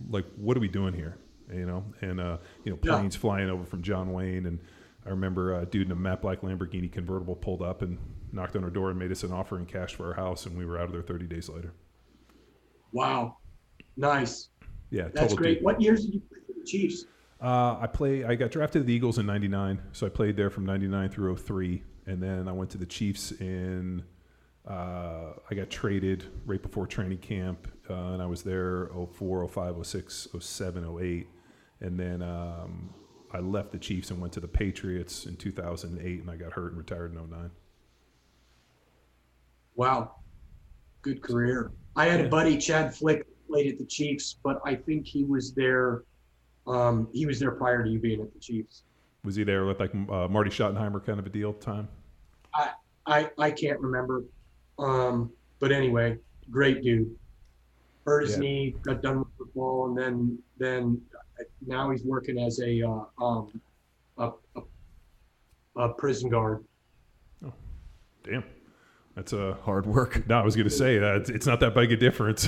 like 0.09 0.25
what 0.35 0.57
are 0.57 0.59
we 0.59 0.67
doing 0.67 0.93
here 0.93 1.17
you 1.53 1.65
know 1.65 1.85
and 2.01 2.19
uh 2.19 2.37
you 2.65 2.71
know 2.73 2.79
Yeah. 2.83 2.93
planes 2.97 3.15
flying 3.15 3.49
over 3.49 3.63
from 3.63 3.81
john 3.81 4.11
wayne 4.11 4.45
and 4.45 4.59
i 5.05 5.09
remember 5.09 5.57
a 5.61 5.65
dude 5.65 5.85
in 5.85 5.91
a 5.93 5.95
matte 5.95 6.21
black 6.21 6.41
lamborghini 6.41 6.91
convertible 6.91 7.35
pulled 7.35 7.61
up 7.61 7.81
and 7.81 7.97
knocked 8.31 8.55
on 8.55 8.63
our 8.63 8.69
door 8.69 8.89
and 8.89 8.99
made 8.99 9.11
us 9.11 9.23
an 9.23 9.31
offer 9.31 9.57
in 9.57 9.65
cash 9.65 9.95
for 9.95 10.07
our 10.07 10.13
house 10.13 10.45
and 10.45 10.57
we 10.57 10.65
were 10.65 10.77
out 10.77 10.85
of 10.85 10.91
there 10.91 11.01
30 11.01 11.25
days 11.27 11.49
later 11.49 11.73
Wow, 12.91 13.37
nice. 13.97 14.49
yeah 14.89 15.09
That's 15.13 15.33
great. 15.33 15.55
dude. 15.55 15.63
What 15.65 15.81
years 15.81 16.05
did 16.05 16.13
you 16.15 16.21
play 16.21 16.39
for 16.47 16.53
the 16.59 16.65
Chiefs? 16.65 17.05
Uh, 17.41 17.77
I 17.79 17.85
play. 17.87 18.23
I 18.23 18.33
got 18.35 18.49
drafted 18.49 18.81
to 18.81 18.85
the 18.87 18.93
Eagles 18.93 19.19
in 19.19 19.25
'99, 19.27 19.79
so 19.91 20.07
I 20.07 20.09
played 20.09 20.35
there 20.37 20.49
from 20.49 20.65
'99 20.65 21.09
through 21.09 21.35
03, 21.37 21.83
and 22.07 22.23
then 22.23 22.47
I 22.47 22.51
went 22.51 22.71
to 22.71 22.77
the 22.79 22.85
Chiefs 22.85 23.31
in. 23.33 24.03
Uh, 24.67 25.33
I 25.51 25.53
got 25.53 25.69
traded 25.69 26.25
right 26.47 26.61
before 26.61 26.87
training 26.87 27.19
camp, 27.19 27.67
uh, 27.89 27.93
and 27.93 28.23
I 28.23 28.25
was 28.25 28.41
there 28.41 28.89
04, 29.13 29.47
05, 29.47 29.85
06, 29.85 30.27
07, 30.39 30.97
08, 30.99 31.27
and 31.81 31.99
then 31.99 32.21
um, 32.23 32.89
I 33.31 33.39
left 33.39 33.71
the 33.71 33.77
Chiefs 33.77 34.09
and 34.09 34.19
went 34.19 34.33
to 34.33 34.39
the 34.39 34.47
Patriots 34.47 35.25
in 35.27 35.35
2008, 35.35 36.21
and 36.21 36.31
I 36.31 36.37
got 36.37 36.53
hurt 36.53 36.69
and 36.71 36.77
retired 36.77 37.13
in 37.13 37.17
09. 37.29 37.51
Wow, 39.77 40.15
good 41.03 41.21
career. 41.21 41.71
I 41.95 42.05
had 42.05 42.25
a 42.25 42.27
buddy, 42.29 42.57
Chad 42.57 42.93
Flick, 42.93 43.25
played 43.47 43.71
at 43.71 43.77
the 43.77 43.85
Chiefs, 43.85 44.37
but 44.43 44.59
I 44.65 44.75
think 44.75 45.05
he 45.05 45.23
was 45.23 45.53
there. 45.53 46.03
Um, 46.65 47.07
he 47.13 47.25
was 47.27 47.39
there 47.39 47.51
prior 47.51 47.83
to 47.83 47.89
you 47.89 47.99
being 47.99 48.19
at 48.21 48.33
the 48.33 48.39
Chiefs. 48.39 48.83
Was 49.23 49.35
he 49.35 49.43
there 49.43 49.65
with 49.65 49.79
like 49.79 49.93
uh, 49.93 50.27
Marty 50.27 50.49
Schottenheimer 50.49 51.03
kind 51.05 51.19
of 51.19 51.25
a 51.27 51.29
deal 51.29 51.53
time? 51.53 51.87
I 52.55 52.71
I 53.05 53.29
I 53.37 53.51
can't 53.51 53.79
remember, 53.79 54.23
um, 54.79 55.31
but 55.59 55.71
anyway, 55.71 56.17
great 56.49 56.81
dude. 56.81 57.15
Hurt 58.05 58.21
his 58.23 58.33
Yeah. 58.33 58.39
knee, 58.39 58.75
got 58.81 59.01
done 59.03 59.19
with 59.19 59.27
football, 59.37 59.87
and 59.89 59.97
then 59.97 60.39
then 60.57 61.01
now 61.65 61.91
he's 61.91 62.03
working 62.03 62.39
as 62.39 62.59
a 62.61 62.81
uh, 62.81 63.23
um, 63.23 63.61
a, 64.17 64.31
a, 64.55 64.61
a 65.83 65.89
prison 65.93 66.29
guard. 66.29 66.63
Damn, 68.23 68.43
that's 69.17 69.33
a. 69.33 69.57
Hard 69.63 69.85
work. 69.85 70.25
No, 70.29 70.39
I 70.39 70.43
was 70.45 70.55
going 70.55 70.69
to 70.69 70.73
say 70.73 70.97
uh, 70.99 71.15
it's, 71.15 71.29
it's 71.29 71.45
not 71.45 71.59
that 71.59 71.73
big 71.73 71.91
a 71.91 71.97
difference, 71.97 72.47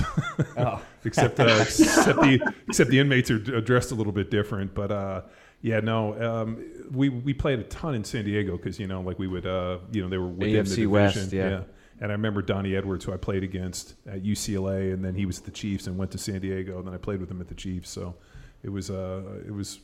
Oh. 0.56 0.80
except 1.04 1.38
uh, 1.40 1.58
except 1.60 2.20
the 2.20 2.54
except 2.68 2.88
the 2.90 2.98
inmates 2.98 3.30
are 3.30 3.38
dressed 3.60 3.90
a 3.92 3.94
little 3.94 4.12
bit 4.12 4.30
different. 4.30 4.72
But 4.74 4.90
uh, 4.90 5.22
yeah, 5.60 5.80
no, 5.80 6.18
um, 6.22 6.64
we 6.90 7.08
we 7.10 7.34
played 7.34 7.58
a 7.58 7.64
ton 7.64 7.94
in 7.94 8.04
San 8.04 8.24
Diego 8.24 8.56
because 8.56 8.78
you 8.78 8.86
know 8.86 9.00
like 9.02 9.18
we 9.18 9.26
would 9.26 9.44
uh, 9.46 9.78
you 9.92 10.02
know 10.02 10.08
they 10.08 10.16
were 10.18 10.28
within 10.28 10.52
the 10.54 10.58
AFC 10.60 10.76
division, 10.76 10.90
West, 10.90 11.32
yeah. 11.32 11.62
And 12.02 12.10
I 12.10 12.14
remember 12.14 12.40
Donnie 12.40 12.74
Edwards, 12.76 13.04
who 13.04 13.12
I 13.12 13.18
played 13.18 13.42
against 13.44 13.92
at 14.06 14.22
UCLA, 14.22 14.94
and 14.94 15.04
then 15.04 15.14
he 15.14 15.26
was 15.26 15.38
at 15.40 15.44
the 15.44 15.50
Chiefs 15.50 15.86
and 15.86 15.98
went 15.98 16.10
to 16.12 16.18
San 16.18 16.40
Diego, 16.40 16.78
and 16.78 16.86
then 16.86 16.94
I 16.94 16.96
played 16.96 17.20
with 17.20 17.30
him 17.30 17.42
at 17.42 17.48
the 17.48 17.54
Chiefs. 17.54 17.90
So 17.90 18.14
it 18.62 18.70
was 18.70 18.90
uh, 18.90 19.22
it 19.46 19.52
was 19.52 19.80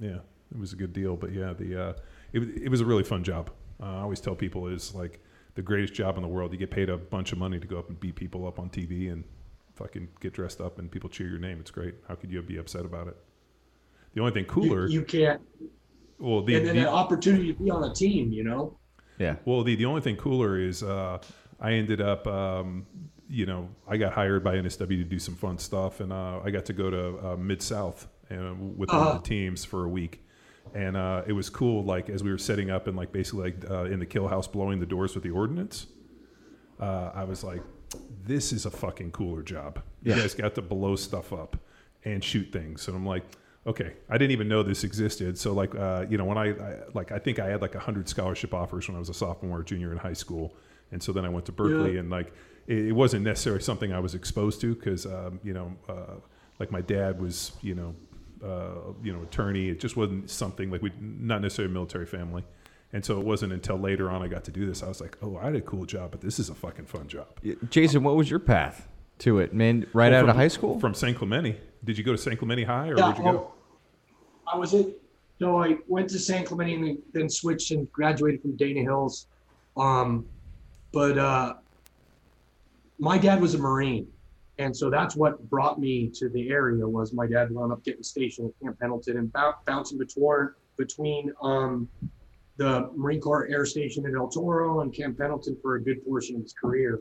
yeah, 0.00 0.16
it 0.50 0.58
was 0.58 0.72
a 0.72 0.76
good 0.76 0.94
deal. 0.94 1.14
But 1.16 1.32
yeah, 1.32 1.52
the 1.52 1.88
uh, 1.88 1.92
it, 2.32 2.38
was- 2.38 2.48
it 2.48 2.68
was 2.70 2.80
a 2.80 2.86
really 2.86 3.04
fun 3.04 3.22
job. 3.24 3.50
Uh, 3.82 3.84
I 3.84 4.00
always 4.00 4.20
tell 4.20 4.34
people 4.34 4.66
is 4.68 4.94
like 4.94 5.20
the 5.58 5.62
greatest 5.62 5.92
job 5.92 6.14
in 6.14 6.22
the 6.22 6.28
world. 6.28 6.52
You 6.52 6.58
get 6.58 6.70
paid 6.70 6.88
a 6.88 6.96
bunch 6.96 7.32
of 7.32 7.38
money 7.38 7.58
to 7.58 7.66
go 7.66 7.80
up 7.80 7.88
and 7.88 7.98
beat 7.98 8.14
people 8.14 8.46
up 8.46 8.60
on 8.60 8.70
TV 8.70 9.10
and 9.12 9.24
fucking 9.74 10.06
get 10.20 10.32
dressed 10.32 10.60
up 10.60 10.78
and 10.78 10.88
people 10.88 11.10
cheer 11.10 11.26
your 11.26 11.40
name. 11.40 11.58
It's 11.58 11.72
great. 11.72 11.96
How 12.06 12.14
could 12.14 12.30
you 12.30 12.40
be 12.42 12.58
upset 12.58 12.84
about 12.84 13.08
it? 13.08 13.16
The 14.14 14.20
only 14.20 14.32
thing 14.32 14.44
cooler, 14.44 14.86
you 14.86 15.02
can't, 15.02 15.40
well, 16.20 16.42
the, 16.42 16.54
and 16.54 16.64
then 16.64 16.76
the- 16.76 16.82
an 16.82 16.86
opportunity 16.88 17.52
to 17.52 17.60
be 17.60 17.70
on 17.70 17.82
a 17.82 17.92
team. 17.92 18.30
You 18.32 18.44
know, 18.44 18.78
Yeah. 19.18 19.34
well, 19.46 19.64
the, 19.64 19.74
the 19.74 19.84
only 19.84 20.00
thing 20.00 20.14
cooler 20.14 20.60
is 20.60 20.84
uh, 20.84 21.18
I 21.58 21.72
ended 21.72 22.00
up, 22.00 22.24
um, 22.28 22.86
you 23.28 23.44
know, 23.44 23.68
I 23.88 23.96
got 23.96 24.12
hired 24.12 24.44
by 24.44 24.54
NSW 24.58 24.86
to 24.96 25.02
do 25.04 25.18
some 25.18 25.34
fun 25.34 25.58
stuff, 25.58 25.98
and 25.98 26.12
uh, 26.12 26.38
I 26.44 26.50
got 26.52 26.66
to 26.66 26.72
go 26.72 26.88
to 26.88 27.30
uh, 27.32 27.36
Mid 27.36 27.62
South 27.62 28.06
uh, 28.30 28.54
with 28.54 28.90
one 28.90 28.96
Uh-huh. 29.00 29.10
of 29.10 29.22
the 29.24 29.28
teams 29.28 29.64
for 29.64 29.84
a 29.84 29.88
week, 29.88 30.24
and 30.74 30.96
uh, 30.96 31.22
it 31.26 31.32
was 31.32 31.48
cool. 31.50 31.84
Like 31.84 32.08
as 32.10 32.22
we 32.22 32.30
were 32.30 32.38
setting 32.38 32.70
up 32.70 32.86
and 32.86 32.96
like 32.96 33.12
basically 33.12 33.52
like 33.52 33.70
uh, 33.70 33.84
in 33.84 33.98
the 33.98 34.06
kill 34.06 34.28
house 34.28 34.46
blowing 34.46 34.80
the 34.80 34.86
doors 34.86 35.14
with 35.14 35.24
the 35.24 35.30
ordnance, 35.30 35.86
uh, 36.80 37.10
I 37.14 37.24
was 37.24 37.42
like, 37.44 37.62
this 38.24 38.52
is 38.52 38.66
a 38.66 38.70
fucking 38.70 39.10
cooler 39.12 39.42
job. 39.42 39.80
You 40.02 40.12
Yeah. 40.14 40.20
guys 40.20 40.34
got 40.34 40.54
to 40.56 40.62
blow 40.62 40.96
stuff 40.96 41.32
up 41.32 41.56
and 42.04 42.22
shoot 42.22 42.52
things, 42.52 42.88
and 42.88 42.96
I'm 42.96 43.06
like. 43.06 43.24
Okay, 43.66 43.92
I 44.08 44.16
didn't 44.16 44.30
even 44.30 44.48
know 44.48 44.62
this 44.62 44.82
existed. 44.82 45.36
So, 45.36 45.52
like, 45.52 45.74
uh, 45.74 46.06
you 46.08 46.16
know, 46.16 46.24
when 46.24 46.38
I, 46.38 46.52
I 46.52 46.76
like, 46.94 47.12
I 47.12 47.18
think 47.18 47.38
I 47.38 47.48
had 47.50 47.60
like 47.60 47.74
a 47.74 47.78
hundred 47.78 48.08
scholarship 48.08 48.54
offers 48.54 48.88
when 48.88 48.96
I 48.96 48.98
was 48.98 49.10
a 49.10 49.14
sophomore, 49.14 49.58
or 49.58 49.62
junior 49.62 49.92
in 49.92 49.98
high 49.98 50.14
school, 50.14 50.54
and 50.90 51.02
so 51.02 51.12
then 51.12 51.26
I 51.26 51.28
went 51.28 51.44
to 51.46 51.52
Berkeley, 51.52 51.94
Yeah. 51.94 52.00
and 52.00 52.08
like, 52.08 52.32
it, 52.66 52.78
it 52.86 52.92
wasn't 52.92 53.24
necessarily 53.26 53.60
something 53.62 53.92
I 53.92 53.98
was 54.00 54.14
exposed 54.14 54.62
to 54.62 54.74
because, 54.74 55.04
um, 55.04 55.38
you 55.44 55.52
know, 55.52 55.76
uh, 55.86 56.14
like 56.58 56.70
my 56.70 56.80
dad 56.80 57.20
was, 57.20 57.52
you 57.60 57.74
know, 57.74 57.94
uh, 58.44 58.92
you 59.02 59.12
know, 59.12 59.22
attorney. 59.22 59.68
It 59.68 59.80
just 59.80 59.96
wasn't 59.96 60.30
something 60.30 60.70
like 60.70 60.82
we, 60.82 60.92
not 61.00 61.40
necessarily 61.42 61.70
a 61.72 61.74
military 61.74 62.06
family, 62.06 62.44
and 62.92 63.04
so 63.04 63.18
it 63.18 63.24
wasn't 63.24 63.52
until 63.52 63.76
later 63.76 64.10
on 64.10 64.22
I 64.22 64.28
got 64.28 64.44
to 64.44 64.50
do 64.50 64.66
this. 64.66 64.82
I 64.82 64.88
was 64.88 65.00
like, 65.00 65.16
oh, 65.22 65.36
I 65.36 65.46
had 65.46 65.54
a 65.56 65.60
cool 65.60 65.84
job, 65.86 66.10
but 66.12 66.20
this 66.20 66.38
is 66.38 66.48
a 66.48 66.54
fucking 66.54 66.86
fun 66.86 67.08
job. 67.08 67.26
Jason, 67.70 68.02
what 68.02 68.16
was 68.16 68.30
your 68.30 68.38
path 68.40 68.88
to 69.20 69.38
it, 69.40 69.52
man? 69.52 69.86
Right 69.92 70.12
Well, 70.12 70.24
out 70.24 70.28
of 70.30 70.36
high 70.36 70.48
school? 70.48 70.78
from 70.80 70.94
San 70.94 71.14
Clemente. 71.14 71.58
Did 71.84 71.98
you 71.98 72.04
go 72.04 72.12
to 72.12 72.18
San 72.18 72.36
Clemente 72.36 72.64
High, 72.64 72.88
or 72.88 72.96
Yeah, 72.96 73.04
where'd 73.06 73.18
you 73.18 73.24
go? 73.24 73.52
I 74.52 74.56
was 74.56 74.74
at, 74.74 74.86
so 75.38 75.62
I 75.62 75.76
went 75.86 76.08
to 76.10 76.18
San 76.18 76.44
Clemente 76.44 76.74
and 76.74 76.84
then- 76.84 77.02
then 77.12 77.28
switched 77.28 77.70
and 77.70 77.90
graduated 77.92 78.42
from 78.42 78.56
Dana 78.56 78.80
Hills. 78.80 79.26
Um, 79.76 80.26
but 80.92 81.18
uh, 81.18 81.54
my 82.98 83.18
dad 83.18 83.40
was 83.40 83.54
a 83.54 83.58
Marine. 83.58 84.08
And 84.58 84.76
so 84.76 84.90
that's 84.90 85.14
what 85.14 85.48
brought 85.48 85.78
me 85.78 86.10
to 86.14 86.28
the 86.28 86.50
area 86.50 86.86
was 86.86 87.12
my 87.12 87.26
dad 87.26 87.50
wound 87.52 87.72
up 87.72 87.84
getting 87.84 88.02
stationed 88.02 88.48
at 88.48 88.60
Camp 88.60 88.78
Pendleton 88.80 89.16
and 89.16 89.32
bou- 89.32 89.52
bouncing 89.66 89.98
between, 89.98 90.50
between 90.76 91.32
um, 91.42 91.88
the 92.56 92.90
Marine 92.96 93.20
Corps 93.20 93.46
Air 93.46 93.64
Station 93.64 94.04
in 94.04 94.16
El 94.16 94.28
Toro 94.28 94.80
and 94.80 94.92
Camp 94.92 95.16
Pendleton 95.16 95.56
for 95.62 95.76
a 95.76 95.82
good 95.82 96.04
portion 96.04 96.34
of 96.36 96.42
his 96.42 96.52
career. 96.52 97.00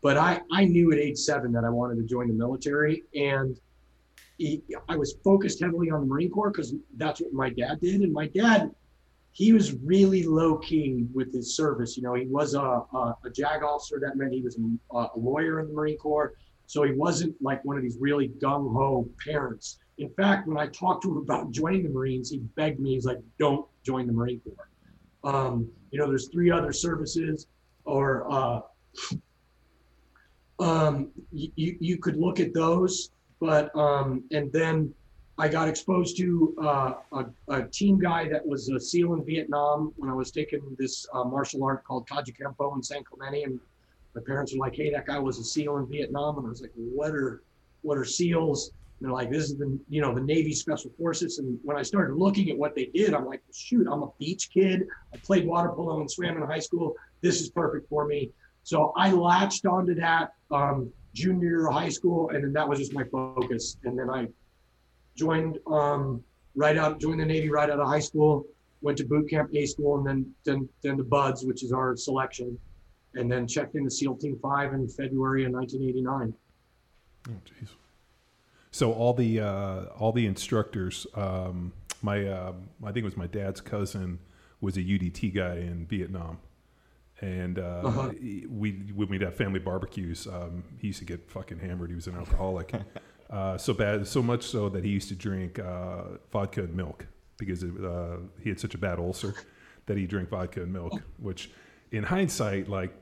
But 0.00 0.16
I, 0.16 0.40
I 0.50 0.64
knew 0.64 0.90
at 0.92 0.98
age 0.98 1.18
seven 1.18 1.52
that 1.52 1.64
I 1.64 1.68
wanted 1.68 1.96
to 1.96 2.04
join 2.04 2.28
the 2.28 2.34
military. 2.34 3.04
And 3.14 3.60
he, 4.38 4.62
I 4.88 4.96
was 4.96 5.16
focused 5.22 5.60
heavily 5.60 5.90
on 5.90 6.00
the 6.00 6.06
Marine 6.06 6.30
Corps 6.30 6.50
because 6.50 6.74
that's 6.96 7.20
what 7.20 7.32
my 7.32 7.50
dad 7.50 7.80
did. 7.80 8.00
And 8.00 8.12
my 8.12 8.28
dad, 8.28 8.70
he 9.32 9.52
was 9.52 9.74
really 9.74 10.22
low 10.22 10.56
key 10.56 11.04
with 11.12 11.30
his 11.34 11.56
service. 11.56 11.94
You 11.96 12.04
know, 12.04 12.14
he 12.14 12.26
was 12.26 12.54
a, 12.54 12.60
a, 12.60 13.16
a 13.24 13.30
JAG 13.30 13.62
officer. 13.62 14.00
That 14.00 14.16
meant 14.16 14.32
he 14.32 14.40
was 14.40 14.58
a, 14.58 14.96
a 14.96 15.18
lawyer 15.18 15.60
in 15.60 15.68
the 15.68 15.74
Marine 15.74 15.98
Corps. 15.98 16.34
So 16.66 16.82
he 16.82 16.92
wasn't 16.92 17.34
like 17.40 17.64
one 17.64 17.76
of 17.76 17.82
these 17.82 17.96
really 18.00 18.28
gung 18.28 18.72
ho 18.72 19.08
parents. 19.24 19.78
In 19.98 20.10
fact, 20.10 20.46
when 20.46 20.58
I 20.58 20.66
talked 20.66 21.02
to 21.04 21.10
him 21.10 21.18
about 21.18 21.50
joining 21.50 21.84
the 21.84 21.88
Marines, 21.88 22.30
he 22.30 22.38
begged 22.38 22.80
me, 22.80 22.94
he's 22.94 23.06
like, 23.06 23.20
don't 23.38 23.66
join 23.84 24.06
the 24.06 24.12
Marine 24.12 24.40
Corps. 24.40 24.68
Um, 25.24 25.68
you 25.90 25.98
know, 25.98 26.06
there's 26.08 26.28
three 26.28 26.50
other 26.50 26.72
services 26.72 27.46
or, 27.84 28.30
uh, 28.30 28.60
um, 30.58 31.10
you, 31.32 31.76
you, 31.80 31.98
could 31.98 32.16
look 32.16 32.40
at 32.40 32.52
those, 32.52 33.10
but, 33.40 33.74
um, 33.76 34.24
and 34.30 34.52
then 34.52 34.92
I 35.38 35.48
got 35.48 35.68
exposed 35.68 36.16
to, 36.18 36.54
uh, 36.62 36.94
a, 37.12 37.26
a 37.48 37.62
team 37.68 37.98
guy 37.98 38.28
that 38.28 38.44
was 38.46 38.68
a 38.70 38.80
SEAL 38.80 39.14
in 39.14 39.24
Vietnam 39.24 39.92
when 39.96 40.10
I 40.10 40.14
was 40.14 40.30
taking 40.30 40.62
this, 40.78 41.06
uh, 41.12 41.24
martial 41.24 41.62
art 41.64 41.84
called 41.84 42.08
Kaji 42.08 42.34
Kempo 42.38 42.74
in 42.74 42.82
San 42.82 43.04
Clemente. 43.04 43.46
My 44.16 44.22
parents 44.26 44.52
were 44.52 44.58
like, 44.58 44.74
Hey, 44.74 44.90
that 44.90 45.06
guy 45.06 45.18
was 45.18 45.38
a 45.38 45.44
SEAL 45.44 45.76
in 45.76 45.86
Vietnam. 45.86 46.38
And 46.38 46.46
I 46.46 46.50
was 46.50 46.62
like, 46.62 46.72
what 46.74 47.10
are, 47.10 47.42
what 47.82 47.98
are 47.98 48.04
SEALs? 48.04 48.72
And 48.98 49.06
they're 49.06 49.12
like, 49.12 49.30
this 49.30 49.44
is 49.44 49.58
the, 49.58 49.78
you 49.90 50.00
know, 50.00 50.14
the 50.14 50.22
Navy 50.22 50.54
Special 50.54 50.90
Forces. 50.98 51.38
And 51.38 51.58
when 51.62 51.76
I 51.76 51.82
started 51.82 52.16
looking 52.16 52.48
at 52.48 52.56
what 52.56 52.74
they 52.74 52.86
did, 52.86 53.12
I'm 53.12 53.26
like, 53.26 53.42
shoot, 53.52 53.86
I'm 53.86 54.02
a 54.02 54.08
beach 54.18 54.48
kid. 54.50 54.86
I 55.12 55.18
played 55.18 55.46
water 55.46 55.68
polo 55.68 56.00
and 56.00 56.10
swam 56.10 56.38
in 56.38 56.42
high 56.42 56.60
school. 56.60 56.96
This 57.20 57.42
is 57.42 57.50
perfect 57.50 57.90
for 57.90 58.06
me. 58.06 58.30
So 58.62 58.94
I 58.96 59.12
latched 59.12 59.66
onto 59.66 59.94
that 59.96 60.32
um, 60.50 60.90
junior 61.12 61.46
year 61.46 61.66
of 61.68 61.74
high 61.74 61.90
school, 61.90 62.30
and 62.30 62.42
then 62.42 62.54
that 62.54 62.66
was 62.66 62.78
just 62.78 62.94
my 62.94 63.04
focus. 63.04 63.76
And 63.84 63.98
then 63.98 64.08
I 64.08 64.28
joined 65.14 65.58
um, 65.66 66.24
right 66.54 66.78
out, 66.78 66.98
joined 66.98 67.20
the 67.20 67.26
Navy 67.26 67.50
right 67.50 67.68
out 67.68 67.78
of 67.78 67.86
high 67.86 68.00
school. 68.00 68.46
Went 68.80 68.98
to 68.98 69.04
boot 69.04 69.28
camp, 69.28 69.50
A 69.54 69.66
school, 69.66 69.98
and 69.98 70.06
then 70.06 70.34
then 70.44 70.68
then 70.82 70.96
the 70.96 71.04
BUD/S, 71.04 71.44
which 71.44 71.62
is 71.62 71.72
our 71.72 71.96
selection, 71.96 72.58
and 73.16 73.30
then 73.30 73.46
checked 73.46 73.74
into 73.74 73.90
SEAL 73.90 74.16
Team 74.16 74.38
Five 74.40 74.72
in 74.74 74.88
February 74.88 75.44
of 75.44 75.52
1989. 75.52 76.34
Oh, 77.28 77.32
jeez. 77.44 77.68
So 78.70 78.92
all 78.92 79.14
the 79.14 79.40
uh, 79.40 79.84
all 79.98 80.12
the 80.12 80.26
instructors, 80.26 81.06
um, 81.14 81.72
my 82.02 82.26
uh, 82.28 82.52
I 82.82 82.86
think 82.86 82.98
it 82.98 83.04
was 83.04 83.16
my 83.16 83.26
dad's 83.26 83.60
cousin 83.60 84.18
was 84.60 84.76
a 84.76 84.80
UDT 84.82 85.34
guy 85.34 85.56
in 85.56 85.86
Vietnam, 85.86 86.38
and 87.20 87.58
uh, 87.58 87.82
Uh-huh. 87.84 88.10
we 88.50 88.72
when 88.94 89.08
we'd 89.08 89.22
have 89.22 89.34
family 89.34 89.60
barbecues, 89.60 90.26
um, 90.26 90.62
he 90.78 90.88
used 90.88 90.98
to 90.98 91.04
get 91.06 91.30
fucking 91.30 91.58
hammered. 91.58 91.88
He 91.90 91.94
was 91.96 92.06
an 92.06 92.16
alcoholic, 92.16 92.74
uh, 93.30 93.56
so 93.56 93.72
bad, 93.72 94.06
so 94.06 94.22
much 94.22 94.44
so 94.44 94.68
that 94.68 94.84
he 94.84 94.90
used 94.90 95.08
to 95.08 95.14
drink 95.14 95.58
uh, 95.58 96.02
vodka 96.30 96.62
and 96.64 96.74
milk 96.74 97.06
because 97.38 97.62
it, 97.62 97.70
uh, 97.82 98.16
he 98.42 98.50
had 98.50 98.60
such 98.60 98.74
a 98.74 98.78
bad 98.78 98.98
ulcer 98.98 99.34
that 99.86 99.96
he 99.96 100.06
drank 100.06 100.28
vodka 100.28 100.62
and 100.62 100.72
milk. 100.72 101.00
Which, 101.18 101.50
in 101.92 102.02
hindsight, 102.02 102.68
like 102.68 102.94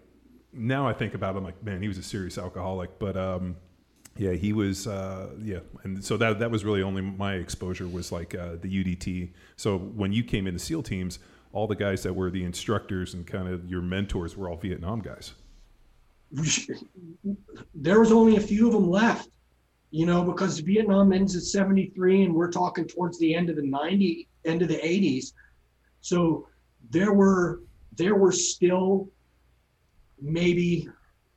now 0.55 0.89
I 0.89 0.93
think 0.93 1.15
about 1.15 1.35
it, 1.35 1.39
I'm 1.39 1.45
like, 1.45 1.63
man, 1.63 1.83
he 1.83 1.89
was 1.89 1.99
a 1.99 2.03
serious 2.03 2.39
alcoholic, 2.39 2.99
but. 2.99 3.17
Um, 3.17 3.57
yeah, 4.17 4.33
he 4.33 4.53
was. 4.53 4.87
Uh, 4.87 5.31
yeah, 5.43 5.59
and 5.83 6.05
so 6.05 6.17
that 6.19 6.39
that 6.39 6.49
was 6.49 6.65
really 6.65 6.83
only 6.83 7.03
my 7.03 7.35
exposure 7.35 7.89
was 7.89 8.13
like 8.13 8.33
uh, 8.33 8.51
the 8.61 8.85
UDT. 8.85 9.31
So 9.57 9.77
when 9.77 10.13
you 10.13 10.23
came 10.23 10.47
into 10.47 10.61
SEAL 10.61 10.85
teams, 10.85 11.19
all 11.53 11.67
the 11.67 11.77
guys 11.77 12.03
that 12.03 12.13
were 12.13 12.31
the 12.31 12.45
instructors 12.45 13.15
and 13.15 13.27
kind 13.27 13.49
of 13.49 13.69
your 13.69 13.81
mentors 13.81 14.37
were 14.37 14.49
all 14.49 14.57
Vietnam 14.57 15.01
guys. 15.01 15.35
there 17.75 18.01
was 18.01 18.13
only 18.13 18.37
a 18.37 18.41
few 18.41 18.67
of 18.67 18.73
them 18.73 18.91
left, 18.91 19.31
you 19.91 20.05
know, 20.05 20.23
because 20.23 20.59
Vietnam 20.59 21.13
ends 21.13 21.37
at 21.37 21.43
73 21.43 22.25
and 22.25 22.35
we're 22.35 22.51
talking 22.51 22.87
towards 22.87 23.19
the 23.21 23.35
end 23.35 23.51
of 23.51 23.57
the 23.57 23.63
90, 23.63 24.29
end 24.45 24.63
of 24.63 24.69
the 24.69 24.79
80s. 24.79 25.33
So 26.01 26.49
there 26.91 27.13
were 27.13 27.61
there 27.97 28.17
were 28.17 28.33
still 28.33 29.09
maybe 30.21 30.89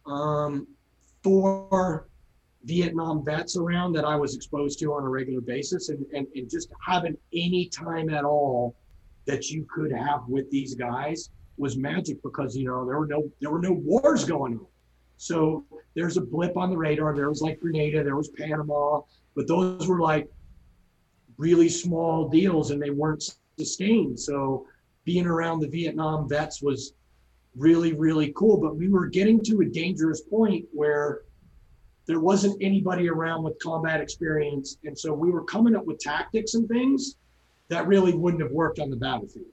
um, 0.05 0.67
four 1.23 2.07
Vietnam 2.63 3.23
vets 3.23 3.55
around 3.55 3.93
that 3.93 4.05
I 4.05 4.15
was 4.15 4.35
exposed 4.35 4.79
to 4.79 4.93
on 4.93 5.03
a 5.03 5.09
regular 5.09 5.41
basis 5.41 5.89
and, 5.89 6.05
and, 6.13 6.27
and 6.35 6.49
just 6.49 6.69
having 6.85 7.17
any 7.33 7.67
time 7.67 8.09
at 8.09 8.23
all 8.23 8.75
that 9.25 9.49
you 9.49 9.65
could 9.73 9.91
have 9.91 10.27
with 10.27 10.49
these 10.51 10.75
guys 10.75 11.29
was 11.57 11.77
magic 11.77 12.21
because 12.23 12.55
you 12.55 12.65
know 12.65 12.85
there 12.85 12.99
were 12.99 13.07
no 13.07 13.29
there 13.41 13.51
were 13.51 13.61
no 13.61 13.73
wars 13.73 14.25
going 14.25 14.53
on. 14.57 14.67
So 15.17 15.65
there's 15.95 16.17
a 16.17 16.21
blip 16.21 16.55
on 16.57 16.69
the 16.69 16.77
radar. 16.77 17.15
There 17.15 17.29
was 17.29 17.41
like 17.41 17.59
Grenada, 17.59 18.03
there 18.03 18.15
was 18.15 18.29
Panama, 18.29 19.01
but 19.35 19.47
those 19.47 19.87
were 19.87 19.99
like 19.99 20.29
really 21.37 21.69
small 21.69 22.29
deals 22.29 22.71
and 22.71 22.81
they 22.81 22.91
weren't 22.91 23.23
sustained. 23.57 24.19
So 24.19 24.67
being 25.05 25.25
around 25.25 25.59
the 25.59 25.67
Vietnam 25.67 26.29
vets 26.29 26.61
was 26.61 26.93
really, 27.57 27.93
really 27.93 28.34
cool. 28.35 28.57
But 28.57 28.75
we 28.77 28.89
were 28.89 29.07
getting 29.07 29.43
to 29.45 29.61
a 29.61 29.65
dangerous 29.65 30.21
point 30.21 30.65
where 30.71 31.21
there 32.05 32.19
wasn't 32.19 32.57
anybody 32.61 33.09
around 33.09 33.43
with 33.43 33.59
combat 33.59 33.99
experience. 33.99 34.77
And 34.85 34.97
so 34.97 35.13
we 35.13 35.29
were 35.29 35.43
coming 35.43 35.75
up 35.75 35.85
with 35.85 35.99
tactics 35.99 36.53
and 36.53 36.67
things 36.67 37.17
that 37.67 37.85
really 37.85 38.13
wouldn't 38.13 38.41
have 38.41 38.51
worked 38.51 38.79
on 38.79 38.89
the 38.89 38.95
battlefield. 38.95 39.47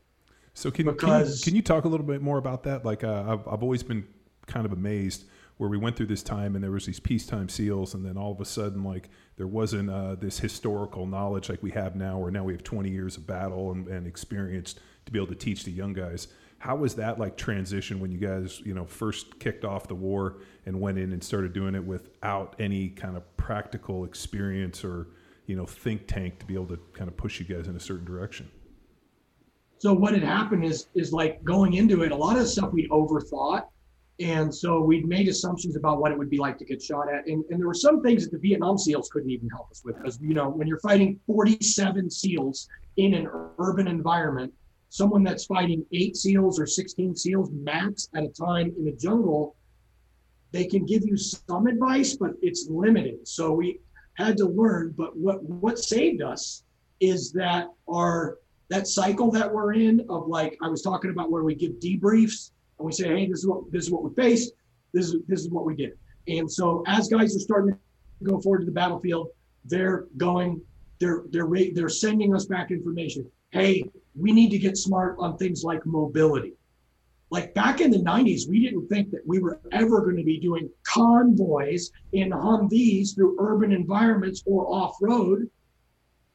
So 0.54 0.70
can, 0.70 0.94
can, 0.94 1.26
you, 1.26 1.34
can 1.42 1.56
you 1.56 1.62
talk 1.62 1.84
a 1.84 1.88
little 1.88 2.06
bit 2.06 2.22
more 2.22 2.38
about 2.38 2.62
that? 2.62 2.84
Like 2.84 3.02
uh, 3.02 3.24
I've, 3.26 3.48
I've 3.48 3.62
always 3.62 3.82
been 3.82 4.06
kind 4.46 4.64
of 4.64 4.72
amazed 4.72 5.24
where 5.56 5.70
we 5.70 5.76
went 5.76 5.96
through 5.96 6.06
this 6.06 6.22
time 6.22 6.54
and 6.54 6.62
there 6.62 6.70
was 6.70 6.86
these 6.86 7.00
peacetime 7.00 7.48
seals 7.48 7.94
and 7.94 8.04
then 8.04 8.16
all 8.16 8.32
of 8.32 8.40
a 8.40 8.44
sudden 8.44 8.82
like 8.82 9.08
there 9.36 9.46
wasn't 9.46 9.88
uh, 9.88 10.14
this 10.16 10.38
historical 10.38 11.06
knowledge 11.06 11.48
like 11.48 11.62
we 11.62 11.70
have 11.70 11.94
now 11.94 12.18
where 12.18 12.30
now 12.30 12.44
we 12.44 12.52
have 12.52 12.62
20 12.62 12.90
years 12.90 13.16
of 13.16 13.26
battle 13.26 13.72
and, 13.72 13.86
and 13.88 14.06
experience 14.06 14.74
to 15.06 15.12
be 15.12 15.18
able 15.18 15.28
to 15.28 15.34
teach 15.34 15.64
the 15.64 15.70
young 15.70 15.92
guys. 15.92 16.28
How 16.64 16.76
was 16.76 16.94
that 16.94 17.18
like 17.18 17.36
transition 17.36 18.00
when 18.00 18.10
you 18.10 18.16
guys, 18.16 18.62
you 18.64 18.72
know, 18.72 18.86
first 18.86 19.38
kicked 19.38 19.66
off 19.66 19.86
the 19.86 19.94
war 19.94 20.38
and 20.64 20.80
went 20.80 20.96
in 20.96 21.12
and 21.12 21.22
started 21.22 21.52
doing 21.52 21.74
it 21.74 21.84
without 21.84 22.56
any 22.58 22.88
kind 22.88 23.18
of 23.18 23.36
practical 23.36 24.06
experience 24.06 24.82
or, 24.82 25.08
you 25.44 25.56
know, 25.56 25.66
think 25.66 26.06
tank 26.06 26.38
to 26.38 26.46
be 26.46 26.54
able 26.54 26.68
to 26.68 26.78
kind 26.94 27.06
of 27.06 27.18
push 27.18 27.38
you 27.38 27.44
guys 27.44 27.68
in 27.68 27.76
a 27.76 27.80
certain 27.80 28.06
direction? 28.06 28.50
So 29.76 29.92
what 29.92 30.14
had 30.14 30.22
happened 30.22 30.64
is 30.64 30.86
is 30.94 31.12
like 31.12 31.44
going 31.44 31.74
into 31.74 32.02
it, 32.02 32.12
a 32.12 32.16
lot 32.16 32.38
of 32.38 32.48
stuff 32.48 32.72
we'd 32.72 32.88
overthought. 32.88 33.64
And 34.18 34.54
so 34.54 34.80
we'd 34.80 35.06
made 35.06 35.28
assumptions 35.28 35.76
about 35.76 36.00
what 36.00 36.12
it 36.12 36.18
would 36.18 36.30
be 36.30 36.38
like 36.38 36.56
to 36.56 36.64
get 36.64 36.80
shot 36.80 37.12
at. 37.12 37.26
And, 37.26 37.44
and 37.50 37.60
there 37.60 37.66
were 37.66 37.74
some 37.74 38.02
things 38.02 38.24
that 38.24 38.30
the 38.32 38.38
Vietnam 38.38 38.78
SEALs 38.78 39.10
couldn't 39.10 39.28
even 39.28 39.50
help 39.50 39.70
us 39.70 39.82
with. 39.84 39.98
Because, 39.98 40.18
you 40.22 40.32
know, 40.32 40.48
when 40.48 40.66
you're 40.66 40.80
fighting 40.80 41.20
47 41.26 42.08
SEALs 42.08 42.70
in 42.96 43.12
an 43.12 43.28
urban 43.58 43.86
environment, 43.86 44.54
someone 44.94 45.24
that's 45.24 45.46
fighting 45.46 45.84
eight 45.92 46.16
SEALs 46.16 46.60
or 46.60 46.66
16 46.68 47.16
SEALs 47.16 47.50
max 47.52 48.08
at 48.14 48.22
a 48.22 48.28
time 48.28 48.72
in 48.78 48.84
the 48.84 48.92
jungle, 48.92 49.56
they 50.52 50.64
can 50.66 50.86
give 50.86 51.02
you 51.04 51.16
some 51.16 51.66
advice, 51.66 52.16
but 52.16 52.30
it's 52.42 52.68
limited. 52.70 53.26
So 53.26 53.50
we 53.50 53.80
had 54.16 54.36
to 54.36 54.46
learn. 54.46 54.94
But 54.96 55.16
what 55.16 55.42
what 55.42 55.80
saved 55.80 56.22
us 56.22 56.62
is 57.00 57.32
that 57.32 57.70
our 57.90 58.38
that 58.70 58.86
cycle 58.86 59.32
that 59.32 59.52
we're 59.52 59.72
in 59.72 60.06
of 60.08 60.28
like 60.28 60.56
I 60.62 60.68
was 60.68 60.80
talking 60.80 61.10
about 61.10 61.28
where 61.28 61.42
we 61.42 61.56
give 61.56 61.72
debriefs 61.80 62.52
and 62.78 62.86
we 62.86 62.92
say, 62.92 63.08
hey, 63.08 63.26
this 63.26 63.40
is 63.40 63.48
what 63.48 63.72
this 63.72 63.86
is 63.86 63.90
what 63.90 64.04
we 64.04 64.14
faced, 64.14 64.52
this 64.92 65.06
is 65.06 65.16
this 65.26 65.40
is 65.40 65.50
what 65.50 65.64
we 65.64 65.74
did. 65.74 65.98
And 66.28 66.48
so 66.48 66.84
as 66.86 67.08
guys 67.08 67.34
are 67.34 67.40
starting 67.40 67.72
to 67.72 68.24
go 68.30 68.40
forward 68.40 68.60
to 68.60 68.64
the 68.66 68.70
battlefield, 68.70 69.30
they're 69.64 70.06
going, 70.18 70.62
they're 71.00 71.24
they're 71.30 71.48
they're 71.74 71.88
sending 71.88 72.32
us 72.32 72.44
back 72.44 72.70
information. 72.70 73.28
Hey, 73.54 73.88
we 74.14 74.32
need 74.32 74.50
to 74.50 74.58
get 74.58 74.76
smart 74.76 75.16
on 75.18 75.38
things 75.38 75.64
like 75.64 75.86
mobility. 75.86 76.54
Like 77.30 77.54
back 77.54 77.80
in 77.80 77.90
the 77.90 77.98
90s, 77.98 78.48
we 78.48 78.60
didn't 78.60 78.88
think 78.88 79.10
that 79.12 79.26
we 79.26 79.38
were 79.38 79.60
ever 79.72 80.02
going 80.02 80.16
to 80.16 80.24
be 80.24 80.38
doing 80.38 80.68
convoys 80.82 81.90
in 82.12 82.30
Humvees 82.30 83.14
through 83.14 83.36
urban 83.38 83.72
environments 83.72 84.42
or 84.44 84.66
off 84.66 84.96
road 85.00 85.48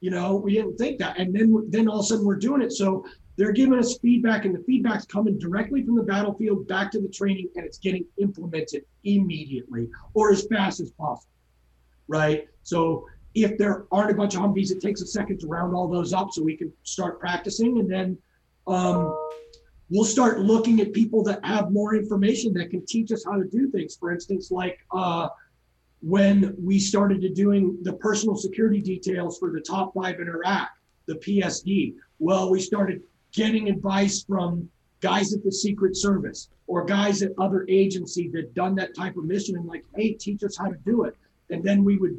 you 0.00 0.10
know 0.10 0.36
we 0.36 0.54
didn't 0.54 0.76
think 0.78 0.98
that. 0.98 1.18
And 1.18 1.34
then 1.34 1.66
then 1.68 1.86
all 1.86 2.00
of 2.00 2.04
a 2.04 2.08
sudden 2.08 2.24
we're 2.24 2.36
doing 2.36 2.62
it. 2.62 2.72
So 2.72 3.04
they're 3.36 3.52
giving 3.52 3.78
us 3.78 3.98
feedback 3.98 4.46
and 4.46 4.54
the 4.54 4.64
feedback's 4.64 5.04
coming 5.04 5.38
directly 5.38 5.84
from 5.84 5.96
the 5.96 6.02
battlefield 6.02 6.66
back 6.68 6.90
to 6.92 7.00
the 7.00 7.08
training 7.08 7.48
and 7.54 7.66
it's 7.66 7.78
getting 7.78 8.06
implemented 8.18 8.84
immediately 9.04 9.88
or 10.14 10.32
as 10.32 10.46
fast 10.46 10.80
as 10.80 10.90
possible 10.92 11.26
right? 12.10 12.48
So 12.64 13.06
if 13.34 13.56
there 13.58 13.86
aren't 13.92 14.10
a 14.10 14.14
bunch 14.14 14.34
of 14.34 14.40
humvees 14.40 14.70
it 14.70 14.80
takes 14.80 15.00
a 15.00 15.06
second 15.06 15.38
to 15.38 15.46
round 15.46 15.74
all 15.74 15.88
those 15.88 16.12
up 16.12 16.32
so 16.32 16.42
we 16.42 16.56
can 16.56 16.72
start 16.82 17.20
practicing 17.20 17.78
and 17.78 17.90
then 17.90 18.18
um, 18.66 19.16
we'll 19.88 20.04
start 20.04 20.40
looking 20.40 20.80
at 20.80 20.92
people 20.92 21.22
that 21.22 21.44
have 21.44 21.70
more 21.70 21.94
information 21.94 22.52
that 22.52 22.70
can 22.70 22.84
teach 22.86 23.12
us 23.12 23.24
how 23.24 23.36
to 23.36 23.44
do 23.44 23.70
things 23.70 23.96
for 23.96 24.12
instance 24.12 24.50
like 24.50 24.78
uh, 24.92 25.28
when 26.00 26.54
we 26.58 26.78
started 26.78 27.20
to 27.20 27.28
doing 27.28 27.78
the 27.82 27.92
personal 27.94 28.36
security 28.36 28.80
details 28.80 29.38
for 29.38 29.50
the 29.50 29.60
top 29.60 29.92
five 29.94 30.18
in 30.20 30.28
Iraq, 30.28 30.70
the 31.06 31.14
PSD. 31.14 31.94
Well, 32.18 32.50
we 32.50 32.60
started 32.60 33.02
getting 33.32 33.68
advice 33.68 34.24
from 34.24 34.68
guys 35.00 35.34
at 35.34 35.44
the 35.44 35.52
Secret 35.52 35.96
Service 35.96 36.48
or 36.66 36.84
guys 36.84 37.22
at 37.22 37.32
other 37.38 37.66
agencies 37.68 38.32
that 38.32 38.54
done 38.54 38.74
that 38.76 38.94
type 38.94 39.16
of 39.16 39.24
mission 39.24 39.56
and 39.56 39.66
like, 39.66 39.84
hey, 39.94 40.12
teach 40.12 40.42
us 40.42 40.56
how 40.56 40.68
to 40.68 40.76
do 40.86 41.04
it. 41.04 41.16
And 41.50 41.62
then 41.62 41.84
we 41.84 41.96
would 41.98 42.16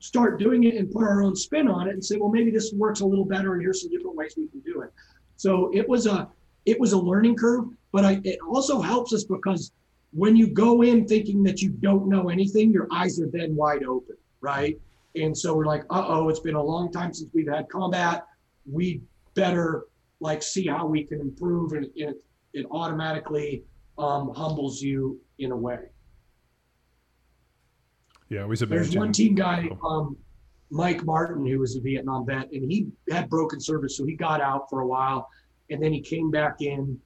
start 0.00 0.38
doing 0.38 0.64
it 0.64 0.74
and 0.74 0.90
put 0.90 1.04
our 1.04 1.22
own 1.22 1.36
spin 1.36 1.68
on 1.68 1.88
it 1.88 1.92
and 1.92 2.04
say, 2.04 2.16
well, 2.16 2.30
maybe 2.30 2.50
this 2.50 2.72
works 2.72 3.00
a 3.00 3.06
little 3.06 3.24
better 3.24 3.52
and 3.52 3.62
here's 3.62 3.82
some 3.82 3.90
different 3.90 4.16
ways 4.16 4.34
we 4.36 4.48
can 4.48 4.60
do 4.60 4.80
it. 4.82 4.90
So 5.36 5.70
it 5.72 5.88
was 5.88 6.06
a 6.06 6.28
it 6.66 6.78
was 6.78 6.92
a 6.92 6.98
learning 6.98 7.36
curve, 7.36 7.64
but 7.92 8.04
I, 8.04 8.20
it 8.24 8.38
also 8.46 8.80
helps 8.80 9.14
us 9.14 9.24
because 9.24 9.72
when 10.12 10.36
you 10.36 10.48
go 10.48 10.82
in 10.82 11.06
thinking 11.06 11.42
that 11.44 11.62
you 11.62 11.70
don't 11.70 12.08
know 12.08 12.28
anything, 12.28 12.70
your 12.70 12.88
eyes 12.92 13.20
are 13.20 13.28
then 13.32 13.54
wide 13.56 13.84
open, 13.84 14.16
right? 14.40 14.78
And 15.14 15.36
so 15.36 15.54
we're 15.54 15.66
like, 15.66 15.84
uh 15.90 16.04
oh, 16.06 16.28
it's 16.28 16.40
been 16.40 16.56
a 16.56 16.62
long 16.62 16.92
time 16.92 17.14
since 17.14 17.30
we've 17.32 17.48
had 17.48 17.68
combat. 17.68 18.26
We 18.70 19.02
better 19.34 19.84
like 20.20 20.42
see 20.42 20.66
how 20.66 20.86
we 20.86 21.04
can 21.04 21.20
improve, 21.20 21.72
and 21.72 21.86
it, 21.94 22.22
it 22.52 22.66
automatically 22.70 23.64
um, 23.98 24.32
humbles 24.34 24.82
you 24.82 25.20
in 25.38 25.52
a 25.52 25.56
way. 25.56 25.88
Yeah, 28.30 28.42
always 28.42 28.60
There's 28.60 28.70
imagine. 28.70 29.00
one 29.00 29.12
team 29.12 29.34
guy, 29.34 29.68
um, 29.84 30.16
Mike 30.70 31.04
Martin, 31.04 31.44
who 31.44 31.58
was 31.58 31.74
a 31.76 31.80
Vietnam 31.80 32.24
vet, 32.24 32.50
and 32.52 32.70
he 32.70 32.86
had 33.10 33.28
broken 33.28 33.60
service, 33.60 33.96
so 33.96 34.06
he 34.06 34.14
got 34.14 34.40
out 34.40 34.70
for 34.70 34.80
a 34.80 34.86
while, 34.86 35.28
and 35.68 35.82
then 35.82 35.92
he 35.92 36.00
came 36.00 36.30
back 36.30 36.62
in, 36.62 36.98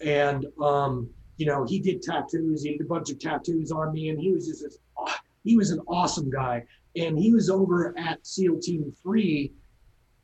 and 0.00 0.46
um, 0.60 1.08
you 1.36 1.44
know 1.44 1.66
he 1.66 1.78
did 1.78 2.00
tattoos. 2.00 2.62
He 2.62 2.72
did 2.72 2.80
a 2.80 2.84
bunch 2.84 3.10
of 3.10 3.18
tattoos 3.18 3.70
on 3.70 3.92
me, 3.92 4.08
and 4.08 4.18
he 4.18 4.32
was 4.32 4.46
just 4.46 4.62
this, 4.62 4.78
he 5.44 5.54
was 5.54 5.70
an 5.70 5.80
awesome 5.86 6.30
guy, 6.30 6.64
and 6.96 7.18
he 7.18 7.30
was 7.30 7.50
over 7.50 7.94
at 7.98 8.26
SEAL 8.26 8.60
Team 8.60 8.90
Three, 9.02 9.52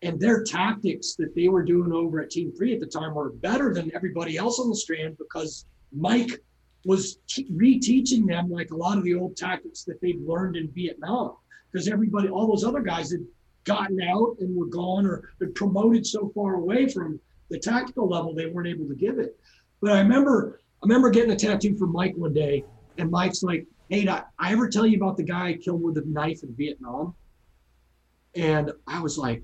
and 0.00 0.18
their 0.18 0.42
tactics 0.42 1.16
that 1.16 1.34
they 1.34 1.48
were 1.48 1.62
doing 1.62 1.92
over 1.92 2.22
at 2.22 2.30
Team 2.30 2.50
Three 2.50 2.72
at 2.72 2.80
the 2.80 2.86
time 2.86 3.14
were 3.14 3.30
better 3.30 3.74
than 3.74 3.94
everybody 3.94 4.38
else 4.38 4.58
on 4.58 4.70
the 4.70 4.76
strand 4.76 5.18
because 5.18 5.66
Mike 5.92 6.40
was 6.86 7.18
t- 7.26 7.48
reteaching 7.50 8.26
them 8.26 8.48
like 8.48 8.70
a 8.70 8.76
lot 8.76 8.96
of 8.96 9.02
the 9.02 9.14
old 9.14 9.36
tactics 9.36 9.82
that 9.82 10.00
they'd 10.00 10.20
learned 10.24 10.56
in 10.56 10.68
Vietnam 10.68 11.32
because 11.70 11.88
everybody, 11.88 12.28
all 12.28 12.46
those 12.46 12.64
other 12.64 12.80
guys 12.80 13.10
had 13.10 13.26
gotten 13.64 14.00
out 14.00 14.36
and 14.38 14.56
were 14.56 14.66
gone 14.66 15.04
or 15.04 15.30
been 15.40 15.52
promoted 15.52 16.06
so 16.06 16.30
far 16.32 16.54
away 16.54 16.88
from 16.88 17.18
the 17.50 17.58
tactical 17.58 18.08
level 18.08 18.32
they 18.32 18.46
weren't 18.46 18.68
able 18.68 18.86
to 18.86 18.94
give 18.94 19.18
it. 19.18 19.36
But 19.82 19.92
I 19.92 19.98
remember, 19.98 20.60
I 20.80 20.86
remember 20.86 21.10
getting 21.10 21.32
a 21.32 21.36
tattoo 21.36 21.76
from 21.76 21.90
Mike 21.92 22.14
one 22.16 22.32
day, 22.32 22.64
and 22.98 23.10
Mike's 23.10 23.42
like, 23.42 23.66
"Hey, 23.88 24.08
I, 24.08 24.22
ever 24.52 24.68
tell 24.68 24.86
you 24.86 24.96
about 24.96 25.16
the 25.16 25.24
guy 25.24 25.48
I 25.48 25.54
killed 25.54 25.82
with 25.82 25.98
a 25.98 26.04
knife 26.06 26.44
in 26.44 26.54
Vietnam?" 26.54 27.14
And 28.36 28.70
I 28.86 29.00
was 29.00 29.18
like, 29.18 29.42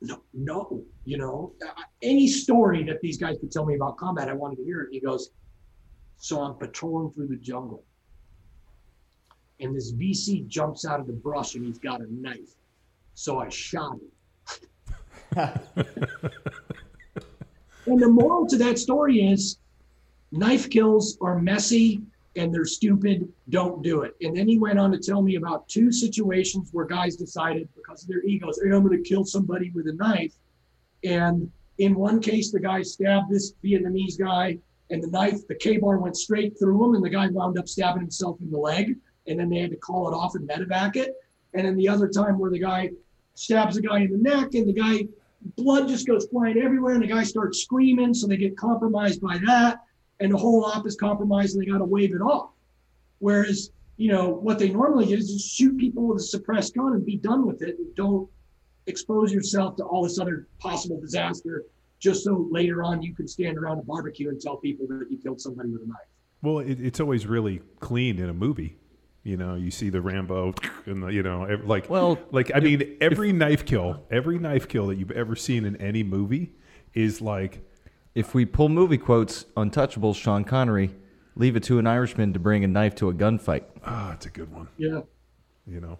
"No, 0.00 0.22
no, 0.34 0.84
you 1.04 1.18
know, 1.18 1.52
any 2.02 2.26
story 2.26 2.82
that 2.84 3.00
these 3.00 3.16
guys 3.16 3.38
could 3.38 3.52
tell 3.52 3.64
me 3.64 3.76
about 3.76 3.96
combat, 3.96 4.28
I 4.28 4.34
wanted 4.34 4.56
to 4.56 4.64
hear 4.64 4.82
it." 4.82 4.88
He 4.90 5.00
goes, 5.00 5.30
"So 6.18 6.40
I'm 6.40 6.54
patrolling 6.54 7.12
through 7.12 7.28
the 7.28 7.36
jungle." 7.36 7.84
and 9.60 9.74
this 9.74 9.92
VC 9.92 10.46
jumps 10.46 10.84
out 10.84 11.00
of 11.00 11.06
the 11.06 11.12
brush 11.12 11.54
and 11.54 11.64
he's 11.64 11.78
got 11.78 12.00
a 12.00 12.06
knife. 12.12 12.54
So 13.14 13.38
I 13.38 13.48
shot 13.48 13.94
him. 13.94 14.10
and 17.86 18.00
the 18.00 18.08
moral 18.08 18.46
to 18.46 18.56
that 18.58 18.78
story 18.78 19.28
is 19.28 19.58
knife 20.30 20.70
kills 20.70 21.18
are 21.20 21.38
messy 21.38 22.02
and 22.36 22.54
they're 22.54 22.64
stupid. 22.64 23.28
Don't 23.48 23.82
do 23.82 24.02
it. 24.02 24.14
And 24.22 24.36
then 24.36 24.46
he 24.46 24.58
went 24.58 24.78
on 24.78 24.92
to 24.92 24.98
tell 24.98 25.22
me 25.22 25.34
about 25.34 25.68
two 25.68 25.90
situations 25.90 26.70
where 26.72 26.84
guys 26.86 27.16
decided 27.16 27.68
because 27.74 28.02
of 28.02 28.08
their 28.08 28.22
egos, 28.22 28.60
hey, 28.62 28.70
I'm 28.70 28.86
going 28.86 29.02
to 29.02 29.08
kill 29.08 29.24
somebody 29.24 29.70
with 29.70 29.88
a 29.88 29.92
knife. 29.94 30.34
And 31.02 31.50
in 31.78 31.94
one 31.96 32.20
case, 32.20 32.52
the 32.52 32.60
guy 32.60 32.82
stabbed 32.82 33.30
this 33.30 33.54
Vietnamese 33.64 34.18
guy 34.18 34.58
and 34.90 35.02
the 35.02 35.08
knife, 35.08 35.46
the 35.46 35.54
Ka-Bar 35.54 35.98
went 35.98 36.16
straight 36.16 36.58
through 36.58 36.84
him 36.84 36.94
and 36.94 37.04
the 37.04 37.10
guy 37.10 37.28
wound 37.28 37.58
up 37.58 37.68
stabbing 37.68 38.02
himself 38.02 38.38
in 38.40 38.50
the 38.50 38.58
leg 38.58 38.96
and 39.26 39.38
then 39.38 39.50
they 39.50 39.58
had 39.58 39.70
to 39.70 39.76
call 39.76 40.08
it 40.08 40.14
off 40.14 40.34
and 40.34 40.48
medevac 40.48 40.96
it. 40.96 41.14
And 41.54 41.66
then 41.66 41.76
the 41.76 41.88
other 41.88 42.08
time 42.08 42.38
where 42.38 42.50
the 42.50 42.58
guy 42.58 42.90
stabs 43.34 43.76
the 43.76 43.82
guy 43.82 44.00
in 44.00 44.10
the 44.10 44.18
neck 44.18 44.54
and 44.54 44.66
the 44.66 44.72
guy 44.72 45.06
blood 45.56 45.88
just 45.88 46.06
goes 46.06 46.26
flying 46.26 46.58
everywhere 46.58 46.94
and 46.94 47.02
the 47.02 47.06
guy 47.08 47.22
starts 47.22 47.62
screaming, 47.62 48.14
so 48.14 48.26
they 48.26 48.36
get 48.36 48.56
compromised 48.56 49.20
by 49.20 49.38
that, 49.46 49.80
and 50.20 50.32
the 50.32 50.36
whole 50.36 50.64
op 50.64 50.86
is 50.86 50.96
compromised 50.96 51.54
and 51.54 51.62
they 51.62 51.70
got 51.70 51.78
to 51.78 51.84
wave 51.84 52.14
it 52.14 52.20
off. 52.20 52.50
Whereas 53.20 53.70
you 53.96 54.10
know 54.12 54.28
what 54.28 54.58
they 54.58 54.70
normally 54.70 55.06
do 55.06 55.14
is 55.14 55.32
just 55.32 55.54
shoot 55.54 55.76
people 55.76 56.06
with 56.06 56.18
a 56.18 56.22
suppressed 56.22 56.74
gun 56.74 56.94
and 56.94 57.04
be 57.04 57.16
done 57.16 57.46
with 57.46 57.62
it, 57.62 57.78
and 57.78 57.94
don't 57.94 58.28
expose 58.86 59.32
yourself 59.32 59.76
to 59.76 59.84
all 59.84 60.02
this 60.02 60.18
other 60.18 60.48
possible 60.58 61.00
disaster 61.00 61.64
just 61.98 62.24
so 62.24 62.46
later 62.50 62.82
on 62.82 63.02
you 63.02 63.14
can 63.14 63.26
stand 63.26 63.58
around 63.58 63.78
a 63.78 63.82
barbecue 63.82 64.28
and 64.28 64.40
tell 64.40 64.56
people 64.56 64.86
that 64.88 65.06
you 65.10 65.18
killed 65.18 65.40
somebody 65.40 65.70
with 65.70 65.82
a 65.82 65.86
knife. 65.86 65.96
Well, 66.42 66.60
it, 66.60 66.80
it's 66.80 67.00
always 67.00 67.26
really 67.26 67.60
clean 67.80 68.18
in 68.18 68.28
a 68.28 68.34
movie. 68.34 68.76
You 69.24 69.36
know, 69.36 69.56
you 69.56 69.70
see 69.70 69.90
the 69.90 70.00
Rambo 70.00 70.54
and 70.86 71.02
the, 71.02 71.08
you 71.08 71.22
know, 71.22 71.42
like, 71.64 71.90
Well, 71.90 72.18
like 72.30 72.50
I 72.54 72.60
mean, 72.60 72.96
every 73.00 73.32
knife 73.32 73.66
kill, 73.66 74.04
every 74.10 74.38
knife 74.38 74.68
kill 74.68 74.86
that 74.86 74.96
you've 74.96 75.10
ever 75.10 75.36
seen 75.36 75.64
in 75.64 75.76
any 75.76 76.02
movie 76.02 76.52
is 76.94 77.20
like, 77.20 77.60
If 78.14 78.34
we 78.34 78.46
pull 78.46 78.68
movie 78.68 78.96
quotes, 78.96 79.44
Untouchables, 79.56 80.14
Sean 80.14 80.44
Connery, 80.44 80.94
leave 81.34 81.56
it 81.56 81.62
to 81.64 81.78
an 81.78 81.86
Irishman 81.86 82.32
to 82.32 82.38
bring 82.38 82.64
a 82.64 82.68
knife 82.68 82.94
to 82.96 83.08
a 83.08 83.14
gunfight. 83.14 83.64
Ah, 83.84 84.12
it's 84.12 84.26
a 84.26 84.30
good 84.30 84.52
one. 84.52 84.68
Yeah. 84.78 85.00
You 85.66 85.80
know, 85.80 85.98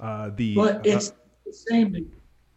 uh, 0.00 0.30
the 0.34 0.54
But 0.54 0.76
uh, 0.76 0.80
it's 0.84 1.12
the 1.44 1.52
same. 1.52 2.10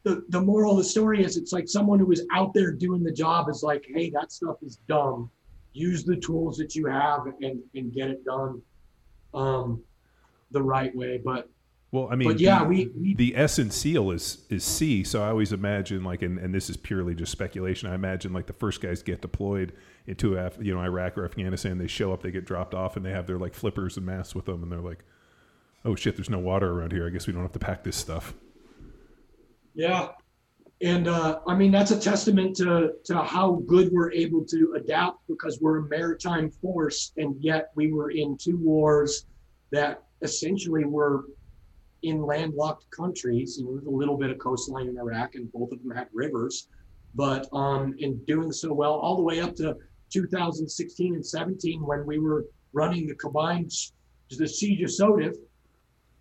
The, 0.06 0.24
the, 0.30 0.40
moral 0.40 0.72
of 0.74 0.78
the 0.78 0.84
story 0.84 1.24
is 1.24 1.36
it's 1.36 1.52
like 1.52 1.68
someone 1.68 1.98
who 1.98 2.12
is 2.12 2.26
out 2.32 2.54
there 2.54 2.72
doing 2.72 3.04
the 3.04 3.12
job 3.12 3.50
is 3.50 3.64
like, 3.64 3.84
hey, 3.94 4.12
that 4.12 4.32
stuff 4.32 4.58
is 4.62 4.78
dumb. 4.88 5.32
Use 5.74 6.04
the 6.06 6.16
tools 6.16 6.58
that 6.58 6.76
you 6.76 6.86
have 6.86 7.26
and, 7.42 7.60
and 7.74 7.92
get 7.92 8.10
it 8.12 8.24
done 8.24 8.62
um, 9.34 9.82
the 10.52 10.62
right 10.62 10.96
way. 10.96 11.20
But 11.26 11.50
Well, 11.92 12.08
I 12.12 12.16
mean, 12.16 12.30
But 12.30 12.40
yeah, 12.40 12.60
the, 12.60 12.66
we- 12.66 12.92
we- 12.96 13.16
the 13.16 13.36
S 13.36 13.58
and 13.58 13.74
SEAL 13.74 14.12
is 14.12 14.46
is 14.50 14.64
C. 14.64 15.04
So 15.04 15.24
I 15.24 15.30
always 15.30 15.52
imagine 15.52 16.04
like, 16.04 16.22
and, 16.22 16.38
and 16.38 16.54
this 16.54 16.70
is 16.70 16.78
purely 16.78 17.16
just 17.16 17.32
speculation. 17.32 17.90
I 17.90 17.96
imagine 17.96 18.32
like 18.32 18.46
the 18.46 18.54
first 18.54 18.82
guys 18.82 19.02
get 19.02 19.22
deployed 19.22 19.74
into 20.08 20.38
Af- 20.38 20.60
you 20.62 20.74
know 20.74 20.82
Iraq 20.82 21.18
or 21.18 21.26
Afghanistan. 21.26 21.80
They 21.80 21.88
show 21.88 22.14
up, 22.14 22.22
they 22.22 22.32
get 22.32 22.46
dropped 22.46 22.76
off, 22.76 22.96
and 22.96 23.04
they 23.04 23.12
have 23.12 23.26
their 23.26 23.40
like 23.40 23.56
flippers 23.56 23.98
and 23.98 24.06
masks 24.06 24.36
with 24.36 24.46
them, 24.46 24.62
and 24.62 24.72
they're 24.72 24.80
like, 24.80 25.04
"Oh 25.84 25.96
shit, 25.96 26.16
there's 26.16 26.30
no 26.30 26.40
water 26.40 26.72
around 26.72 26.92
here. 26.94 27.08
I 27.08 27.10
guess 27.10 27.26
we 27.26 27.34
don't 27.34 27.42
have 27.42 27.54
to 27.54 27.60
pack 27.60 27.84
this 27.84 27.96
stuff." 27.98 28.36
Yeah. 29.76 30.10
And 30.82 31.08
uh, 31.08 31.40
I 31.48 31.56
mean, 31.56 31.72
that's 31.72 31.92
a 31.92 32.00
testament 32.00 32.56
to, 32.58 32.94
to 33.06 33.22
how 33.24 33.64
good 33.68 33.92
we're 33.92 34.12
able 34.12 34.44
to 34.46 34.74
adapt 34.78 35.20
because 35.28 35.60
we're 35.62 35.78
a 35.78 35.84
maritime 35.84 36.50
force. 36.50 37.14
And 37.18 37.36
yet 37.40 37.72
we 37.76 37.94
were 37.94 38.12
in 38.12 38.38
two 38.38 38.58
wars 38.58 39.26
that 39.72 40.04
essentially 40.22 40.86
were 40.86 41.26
in 42.04 42.22
landlocked 42.22 42.90
countries. 42.92 43.58
You 43.58 43.66
know, 43.66 43.74
there's 43.74 43.88
a 43.88 43.90
little 43.90 44.18
bit 44.18 44.32
of 44.32 44.38
coastline 44.38 44.88
in 44.88 44.98
Iraq, 44.98 45.36
and 45.36 45.52
both 45.52 45.72
of 45.72 45.82
them 45.82 45.92
had 45.92 46.08
rivers. 46.14 46.68
But 47.16 47.48
um, 47.54 47.96
in 48.00 48.18
doing 48.26 48.52
so 48.52 48.74
well, 48.74 48.94
all 48.94 49.16
the 49.16 49.24
way 49.24 49.40
up 49.40 49.56
to 49.56 49.78
2016 50.12 51.16
and 51.16 51.26
17, 51.26 51.82
when 51.82 52.06
we 52.06 52.20
were 52.20 52.46
running 52.74 53.08
the 53.08 53.16
combined, 53.16 53.72
the 54.30 54.44
CJSOTF 54.44 55.36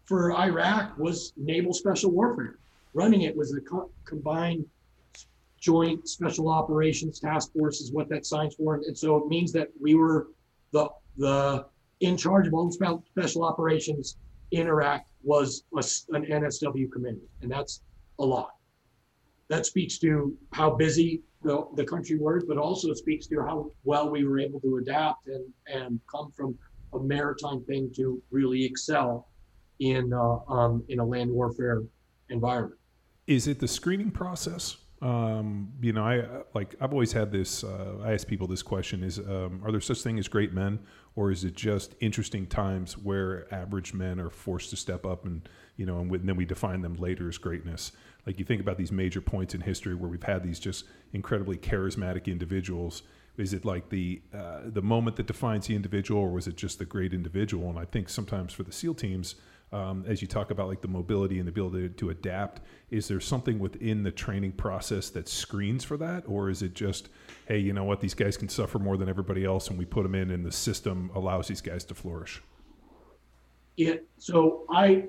for 0.04 0.32
Iraq 0.32 0.96
was 0.98 1.32
naval 1.36 1.72
special 1.72 2.10
warfare. 2.10 2.58
Running 2.94 3.22
it 3.22 3.36
was 3.36 3.50
the 3.50 3.60
co- 3.60 3.90
combined 4.04 4.64
joint 5.60 6.08
special 6.08 6.48
operations 6.48 7.18
task 7.18 7.52
force 7.52 7.80
is 7.80 7.92
what 7.92 8.08
that 8.08 8.24
signs 8.24 8.54
for, 8.54 8.76
and 8.76 8.96
so 8.96 9.16
it 9.16 9.26
means 9.26 9.52
that 9.52 9.68
we 9.80 9.94
were 9.94 10.28
the 10.72 10.88
the 11.16 11.66
in 12.00 12.16
charge 12.16 12.46
of 12.46 12.54
all 12.54 12.66
the 12.66 13.00
special 13.10 13.44
operations 13.44 14.16
in 14.50 14.66
Iraq 14.66 15.04
was 15.22 15.64
a 15.74 15.82
an 16.14 16.24
NSW 16.24 16.90
commander, 16.92 17.26
and 17.42 17.50
that's 17.50 17.82
a 18.18 18.24
lot. 18.24 18.50
That 19.48 19.66
speaks 19.66 19.98
to 19.98 20.36
how 20.52 20.70
busy 20.70 21.22
the, 21.42 21.66
the 21.74 21.84
country 21.84 22.16
was, 22.16 22.44
but 22.46 22.56
also 22.56 22.92
speaks 22.94 23.26
to 23.26 23.40
how 23.40 23.70
well 23.84 24.10
we 24.10 24.24
were 24.24 24.38
able 24.38 24.60
to 24.60 24.78
adapt 24.78 25.28
and, 25.28 25.44
and 25.66 26.00
come 26.10 26.32
from 26.32 26.56
a 26.94 26.98
maritime 26.98 27.62
thing 27.64 27.90
to 27.96 28.22
really 28.30 28.64
excel 28.64 29.28
in 29.80 30.12
uh, 30.12 30.38
um, 30.48 30.82
in 30.88 31.00
a 31.00 31.04
land 31.04 31.30
warfare 31.30 31.82
environment. 32.30 32.80
Is 33.26 33.46
it 33.46 33.58
the 33.58 33.68
screening 33.68 34.10
process? 34.10 34.76
Um, 35.00 35.72
you 35.82 35.92
know, 35.92 36.04
I 36.04 36.24
like 36.54 36.74
I've 36.80 36.92
always 36.92 37.12
had 37.12 37.30
this. 37.30 37.64
Uh, 37.64 37.96
I 38.02 38.12
ask 38.12 38.26
people 38.26 38.46
this 38.46 38.62
question: 38.62 39.02
Is 39.02 39.18
um, 39.18 39.60
are 39.64 39.70
there 39.70 39.80
such 39.80 40.02
thing 40.02 40.18
as 40.18 40.28
great 40.28 40.52
men, 40.52 40.78
or 41.16 41.30
is 41.30 41.44
it 41.44 41.54
just 41.54 41.94
interesting 42.00 42.46
times 42.46 42.96
where 42.96 43.52
average 43.52 43.92
men 43.92 44.20
are 44.20 44.30
forced 44.30 44.70
to 44.70 44.76
step 44.76 45.04
up 45.04 45.24
and 45.24 45.48
you 45.76 45.84
know, 45.84 45.98
and, 45.98 46.10
and 46.10 46.28
then 46.28 46.36
we 46.36 46.44
define 46.44 46.80
them 46.80 46.94
later 46.96 47.28
as 47.28 47.38
greatness? 47.38 47.92
Like 48.26 48.38
you 48.38 48.44
think 48.44 48.60
about 48.60 48.78
these 48.78 48.92
major 48.92 49.20
points 49.20 49.54
in 49.54 49.60
history 49.60 49.94
where 49.94 50.08
we've 50.08 50.22
had 50.22 50.42
these 50.42 50.58
just 50.58 50.84
incredibly 51.12 51.56
charismatic 51.56 52.26
individuals. 52.26 53.02
Is 53.36 53.52
it 53.52 53.64
like 53.64 53.88
the 53.88 54.22
uh, 54.32 54.60
the 54.66 54.82
moment 54.82 55.16
that 55.16 55.26
defines 55.26 55.66
the 55.66 55.74
individual, 55.74 56.20
or 56.20 56.30
was 56.30 56.46
it 56.46 56.56
just 56.56 56.78
the 56.78 56.84
great 56.84 57.12
individual? 57.12 57.68
And 57.68 57.78
I 57.78 57.84
think 57.84 58.08
sometimes 58.08 58.52
for 58.52 58.62
the 58.62 58.72
SEAL 58.72 58.94
teams, 58.94 59.34
um, 59.74 60.04
as 60.06 60.22
you 60.22 60.28
talk 60.28 60.50
about 60.50 60.68
like 60.68 60.80
the 60.80 60.88
mobility 60.88 61.38
and 61.38 61.46
the 61.46 61.50
ability 61.50 61.88
to 61.90 62.10
adapt, 62.10 62.60
is 62.90 63.08
there 63.08 63.20
something 63.20 63.58
within 63.58 64.02
the 64.02 64.10
training 64.10 64.52
process 64.52 65.10
that 65.10 65.28
screens 65.28 65.84
for 65.84 65.96
that, 65.96 66.24
or 66.26 66.48
is 66.48 66.62
it 66.62 66.74
just, 66.74 67.08
hey, 67.46 67.58
you 67.58 67.72
know 67.72 67.84
what, 67.84 68.00
these 68.00 68.14
guys 68.14 68.36
can 68.36 68.48
suffer 68.48 68.78
more 68.78 68.96
than 68.96 69.08
everybody 69.08 69.44
else, 69.44 69.68
and 69.68 69.78
we 69.78 69.84
put 69.84 70.04
them 70.04 70.14
in, 70.14 70.30
and 70.30 70.44
the 70.46 70.52
system 70.52 71.10
allows 71.14 71.48
these 71.48 71.60
guys 71.60 71.84
to 71.84 71.94
flourish? 71.94 72.42
yeah 73.76 73.94
so 74.18 74.64
i 74.70 75.04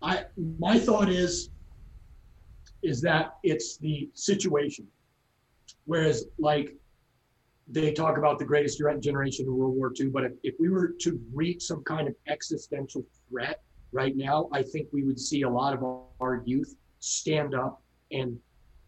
i 0.00 0.24
my 0.58 0.78
thought 0.78 1.10
is 1.10 1.50
is 2.82 3.00
that 3.02 3.36
it's 3.42 3.76
the 3.78 4.08
situation. 4.14 4.86
Whereas 5.84 6.26
like 6.38 6.76
they 7.70 7.92
talk 7.92 8.16
about 8.16 8.38
the 8.38 8.44
greatest 8.44 8.80
generation 9.00 9.44
in 9.46 9.54
world 9.54 9.76
war 9.76 9.92
ii 10.00 10.06
but 10.06 10.24
if, 10.24 10.32
if 10.42 10.54
we 10.58 10.68
were 10.68 10.94
to 10.98 11.20
reach 11.32 11.62
some 11.62 11.82
kind 11.84 12.08
of 12.08 12.14
existential 12.26 13.04
threat 13.28 13.62
right 13.92 14.16
now 14.16 14.48
i 14.52 14.62
think 14.62 14.88
we 14.92 15.02
would 15.02 15.18
see 15.18 15.42
a 15.42 15.48
lot 15.48 15.74
of 15.74 15.82
our, 15.82 16.02
our 16.20 16.42
youth 16.44 16.74
stand 17.00 17.54
up 17.54 17.82
and 18.10 18.38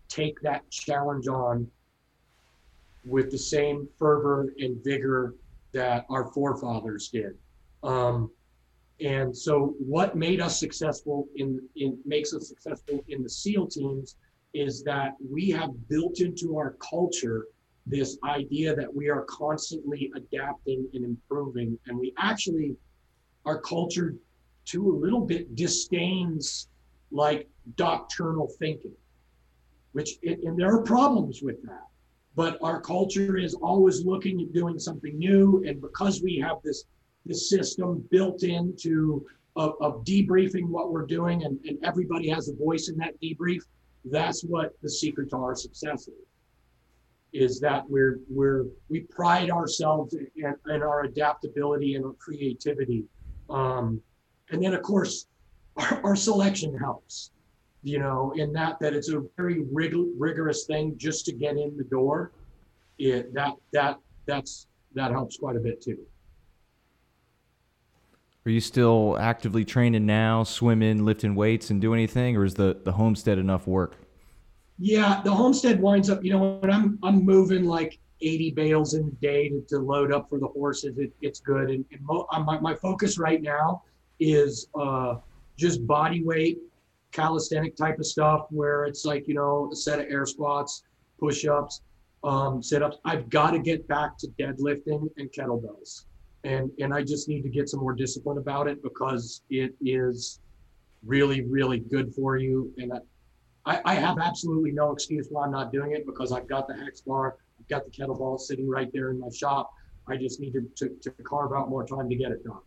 take 0.08 0.40
that 0.40 0.68
challenge 0.70 1.28
on 1.28 1.66
with 3.04 3.30
the 3.30 3.38
same 3.38 3.88
fervor 3.98 4.52
and 4.58 4.82
vigor 4.84 5.36
that 5.72 6.04
our 6.10 6.26
forefathers 6.32 7.08
did. 7.08 7.38
Um, 7.82 8.30
and 9.00 9.34
so 9.34 9.74
what 9.78 10.16
made 10.16 10.40
us 10.40 10.58
successful 10.58 11.26
in, 11.36 11.60
in 11.76 11.98
makes 12.04 12.34
us 12.34 12.48
successful 12.48 13.02
in 13.08 13.22
the 13.22 13.30
SEAL 13.30 13.68
teams 13.68 14.16
is 14.52 14.82
that 14.82 15.14
we 15.30 15.48
have 15.50 15.70
built 15.88 16.20
into 16.20 16.58
our 16.58 16.72
culture 16.72 17.46
this 17.90 18.18
idea 18.24 18.74
that 18.74 18.92
we 18.92 19.08
are 19.08 19.22
constantly 19.22 20.12
adapting 20.14 20.88
and 20.94 21.04
improving. 21.04 21.78
And 21.86 21.98
we 21.98 22.14
actually, 22.18 22.76
our 23.44 23.60
culture 23.60 24.14
to 24.66 24.90
a 24.90 24.96
little 24.96 25.20
bit 25.20 25.54
disdains 25.56 26.68
like 27.10 27.48
doctrinal 27.76 28.48
thinking, 28.58 28.94
which, 29.92 30.18
and 30.22 30.58
there 30.58 30.72
are 30.72 30.82
problems 30.82 31.42
with 31.42 31.60
that. 31.62 31.86
But 32.36 32.58
our 32.62 32.80
culture 32.80 33.36
is 33.36 33.54
always 33.54 34.04
looking 34.04 34.40
at 34.40 34.52
doing 34.52 34.78
something 34.78 35.18
new. 35.18 35.64
And 35.66 35.80
because 35.80 36.22
we 36.22 36.38
have 36.38 36.58
this 36.62 36.84
this 37.26 37.50
system 37.50 38.04
built 38.10 38.42
into 38.42 39.26
of, 39.56 39.74
of 39.80 40.04
debriefing 40.04 40.68
what 40.68 40.92
we're 40.92 41.06
doing 41.06 41.44
and, 41.44 41.58
and 41.66 41.78
everybody 41.84 42.28
has 42.28 42.48
a 42.48 42.54
voice 42.54 42.88
in 42.88 42.96
that 42.96 43.20
debrief 43.20 43.62
that's 44.06 44.42
what 44.42 44.72
the 44.82 44.88
secret 44.88 45.28
to 45.30 45.36
our 45.36 45.54
success 45.54 46.08
is 46.08 46.29
is 47.32 47.60
that 47.60 47.88
we're 47.88 48.20
we're 48.28 48.66
we 48.88 49.00
pride 49.00 49.50
ourselves 49.50 50.14
in, 50.14 50.54
in 50.68 50.82
our 50.82 51.04
adaptability 51.04 51.94
and 51.94 52.04
our 52.04 52.14
creativity. 52.14 53.04
Um, 53.48 54.00
and 54.50 54.62
then 54.62 54.74
of 54.74 54.82
course 54.82 55.26
our, 55.76 56.00
our 56.04 56.16
selection 56.16 56.76
helps 56.76 57.30
you 57.82 57.98
know 57.98 58.32
in 58.36 58.52
that 58.52 58.78
that 58.80 58.94
it's 58.94 59.10
a 59.10 59.22
very 59.36 59.64
rig- 59.72 59.94
rigorous 60.18 60.64
thing 60.66 60.94
just 60.96 61.24
to 61.26 61.32
get 61.32 61.56
in 61.56 61.76
the 61.76 61.84
door. 61.84 62.32
It 62.98 63.32
that 63.34 63.54
that 63.72 63.98
that's 64.26 64.66
that 64.94 65.10
helps 65.12 65.36
quite 65.36 65.56
a 65.56 65.60
bit 65.60 65.80
too. 65.80 65.98
Are 68.46 68.50
you 68.50 68.60
still 68.60 69.18
actively 69.20 69.66
training 69.66 70.06
now, 70.06 70.44
swimming, 70.44 71.04
lifting 71.04 71.34
weights, 71.34 71.68
and 71.68 71.78
doing 71.78 71.98
anything, 71.98 72.38
or 72.38 72.44
is 72.44 72.54
the, 72.54 72.80
the 72.84 72.92
homestead 72.92 73.38
enough 73.38 73.66
work? 73.66 73.98
Yeah, 74.82 75.20
the 75.22 75.30
homestead 75.30 75.78
winds 75.78 76.08
up. 76.08 76.24
You 76.24 76.32
know, 76.32 76.58
when 76.60 76.70
I'm 76.70 76.98
I'm 77.02 77.22
moving 77.22 77.64
like 77.64 77.98
80 78.22 78.52
bales 78.52 78.94
in 78.94 79.06
a 79.06 79.10
day 79.22 79.50
to, 79.50 79.60
to 79.68 79.78
load 79.78 80.10
up 80.10 80.30
for 80.30 80.38
the 80.38 80.48
horses, 80.48 80.96
it, 80.96 81.12
it's 81.20 81.38
good. 81.38 81.70
And, 81.70 81.84
and 81.92 82.00
mo- 82.00 82.26
uh, 82.32 82.40
my 82.40 82.58
my 82.60 82.74
focus 82.74 83.18
right 83.18 83.42
now 83.42 83.82
is 84.20 84.68
uh, 84.74 85.16
just 85.58 85.86
body 85.86 86.24
weight, 86.24 86.60
calisthenic 87.12 87.76
type 87.76 87.98
of 87.98 88.06
stuff, 88.06 88.46
where 88.48 88.84
it's 88.84 89.04
like 89.04 89.28
you 89.28 89.34
know 89.34 89.68
a 89.70 89.76
set 89.76 89.98
of 89.98 90.06
air 90.08 90.24
squats, 90.24 90.82
push 91.18 91.44
ups, 91.44 91.82
um, 92.24 92.62
sit 92.62 92.82
ups. 92.82 92.96
I've 93.04 93.28
got 93.28 93.50
to 93.50 93.58
get 93.58 93.86
back 93.86 94.16
to 94.18 94.28
deadlifting 94.38 95.10
and 95.18 95.30
kettlebells, 95.30 96.06
and 96.44 96.70
and 96.80 96.94
I 96.94 97.02
just 97.02 97.28
need 97.28 97.42
to 97.42 97.50
get 97.50 97.68
some 97.68 97.80
more 97.80 97.92
discipline 97.92 98.38
about 98.38 98.66
it 98.66 98.82
because 98.82 99.42
it 99.50 99.74
is 99.82 100.40
really 101.04 101.42
really 101.42 101.80
good 101.80 102.14
for 102.14 102.38
you 102.38 102.72
and 102.78 102.92
I, 103.66 103.80
I, 103.84 103.94
have 103.94 104.18
absolutely 104.18 104.72
no 104.72 104.92
excuse 104.92 105.28
why 105.30 105.44
I'm 105.44 105.52
not 105.52 105.72
doing 105.72 105.92
it 105.92 106.06
because 106.06 106.32
I've 106.32 106.48
got 106.48 106.66
the 106.66 106.74
hex 106.74 107.02
bar, 107.02 107.36
I've 107.58 107.68
got 107.68 107.84
the 107.84 107.90
kettlebell 107.90 108.38
sitting 108.40 108.68
right 108.68 108.90
there 108.92 109.10
in 109.10 109.20
my 109.20 109.28
shop. 109.30 109.72
I 110.08 110.16
just 110.16 110.40
need 110.40 110.52
to, 110.54 110.62
to, 110.76 110.88
to 111.02 111.10
carve 111.22 111.52
out 111.52 111.68
more 111.68 111.86
time 111.86 112.08
to 112.08 112.14
get 112.16 112.32
it 112.32 112.42
done. 112.42 112.58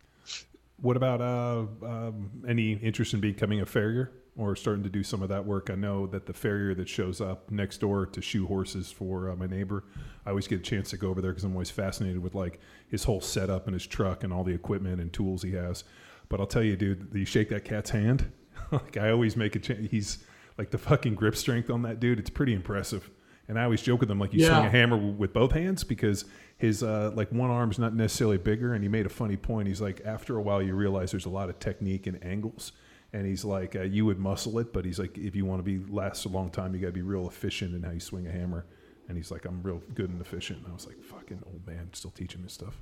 What 0.80 0.96
about 0.96 1.20
uh, 1.20 1.66
um, 1.86 2.30
any 2.46 2.72
interest 2.72 3.14
in 3.14 3.20
becoming 3.20 3.60
a 3.60 3.66
farrier 3.66 4.12
or 4.36 4.56
starting 4.56 4.82
to 4.84 4.90
do 4.90 5.02
some 5.02 5.22
of 5.22 5.28
that 5.28 5.44
work? 5.44 5.70
I 5.70 5.74
know 5.74 6.06
that 6.08 6.26
the 6.26 6.32
farrier 6.32 6.74
that 6.74 6.88
shows 6.88 7.20
up 7.20 7.50
next 7.50 7.78
door 7.78 8.06
to 8.06 8.20
shoe 8.20 8.46
horses 8.46 8.90
for 8.90 9.30
uh, 9.30 9.36
my 9.36 9.46
neighbor, 9.46 9.84
I 10.26 10.30
always 10.30 10.46
get 10.46 10.60
a 10.60 10.62
chance 10.62 10.90
to 10.90 10.96
go 10.96 11.10
over 11.10 11.20
there 11.20 11.32
because 11.32 11.44
I'm 11.44 11.52
always 11.52 11.70
fascinated 11.70 12.22
with 12.22 12.34
like 12.34 12.60
his 12.88 13.04
whole 13.04 13.20
setup 13.20 13.66
and 13.66 13.74
his 13.74 13.86
truck 13.86 14.24
and 14.24 14.32
all 14.32 14.44
the 14.44 14.54
equipment 14.54 15.00
and 15.00 15.12
tools 15.12 15.42
he 15.42 15.52
has. 15.52 15.84
But 16.28 16.40
I'll 16.40 16.46
tell 16.46 16.62
you, 16.62 16.76
dude, 16.76 17.10
you 17.12 17.24
shake 17.24 17.50
that 17.50 17.64
cat's 17.64 17.90
hand. 17.90 18.32
like 18.70 18.96
I 18.96 19.10
always 19.10 19.36
make 19.36 19.56
a 19.56 19.58
change. 19.58 19.90
He's 19.90 20.24
like 20.58 20.70
the 20.70 20.78
fucking 20.78 21.14
grip 21.14 21.36
strength 21.36 21.70
on 21.70 21.82
that 21.82 22.00
dude. 22.00 22.18
It's 22.18 22.30
pretty 22.30 22.54
impressive. 22.54 23.10
And 23.48 23.58
I 23.58 23.64
always 23.64 23.82
joke 23.82 24.00
with 24.00 24.10
him 24.10 24.18
like 24.18 24.32
you 24.32 24.40
Yeah. 24.40 24.50
swing 24.50 24.66
a 24.66 24.70
hammer 24.70 24.96
with 24.96 25.32
both 25.32 25.52
hands 25.52 25.84
because 25.84 26.24
his 26.56 26.82
uh, 26.82 27.10
like 27.14 27.30
one 27.30 27.50
arm's 27.50 27.78
not 27.78 27.94
necessarily 27.94 28.38
bigger. 28.38 28.72
And 28.72 28.82
he 28.82 28.88
made 28.88 29.04
a 29.06 29.10
funny 29.10 29.36
point. 29.36 29.68
He's 29.68 29.80
like, 29.82 30.00
after 30.04 30.36
a 30.38 30.42
while, 30.42 30.62
you 30.62 30.74
realize 30.74 31.10
there's 31.10 31.26
a 31.26 31.30
lot 31.30 31.50
of 31.50 31.58
technique 31.58 32.06
and 32.06 32.24
angles. 32.24 32.72
And 33.12 33.26
he's 33.26 33.44
like, 33.44 33.76
uh, 33.76 33.82
you 33.82 34.06
would 34.06 34.18
muscle 34.18 34.58
it, 34.58 34.72
but 34.72 34.84
he's 34.84 34.98
like, 34.98 35.16
if 35.18 35.36
you 35.36 35.44
want 35.44 35.60
to 35.60 35.62
be 35.62 35.78
last 35.92 36.24
a 36.24 36.28
long 36.28 36.50
time, 36.50 36.74
you 36.74 36.80
got 36.80 36.88
to 36.88 36.92
be 36.92 37.02
real 37.02 37.28
efficient 37.28 37.74
in 37.74 37.82
how 37.82 37.90
you 37.92 38.00
swing 38.00 38.26
a 38.26 38.30
hammer. 38.32 38.64
And 39.08 39.16
he's 39.16 39.30
like, 39.30 39.44
I'm 39.44 39.62
real 39.62 39.82
good 39.94 40.08
and 40.10 40.20
efficient. 40.20 40.60
And 40.60 40.68
I 40.68 40.72
was 40.74 40.86
like, 40.86 41.00
fucking 41.02 41.42
old 41.46 41.66
man, 41.66 41.90
still 41.92 42.10
teaching 42.12 42.42
me 42.42 42.48
stuff. 42.48 42.80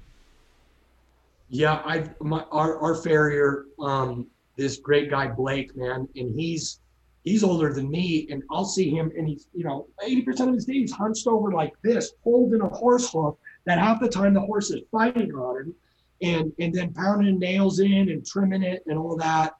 Yeah, 1.48 1.82
I 1.84 2.08
my 2.20 2.44
our 2.50 2.78
our 2.78 2.94
farrier, 2.94 3.66
um, 3.80 4.26
this 4.56 4.78
great 4.78 5.10
guy 5.10 5.26
Blake, 5.28 5.76
man, 5.76 6.08
and 6.16 6.38
he's 6.38 6.78
he's 7.22 7.44
older 7.44 7.72
than 7.72 7.90
me, 7.90 8.26
and 8.30 8.42
I'll 8.50 8.64
see 8.64 8.90
him, 8.90 9.12
and 9.16 9.26
he's 9.26 9.46
you 9.54 9.64
know 9.64 9.86
eighty 10.02 10.22
percent 10.22 10.50
of 10.50 10.54
his 10.54 10.66
day 10.66 10.74
he's 10.74 10.92
hunched 10.92 11.26
over 11.26 11.52
like 11.52 11.72
this, 11.82 12.12
holding 12.22 12.60
a 12.60 12.68
horse 12.68 13.10
hoof 13.10 13.36
that 13.64 13.78
half 13.78 14.00
the 14.00 14.08
time 14.08 14.34
the 14.34 14.40
horse 14.40 14.70
is 14.70 14.82
fighting 14.90 15.32
on 15.32 15.56
him, 15.56 15.74
and 16.22 16.52
and 16.58 16.74
then 16.74 16.92
pounding 16.92 17.38
nails 17.38 17.80
in 17.80 18.10
and 18.10 18.26
trimming 18.26 18.62
it 18.62 18.82
and 18.86 18.98
all 18.98 19.16
that. 19.16 19.54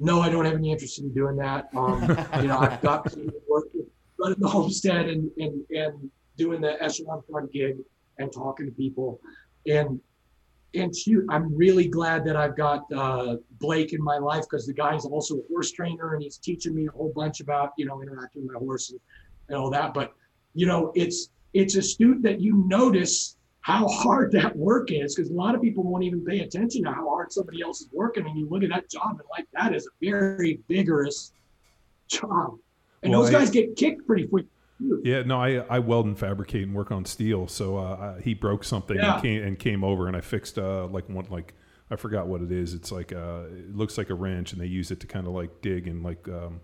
No, 0.00 0.20
I 0.20 0.28
don't 0.28 0.44
have 0.44 0.54
any 0.54 0.72
interest 0.72 0.98
in 0.98 1.12
doing 1.14 1.36
that. 1.36 1.68
Um, 1.74 2.02
you 2.40 2.48
know, 2.48 2.58
I've 2.58 2.80
got 2.82 3.10
to 3.12 3.32
work 3.48 3.66
running 4.18 4.40
the 4.40 4.48
homestead 4.48 5.08
and 5.08 5.30
and 5.38 5.64
and 5.70 6.10
doing 6.36 6.60
the 6.60 6.82
echelon 6.82 7.22
front 7.30 7.52
gig 7.52 7.76
and 8.18 8.32
talking 8.32 8.66
to 8.66 8.72
people, 8.72 9.20
and 9.66 10.00
and 10.74 10.94
shoot, 10.94 11.24
I'm 11.28 11.54
really 11.54 11.88
glad 11.88 12.24
that 12.26 12.36
I've 12.36 12.56
got 12.56 12.90
uh, 12.92 13.36
Blake 13.60 13.92
in 13.92 14.02
my 14.02 14.18
life 14.18 14.44
because 14.48 14.66
the 14.66 14.74
guy's 14.74 15.04
also 15.04 15.36
a 15.36 15.42
horse 15.48 15.72
trainer 15.72 16.14
and 16.14 16.22
he's 16.22 16.38
teaching 16.38 16.74
me 16.74 16.86
a 16.86 16.90
whole 16.90 17.12
bunch 17.14 17.40
about 17.40 17.72
you 17.76 17.86
know 17.86 18.02
interacting 18.02 18.42
with 18.42 18.52
my 18.52 18.58
horse 18.58 18.90
and, 18.90 19.00
and 19.48 19.56
all 19.56 19.70
that. 19.70 19.94
But 19.94 20.12
you 20.54 20.66
know, 20.66 20.92
it's 20.94 21.30
it's 21.52 21.76
astute 21.76 22.22
that 22.22 22.40
you 22.40 22.64
notice 22.66 23.36
how 23.60 23.88
hard 23.88 24.30
that 24.30 24.54
work 24.54 24.90
is 24.90 25.14
because 25.14 25.30
a 25.30 25.34
lot 25.34 25.54
of 25.54 25.62
people 25.62 25.82
won't 25.84 26.04
even 26.04 26.22
pay 26.22 26.40
attention 26.40 26.84
to 26.84 26.92
how 26.92 27.08
hard 27.08 27.32
somebody 27.32 27.62
else 27.62 27.80
is 27.80 27.88
working. 27.94 28.26
And 28.26 28.38
you 28.38 28.46
look 28.50 28.62
at 28.62 28.68
that 28.68 28.90
job 28.90 29.12
and 29.12 29.22
like 29.30 29.46
that 29.54 29.74
is 29.74 29.86
a 29.86 29.90
very 30.06 30.60
vigorous 30.68 31.32
job. 32.08 32.58
And 33.02 33.12
Well, 33.12 33.22
those 33.22 33.30
guys 33.30 33.50
get 33.50 33.74
kicked 33.76 34.06
pretty 34.06 34.26
quick. 34.26 34.44
Yeah, 34.80 35.22
no, 35.22 35.40
I 35.40 35.58
I 35.70 35.78
weld 35.78 36.06
and 36.06 36.18
fabricate 36.18 36.62
and 36.64 36.74
work 36.74 36.90
on 36.90 37.04
steel. 37.04 37.46
So 37.48 37.76
uh, 37.78 38.16
I, 38.18 38.22
he 38.22 38.34
broke 38.34 38.64
something 38.64 38.96
Yeah. 38.96 39.14
and, 39.14 39.22
came, 39.22 39.42
and 39.42 39.58
came 39.58 39.84
over, 39.84 40.08
and 40.08 40.16
I 40.16 40.20
fixed 40.20 40.58
uh, 40.58 40.86
like 40.88 41.08
one 41.08 41.26
like 41.30 41.54
I 41.90 41.96
forgot 41.96 42.26
what 42.26 42.40
it 42.42 42.50
is. 42.50 42.74
It's 42.74 42.90
like 42.90 43.12
uh, 43.12 43.42
it 43.50 43.76
looks 43.76 43.96
like 43.98 44.10
a 44.10 44.14
wrench, 44.14 44.52
and 44.52 44.60
they 44.60 44.66
use 44.66 44.90
it 44.90 45.00
to 45.00 45.06
kind 45.06 45.26
of 45.26 45.32
like 45.32 45.60
dig 45.62 45.86
and 45.86 46.02
like 46.02 46.26
um, 46.28 46.60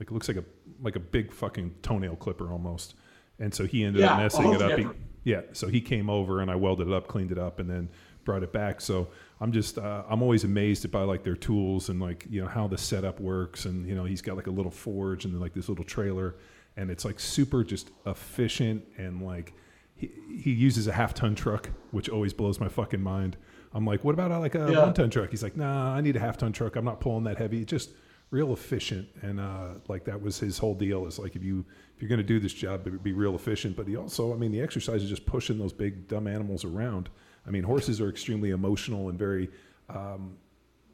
like 0.00 0.08
it 0.08 0.12
looks 0.12 0.28
like 0.28 0.38
a 0.38 0.44
like 0.82 0.96
a 0.96 1.00
big 1.00 1.32
fucking 1.32 1.74
toenail 1.82 2.16
clipper 2.16 2.50
almost. 2.50 2.94
And 3.38 3.54
so 3.54 3.64
he 3.66 3.84
ended 3.84 4.02
up 4.02 4.18
messing 4.18 4.52
it 4.52 4.62
up. 4.62 4.78
He- 4.78 4.84
yeah. 4.84 4.90
yeah, 5.24 5.40
so 5.52 5.68
he 5.68 5.80
came 5.80 6.10
over 6.10 6.40
and 6.40 6.50
I 6.50 6.56
welded 6.56 6.88
it 6.88 6.92
up, 6.92 7.06
cleaned 7.06 7.30
it 7.32 7.38
up, 7.38 7.60
and 7.60 7.68
then 7.70 7.88
brought 8.24 8.42
it 8.42 8.52
back. 8.52 8.80
So 8.80 9.08
I'm 9.40 9.52
just 9.52 9.78
uh, 9.78 10.02
I'm 10.08 10.20
always 10.22 10.42
amazed 10.44 10.90
by 10.90 11.02
like 11.04 11.22
their 11.22 11.36
tools 11.36 11.88
and 11.90 12.00
like 12.00 12.26
you 12.28 12.40
know 12.42 12.48
how 12.48 12.66
the 12.66 12.76
setup 12.78 13.20
works, 13.20 13.66
and 13.66 13.86
you 13.86 13.94
know 13.94 14.04
he's 14.04 14.20
got 14.20 14.34
like 14.36 14.48
a 14.48 14.50
little 14.52 14.70
forge 14.72 15.24
and 15.24 15.32
then 15.32 15.40
like 15.40 15.54
this 15.54 15.68
little 15.68 15.84
trailer, 15.84 16.34
and 16.76 16.90
it's 16.90 17.04
like 17.04 17.20
super 17.20 17.64
just 17.64 17.90
efficient 18.06 18.84
and 18.96 19.22
like 19.22 19.52
he, 19.94 20.10
he 20.42 20.50
uses 20.52 20.86
a 20.86 20.92
half 20.92 21.14
ton 21.14 21.34
truck, 21.34 21.70
which 21.90 22.08
always 22.08 22.32
blows 22.32 22.58
my 22.60 22.68
fucking 22.68 23.00
mind. 23.02 23.36
I'm 23.74 23.84
like, 23.86 24.04
what 24.04 24.14
about 24.14 24.30
like 24.40 24.54
a 24.54 24.70
Yeah. 24.72 24.82
one 24.84 24.94
ton 24.94 25.10
truck? 25.10 25.30
He's 25.30 25.42
like, 25.42 25.56
nah, 25.56 25.94
I 25.94 26.00
need 26.00 26.16
a 26.16 26.20
half 26.20 26.36
ton 26.38 26.52
truck. 26.52 26.76
I'm 26.76 26.84
not 26.84 27.00
pulling 27.00 27.24
that 27.24 27.38
heavy. 27.38 27.64
Just 27.64 27.90
real 28.30 28.52
efficient, 28.54 29.06
and 29.20 29.38
uh, 29.38 29.74
like 29.88 30.04
that 30.04 30.20
was 30.20 30.38
his 30.38 30.56
whole 30.58 30.74
deal. 30.74 31.06
Is 31.06 31.18
like 31.18 31.36
if 31.36 31.44
you 31.44 31.64
if 31.94 32.00
you're 32.02 32.08
going 32.08 32.18
to 32.18 32.24
do 32.26 32.40
this 32.40 32.52
job, 32.54 32.86
it 32.86 33.02
be 33.02 33.12
real 33.12 33.34
efficient. 33.34 33.76
But 33.76 33.86
he 33.86 33.96
also, 33.96 34.32
I 34.32 34.36
mean, 34.36 34.50
the 34.52 34.60
exercise 34.60 35.02
is 35.02 35.08
just 35.10 35.26
pushing 35.26 35.58
those 35.58 35.72
big 35.72 36.08
dumb 36.08 36.26
animals 36.26 36.64
around. 36.64 37.08
I 37.46 37.50
mean, 37.50 37.62
horses 37.64 38.00
are 38.00 38.08
extremely 38.08 38.50
emotional 38.50 39.08
and 39.10 39.18
very 39.18 39.50
um, 39.90 40.36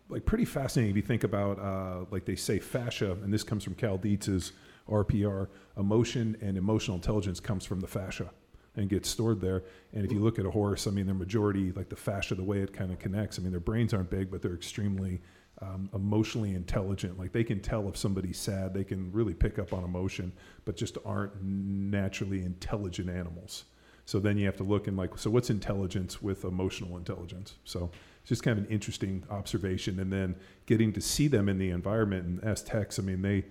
like 0.09 0.25
pretty 0.25 0.45
fascinating 0.45 0.91
if 0.91 0.97
you 0.97 1.03
think 1.03 1.23
about 1.25 1.59
uh, 1.61 2.05
like 2.11 2.25
they 2.25 2.37
say 2.37 2.59
fascia, 2.59 3.13
and 3.13 3.33
this 3.33 3.43
comes 3.45 3.63
from 3.65 3.75
Cal 3.75 3.97
Dietz's 3.99 4.53
RPR. 4.89 5.49
Emotion 5.77 6.37
and 6.41 6.57
emotional 6.57 6.97
intelligence 6.97 7.41
comes 7.41 7.65
from 7.65 7.81
the 7.81 7.87
fascia 7.87 8.31
and 8.77 8.89
gets 8.89 9.09
stored 9.09 9.41
there. 9.41 9.65
And 9.93 10.05
if 10.05 10.13
you 10.13 10.21
look 10.21 10.39
at 10.39 10.47
a 10.47 10.51
horse, 10.51 10.87
I 10.87 10.91
mean, 10.91 11.07
their 11.07 11.15
majority, 11.15 11.73
like 11.73 11.89
the 11.89 11.97
fascia, 11.97 12.35
the 12.35 12.45
way 12.45 12.61
it 12.61 12.73
kind 12.73 12.93
of 12.93 12.99
connects. 12.99 13.39
I 13.39 13.43
mean, 13.43 13.51
their 13.51 13.61
brains 13.61 13.93
aren't 13.93 14.11
big, 14.11 14.31
but 14.31 14.41
they're 14.41 14.55
extremely 14.55 15.21
um, 15.61 15.91
emotionally 15.95 16.55
intelligent. 16.55 17.19
Like 17.19 17.33
they 17.33 17.45
can 17.45 17.61
tell 17.61 17.89
if 17.89 17.97
somebody's 17.97 18.39
sad. 18.39 18.73
They 18.73 18.85
can 18.85 19.11
really 19.13 19.35
pick 19.35 19.59
up 19.59 19.73
on 19.73 19.85
emotion, 19.85 20.33
but 20.65 20.77
just 20.77 20.97
aren't 21.05 21.33
naturally 21.43 22.45
intelligent 22.45 23.11
animals. 23.11 23.65
So 24.05 24.19
then 24.19 24.39
you 24.39 24.47
have 24.47 24.57
to 24.57 24.65
look 24.65 24.87
and 24.87 24.97
like, 24.97 25.19
so 25.19 25.29
what's 25.29 25.51
intelligence 25.51 26.23
with 26.23 26.45
emotional 26.45 26.97
intelligence? 26.97 27.57
So 27.65 27.91
it's 28.21 28.31
just 28.31 28.43
kind 28.43 28.59
of 28.59 28.65
an 28.65 28.71
interesting 28.71 29.23
observation. 29.29 30.01
And 30.01 30.11
then 30.11 30.37
getting 30.67 30.93
to 30.95 31.01
see 31.01 31.29
them 31.29 31.49
in 31.49 31.59
the 31.59 31.71
environment 31.71 32.25
and 32.25 32.43
as 32.43 32.63
Aztecs, 32.63 32.99
I 32.99 33.03
mean, 33.03 33.21
they, 33.21 33.45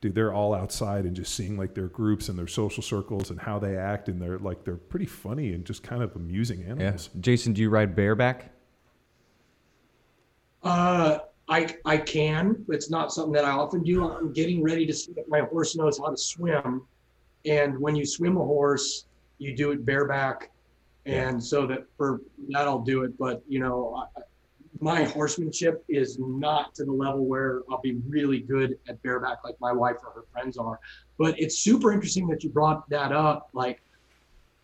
dude, 0.00 0.14
they're 0.14 0.32
all 0.32 0.54
outside 0.54 1.04
and 1.04 1.14
just 1.14 1.34
seeing 1.34 1.56
like 1.56 1.74
their 1.74 1.88
groups 1.88 2.28
and 2.28 2.38
their 2.38 2.46
social 2.46 2.82
circles 2.82 3.30
and 3.30 3.40
how 3.40 3.58
they 3.58 3.76
act. 3.76 4.08
And 4.08 4.20
they're 4.20 4.38
like, 4.38 4.64
they're 4.64 4.76
pretty 4.76 5.06
funny 5.06 5.52
and 5.52 5.64
just 5.64 5.82
kind 5.82 6.02
of 6.02 6.14
amusing 6.16 6.62
animals. 6.62 6.80
Yeah. 6.80 6.86
animals. 6.86 7.10
Jason, 7.20 7.52
do 7.52 7.62
you 7.62 7.70
ride 7.70 7.94
bareback? 7.94 8.52
Uh, 10.62 11.18
I 11.48 11.74
I 11.84 11.96
can. 11.96 12.64
It's 12.68 12.90
not 12.90 13.12
something 13.12 13.32
that 13.32 13.44
I 13.44 13.50
often 13.50 13.82
do. 13.82 14.08
I'm 14.08 14.32
getting 14.32 14.62
ready 14.62 14.86
to 14.86 14.92
see 14.92 15.12
if 15.16 15.26
my 15.28 15.40
horse 15.40 15.76
knows 15.76 15.98
how 15.98 16.10
to 16.10 16.16
swim. 16.16 16.82
And 17.44 17.78
when 17.78 17.96
you 17.96 18.04
swim 18.04 18.36
a 18.36 18.44
horse, 18.44 19.06
you 19.38 19.56
do 19.56 19.72
it 19.72 19.84
bareback, 19.84 20.50
and 21.06 21.42
so 21.42 21.66
that 21.66 21.86
for 21.96 22.20
that 22.50 22.68
I'll 22.68 22.82
do 22.82 23.02
it. 23.04 23.18
But 23.18 23.42
you 23.48 23.58
know, 23.58 24.06
I, 24.16 24.20
my 24.78 25.04
horsemanship 25.04 25.84
is 25.88 26.18
not 26.18 26.74
to 26.76 26.84
the 26.84 26.92
level 26.92 27.24
where 27.26 27.62
I'll 27.70 27.80
be 27.80 28.00
really 28.08 28.38
good 28.38 28.78
at 28.88 29.02
bareback 29.02 29.38
like 29.44 29.56
my 29.60 29.72
wife 29.72 29.96
or 30.04 30.12
her 30.12 30.24
friends 30.32 30.56
are. 30.56 30.78
But 31.18 31.38
it's 31.40 31.58
super 31.58 31.92
interesting 31.92 32.28
that 32.28 32.44
you 32.44 32.50
brought 32.50 32.88
that 32.90 33.12
up. 33.12 33.50
Like 33.52 33.82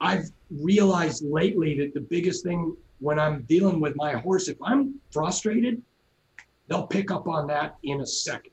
I've 0.01 0.31
realized 0.51 1.25
lately 1.25 1.79
that 1.81 1.95
the 1.95 2.01
biggest 2.01 2.45
thing 2.45 2.77
when 3.01 3.19
I'm 3.19 3.43
dealing 3.43 3.81
with 3.81 3.97
my 3.97 4.13
horse, 4.13 4.49
if 4.49 4.57
I'm 4.63 4.95
frustrated, 5.11 5.83
they'll 6.69 6.87
pick 6.87 7.11
up 7.11 7.29
on 7.29 7.47
that 7.49 7.77
in 7.83 8.01
a 8.01 8.07
second. 8.07 8.53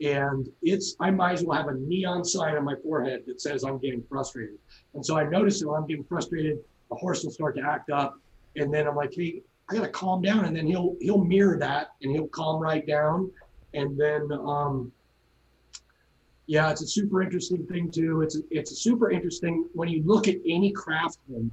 And 0.00 0.48
it's, 0.62 0.94
I 1.00 1.10
might 1.10 1.32
as 1.34 1.44
well 1.44 1.56
have 1.56 1.68
a 1.68 1.74
neon 1.74 2.24
sign 2.24 2.56
on 2.56 2.64
my 2.64 2.74
forehead 2.82 3.22
that 3.26 3.40
says 3.40 3.64
I'm 3.64 3.78
getting 3.78 4.02
frustrated. 4.02 4.58
And 4.94 5.04
so 5.04 5.16
I 5.16 5.24
notice 5.24 5.60
that 5.60 5.68
when 5.68 5.80
I'm 5.80 5.86
getting 5.86 6.04
frustrated, 6.04 6.58
the 6.90 6.96
horse 6.96 7.24
will 7.24 7.30
start 7.30 7.56
to 7.56 7.62
act 7.62 7.90
up. 7.90 8.18
And 8.56 8.72
then 8.72 8.86
I'm 8.86 8.96
like, 8.96 9.14
hey, 9.14 9.42
I 9.68 9.74
gotta 9.74 9.88
calm 9.88 10.22
down. 10.22 10.44
And 10.44 10.56
then 10.56 10.66
he'll 10.66 10.96
he'll 11.00 11.24
mirror 11.24 11.58
that 11.58 11.92
and 12.02 12.12
he'll 12.12 12.28
calm 12.28 12.60
right 12.60 12.86
down. 12.86 13.30
And 13.74 13.98
then 13.98 14.30
um 14.32 14.92
yeah, 16.46 16.70
it's 16.70 16.82
a 16.82 16.86
super 16.86 17.22
interesting 17.22 17.66
thing 17.66 17.90
too. 17.90 18.22
It's 18.22 18.38
it's 18.50 18.70
a 18.70 18.76
super 18.76 19.10
interesting 19.10 19.68
when 19.74 19.88
you 19.88 20.02
look 20.04 20.28
at 20.28 20.36
any 20.46 20.70
craftsman 20.70 21.52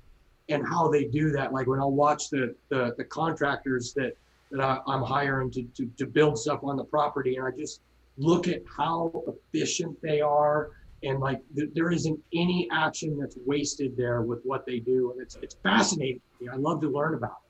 and 0.50 0.68
how 0.68 0.90
they 0.90 1.06
do 1.06 1.32
that. 1.32 1.54
Like 1.54 1.68
when 1.68 1.80
I'll 1.80 1.92
watch 1.92 2.30
the 2.30 2.56
the, 2.70 2.94
the 2.98 3.04
contractors 3.04 3.94
that 3.94 4.16
that 4.52 4.62
I, 4.62 4.80
I'm 4.86 5.02
hiring 5.02 5.50
to, 5.52 5.64
to 5.64 5.90
to 5.98 6.06
build 6.06 6.38
stuff 6.38 6.60
on 6.64 6.78
the 6.78 6.84
property, 6.84 7.38
and 7.38 7.48
I 7.48 7.52
just 7.52 7.82
look 8.18 8.48
at 8.48 8.62
how 8.78 9.24
efficient 9.28 9.98
they 10.04 10.22
are, 10.22 10.70
and 11.02 11.20
like 11.20 11.42
th- 11.56 11.70
there 11.74 11.90
isn't 11.90 12.20
any 12.34 12.68
action 12.72 13.18
that's 13.18 13.38
wasted 13.48 13.98
there 13.98 14.22
with 14.22 14.44
what 14.44 14.68
they 14.68 14.78
do, 14.78 15.12
and 15.12 15.22
it's 15.22 15.38
it's 15.42 15.56
fascinating. 15.64 16.22
I 16.52 16.58
love 16.58 16.82
to 16.82 16.90
learn 16.90 17.16
about. 17.16 17.43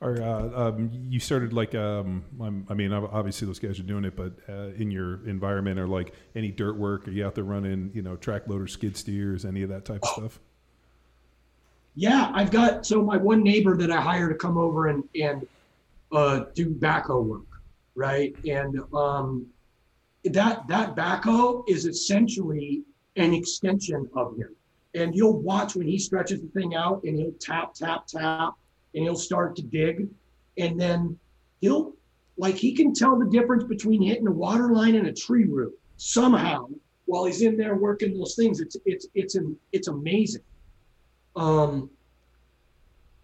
Or 0.00 0.22
uh, 0.22 0.68
um, 0.68 0.90
you 1.08 1.18
started 1.18 1.52
like 1.52 1.74
um, 1.74 2.24
I'm- 2.40 2.66
I 2.68 2.74
mean 2.74 2.92
obviously 2.92 3.46
those 3.46 3.58
guys 3.58 3.80
are 3.80 3.84
doing 3.84 4.04
it, 4.04 4.14
but 4.14 4.32
uh, 4.48 4.68
in 4.76 4.90
your 4.90 5.26
environment 5.26 5.78
or 5.80 5.88
like 5.88 6.14
any 6.36 6.52
dirt 6.52 6.76
work, 6.76 7.08
are 7.08 7.10
you 7.10 7.26
out 7.26 7.34
there 7.34 7.44
running 7.44 7.90
you 7.94 8.02
know 8.02 8.16
track 8.16 8.46
loader, 8.46 8.68
skid 8.68 8.96
steers, 8.96 9.44
any 9.44 9.62
of 9.62 9.70
that 9.70 9.84
type 9.84 10.02
of 10.02 10.08
stuff? 10.10 10.40
Yeah, 11.96 12.30
I've 12.32 12.52
got 12.52 12.86
so 12.86 13.02
my 13.02 13.16
one 13.16 13.42
neighbor 13.42 13.76
that 13.76 13.90
I 13.90 14.00
hire 14.00 14.28
to 14.28 14.36
come 14.36 14.56
over 14.56 14.86
and 14.86 15.02
and 15.20 15.46
uh, 16.12 16.44
do 16.54 16.70
backhoe 16.70 17.24
work, 17.24 17.46
right? 17.96 18.36
And 18.48 18.80
um, 18.94 19.46
that 20.24 20.68
that 20.68 20.94
backhoe 20.94 21.64
is 21.68 21.86
essentially 21.86 22.82
an 23.16 23.34
extension 23.34 24.08
of 24.14 24.36
him. 24.36 24.54
And 24.94 25.14
you'll 25.14 25.40
watch 25.40 25.74
when 25.74 25.88
he 25.88 25.98
stretches 25.98 26.40
the 26.40 26.46
thing 26.48 26.76
out 26.76 27.02
and 27.02 27.18
he'll 27.18 27.32
tap 27.40 27.74
tap 27.74 28.06
tap 28.06 28.54
and 28.94 29.04
he'll 29.04 29.16
start 29.16 29.56
to 29.56 29.62
dig, 29.62 30.08
and 30.56 30.80
then 30.80 31.18
he'll 31.60 31.92
like 32.36 32.54
he 32.56 32.72
can 32.74 32.94
tell 32.94 33.18
the 33.18 33.26
difference 33.26 33.64
between 33.64 34.00
hitting 34.02 34.26
a 34.26 34.32
water 34.32 34.70
line 34.72 34.94
and 34.94 35.06
a 35.08 35.12
tree 35.12 35.44
root 35.44 35.76
somehow 35.96 36.68
while 37.06 37.24
he's 37.24 37.42
in 37.42 37.56
there 37.56 37.74
working 37.76 38.16
those 38.16 38.34
things. 38.34 38.60
It's 38.60 38.76
it's 38.86 39.06
it's 39.14 39.36
it's 39.72 39.88
amazing. 39.88 40.42
Um, 41.36 41.90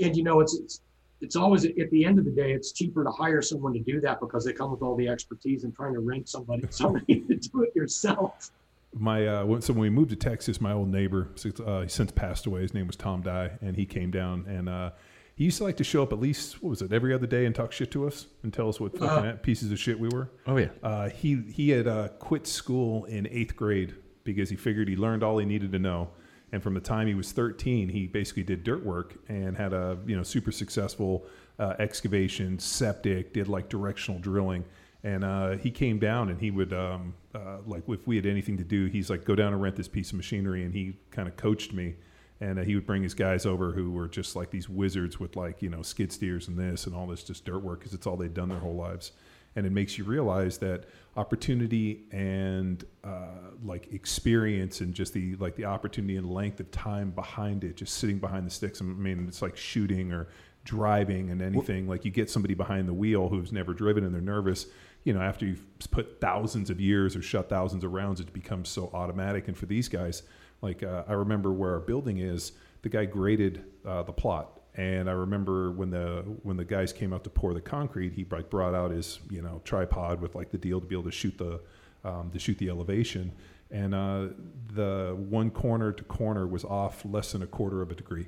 and 0.01 0.17
you 0.17 0.23
know, 0.23 0.41
it's, 0.41 0.55
it's, 0.59 0.81
it's 1.21 1.37
always 1.37 1.65
at 1.65 1.91
the 1.91 2.05
end 2.05 2.19
of 2.19 2.25
the 2.25 2.31
day, 2.31 2.53
it's 2.53 2.73
cheaper 2.73 3.05
to 3.05 3.11
hire 3.11 3.41
someone 3.43 3.73
to 3.73 3.81
do 3.81 4.01
that 4.01 4.21
because 4.21 4.45
they 4.45 4.53
come 4.53 4.71
with 4.71 4.83
all 4.83 4.97
the 4.97 5.09
expertise 5.09 5.65
and 5.65 5.75
trying 5.75 5.95
to 5.95 6.01
rent 6.01 6.29
somebody, 6.29 6.65
somebody 6.71 7.21
to 7.21 7.35
do 7.37 7.63
it 7.63 7.75
yourself. 7.75 8.51
my 8.93 9.27
uh, 9.27 9.45
when- 9.45 9.63
so 9.63 9.73
when 9.73 9.81
we 9.83 9.91
moved 9.91 10.11
to 10.11 10.17
Texas, 10.17 10.61
my 10.61 10.73
old 10.73 10.89
neighbor, 10.89 11.29
uh, 11.65 11.87
since 11.87 12.11
passed 12.13 12.47
away. 12.47 12.63
His 12.63 12.75
name 12.75 12.87
was 12.87 12.97
Tom 12.97 13.23
Dye, 13.23 13.53
and 13.63 13.77
he 13.77 13.87
came 13.87 14.11
down 14.11 14.45
and 14.49 14.69
uh, 14.69 14.91
he 15.37 15.45
used 15.45 15.59
to 15.59 15.65
like 15.65 15.77
to 15.79 15.85
show 15.85 16.03
up 16.03 16.13
at 16.13 16.21
least 16.21 16.63
what 16.63 16.71
was 16.71 16.83
it 16.83 16.93
every 16.93 17.13
other 17.13 17.27
day 17.27 17.45
and 17.45 17.55
talk 17.55 17.73
shit 17.73 17.91
to 17.93 18.07
us 18.07 18.27
and 18.43 18.53
tell 18.53 18.69
us 18.69 18.79
what 18.79 18.97
fucking 18.97 19.39
pieces 19.39 19.73
of 19.73 19.79
shit 19.79 19.99
we 19.99 20.09
were. 20.09 20.31
Oh 20.47 20.57
yeah. 20.57 20.69
Uh, 20.83 21.09
he 21.09 21.43
he 21.53 21.71
had 21.71 21.89
uh, 21.89 22.09
quit 22.21 22.47
school 22.47 23.05
in 23.07 23.27
eighth 23.29 23.57
grade 23.57 23.95
because 24.23 24.49
he 24.49 24.57
figured 24.57 24.89
he 24.89 24.97
learned 24.97 25.23
all 25.23 25.39
he 25.39 25.47
needed 25.47 25.73
to 25.73 25.79
know. 25.79 26.11
And 26.53 26.63
from 26.63 26.75
the 26.75 26.81
time 26.81 27.09
he 27.09 27.15
was 27.15 27.33
13, 27.33 27.89
he 27.89 28.07
basically 28.07 28.45
did 28.45 28.63
dirt 28.63 28.85
work 28.85 29.17
and 29.29 29.57
had 29.57 29.73
a 29.73 29.99
you 30.07 30.17
know 30.17 30.23
super 30.23 30.53
successful 30.53 31.27
uh, 31.59 31.75
excavation, 31.81 32.59
septic, 32.59 33.33
did 33.33 33.49
like 33.49 33.69
directional 33.69 34.21
drilling. 34.21 34.65
And 35.03 35.25
uh, 35.25 35.57
he 35.57 35.71
came 35.71 35.99
down 35.99 36.31
and 36.31 36.41
he 36.41 36.51
would 36.53 36.73
um, 36.73 37.13
uh, 37.35 37.59
like 37.67 37.83
if 37.89 38.07
we 38.07 38.15
had 38.15 38.25
anything 38.27 38.57
to 38.59 38.65
do, 38.65 38.87
he's 38.87 39.11
like 39.11 39.25
go 39.25 39.35
down 39.35 39.53
and 39.53 39.61
rent 39.61 39.75
this 39.75 39.89
piece 39.89 40.11
of 40.11 40.17
machinery, 40.17 40.63
and 40.63 40.73
he 40.73 40.97
kind 41.11 41.27
of 41.27 41.37
coached 41.37 41.73
me. 41.73 41.97
And 42.45 42.59
uh, 42.59 42.63
he 42.63 42.75
would 42.75 42.87
bring 42.87 43.03
his 43.03 43.15
guys 43.15 43.47
over 43.47 43.73
who 43.73 43.91
were 43.91 44.09
just 44.09 44.37
like 44.37 44.51
these 44.51 44.69
wizards 44.69 45.19
with 45.19 45.37
like 45.37 45.63
you 45.63 45.71
know 45.71 45.83
skid 45.83 46.13
steers 46.13 46.49
and 46.49 46.59
this 46.59 46.87
and 46.87 46.95
all 46.95 47.07
this 47.07 47.25
just 47.25 47.45
dirt 47.45 47.63
work 47.63 47.81
because 47.81 47.95
it's 47.95 48.07
all 48.07 48.17
they'd 48.17 48.35
done 48.35 48.49
their 48.49 48.59
whole 48.59 48.77
lives. 48.77 49.13
And 49.57 49.65
it 49.67 49.73
makes 49.73 49.97
you 49.97 50.05
realize 50.05 50.59
that 50.59 50.87
opportunity 51.17 52.05
and 52.11 52.85
uh, 53.05 53.53
like 53.65 53.93
experience 53.93 54.81
and 54.81 54.93
just 54.93 55.13
the 55.13 55.37
like 55.37 55.55
the 55.57 55.65
opportunity 55.65 56.17
and 56.17 56.29
length 56.29 56.61
of 56.61 56.71
time 56.71 57.11
behind 57.11 57.63
it 57.63 57.77
just 57.77 57.95
sitting 57.95 58.19
behind 58.19 58.45
the 58.45 58.51
sticks 58.51 58.83
i 58.83 58.85
mean 58.85 59.27
it's 59.29 59.41
like 59.41 59.57
shooting 59.57 60.13
or 60.13 60.27
driving 60.65 61.31
and 61.31 61.43
anything. 61.43 61.87
Like 61.87 62.05
you 62.05 62.11
get 62.11 62.31
somebody 62.31 62.55
behind 62.55 62.89
the 62.89 62.95
wheel 62.95 63.29
who's 63.29 63.53
never 63.53 63.73
driven 63.75 64.05
and 64.05 64.15
they're 64.15 64.23
nervous 64.23 64.67
you 65.05 65.13
know 65.13 65.21
after 65.21 65.45
you've 65.45 65.65
put 65.91 66.21
thousands 66.21 66.71
of 66.71 66.81
years 66.81 67.15
or 67.15 67.21
shut 67.23 67.49
thousands 67.49 67.85
of 67.85 67.93
rounds 67.93 68.21
it 68.21 68.33
becomes 68.33 68.69
so 68.69 68.91
automatic. 68.93 69.47
And 69.49 69.57
for 69.57 69.67
these 69.67 69.89
guys 69.89 70.23
like 70.65 70.83
uh, 70.83 71.05
i 71.07 71.13
remember 71.13 71.53
where 71.53 71.75
our 71.75 71.81
building 71.81 72.19
is 72.19 72.53
the 72.85 72.91
guy 72.91 73.07
graded 73.07 73.65
uh, 73.87 74.03
the 74.03 74.13
plot. 74.13 74.61
And 74.77 75.09
I 75.09 75.13
remember 75.13 75.71
when 75.71 75.91
the 75.91 76.23
when 76.43 76.57
the 76.57 76.65
guys 76.65 76.93
came 76.93 77.13
out 77.13 77.25
to 77.25 77.31
pour 77.31 77.55
the 77.55 77.61
concrete, 77.61 78.13
he 78.13 78.27
like 78.31 78.51
brought 78.51 78.75
out 78.75 78.91
his 78.91 79.21
you 79.31 79.41
know 79.41 79.63
tripod 79.65 80.21
with 80.21 80.35
like 80.35 80.51
the 80.51 80.59
deal 80.59 80.81
to 80.81 80.87
be 80.87 80.95
able 80.95 81.05
to 81.05 81.13
shoot 81.13 81.37
the 81.39 81.61
um, 82.05 82.31
to 82.33 82.39
shoot 82.39 82.59
the 82.59 82.69
elevation, 82.69 83.33
and 83.71 83.95
uh, 83.95 84.27
the 84.75 85.17
one 85.17 85.51
corner 85.51 85.93
to 85.93 86.05
corner 86.05 86.47
was 86.47 86.65
off 86.65 87.05
less 87.05 87.33
than 87.33 87.43
a 87.43 87.47
quarter 87.47 87.81
of 87.83 87.91
a 87.91 87.95
degree. 87.95 88.27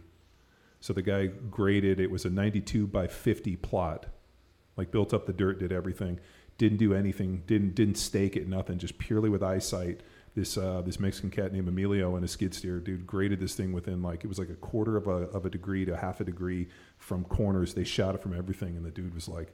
So 0.80 0.92
the 0.92 1.02
guy 1.02 1.26
graded 1.26 2.00
it 2.00 2.10
was 2.10 2.24
a 2.24 2.30
92 2.30 2.86
by 2.86 3.08
50 3.08 3.56
plot, 3.56 4.06
like 4.76 4.90
built 4.90 5.12
up 5.12 5.26
the 5.26 5.32
dirt, 5.32 5.58
did 5.58 5.72
everything, 5.72 6.20
didn't 6.58 6.78
do 6.78 6.94
anything, 6.94 7.42
didn't 7.46 7.74
didn't 7.74 7.96
stake 7.96 8.36
it, 8.36 8.48
nothing, 8.48 8.78
just 8.78 8.98
purely 8.98 9.28
with 9.28 9.42
eyesight 9.42 10.00
this 10.36 10.56
uh, 10.56 10.82
this 10.82 11.00
Mexican 11.00 11.30
cat 11.30 11.52
named 11.52 11.66
Emilio 11.66 12.14
and 12.14 12.24
a 12.24 12.28
skid 12.28 12.54
steer 12.54 12.78
dude 12.78 13.06
graded 13.06 13.40
this 13.40 13.54
thing 13.56 13.72
within 13.72 14.02
like 14.02 14.22
it 14.22 14.28
was 14.28 14.38
like 14.38 14.50
a 14.50 14.54
quarter 14.54 14.96
of 14.96 15.08
a 15.08 15.28
of 15.34 15.44
a 15.46 15.50
degree 15.50 15.84
to 15.84 15.96
half 15.96 16.20
a 16.20 16.24
degree 16.24 16.68
from 16.98 17.24
corners. 17.24 17.74
They 17.74 17.82
shot 17.84 18.14
it 18.14 18.22
from 18.22 18.36
everything, 18.36 18.76
and 18.76 18.84
the 18.86 18.90
dude 18.90 19.14
was 19.14 19.28
like, 19.28 19.52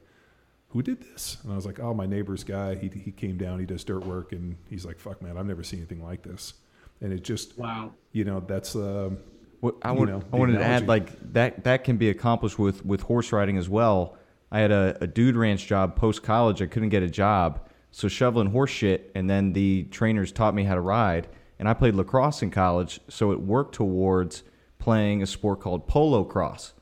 "Who 0.69 0.81
did 0.83 1.01
this?" 1.01 1.37
And 1.43 1.51
I 1.51 1.55
was 1.55 1.65
like, 1.65 1.79
"Oh, 1.79 1.93
my 1.93 2.05
neighbor's 2.05 2.43
guy. 2.43 2.75
He 2.75 2.89
he 2.89 3.11
came 3.11 3.37
down. 3.37 3.59
He 3.59 3.65
does 3.65 3.83
dirt 3.83 4.05
work, 4.05 4.33
and 4.33 4.57
he's 4.69 4.85
like, 4.85 4.99
fuck, 4.99 5.21
man, 5.21 5.37
I've 5.37 5.45
never 5.47 5.63
seen 5.63 5.79
anything 5.79 6.03
like 6.03 6.21
this." 6.21 6.53
And 7.01 7.11
it 7.13 7.23
just 7.23 7.57
Wow. 7.57 7.91
you 8.11 8.25
know 8.25 8.41
that's 8.41 8.75
um, 8.75 9.17
Well, 9.61 9.73
I, 9.81 9.91
you 9.91 9.97
want, 9.97 10.09
know, 10.11 10.17
I 10.17 10.29
the 10.31 10.37
wanted 10.37 10.53
to 10.59 10.63
add 10.65 10.87
like 10.87 11.33
that 11.33 11.63
that 11.63 11.85
can 11.85 11.95
be 11.97 12.09
accomplished 12.09 12.59
with 12.59 12.85
with 12.85 13.01
horse 13.01 13.31
riding 13.31 13.57
as 13.57 13.69
well. 13.69 14.17
I 14.51 14.59
had 14.59 14.71
a, 14.71 14.97
a 15.01 15.07
dude 15.07 15.35
ranch 15.37 15.65
job 15.65 15.95
post 15.95 16.23
college. 16.23 16.61
I 16.61 16.65
couldn't 16.67 16.89
get 16.89 17.03
a 17.03 17.09
job, 17.09 17.67
so 17.93 18.07
shoveling 18.07 18.49
horse 18.49 18.71
shit, 18.71 19.11
and 19.13 19.29
then 19.29 19.53
the 19.53 19.83
trainers 19.83 20.31
taught 20.31 20.55
me 20.55 20.63
how 20.63 20.73
to 20.73 20.81
ride. 20.81 21.27
And 21.59 21.69
I 21.69 21.75
played 21.75 21.93
lacrosse 21.93 22.41
in 22.41 22.49
college, 22.49 22.99
so 23.07 23.31
it 23.31 23.39
worked 23.39 23.75
towards 23.75 24.41
playing 24.79 25.21
a 25.21 25.27
sport 25.27 25.59
called 25.59 25.87
polocrosse. 25.87 26.73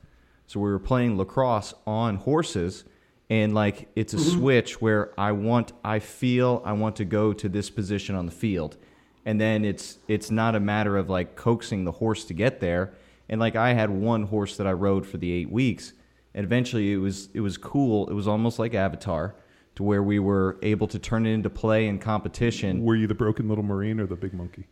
So 0.47 0.61
we 0.61 0.69
were 0.69 0.79
playing 0.79 1.17
lacrosse 1.17 1.73
on 1.85 2.15
horses, 2.15 2.85
and 3.29 3.53
like 3.53 3.89
it's 3.93 4.13
a 4.13 4.17
mm-hmm. 4.17 4.39
switch 4.39 4.81
where 4.81 5.11
I 5.19 5.33
want, 5.33 5.73
I 5.83 5.99
feel 5.99 6.61
I 6.63 6.71
want 6.71 6.95
to 6.95 7.05
go 7.05 7.33
to 7.33 7.49
this 7.49 7.69
position 7.69 8.15
on 8.15 8.25
the 8.25 8.31
field, 8.31 8.77
and 9.25 9.39
then 9.39 9.65
it's 9.65 9.97
it's 10.07 10.31
not 10.31 10.55
a 10.55 10.61
matter 10.61 10.95
of 10.95 11.09
like 11.09 11.35
coaxing 11.35 11.83
the 11.83 11.91
horse 11.91 12.23
to 12.25 12.33
get 12.33 12.61
there. 12.61 12.93
And 13.27 13.39
like 13.39 13.57
I 13.57 13.73
had 13.73 13.89
one 13.89 14.23
horse 14.23 14.55
that 14.55 14.65
I 14.65 14.71
rode 14.71 15.05
for 15.05 15.17
the 15.17 15.31
eight 15.33 15.51
weeks, 15.51 15.91
and 16.33 16.45
eventually 16.45 16.93
it 16.93 16.97
was 16.97 17.27
it 17.33 17.41
was 17.41 17.57
cool. 17.57 18.09
It 18.09 18.13
was 18.13 18.29
almost 18.29 18.59
like 18.59 18.73
Avatar, 18.73 19.35
to 19.81 19.85
where 19.85 20.03
we 20.03 20.19
were 20.19 20.57
able 20.61 20.87
to 20.87 20.99
turn 20.99 21.25
it 21.25 21.31
into 21.31 21.49
play 21.49 21.87
and 21.87 21.99
competition. 21.99 22.83
were 22.83 22.95
you 22.95 23.07
the 23.07 23.15
broken 23.15 23.49
little 23.49 23.63
marine 23.63 23.99
or 23.99 24.05
the 24.05 24.15
big 24.15 24.33
monkey? 24.33 24.67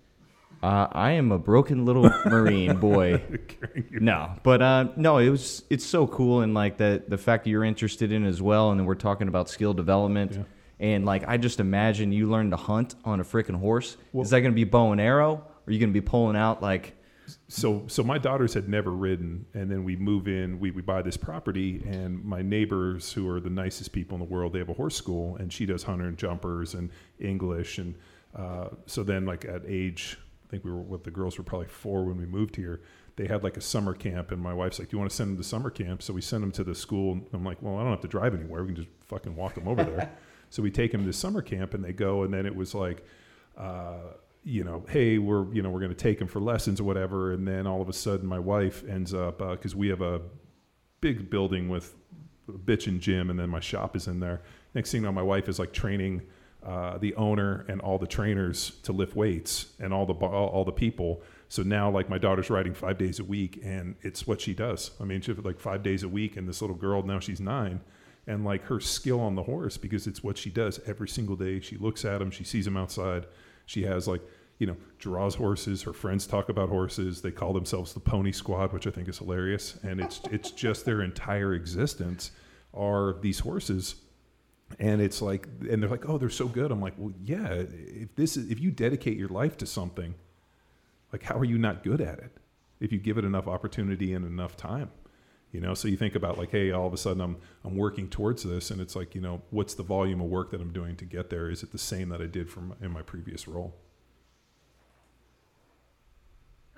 Uh, 0.61 0.87
I 0.91 1.11
am 1.11 1.31
a 1.31 1.39
broken 1.39 1.85
little 1.85 2.11
marine 2.25 2.77
boy. 2.77 3.23
No, 3.91 4.33
but 4.43 4.61
uh, 4.61 4.89
no, 4.97 5.17
it 5.17 5.29
was 5.29 5.63
it's 5.69 5.85
so 5.85 6.05
cool 6.05 6.41
and 6.41 6.53
like 6.53 6.77
the 6.77 7.01
the 7.07 7.17
fact 7.17 7.45
that 7.45 7.49
you're 7.49 7.63
interested 7.63 8.11
in 8.11 8.25
as 8.25 8.41
well, 8.41 8.71
and 8.71 8.79
then 8.79 8.85
we're 8.85 8.95
talking 8.95 9.27
about 9.27 9.49
skill 9.49 9.73
development. 9.73 10.33
Yeah. 10.33 10.43
And 10.81 11.05
like 11.05 11.23
I 11.27 11.37
just 11.37 11.59
imagine 11.59 12.11
you 12.11 12.29
learn 12.29 12.51
to 12.51 12.57
hunt 12.57 12.95
on 13.05 13.19
a 13.19 13.23
freaking 13.23 13.57
horse. 13.57 13.97
Is 14.13 14.29
that 14.31 14.41
going 14.41 14.51
to 14.51 14.55
be 14.55 14.65
bow 14.65 14.91
and 14.91 14.99
arrow, 15.01 15.33
or 15.33 15.43
are 15.67 15.71
you 15.71 15.79
going 15.79 15.93
to 15.93 15.99
be 15.99 16.05
pulling 16.05 16.35
out 16.35 16.61
like? 16.61 16.95
So 17.47 17.83
so 17.87 18.03
my 18.03 18.17
daughters 18.17 18.53
had 18.53 18.67
never 18.67 18.91
ridden 18.91 19.45
and 19.53 19.69
then 19.69 19.83
we 19.83 19.95
move 19.95 20.27
in 20.27 20.59
we, 20.59 20.71
we 20.71 20.81
buy 20.81 21.01
this 21.01 21.17
property 21.17 21.83
and 21.87 22.23
my 22.23 22.41
neighbors 22.41 23.11
who 23.13 23.29
are 23.29 23.39
the 23.39 23.49
nicest 23.49 23.91
people 23.91 24.15
in 24.15 24.19
the 24.19 24.29
world 24.29 24.53
they 24.53 24.59
have 24.59 24.69
a 24.69 24.73
horse 24.73 24.95
school 24.95 25.35
and 25.37 25.51
she 25.51 25.65
does 25.65 25.83
hunter 25.83 26.05
and 26.05 26.17
jumpers 26.17 26.73
and 26.73 26.89
english 27.19 27.77
and 27.77 27.95
uh, 28.35 28.67
so 28.85 29.03
then 29.03 29.25
like 29.25 29.45
at 29.45 29.61
age 29.67 30.17
i 30.45 30.49
think 30.49 30.63
we 30.63 30.71
were 30.71 30.81
with 30.81 31.03
the 31.03 31.11
girls 31.11 31.37
were 31.37 31.43
probably 31.43 31.67
four 31.67 32.05
when 32.05 32.17
we 32.17 32.25
moved 32.25 32.55
here 32.55 32.81
they 33.19 33.27
had 33.27 33.43
like 33.43 33.57
a 33.57 33.61
summer 33.61 33.93
camp 33.93 34.31
and 34.31 34.41
my 34.41 34.53
wife's 34.53 34.79
like 34.79 34.89
do 34.89 34.95
you 34.95 34.99
want 34.99 35.09
to 35.09 35.15
send 35.15 35.31
them 35.31 35.37
to 35.37 35.43
summer 35.43 35.69
camp? 35.69 36.01
So 36.01 36.13
we 36.13 36.21
send 36.21 36.41
them 36.41 36.53
to 36.53 36.63
the 36.63 36.73
school 36.73 37.11
and 37.11 37.27
i'm 37.33 37.43
like 37.43 37.61
well 37.61 37.75
i 37.75 37.81
don't 37.81 37.91
have 37.91 38.01
to 38.01 38.07
drive 38.07 38.33
anywhere 38.33 38.61
we 38.63 38.67
can 38.67 38.77
just 38.77 38.87
fucking 39.07 39.35
walk 39.35 39.55
them 39.55 39.67
over 39.67 39.83
there. 39.83 40.11
So 40.51 40.63
we 40.63 40.71
take 40.71 40.91
them 40.91 41.05
to 41.05 41.13
summer 41.13 41.43
camp 41.43 41.75
and 41.75 41.83
they 41.83 41.93
go 41.93 42.23
and 42.23 42.33
then 42.33 42.47
it 42.47 42.55
was 42.55 42.73
like 42.73 43.05
uh, 43.55 44.13
you 44.43 44.63
know, 44.63 44.85
hey, 44.89 45.17
we're 45.17 45.51
you 45.53 45.61
know 45.61 45.69
we're 45.69 45.79
going 45.79 45.93
to 45.93 45.97
take 45.97 46.19
him 46.19 46.27
for 46.27 46.39
lessons 46.39 46.79
or 46.79 46.83
whatever, 46.83 47.33
and 47.33 47.47
then 47.47 47.67
all 47.67 47.81
of 47.81 47.89
a 47.89 47.93
sudden 47.93 48.27
my 48.27 48.39
wife 48.39 48.83
ends 48.87 49.13
up 49.13 49.39
because 49.39 49.75
we 49.75 49.89
have 49.89 50.01
a 50.01 50.21
big 51.01 51.29
building 51.29 51.69
with 51.69 51.95
a 52.47 52.53
bitchin' 52.53 52.99
gym, 52.99 53.29
and 53.29 53.39
then 53.39 53.49
my 53.49 53.59
shop 53.59 53.95
is 53.95 54.07
in 54.07 54.19
there. 54.19 54.41
Next 54.73 54.91
thing 54.91 55.01
you 55.01 55.07
know, 55.07 55.11
my 55.11 55.21
wife 55.21 55.49
is 55.49 55.59
like 55.59 55.73
training 55.73 56.21
uh, 56.63 56.97
the 56.97 57.15
owner 57.15 57.65
and 57.69 57.79
all 57.81 57.97
the 57.97 58.07
trainers 58.07 58.71
to 58.83 58.91
lift 58.91 59.15
weights 59.15 59.67
and 59.79 59.93
all 59.93 60.05
the 60.05 60.13
all, 60.13 60.65
the 60.65 60.71
people. 60.71 61.21
So 61.47 61.63
now, 61.63 61.89
like 61.89 62.09
my 62.09 62.17
daughter's 62.17 62.49
riding 62.49 62.73
five 62.73 62.97
days 62.97 63.19
a 63.19 63.23
week, 63.23 63.59
and 63.63 63.95
it's 64.01 64.27
what 64.27 64.41
she 64.41 64.53
does. 64.53 64.91
I 64.99 65.05
mean, 65.05 65.21
she's 65.21 65.37
like 65.37 65.59
five 65.59 65.83
days 65.83 66.03
a 66.03 66.09
week, 66.09 66.37
and 66.37 66.47
this 66.47 66.61
little 66.61 66.75
girl 66.75 67.01
now 67.01 67.19
she's 67.19 67.39
nine, 67.39 67.81
and 68.27 68.43
like 68.43 68.65
her 68.65 68.79
skill 68.79 69.19
on 69.19 69.35
the 69.35 69.43
horse 69.43 69.77
because 69.77 70.05
it's 70.05 70.23
what 70.23 70.37
she 70.37 70.49
does 70.49 70.79
every 70.85 71.07
single 71.07 71.35
day. 71.35 71.59
She 71.59 71.77
looks 71.77 72.03
at 72.05 72.21
him, 72.21 72.29
she 72.29 72.43
sees 72.43 72.67
him 72.67 72.77
outside. 72.77 73.25
She 73.69 73.83
has 73.83 74.07
like 74.07 74.21
you 74.57 74.65
know 74.65 74.77
draws 74.97 75.35
horses. 75.35 75.83
Her 75.83 75.93
friends 75.93 76.25
talk 76.25 76.49
about 76.49 76.69
horses. 76.69 77.21
They 77.21 77.29
call 77.29 77.53
themselves 77.53 77.93
the 77.93 77.99
Pony 77.99 78.31
Squad, 78.31 78.73
which 78.73 78.87
I 78.87 78.89
think 78.89 79.07
is 79.07 79.19
hilarious. 79.19 79.77
And 79.83 80.01
it's 80.01 80.21
it's 80.31 80.49
just 80.49 80.85
their 80.85 81.03
entire 81.03 81.53
existence 81.53 82.31
are 82.73 83.13
these 83.21 83.39
horses 83.39 83.95
and 84.79 85.01
it's 85.01 85.21
like 85.21 85.47
and 85.69 85.81
they're 85.81 85.89
like 85.89 86.07
oh 86.07 86.19
they're 86.19 86.29
so 86.29 86.47
good 86.47 86.71
i'm 86.71 86.79
like 86.79 86.93
well 86.99 87.11
yeah 87.25 87.47
if 87.51 88.13
this 88.15 88.37
is 88.37 88.51
if 88.51 88.59
you 88.59 88.69
dedicate 88.69 89.17
your 89.17 89.29
life 89.29 89.57
to 89.57 89.65
something 89.65 90.13
like 91.11 91.23
how 91.23 91.35
are 91.35 91.43
you 91.43 91.57
not 91.57 91.83
good 91.83 91.99
at 91.99 92.19
it 92.19 92.37
if 92.79 92.91
you 92.91 92.99
give 92.99 93.17
it 93.17 93.25
enough 93.25 93.47
opportunity 93.47 94.13
and 94.13 94.23
enough 94.23 94.55
time 94.55 94.91
you 95.51 95.59
know 95.59 95.73
so 95.73 95.87
you 95.87 95.97
think 95.97 96.15
about 96.15 96.37
like 96.37 96.51
hey 96.51 96.71
all 96.71 96.85
of 96.85 96.93
a 96.93 96.97
sudden 96.97 97.21
i'm 97.21 97.37
i'm 97.63 97.75
working 97.75 98.07
towards 98.07 98.43
this 98.43 98.71
and 98.71 98.79
it's 98.79 98.95
like 98.95 99.15
you 99.15 99.21
know 99.21 99.41
what's 99.49 99.73
the 99.73 99.83
volume 99.83 100.21
of 100.21 100.27
work 100.27 100.51
that 100.51 100.61
i'm 100.61 100.71
doing 100.71 100.95
to 100.95 101.05
get 101.05 101.29
there 101.29 101.49
is 101.49 101.63
it 101.63 101.71
the 101.71 101.77
same 101.77 102.09
that 102.09 102.21
i 102.21 102.25
did 102.25 102.49
from 102.49 102.75
in 102.81 102.91
my 102.91 103.01
previous 103.01 103.47
role 103.47 103.75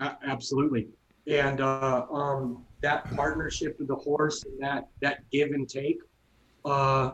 A- 0.02 0.18
absolutely. 0.26 0.90
And 1.28 1.62
uh, 1.62 2.06
um, 2.12 2.66
that 2.82 3.10
partnership 3.16 3.78
with 3.80 3.88
the 3.88 3.96
horse 3.96 4.44
and 4.44 4.60
that 4.60 4.88
that 5.02 5.30
give 5.32 5.52
and 5.52 5.70
take. 5.70 6.00
Uh, 6.66 7.12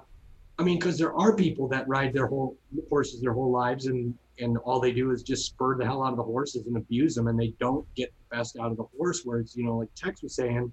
I 0.58 0.64
mean, 0.64 0.80
because 0.80 0.98
there 0.98 1.14
are 1.14 1.36
people 1.36 1.68
that 1.68 1.88
ride 1.88 2.14
their 2.14 2.26
whole 2.26 2.58
horses 2.90 3.22
their 3.22 3.34
whole 3.34 3.52
lives, 3.52 3.86
and 3.86 4.18
and 4.40 4.58
all 4.60 4.80
they 4.80 4.94
do 4.94 5.12
is 5.12 5.22
just 5.22 5.46
spur 5.46 5.78
the 5.78 5.86
hell 5.86 6.04
out 6.04 6.12
of 6.12 6.18
the 6.18 6.24
horses 6.24 6.66
and 6.68 6.78
abuse 6.78 7.16
them, 7.16 7.28
and 7.28 7.38
they 7.40 7.54
don't 7.60 7.86
get 7.96 8.12
the 8.18 8.38
best 8.38 8.58
out 8.58 8.72
of 8.72 8.78
the 8.78 8.86
horse. 8.98 9.22
Whereas, 9.24 9.56
you 9.56 9.66
know, 9.66 9.78
like 9.78 9.94
Tex 9.94 10.24
was 10.24 10.36
saying, 10.36 10.72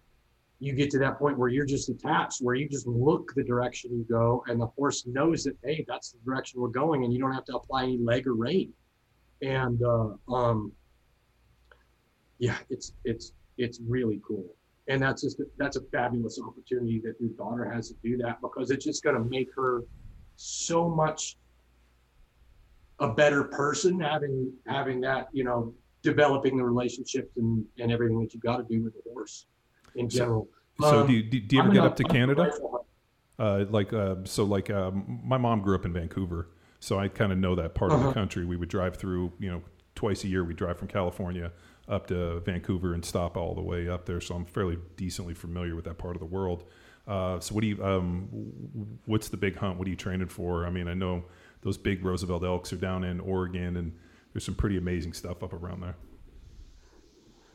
you 0.60 0.72
get 0.72 0.90
to 0.90 0.98
that 0.98 1.18
point 1.18 1.38
where 1.38 1.48
you're 1.48 1.66
just 1.66 1.88
attached, 1.88 2.38
where 2.40 2.54
you 2.54 2.68
just 2.68 2.86
look 2.86 3.32
the 3.34 3.42
direction 3.42 3.90
you 3.92 4.04
go, 4.08 4.44
and 4.46 4.60
the 4.60 4.66
horse 4.66 5.06
knows 5.06 5.44
that 5.44 5.56
hey, 5.64 5.84
that's 5.86 6.12
the 6.12 6.18
direction 6.24 6.60
we're 6.60 6.68
going, 6.68 7.04
and 7.04 7.12
you 7.12 7.18
don't 7.18 7.32
have 7.32 7.44
to 7.46 7.56
apply 7.56 7.84
any 7.84 7.98
leg 7.98 8.26
or 8.26 8.34
rein. 8.34 8.72
And 9.42 9.82
uh, 9.82 10.32
um, 10.32 10.72
yeah, 12.38 12.56
it's 12.70 12.92
it's 13.04 13.32
it's 13.58 13.80
really 13.86 14.20
cool, 14.26 14.46
and 14.88 15.02
that's 15.02 15.22
just 15.22 15.40
that's 15.58 15.76
a 15.76 15.82
fabulous 15.92 16.38
opportunity 16.40 17.00
that 17.04 17.14
your 17.20 17.30
daughter 17.30 17.68
has 17.68 17.88
to 17.88 17.94
do 18.02 18.16
that 18.18 18.40
because 18.40 18.70
it's 18.70 18.84
just 18.84 19.02
going 19.02 19.16
to 19.16 19.24
make 19.24 19.48
her 19.54 19.82
so 20.36 20.88
much 20.88 21.36
a 23.00 23.08
better 23.08 23.44
person 23.44 23.98
having 23.98 24.52
having 24.66 25.00
that 25.00 25.28
you 25.32 25.42
know 25.42 25.74
developing 26.02 26.56
the 26.56 26.62
relationships 26.62 27.36
and 27.36 27.64
and 27.78 27.90
everything 27.90 28.20
that 28.20 28.32
you've 28.32 28.42
got 28.42 28.56
to 28.56 28.64
do 28.64 28.82
with 28.84 28.92
the 28.94 29.00
horse 29.12 29.46
in 29.94 30.08
general. 30.08 30.48
So 30.80 31.00
Um, 31.02 31.06
do 31.06 31.12
you, 31.12 31.22
do 31.22 31.56
you 31.56 31.62
ever 31.62 31.68
I'm 31.68 31.74
get 31.74 31.84
up 31.84 31.96
to 31.96 32.04
Canada? 32.04 32.50
Uh, 33.38 33.64
like 33.70 33.92
uh, 33.92 34.16
so, 34.24 34.44
like 34.44 34.70
uh, 34.70 34.90
my 34.92 35.38
mom 35.38 35.60
grew 35.62 35.74
up 35.74 35.84
in 35.84 35.92
Vancouver, 35.92 36.48
so 36.80 36.98
I 36.98 37.08
kind 37.08 37.32
of 37.32 37.38
know 37.38 37.54
that 37.56 37.74
part 37.74 37.92
of 37.92 37.98
the 38.00 38.06
Uh-huh. 38.06 38.14
country. 38.14 38.44
We 38.44 38.56
would 38.56 38.68
drive 38.68 38.96
through, 38.96 39.32
you 39.40 39.50
know, 39.50 39.62
twice 39.94 40.22
a 40.24 40.28
year. 40.28 40.44
We 40.44 40.54
drive 40.54 40.78
from 40.78 40.88
California 40.88 41.50
up 41.88 42.06
to 42.08 42.40
Vancouver 42.40 42.94
and 42.94 43.04
stop 43.04 43.36
all 43.36 43.54
the 43.54 43.60
way 43.62 43.88
up 43.88 44.06
there. 44.06 44.20
So 44.20 44.34
I'm 44.34 44.44
fairly 44.44 44.78
decently 44.96 45.34
familiar 45.34 45.74
with 45.76 45.84
that 45.84 45.98
part 45.98 46.14
of 46.16 46.20
the 46.20 46.26
world. 46.26 46.64
Uh, 47.06 47.38
so 47.40 47.54
what 47.54 47.62
do 47.62 47.66
you? 47.66 47.84
Um, 47.84 48.28
what's 49.06 49.28
the 49.28 49.36
big 49.36 49.56
hunt? 49.56 49.78
What 49.78 49.86
are 49.86 49.90
you 49.90 49.96
training 49.96 50.28
for? 50.28 50.64
I 50.64 50.70
mean, 50.70 50.88
I 50.88 50.94
know 50.94 51.24
those 51.62 51.76
big 51.76 52.04
Roosevelt 52.04 52.44
elks 52.44 52.72
are 52.72 52.76
down 52.76 53.04
in 53.04 53.20
Oregon, 53.20 53.76
and 53.76 53.92
there's 54.32 54.44
some 54.44 54.54
pretty 54.54 54.76
amazing 54.76 55.12
stuff 55.12 55.42
up 55.42 55.52
around 55.52 55.80
there. 55.82 55.96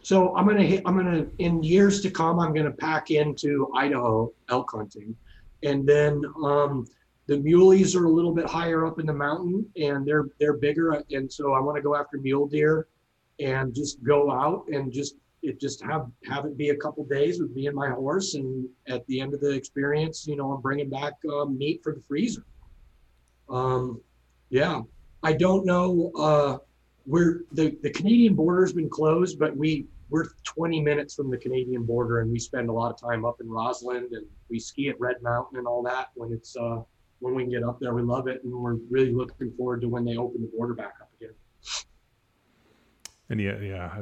So 0.02 0.36
I'm 0.36 0.48
gonna 0.48 0.64
hit. 0.64 0.82
I'm 0.86 0.96
gonna 0.96 1.26
in 1.40 1.62
years 1.62 2.02
to 2.02 2.10
come. 2.10 2.40
I'm 2.40 2.54
gonna 2.54 2.72
pack 2.72 3.12
into 3.12 3.70
Idaho 3.76 4.32
elk 4.50 4.72
hunting, 4.74 5.16
and 5.64 5.88
then 5.88 6.22
um, 6.44 6.86
the 7.28 7.38
muleys 7.38 7.96
are 7.96 8.06
a 8.06 8.10
little 8.10 8.34
bit 8.34 8.46
higher 8.46 8.86
up 8.86 9.00
in 9.00 9.06
the 9.06 9.14
mountain, 9.14 9.66
and 9.76 10.06
they're 10.06 10.26
they're 10.40 10.58
bigger, 10.58 11.04
and 11.12 11.32
so 11.32 11.54
I 11.54 11.60
want 11.60 11.76
to 11.76 11.82
go 11.82 11.96
after 11.96 12.18
mule 12.18 12.48
deer, 12.48 12.88
and 13.40 13.74
just 13.74 14.02
go 14.04 14.32
out 14.32 14.66
and 14.72 14.92
just 14.92 15.16
it 15.42 15.60
just 15.60 15.84
have 15.84 16.08
have 16.26 16.46
it 16.46 16.58
be 16.58 16.70
a 16.70 16.76
couple 16.76 17.04
days 17.06 17.40
with 17.40 17.52
me 17.52 17.68
and 17.68 17.76
my 17.76 17.90
horse, 17.90 18.36
and 18.36 18.68
at 18.88 19.06
the 19.08 19.22
end 19.22 19.34
of 19.34 19.42
the 19.42 19.52
experience, 19.52 20.26
you 20.28 20.36
know, 20.36 20.52
I'm 20.52 20.62
bringing 20.62 20.90
back 20.90 21.14
uh, 21.32 21.46
meat 21.46 21.82
for 21.84 21.94
the 21.94 22.02
freezer. 22.02 22.46
Um, 23.50 24.02
yeah, 24.50 24.82
I 25.24 25.34
don't 25.34 25.66
know. 25.66 26.12
Uh, 26.18 26.58
we're 27.10 27.45
the, 27.53 27.76
the 27.81 27.90
Canadian 27.90 28.36
border's 28.36 28.72
been 28.72 28.90
closed, 28.90 29.40
but 29.40 29.57
we 29.57 29.88
we're 30.11 30.26
20 30.44 30.80
minutes 30.81 31.15
from 31.15 31.31
the 31.31 31.38
Canadian 31.38 31.84
border, 31.84 32.22
and 32.22 32.31
we 32.31 32.40
spend 32.40 32.69
a 32.69 32.72
lot 32.72 32.91
of 32.91 33.02
time 33.02 33.26
up 33.26 33.41
in 33.41 33.49
Rossland, 33.49 34.14
and 34.14 34.26
we 34.49 34.60
ski 34.60 34.90
at 34.90 34.99
Red 34.99 35.15
Mountain 35.23 35.57
and 35.57 35.68
all 35.68 35.81
that. 35.84 36.10
When 36.14 36.31
it's 36.31 36.56
uh, 36.56 36.81
when 37.18 37.34
we 37.34 37.44
can 37.44 37.52
get 37.52 37.64
up 37.64 37.80
there, 37.80 37.95
we 37.95 38.03
love 38.03 38.27
it, 38.27 38.44
and 38.44 38.53
we're 38.53 38.76
really 38.91 39.11
looking 39.11 39.52
forward 39.57 39.81
to 39.81 39.90
when 39.90 40.06
they 40.06 40.18
open 40.18 40.41
the 40.41 40.52
border 40.56 40.76
back 40.76 40.94
up 41.02 41.10
again. 41.19 41.34
And 43.30 43.41
yeah, 43.41 43.57
yeah, 43.60 44.02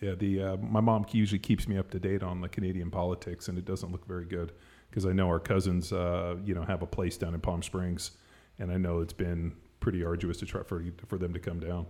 yeah. 0.00 0.14
The 0.14 0.42
uh, 0.42 0.56
my 0.56 0.80
mom 0.80 1.04
usually 1.12 1.38
keeps 1.38 1.68
me 1.68 1.76
up 1.76 1.90
to 1.90 2.00
date 2.00 2.22
on 2.22 2.40
the 2.40 2.48
Canadian 2.48 2.90
politics, 2.90 3.48
and 3.48 3.58
it 3.58 3.66
doesn't 3.66 3.92
look 3.92 4.06
very 4.06 4.24
good 4.24 4.52
because 4.88 5.04
I 5.04 5.12
know 5.12 5.28
our 5.28 5.40
cousins, 5.40 5.92
uh, 5.92 6.36
you 6.42 6.54
know, 6.54 6.62
have 6.62 6.80
a 6.80 6.86
place 6.86 7.18
down 7.18 7.34
in 7.34 7.40
Palm 7.42 7.62
Springs, 7.62 8.12
and 8.58 8.72
I 8.72 8.78
know 8.78 9.00
it's 9.00 9.12
been 9.12 9.52
pretty 9.80 10.04
arduous 10.04 10.38
to 10.38 10.46
try 10.46 10.62
for 10.62 10.84
for 11.06 11.18
them 11.18 11.32
to 11.32 11.38
come 11.38 11.60
down. 11.60 11.86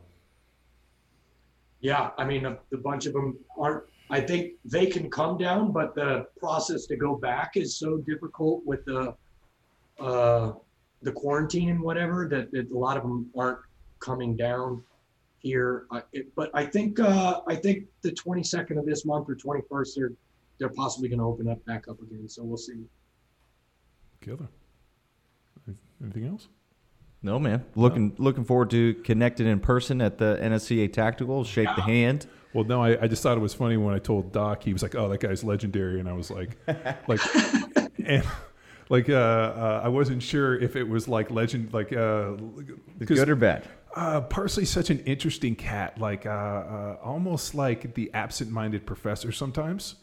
Yeah, 1.81 2.11
I 2.19 2.25
mean, 2.25 2.45
a, 2.45 2.59
the 2.71 2.79
bunch 2.79 3.07
of 3.07 3.13
them 3.13 3.39
aren't. 3.59 3.85
I 4.11 4.21
think 4.21 4.55
they 4.65 4.87
can 4.87 5.11
come 5.11 5.37
down, 5.37 5.71
but 5.71 5.95
the 5.95 6.27
process 6.39 6.87
to 6.87 6.97
go 6.97 7.17
back 7.17 7.57
is 7.57 7.77
so 7.77 7.99
difficult 7.99 8.65
with 8.65 8.85
the 8.85 9.15
uh, 10.01 10.53
the 11.03 11.13
quarantine 11.13 11.69
and 11.69 11.81
whatever 11.81 12.27
that, 12.29 12.51
that 12.53 12.71
a 12.71 12.79
lot 12.79 12.97
of 12.97 13.03
them 13.03 13.31
aren't 13.37 13.59
coming 14.01 14.37
down 14.37 14.83
here. 15.41 15.87
It, 16.13 16.35
but 16.35 16.51
I 16.55 16.65
think 16.67 16.99
uh, 16.99 17.43
I 17.47 17.55
think 17.55 17.85
the 18.03 18.13
22nd 18.13 18.79
of 18.79 18.87
this 18.87 19.05
month 19.05 19.29
or 19.29 19.37
21st, 19.37 19.89
they're 19.97 20.13
they're 20.59 20.69
possibly 20.69 21.09
going 21.09 21.21
to 21.21 21.25
open 21.25 21.49
up 21.49 21.65
back 21.65 21.87
up 21.89 22.01
again. 22.03 22.29
So 22.29 22.43
we'll 22.43 22.57
see. 22.57 22.85
Killer. 24.21 24.49
Anything 26.03 26.27
else? 26.27 26.49
No, 27.23 27.39
man. 27.39 27.65
Looking 27.75 28.15
looking 28.19 28.45
forward 28.45 28.71
to 28.71 28.95
connecting 28.95 29.47
in 29.47 29.59
person 29.61 30.01
at 30.01 30.19
the 30.19 30.39
NSCA 30.41 30.93
Tactical. 30.93 31.45
Shake 31.45 31.69
the 31.75 31.83
hand. 31.83 32.27
Well, 32.55 32.65
no, 32.65 32.83
I, 32.83 33.03
I 33.03 33.09
just 33.09 33.23
thought 33.23 33.37
it 33.37 33.41
was 33.41 33.55
funny 33.55 33.77
when 33.77 33.95
I 33.95 33.99
told 33.99 34.33
Doc. 34.33 34.63
He 34.63 34.73
was 34.73 34.83
like, 34.83 34.95
"Oh, 34.95 35.09
that 35.09 35.21
guy's 35.21 35.43
legendary," 35.45 36.01
and 36.01 36.09
I 36.09 36.13
was 36.13 36.31
like, 36.31 36.57
like, 37.09 37.21
and 38.05 38.25
like, 38.89 39.09
uh, 39.09 39.15
uh, 39.15 39.81
I 39.85 39.89
wasn't 39.89 40.23
sure 40.23 40.59
if 40.59 40.77
it 40.77 40.85
was 40.85 41.09
like 41.09 41.31
legend, 41.31 41.73
like, 41.73 41.93
uh, 41.93 42.33
good 43.05 43.29
or 43.29 43.37
bad? 43.37 43.69
Uh, 43.95 44.21
Parsley's 44.23 44.71
such 44.71 44.91
an 44.91 45.01
interesting 45.01 45.57
cat, 45.57 45.99
like 45.99 46.25
uh, 46.25 46.31
uh, 46.31 46.97
almost 47.03 47.55
like 47.55 47.95
the 47.95 48.11
absent-minded 48.15 48.87
professor 48.87 49.33
sometimes. 49.33 49.97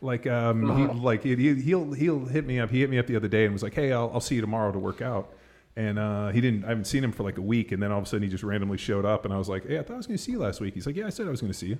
Like, 0.00 0.26
um, 0.26 0.76
he, 0.76 1.00
like 1.00 1.22
he, 1.22 1.54
he'll 1.54 1.92
he'll 1.92 2.26
hit 2.26 2.46
me 2.46 2.58
up. 2.58 2.70
He 2.70 2.80
hit 2.80 2.90
me 2.90 2.98
up 2.98 3.06
the 3.06 3.16
other 3.16 3.28
day 3.28 3.44
and 3.44 3.52
was 3.52 3.62
like, 3.62 3.74
"Hey, 3.74 3.92
I'll, 3.92 4.10
I'll 4.12 4.20
see 4.20 4.34
you 4.34 4.40
tomorrow 4.40 4.72
to 4.72 4.78
work 4.78 5.00
out." 5.02 5.32
And 5.78 5.96
uh, 5.96 6.30
he 6.30 6.40
didn't. 6.40 6.64
I 6.64 6.70
haven't 6.70 6.86
seen 6.86 7.04
him 7.04 7.12
for 7.12 7.22
like 7.22 7.38
a 7.38 7.42
week, 7.42 7.70
and 7.70 7.80
then 7.80 7.92
all 7.92 7.98
of 7.98 8.04
a 8.04 8.08
sudden 8.08 8.24
he 8.24 8.28
just 8.28 8.42
randomly 8.42 8.78
showed 8.78 9.04
up, 9.04 9.24
and 9.24 9.32
I 9.32 9.38
was 9.38 9.48
like, 9.48 9.64
"Hey, 9.66 9.78
I 9.78 9.82
thought 9.82 9.94
I 9.94 9.96
was 9.98 10.06
going 10.08 10.16
to 10.18 10.22
see 10.22 10.32
you 10.32 10.40
last 10.40 10.60
week." 10.60 10.74
He's 10.74 10.86
like, 10.86 10.96
"Yeah, 10.96 11.06
I 11.06 11.10
said 11.10 11.28
I 11.28 11.30
was 11.30 11.40
going 11.40 11.52
to 11.52 11.58
see 11.58 11.68
you." 11.68 11.78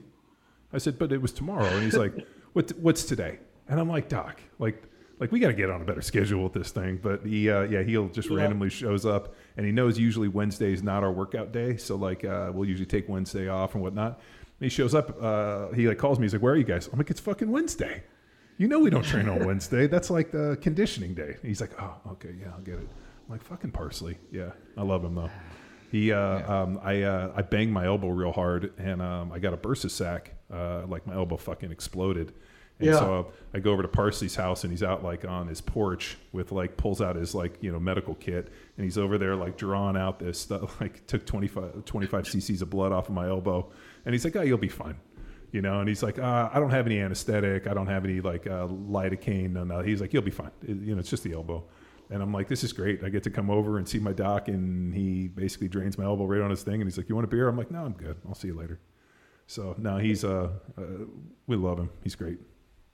I 0.73 0.79
said, 0.79 0.99
"But 1.01 1.11
it 1.11 1.21
was 1.21 1.33
tomorrow," 1.33 1.67
and 1.67 1.83
he's 1.83 1.97
like, 1.97 2.15
"What? 2.53 2.71
What's 2.79 3.03
today?" 3.05 3.41
And 3.69 3.81
I'm 3.81 3.89
like, 3.89 4.09
"Doc, 4.09 4.41
like." 4.59 4.85
Like 5.21 5.33
we 5.33 5.41
got 5.41 5.49
to 5.49 5.53
get 5.55 5.69
on 5.69 5.83
a 5.83 5.85
better 5.85 6.01
schedule 6.01 6.45
with 6.45 6.53
this 6.53 6.71
thing, 6.71 7.01
but 7.03 7.27
he, 7.27 7.51
uh, 7.51 7.63
yeah, 7.63 7.83
he'll 7.83 8.09
just 8.09 8.31
Yeah. 8.31 8.37
randomly 8.37 8.71
shows 8.71 9.05
up, 9.05 9.35
and 9.57 9.67
he 9.67 9.73
knows 9.73 9.99
usually 9.99 10.29
Wednesday 10.29 10.73
is 10.73 10.81
not 10.81 11.03
our 11.03 11.11
workout 11.11 11.51
day, 11.51 11.77
so 11.77 11.97
like 11.97 12.25
uh, 12.25 12.53
we'll 12.55 12.69
usually 12.69 12.87
take 12.87 13.09
Wednesday 13.09 13.49
off 13.49 13.75
and 13.75 13.83
whatnot. 13.83 14.13
And 14.13 14.61
he 14.61 14.69
shows 14.69 14.95
up, 14.95 15.21
uh, 15.21 15.73
he 15.73 15.89
like 15.89 15.99
calls 15.99 16.21
me, 16.21 16.25
he's 16.27 16.35
like, 16.35 16.43
"Where 16.43 16.53
are 16.53 16.57
you 16.57 16.63
guys?" 16.63 16.89
I'm 16.93 16.99
like, 16.99 17.11
"It's 17.11 17.19
fucking 17.19 17.51
Wednesday." 17.51 18.05
You 18.59 18.69
know 18.69 18.79
we 18.79 18.91
don't 18.91 19.03
train 19.05 19.29
on 19.29 19.45
Wednesday. 19.45 19.89
That's 19.89 20.09
like 20.09 20.31
the 20.31 20.57
conditioning 20.61 21.15
day. 21.15 21.35
He's 21.43 21.61
like, 21.61 21.73
"Oh, 21.83 21.97
okay, 22.13 22.37
yeah, 22.41 22.53
I'll 22.55 22.61
get 22.61 22.75
it." 22.77 22.89
Like, 23.29 23.43
"Fucking 23.43 23.71
Parsley." 23.73 24.19
Yeah, 24.31 24.51
I 24.77 24.83
love 24.83 25.05
him 25.05 25.15
though. 25.15 25.31
He, 25.91 26.13
uh, 26.13 26.53
um, 26.53 26.79
I, 26.83 27.01
uh, 27.01 27.33
I 27.35 27.41
banged 27.41 27.73
my 27.73 27.87
elbow 27.87 28.09
real 28.11 28.31
hard, 28.31 28.75
and 28.77 29.01
um, 29.01 29.33
I 29.33 29.39
got 29.39 29.55
a 29.55 29.57
bursa 29.57 29.91
sac. 29.91 30.35
Uh, 30.53 30.85
like 30.87 31.07
my 31.07 31.15
elbow 31.15 31.39
fucking 31.39 31.71
exploded. 31.73 32.35
And 32.79 32.89
Yeah. 32.91 32.99
so 32.99 33.33
I 33.55 33.61
go 33.61 33.73
over 33.73 33.81
to 33.81 33.89
Parsley's 33.89 34.35
house, 34.37 34.65
and 34.65 34.71
he's 34.71 34.83
out 34.83 35.03
like 35.03 35.25
on 35.25 35.47
his 35.49 35.63
porch 35.63 36.19
with 36.31 36.53
like 36.53 36.77
pulls 36.77 37.01
out 37.01 37.17
his 37.17 37.35
like 37.35 37.57
you 37.63 37.73
know 37.73 37.81
medical 37.81 38.15
kit, 38.17 38.53
and 38.77 38.85
he's 38.85 38.99
over 38.99 39.17
there 39.17 39.35
like 39.35 39.57
drawing 39.57 39.97
out 39.97 40.19
this 40.19 40.39
stuff. 40.39 40.79
Like 40.81 41.07
took 41.07 41.25
25, 41.25 41.87
25 41.87 42.25
cc's 42.27 42.61
of 42.61 42.69
blood 42.69 42.93
off 42.93 43.09
of 43.09 43.15
my 43.15 43.27
elbow, 43.27 43.71
and 44.05 44.15
he's 44.15 44.27
like, 44.27 44.37
"Oh, 44.37 44.43
you'll 44.43 44.59
be 44.59 44.69
fine." 44.69 44.97
You 45.53 45.63
know, 45.63 45.81
and 45.81 45.89
he's 45.89 46.03
like, 46.03 46.19
uh, 46.19 46.51
I 46.53 46.61
don't 46.61 46.69
have 46.73 46.85
any 46.85 47.01
anesthetic. 47.01 47.67
I 47.67 47.73
don't 47.73 47.87
have 47.87 48.05
any 48.05 48.21
like 48.21 48.47
uh, 48.47 48.67
lidocaine. 48.67 49.53
No, 49.53 49.65
no. 49.65 49.81
He's 49.81 50.03
like, 50.03 50.13
you'll 50.13 50.21
be 50.23 50.31
fine. 50.31 50.51
It- 50.63 50.77
you 50.83 50.95
know, 50.95 50.99
it's 51.01 51.09
just 51.09 51.23
the 51.23 51.33
elbow. 51.33 51.65
And 52.11 52.23
I'm 52.23 52.33
like, 52.33 52.49
this 52.49 52.65
is 52.65 52.73
great. 52.73 53.05
I 53.05 53.11
get 53.11 53.23
to 53.25 53.31
come 53.31 53.51
over 53.51 53.79
and 53.79 53.87
see 53.87 53.99
my 53.99 54.13
doc, 54.13 54.49
and 54.49 54.95
he 54.95 55.29
basically 55.29 55.69
drains 55.69 55.99
my 55.99 56.05
elbow 56.05 56.25
right 56.25 56.41
on 56.41 56.51
his 56.51 56.63
thing. 56.63 56.81
And 56.81 56.85
he's 56.85 56.97
like, 56.97 57.09
you 57.09 57.15
want 57.15 57.27
a 57.27 57.29
beer? 57.29 57.49
I'm 57.49 57.57
like, 57.57 57.71
no, 57.71 57.85
I'm 57.85 57.93
good. 57.93 58.17
I'll 58.27 58.35
see 58.35 58.49
you 58.49 58.55
later. 58.55 58.81
So 59.47 59.75
no, 59.79 59.97
he's 59.97 60.25
uh, 60.25 60.51
uh 60.77 60.83
we 61.47 61.57
love 61.57 61.79
him. 61.79 61.91
He's 62.05 62.15
great. 62.15 62.39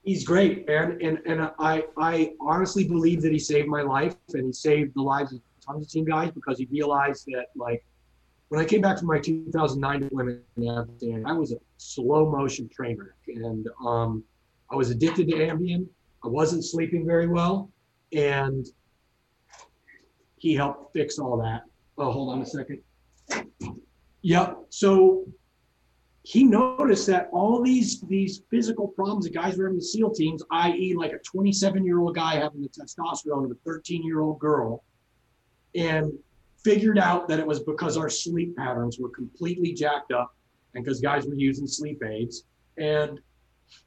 He's 0.05 0.25
great, 0.25 0.67
man, 0.69 0.99
and 1.03 1.19
and 1.27 1.51
I 1.59 1.85
I 1.97 2.35
honestly 2.41 2.87
believe 2.87 3.23
that 3.23 3.33
he 3.33 3.39
saved 3.39 3.69
my 3.69 3.83
life 3.83 4.15
and 4.35 4.47
he 4.47 4.53
saved 4.53 4.95
the 4.95 5.03
lives 5.03 5.33
of 5.33 5.41
tons 5.67 5.85
of 5.85 5.91
team 5.91 6.05
guys 6.05 6.31
because 6.31 6.59
he 6.59 6.67
realized 6.71 7.27
that 7.27 7.47
like 7.57 7.85
when 8.49 8.61
I 8.61 8.65
came 8.65 8.81
back 8.81 8.99
from 8.99 9.09
my 9.09 9.19
2009 9.19 10.01
deployment 10.01 10.43
in 10.57 11.27
I 11.27 11.33
was 11.33 11.53
a 11.53 11.57
slow 11.79 12.31
motion 12.31 12.69
train 12.69 12.99
wreck, 12.99 13.37
and 13.37 13.67
um, 13.85 14.23
I 14.71 14.77
was 14.77 14.91
addicted 14.91 15.29
to 15.31 15.37
Ambien. 15.37 15.87
I 16.23 16.29
wasn't 16.29 16.65
sleeping 16.65 17.05
very 17.05 17.27
well, 17.27 17.71
and 18.13 18.67
he 20.45 20.55
helped 20.55 20.93
fix 20.93 21.19
all 21.19 21.39
that. 21.39 21.63
Oh, 21.97 22.13
hold 22.13 22.35
on 22.35 22.43
a 22.43 22.47
second. 22.47 22.81
Yep. 24.21 24.59
So 24.69 25.25
he 26.23 26.45
noticed 26.45 27.07
that 27.07 27.31
all 27.33 27.63
these 27.63 28.03
these 28.03 28.43
physical 28.51 28.89
problems 28.89 29.25
that 29.25 29.33
guys 29.33 29.57
were 29.57 29.65
having 29.65 29.79
the 29.79 29.85
SEAL 29.85 30.13
teams, 30.13 30.43
i.e., 30.51 30.95
like 30.95 31.13
a 31.13 31.19
27 31.19 31.83
year 31.83 31.99
old 31.99 32.15
guy 32.15 32.35
having 32.35 32.61
the 32.61 32.69
testosterone 32.69 33.47
of 33.47 33.53
a 33.53 33.59
13 33.65 34.03
year 34.03 34.21
old 34.21 34.39
girl, 34.39 34.85
and 35.75 36.13
figured 36.63 36.99
out 36.99 37.27
that 37.29 37.39
it 37.39 37.47
was 37.47 37.61
because 37.61 37.97
our 37.97 38.11
sleep 38.11 38.55
patterns 38.55 38.99
were 38.99 39.11
completely 39.11 39.73
jacked 39.73 40.13
up, 40.13 40.37
and 40.75 40.85
because 40.85 41.01
guys 41.01 41.25
were 41.25 41.35
using 41.35 41.67
sleep 41.67 42.03
aids, 42.05 42.45
and 42.77 43.19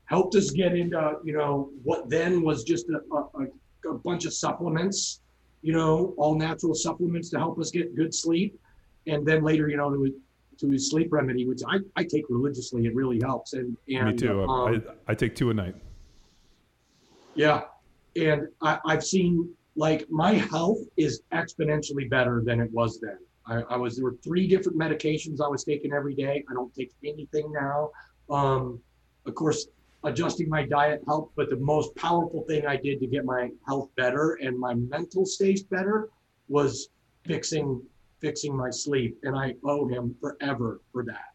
helped 0.06 0.34
us 0.34 0.50
get 0.50 0.76
into 0.76 1.18
you 1.24 1.34
know 1.38 1.70
what 1.84 2.10
then 2.10 2.42
was 2.42 2.64
just 2.64 2.88
a, 2.90 3.00
a, 3.16 3.92
a 3.92 3.94
bunch 4.00 4.26
of 4.26 4.34
supplements, 4.34 5.22
you 5.62 5.74
know, 5.74 6.14
all 6.18 6.36
natural 6.36 6.74
supplements 6.76 7.30
to 7.32 7.38
help 7.38 7.60
us 7.60 7.72
get 7.72 7.96
good 7.96 8.14
sleep, 8.14 8.60
and 9.08 9.26
then 9.26 9.44
later, 9.44 9.68
you 9.70 9.78
know, 9.78 9.90
to 9.90 10.14
to 10.60 10.70
his 10.70 10.90
sleep 10.90 11.10
remedy, 11.12 11.46
which 11.48 11.62
I, 11.68 11.78
I 11.96 12.04
take 12.04 12.26
religiously. 12.30 12.88
It 12.88 12.96
really 12.96 13.20
helps. 13.22 13.54
And, 13.54 13.78
and 13.90 14.08
Me 14.08 14.16
too. 14.16 14.42
um, 14.44 14.84
I, 15.08 15.12
I 15.12 15.14
take 15.14 15.36
two 15.36 15.52
a 15.52 15.54
night. 15.54 15.76
yeah. 17.36 17.62
And 18.16 18.48
I, 18.64 18.80
I've 18.88 19.04
seen 19.04 19.48
like 19.76 20.10
my 20.10 20.34
health 20.34 20.80
is 20.98 21.22
exponentially 21.32 22.10
better 22.10 22.42
than 22.44 22.60
it 22.60 22.72
was 22.72 23.00
then. 23.00 23.20
I, 23.46 23.62
I 23.74 23.78
was 23.78 23.98
there 23.98 24.06
were 24.06 24.18
three 24.24 24.48
different 24.48 24.78
medications 24.80 25.40
I 25.40 25.48
was 25.48 25.64
taking 25.64 25.94
every 25.94 26.16
day. 26.16 26.44
I 26.50 26.54
don't 26.54 26.74
take 26.74 26.92
anything 27.06 27.52
now. 27.52 27.92
Um, 28.30 28.80
of 29.28 29.36
course, 29.36 29.68
adjusting 30.08 30.50
my 30.50 30.66
diet 30.66 31.02
helped, 31.06 31.36
but 31.36 31.50
the 31.50 31.58
most 31.58 31.96
powerful 31.96 32.44
thing 32.48 32.66
I 32.66 32.78
did 32.78 33.00
to 33.02 33.08
get 33.08 33.26
my 33.26 33.50
health 33.68 33.90
better 33.96 34.40
and 34.42 34.58
my 34.58 34.74
mental 34.74 35.26
state 35.26 35.70
better 35.70 36.10
was 36.48 36.90
fixing 37.26 37.82
fixing 38.20 38.56
my 38.56 38.72
sleep, 38.72 39.20
and 39.24 39.36
I 39.36 39.54
owe 39.64 39.88
him 39.88 40.16
forever 40.20 40.82
for 40.92 41.04
that. 41.04 41.34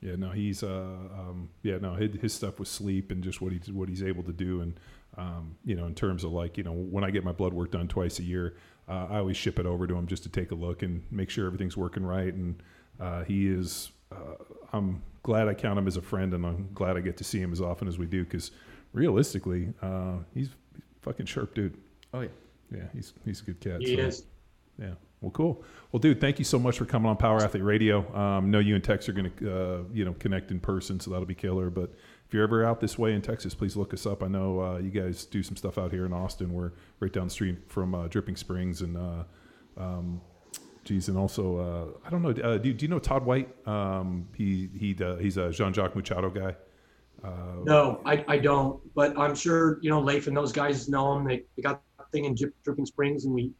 Yeah, 0.00 0.16
no, 0.16 0.30
he's 0.30 0.62
uh, 0.62 0.98
um, 1.18 1.48
yeah, 1.62 1.78
no, 1.78 1.94
his, 1.94 2.14
his 2.20 2.34
stuff 2.34 2.58
with 2.58 2.68
sleep 2.68 3.10
and 3.10 3.24
just 3.24 3.40
what 3.40 3.52
he's 3.52 3.72
what 3.72 3.88
he's 3.88 4.02
able 4.02 4.22
to 4.24 4.32
do, 4.32 4.60
and 4.60 4.78
um, 5.16 5.56
you 5.64 5.74
know, 5.74 5.86
in 5.86 5.94
terms 5.94 6.24
of 6.24 6.32
like 6.32 6.58
you 6.58 6.64
know, 6.64 6.72
when 6.72 7.04
I 7.04 7.10
get 7.10 7.24
my 7.24 7.32
blood 7.32 7.54
work 7.54 7.70
done 7.70 7.88
twice 7.88 8.18
a 8.18 8.22
year, 8.22 8.56
uh, 8.88 9.06
I 9.08 9.18
always 9.18 9.38
ship 9.38 9.58
it 9.58 9.64
over 9.64 9.86
to 9.86 9.94
him 9.94 10.06
just 10.06 10.22
to 10.24 10.28
take 10.28 10.50
a 10.50 10.54
look 10.54 10.82
and 10.82 11.02
make 11.10 11.30
sure 11.30 11.46
everything's 11.46 11.76
working 11.76 12.04
right, 12.04 12.34
and 12.34 12.62
uh, 13.00 13.24
he 13.24 13.48
is. 13.48 13.92
Uh, 14.12 14.34
I'm 14.72 15.02
glad 15.24 15.48
I 15.48 15.54
count 15.54 15.76
him 15.76 15.88
as 15.88 15.96
a 15.96 16.02
friend, 16.02 16.32
and 16.32 16.46
I'm 16.46 16.68
glad 16.72 16.96
I 16.96 17.00
get 17.00 17.16
to 17.16 17.24
see 17.24 17.40
him 17.40 17.50
as 17.50 17.60
often 17.60 17.88
as 17.88 17.98
we 17.98 18.06
do 18.06 18.22
because 18.22 18.52
realistically, 18.92 19.72
uh, 19.82 20.18
he's, 20.32 20.50
he's 20.74 20.84
fucking 21.02 21.26
sharp 21.26 21.54
dude. 21.54 21.76
Oh 22.12 22.20
yeah. 22.20 22.28
Yeah, 22.74 22.84
he's 22.92 23.12
he's 23.24 23.40
a 23.40 23.44
good 23.44 23.60
cat. 23.60 23.80
He 23.80 23.96
so, 23.96 24.02
is. 24.02 24.24
Yeah. 24.80 24.94
Well, 25.20 25.30
cool. 25.30 25.64
Well, 25.90 26.00
dude, 26.00 26.20
thank 26.20 26.38
you 26.38 26.44
so 26.44 26.58
much 26.58 26.76
for 26.76 26.84
coming 26.84 27.08
on 27.08 27.16
Power 27.16 27.42
Athlete 27.42 27.62
Radio. 27.62 28.14
Um, 28.14 28.50
know 28.50 28.58
you 28.58 28.74
and 28.74 28.84
Tex 28.84 29.08
are 29.08 29.12
going 29.12 29.30
to, 29.30 29.56
uh, 29.56 29.78
you 29.92 30.04
know, 30.04 30.12
connect 30.14 30.50
in 30.50 30.60
person, 30.60 31.00
so 31.00 31.10
that'll 31.10 31.24
be 31.24 31.34
killer. 31.34 31.70
But 31.70 31.94
if 32.26 32.34
you're 32.34 32.42
ever 32.42 32.64
out 32.64 32.80
this 32.80 32.98
way 32.98 33.14
in 33.14 33.22
Texas, 33.22 33.54
please 33.54 33.74
look 33.74 33.94
us 33.94 34.04
up. 34.04 34.22
I 34.22 34.28
know 34.28 34.60
uh, 34.60 34.78
you 34.78 34.90
guys 34.90 35.24
do 35.24 35.42
some 35.42 35.56
stuff 35.56 35.78
out 35.78 35.92
here 35.92 36.04
in 36.04 36.12
Austin. 36.12 36.52
We're 36.52 36.72
right 37.00 37.12
down 37.12 37.28
the 37.28 37.30
street 37.30 37.58
from 37.68 37.94
uh, 37.94 38.08
Dripping 38.08 38.36
Springs, 38.36 38.82
and 38.82 38.96
uh, 38.98 39.24
um, 39.78 40.20
geez, 40.84 41.08
and 41.08 41.16
also 41.18 41.58
uh, 41.58 42.06
I 42.06 42.10
don't 42.10 42.22
know. 42.22 42.30
Uh, 42.30 42.58
do, 42.58 42.72
do 42.72 42.84
you 42.84 42.88
know 42.88 42.98
Todd 42.98 43.24
White? 43.24 43.48
Um, 43.66 44.28
he 44.36 44.68
he 44.76 44.96
uh, 45.02 45.16
he's 45.16 45.36
a 45.36 45.50
Jean 45.50 45.72
Jacques 45.72 45.96
Machado 45.96 46.30
guy. 46.30 46.54
Uh, 47.22 47.30
No, 47.64 48.00
I, 48.04 48.24
I 48.28 48.38
don't, 48.38 48.80
but 48.94 49.18
I'm 49.18 49.34
sure, 49.34 49.78
you 49.80 49.88
know, 49.88 50.00
Leif 50.00 50.26
and 50.26 50.36
those 50.36 50.52
guys 50.52 50.88
know 50.90 51.16
him. 51.16 51.24
They, 51.26 51.44
they 51.56 51.62
got 51.62 51.80
a 51.98 52.04
thing 52.12 52.26
in 52.26 52.34
Dri- 52.34 52.52
Dripping 52.64 52.84
Springs 52.84 53.24
and 53.24 53.32
we, 53.32 53.50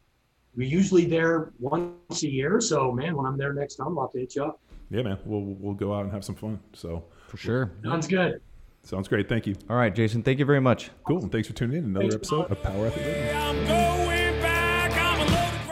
we 0.55 0.67
usually 0.67 1.05
there 1.05 1.51
once 1.59 2.21
a 2.21 2.29
year. 2.29 2.61
So 2.61 2.91
man, 2.91 3.15
when 3.17 3.25
I'm 3.25 3.37
there 3.39 3.53
next 3.53 3.75
time, 3.77 3.97
I'll 3.97 4.05
have 4.05 4.11
to 4.11 4.19
hit 4.19 4.35
you 4.35 4.43
up. 4.43 4.59
yeah, 4.91 5.01
man. 5.01 5.17
We'll 5.25 5.41
we'll 5.59 5.73
go 5.73 5.95
out 5.95 6.03
and 6.03 6.11
have 6.13 6.23
some 6.23 6.35
fun. 6.35 6.59
So 6.73 7.05
For 7.27 7.37
sure. 7.37 7.71
Sounds 7.83 8.07
good. 8.07 8.39
sounds 8.83 9.07
great. 9.07 9.27
Thank 9.27 9.47
you. 9.47 9.55
All 9.67 9.77
right, 9.77 9.93
Jason. 9.95 10.21
Thank 10.21 10.37
you 10.37 10.45
very 10.45 10.61
much. 10.61 10.91
Cool. 11.07 11.23
And 11.23 11.31
thanks 11.31 11.47
for 11.47 11.55
tuning 11.55 11.77
in. 11.79 11.85
Another 11.85 12.01
Thanks. 12.11 12.15
episode 12.17 12.51
of 12.51 12.61
Power 12.61 12.85
Athlete 12.87 13.94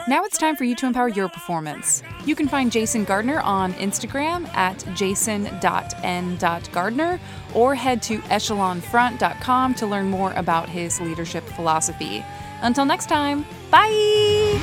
Now 0.06 0.24
it's 0.24 0.36
time 0.36 0.54
for 0.54 0.64
you 0.64 0.74
to 0.76 0.86
empower 0.86 1.08
your 1.08 1.30
performance. 1.30 2.02
You 2.26 2.36
can 2.36 2.46
find 2.46 2.70
Jason 2.70 3.04
Gardner 3.04 3.40
on 3.40 3.72
Instagram 3.74 4.46
at 4.54 4.84
jason.n.gardner 4.94 5.60
or 7.54 7.74
head 7.74 8.02
to 8.02 8.18
echelonfront.com 8.18 9.74
to 9.74 9.86
learn 9.86 10.10
more 10.10 10.32
about 10.32 10.68
his 10.68 11.00
leadership 11.00 11.44
philosophy. 11.44 12.22
Until 12.60 12.84
next 12.84 13.08
time, 13.08 13.46
bye! 13.70 14.60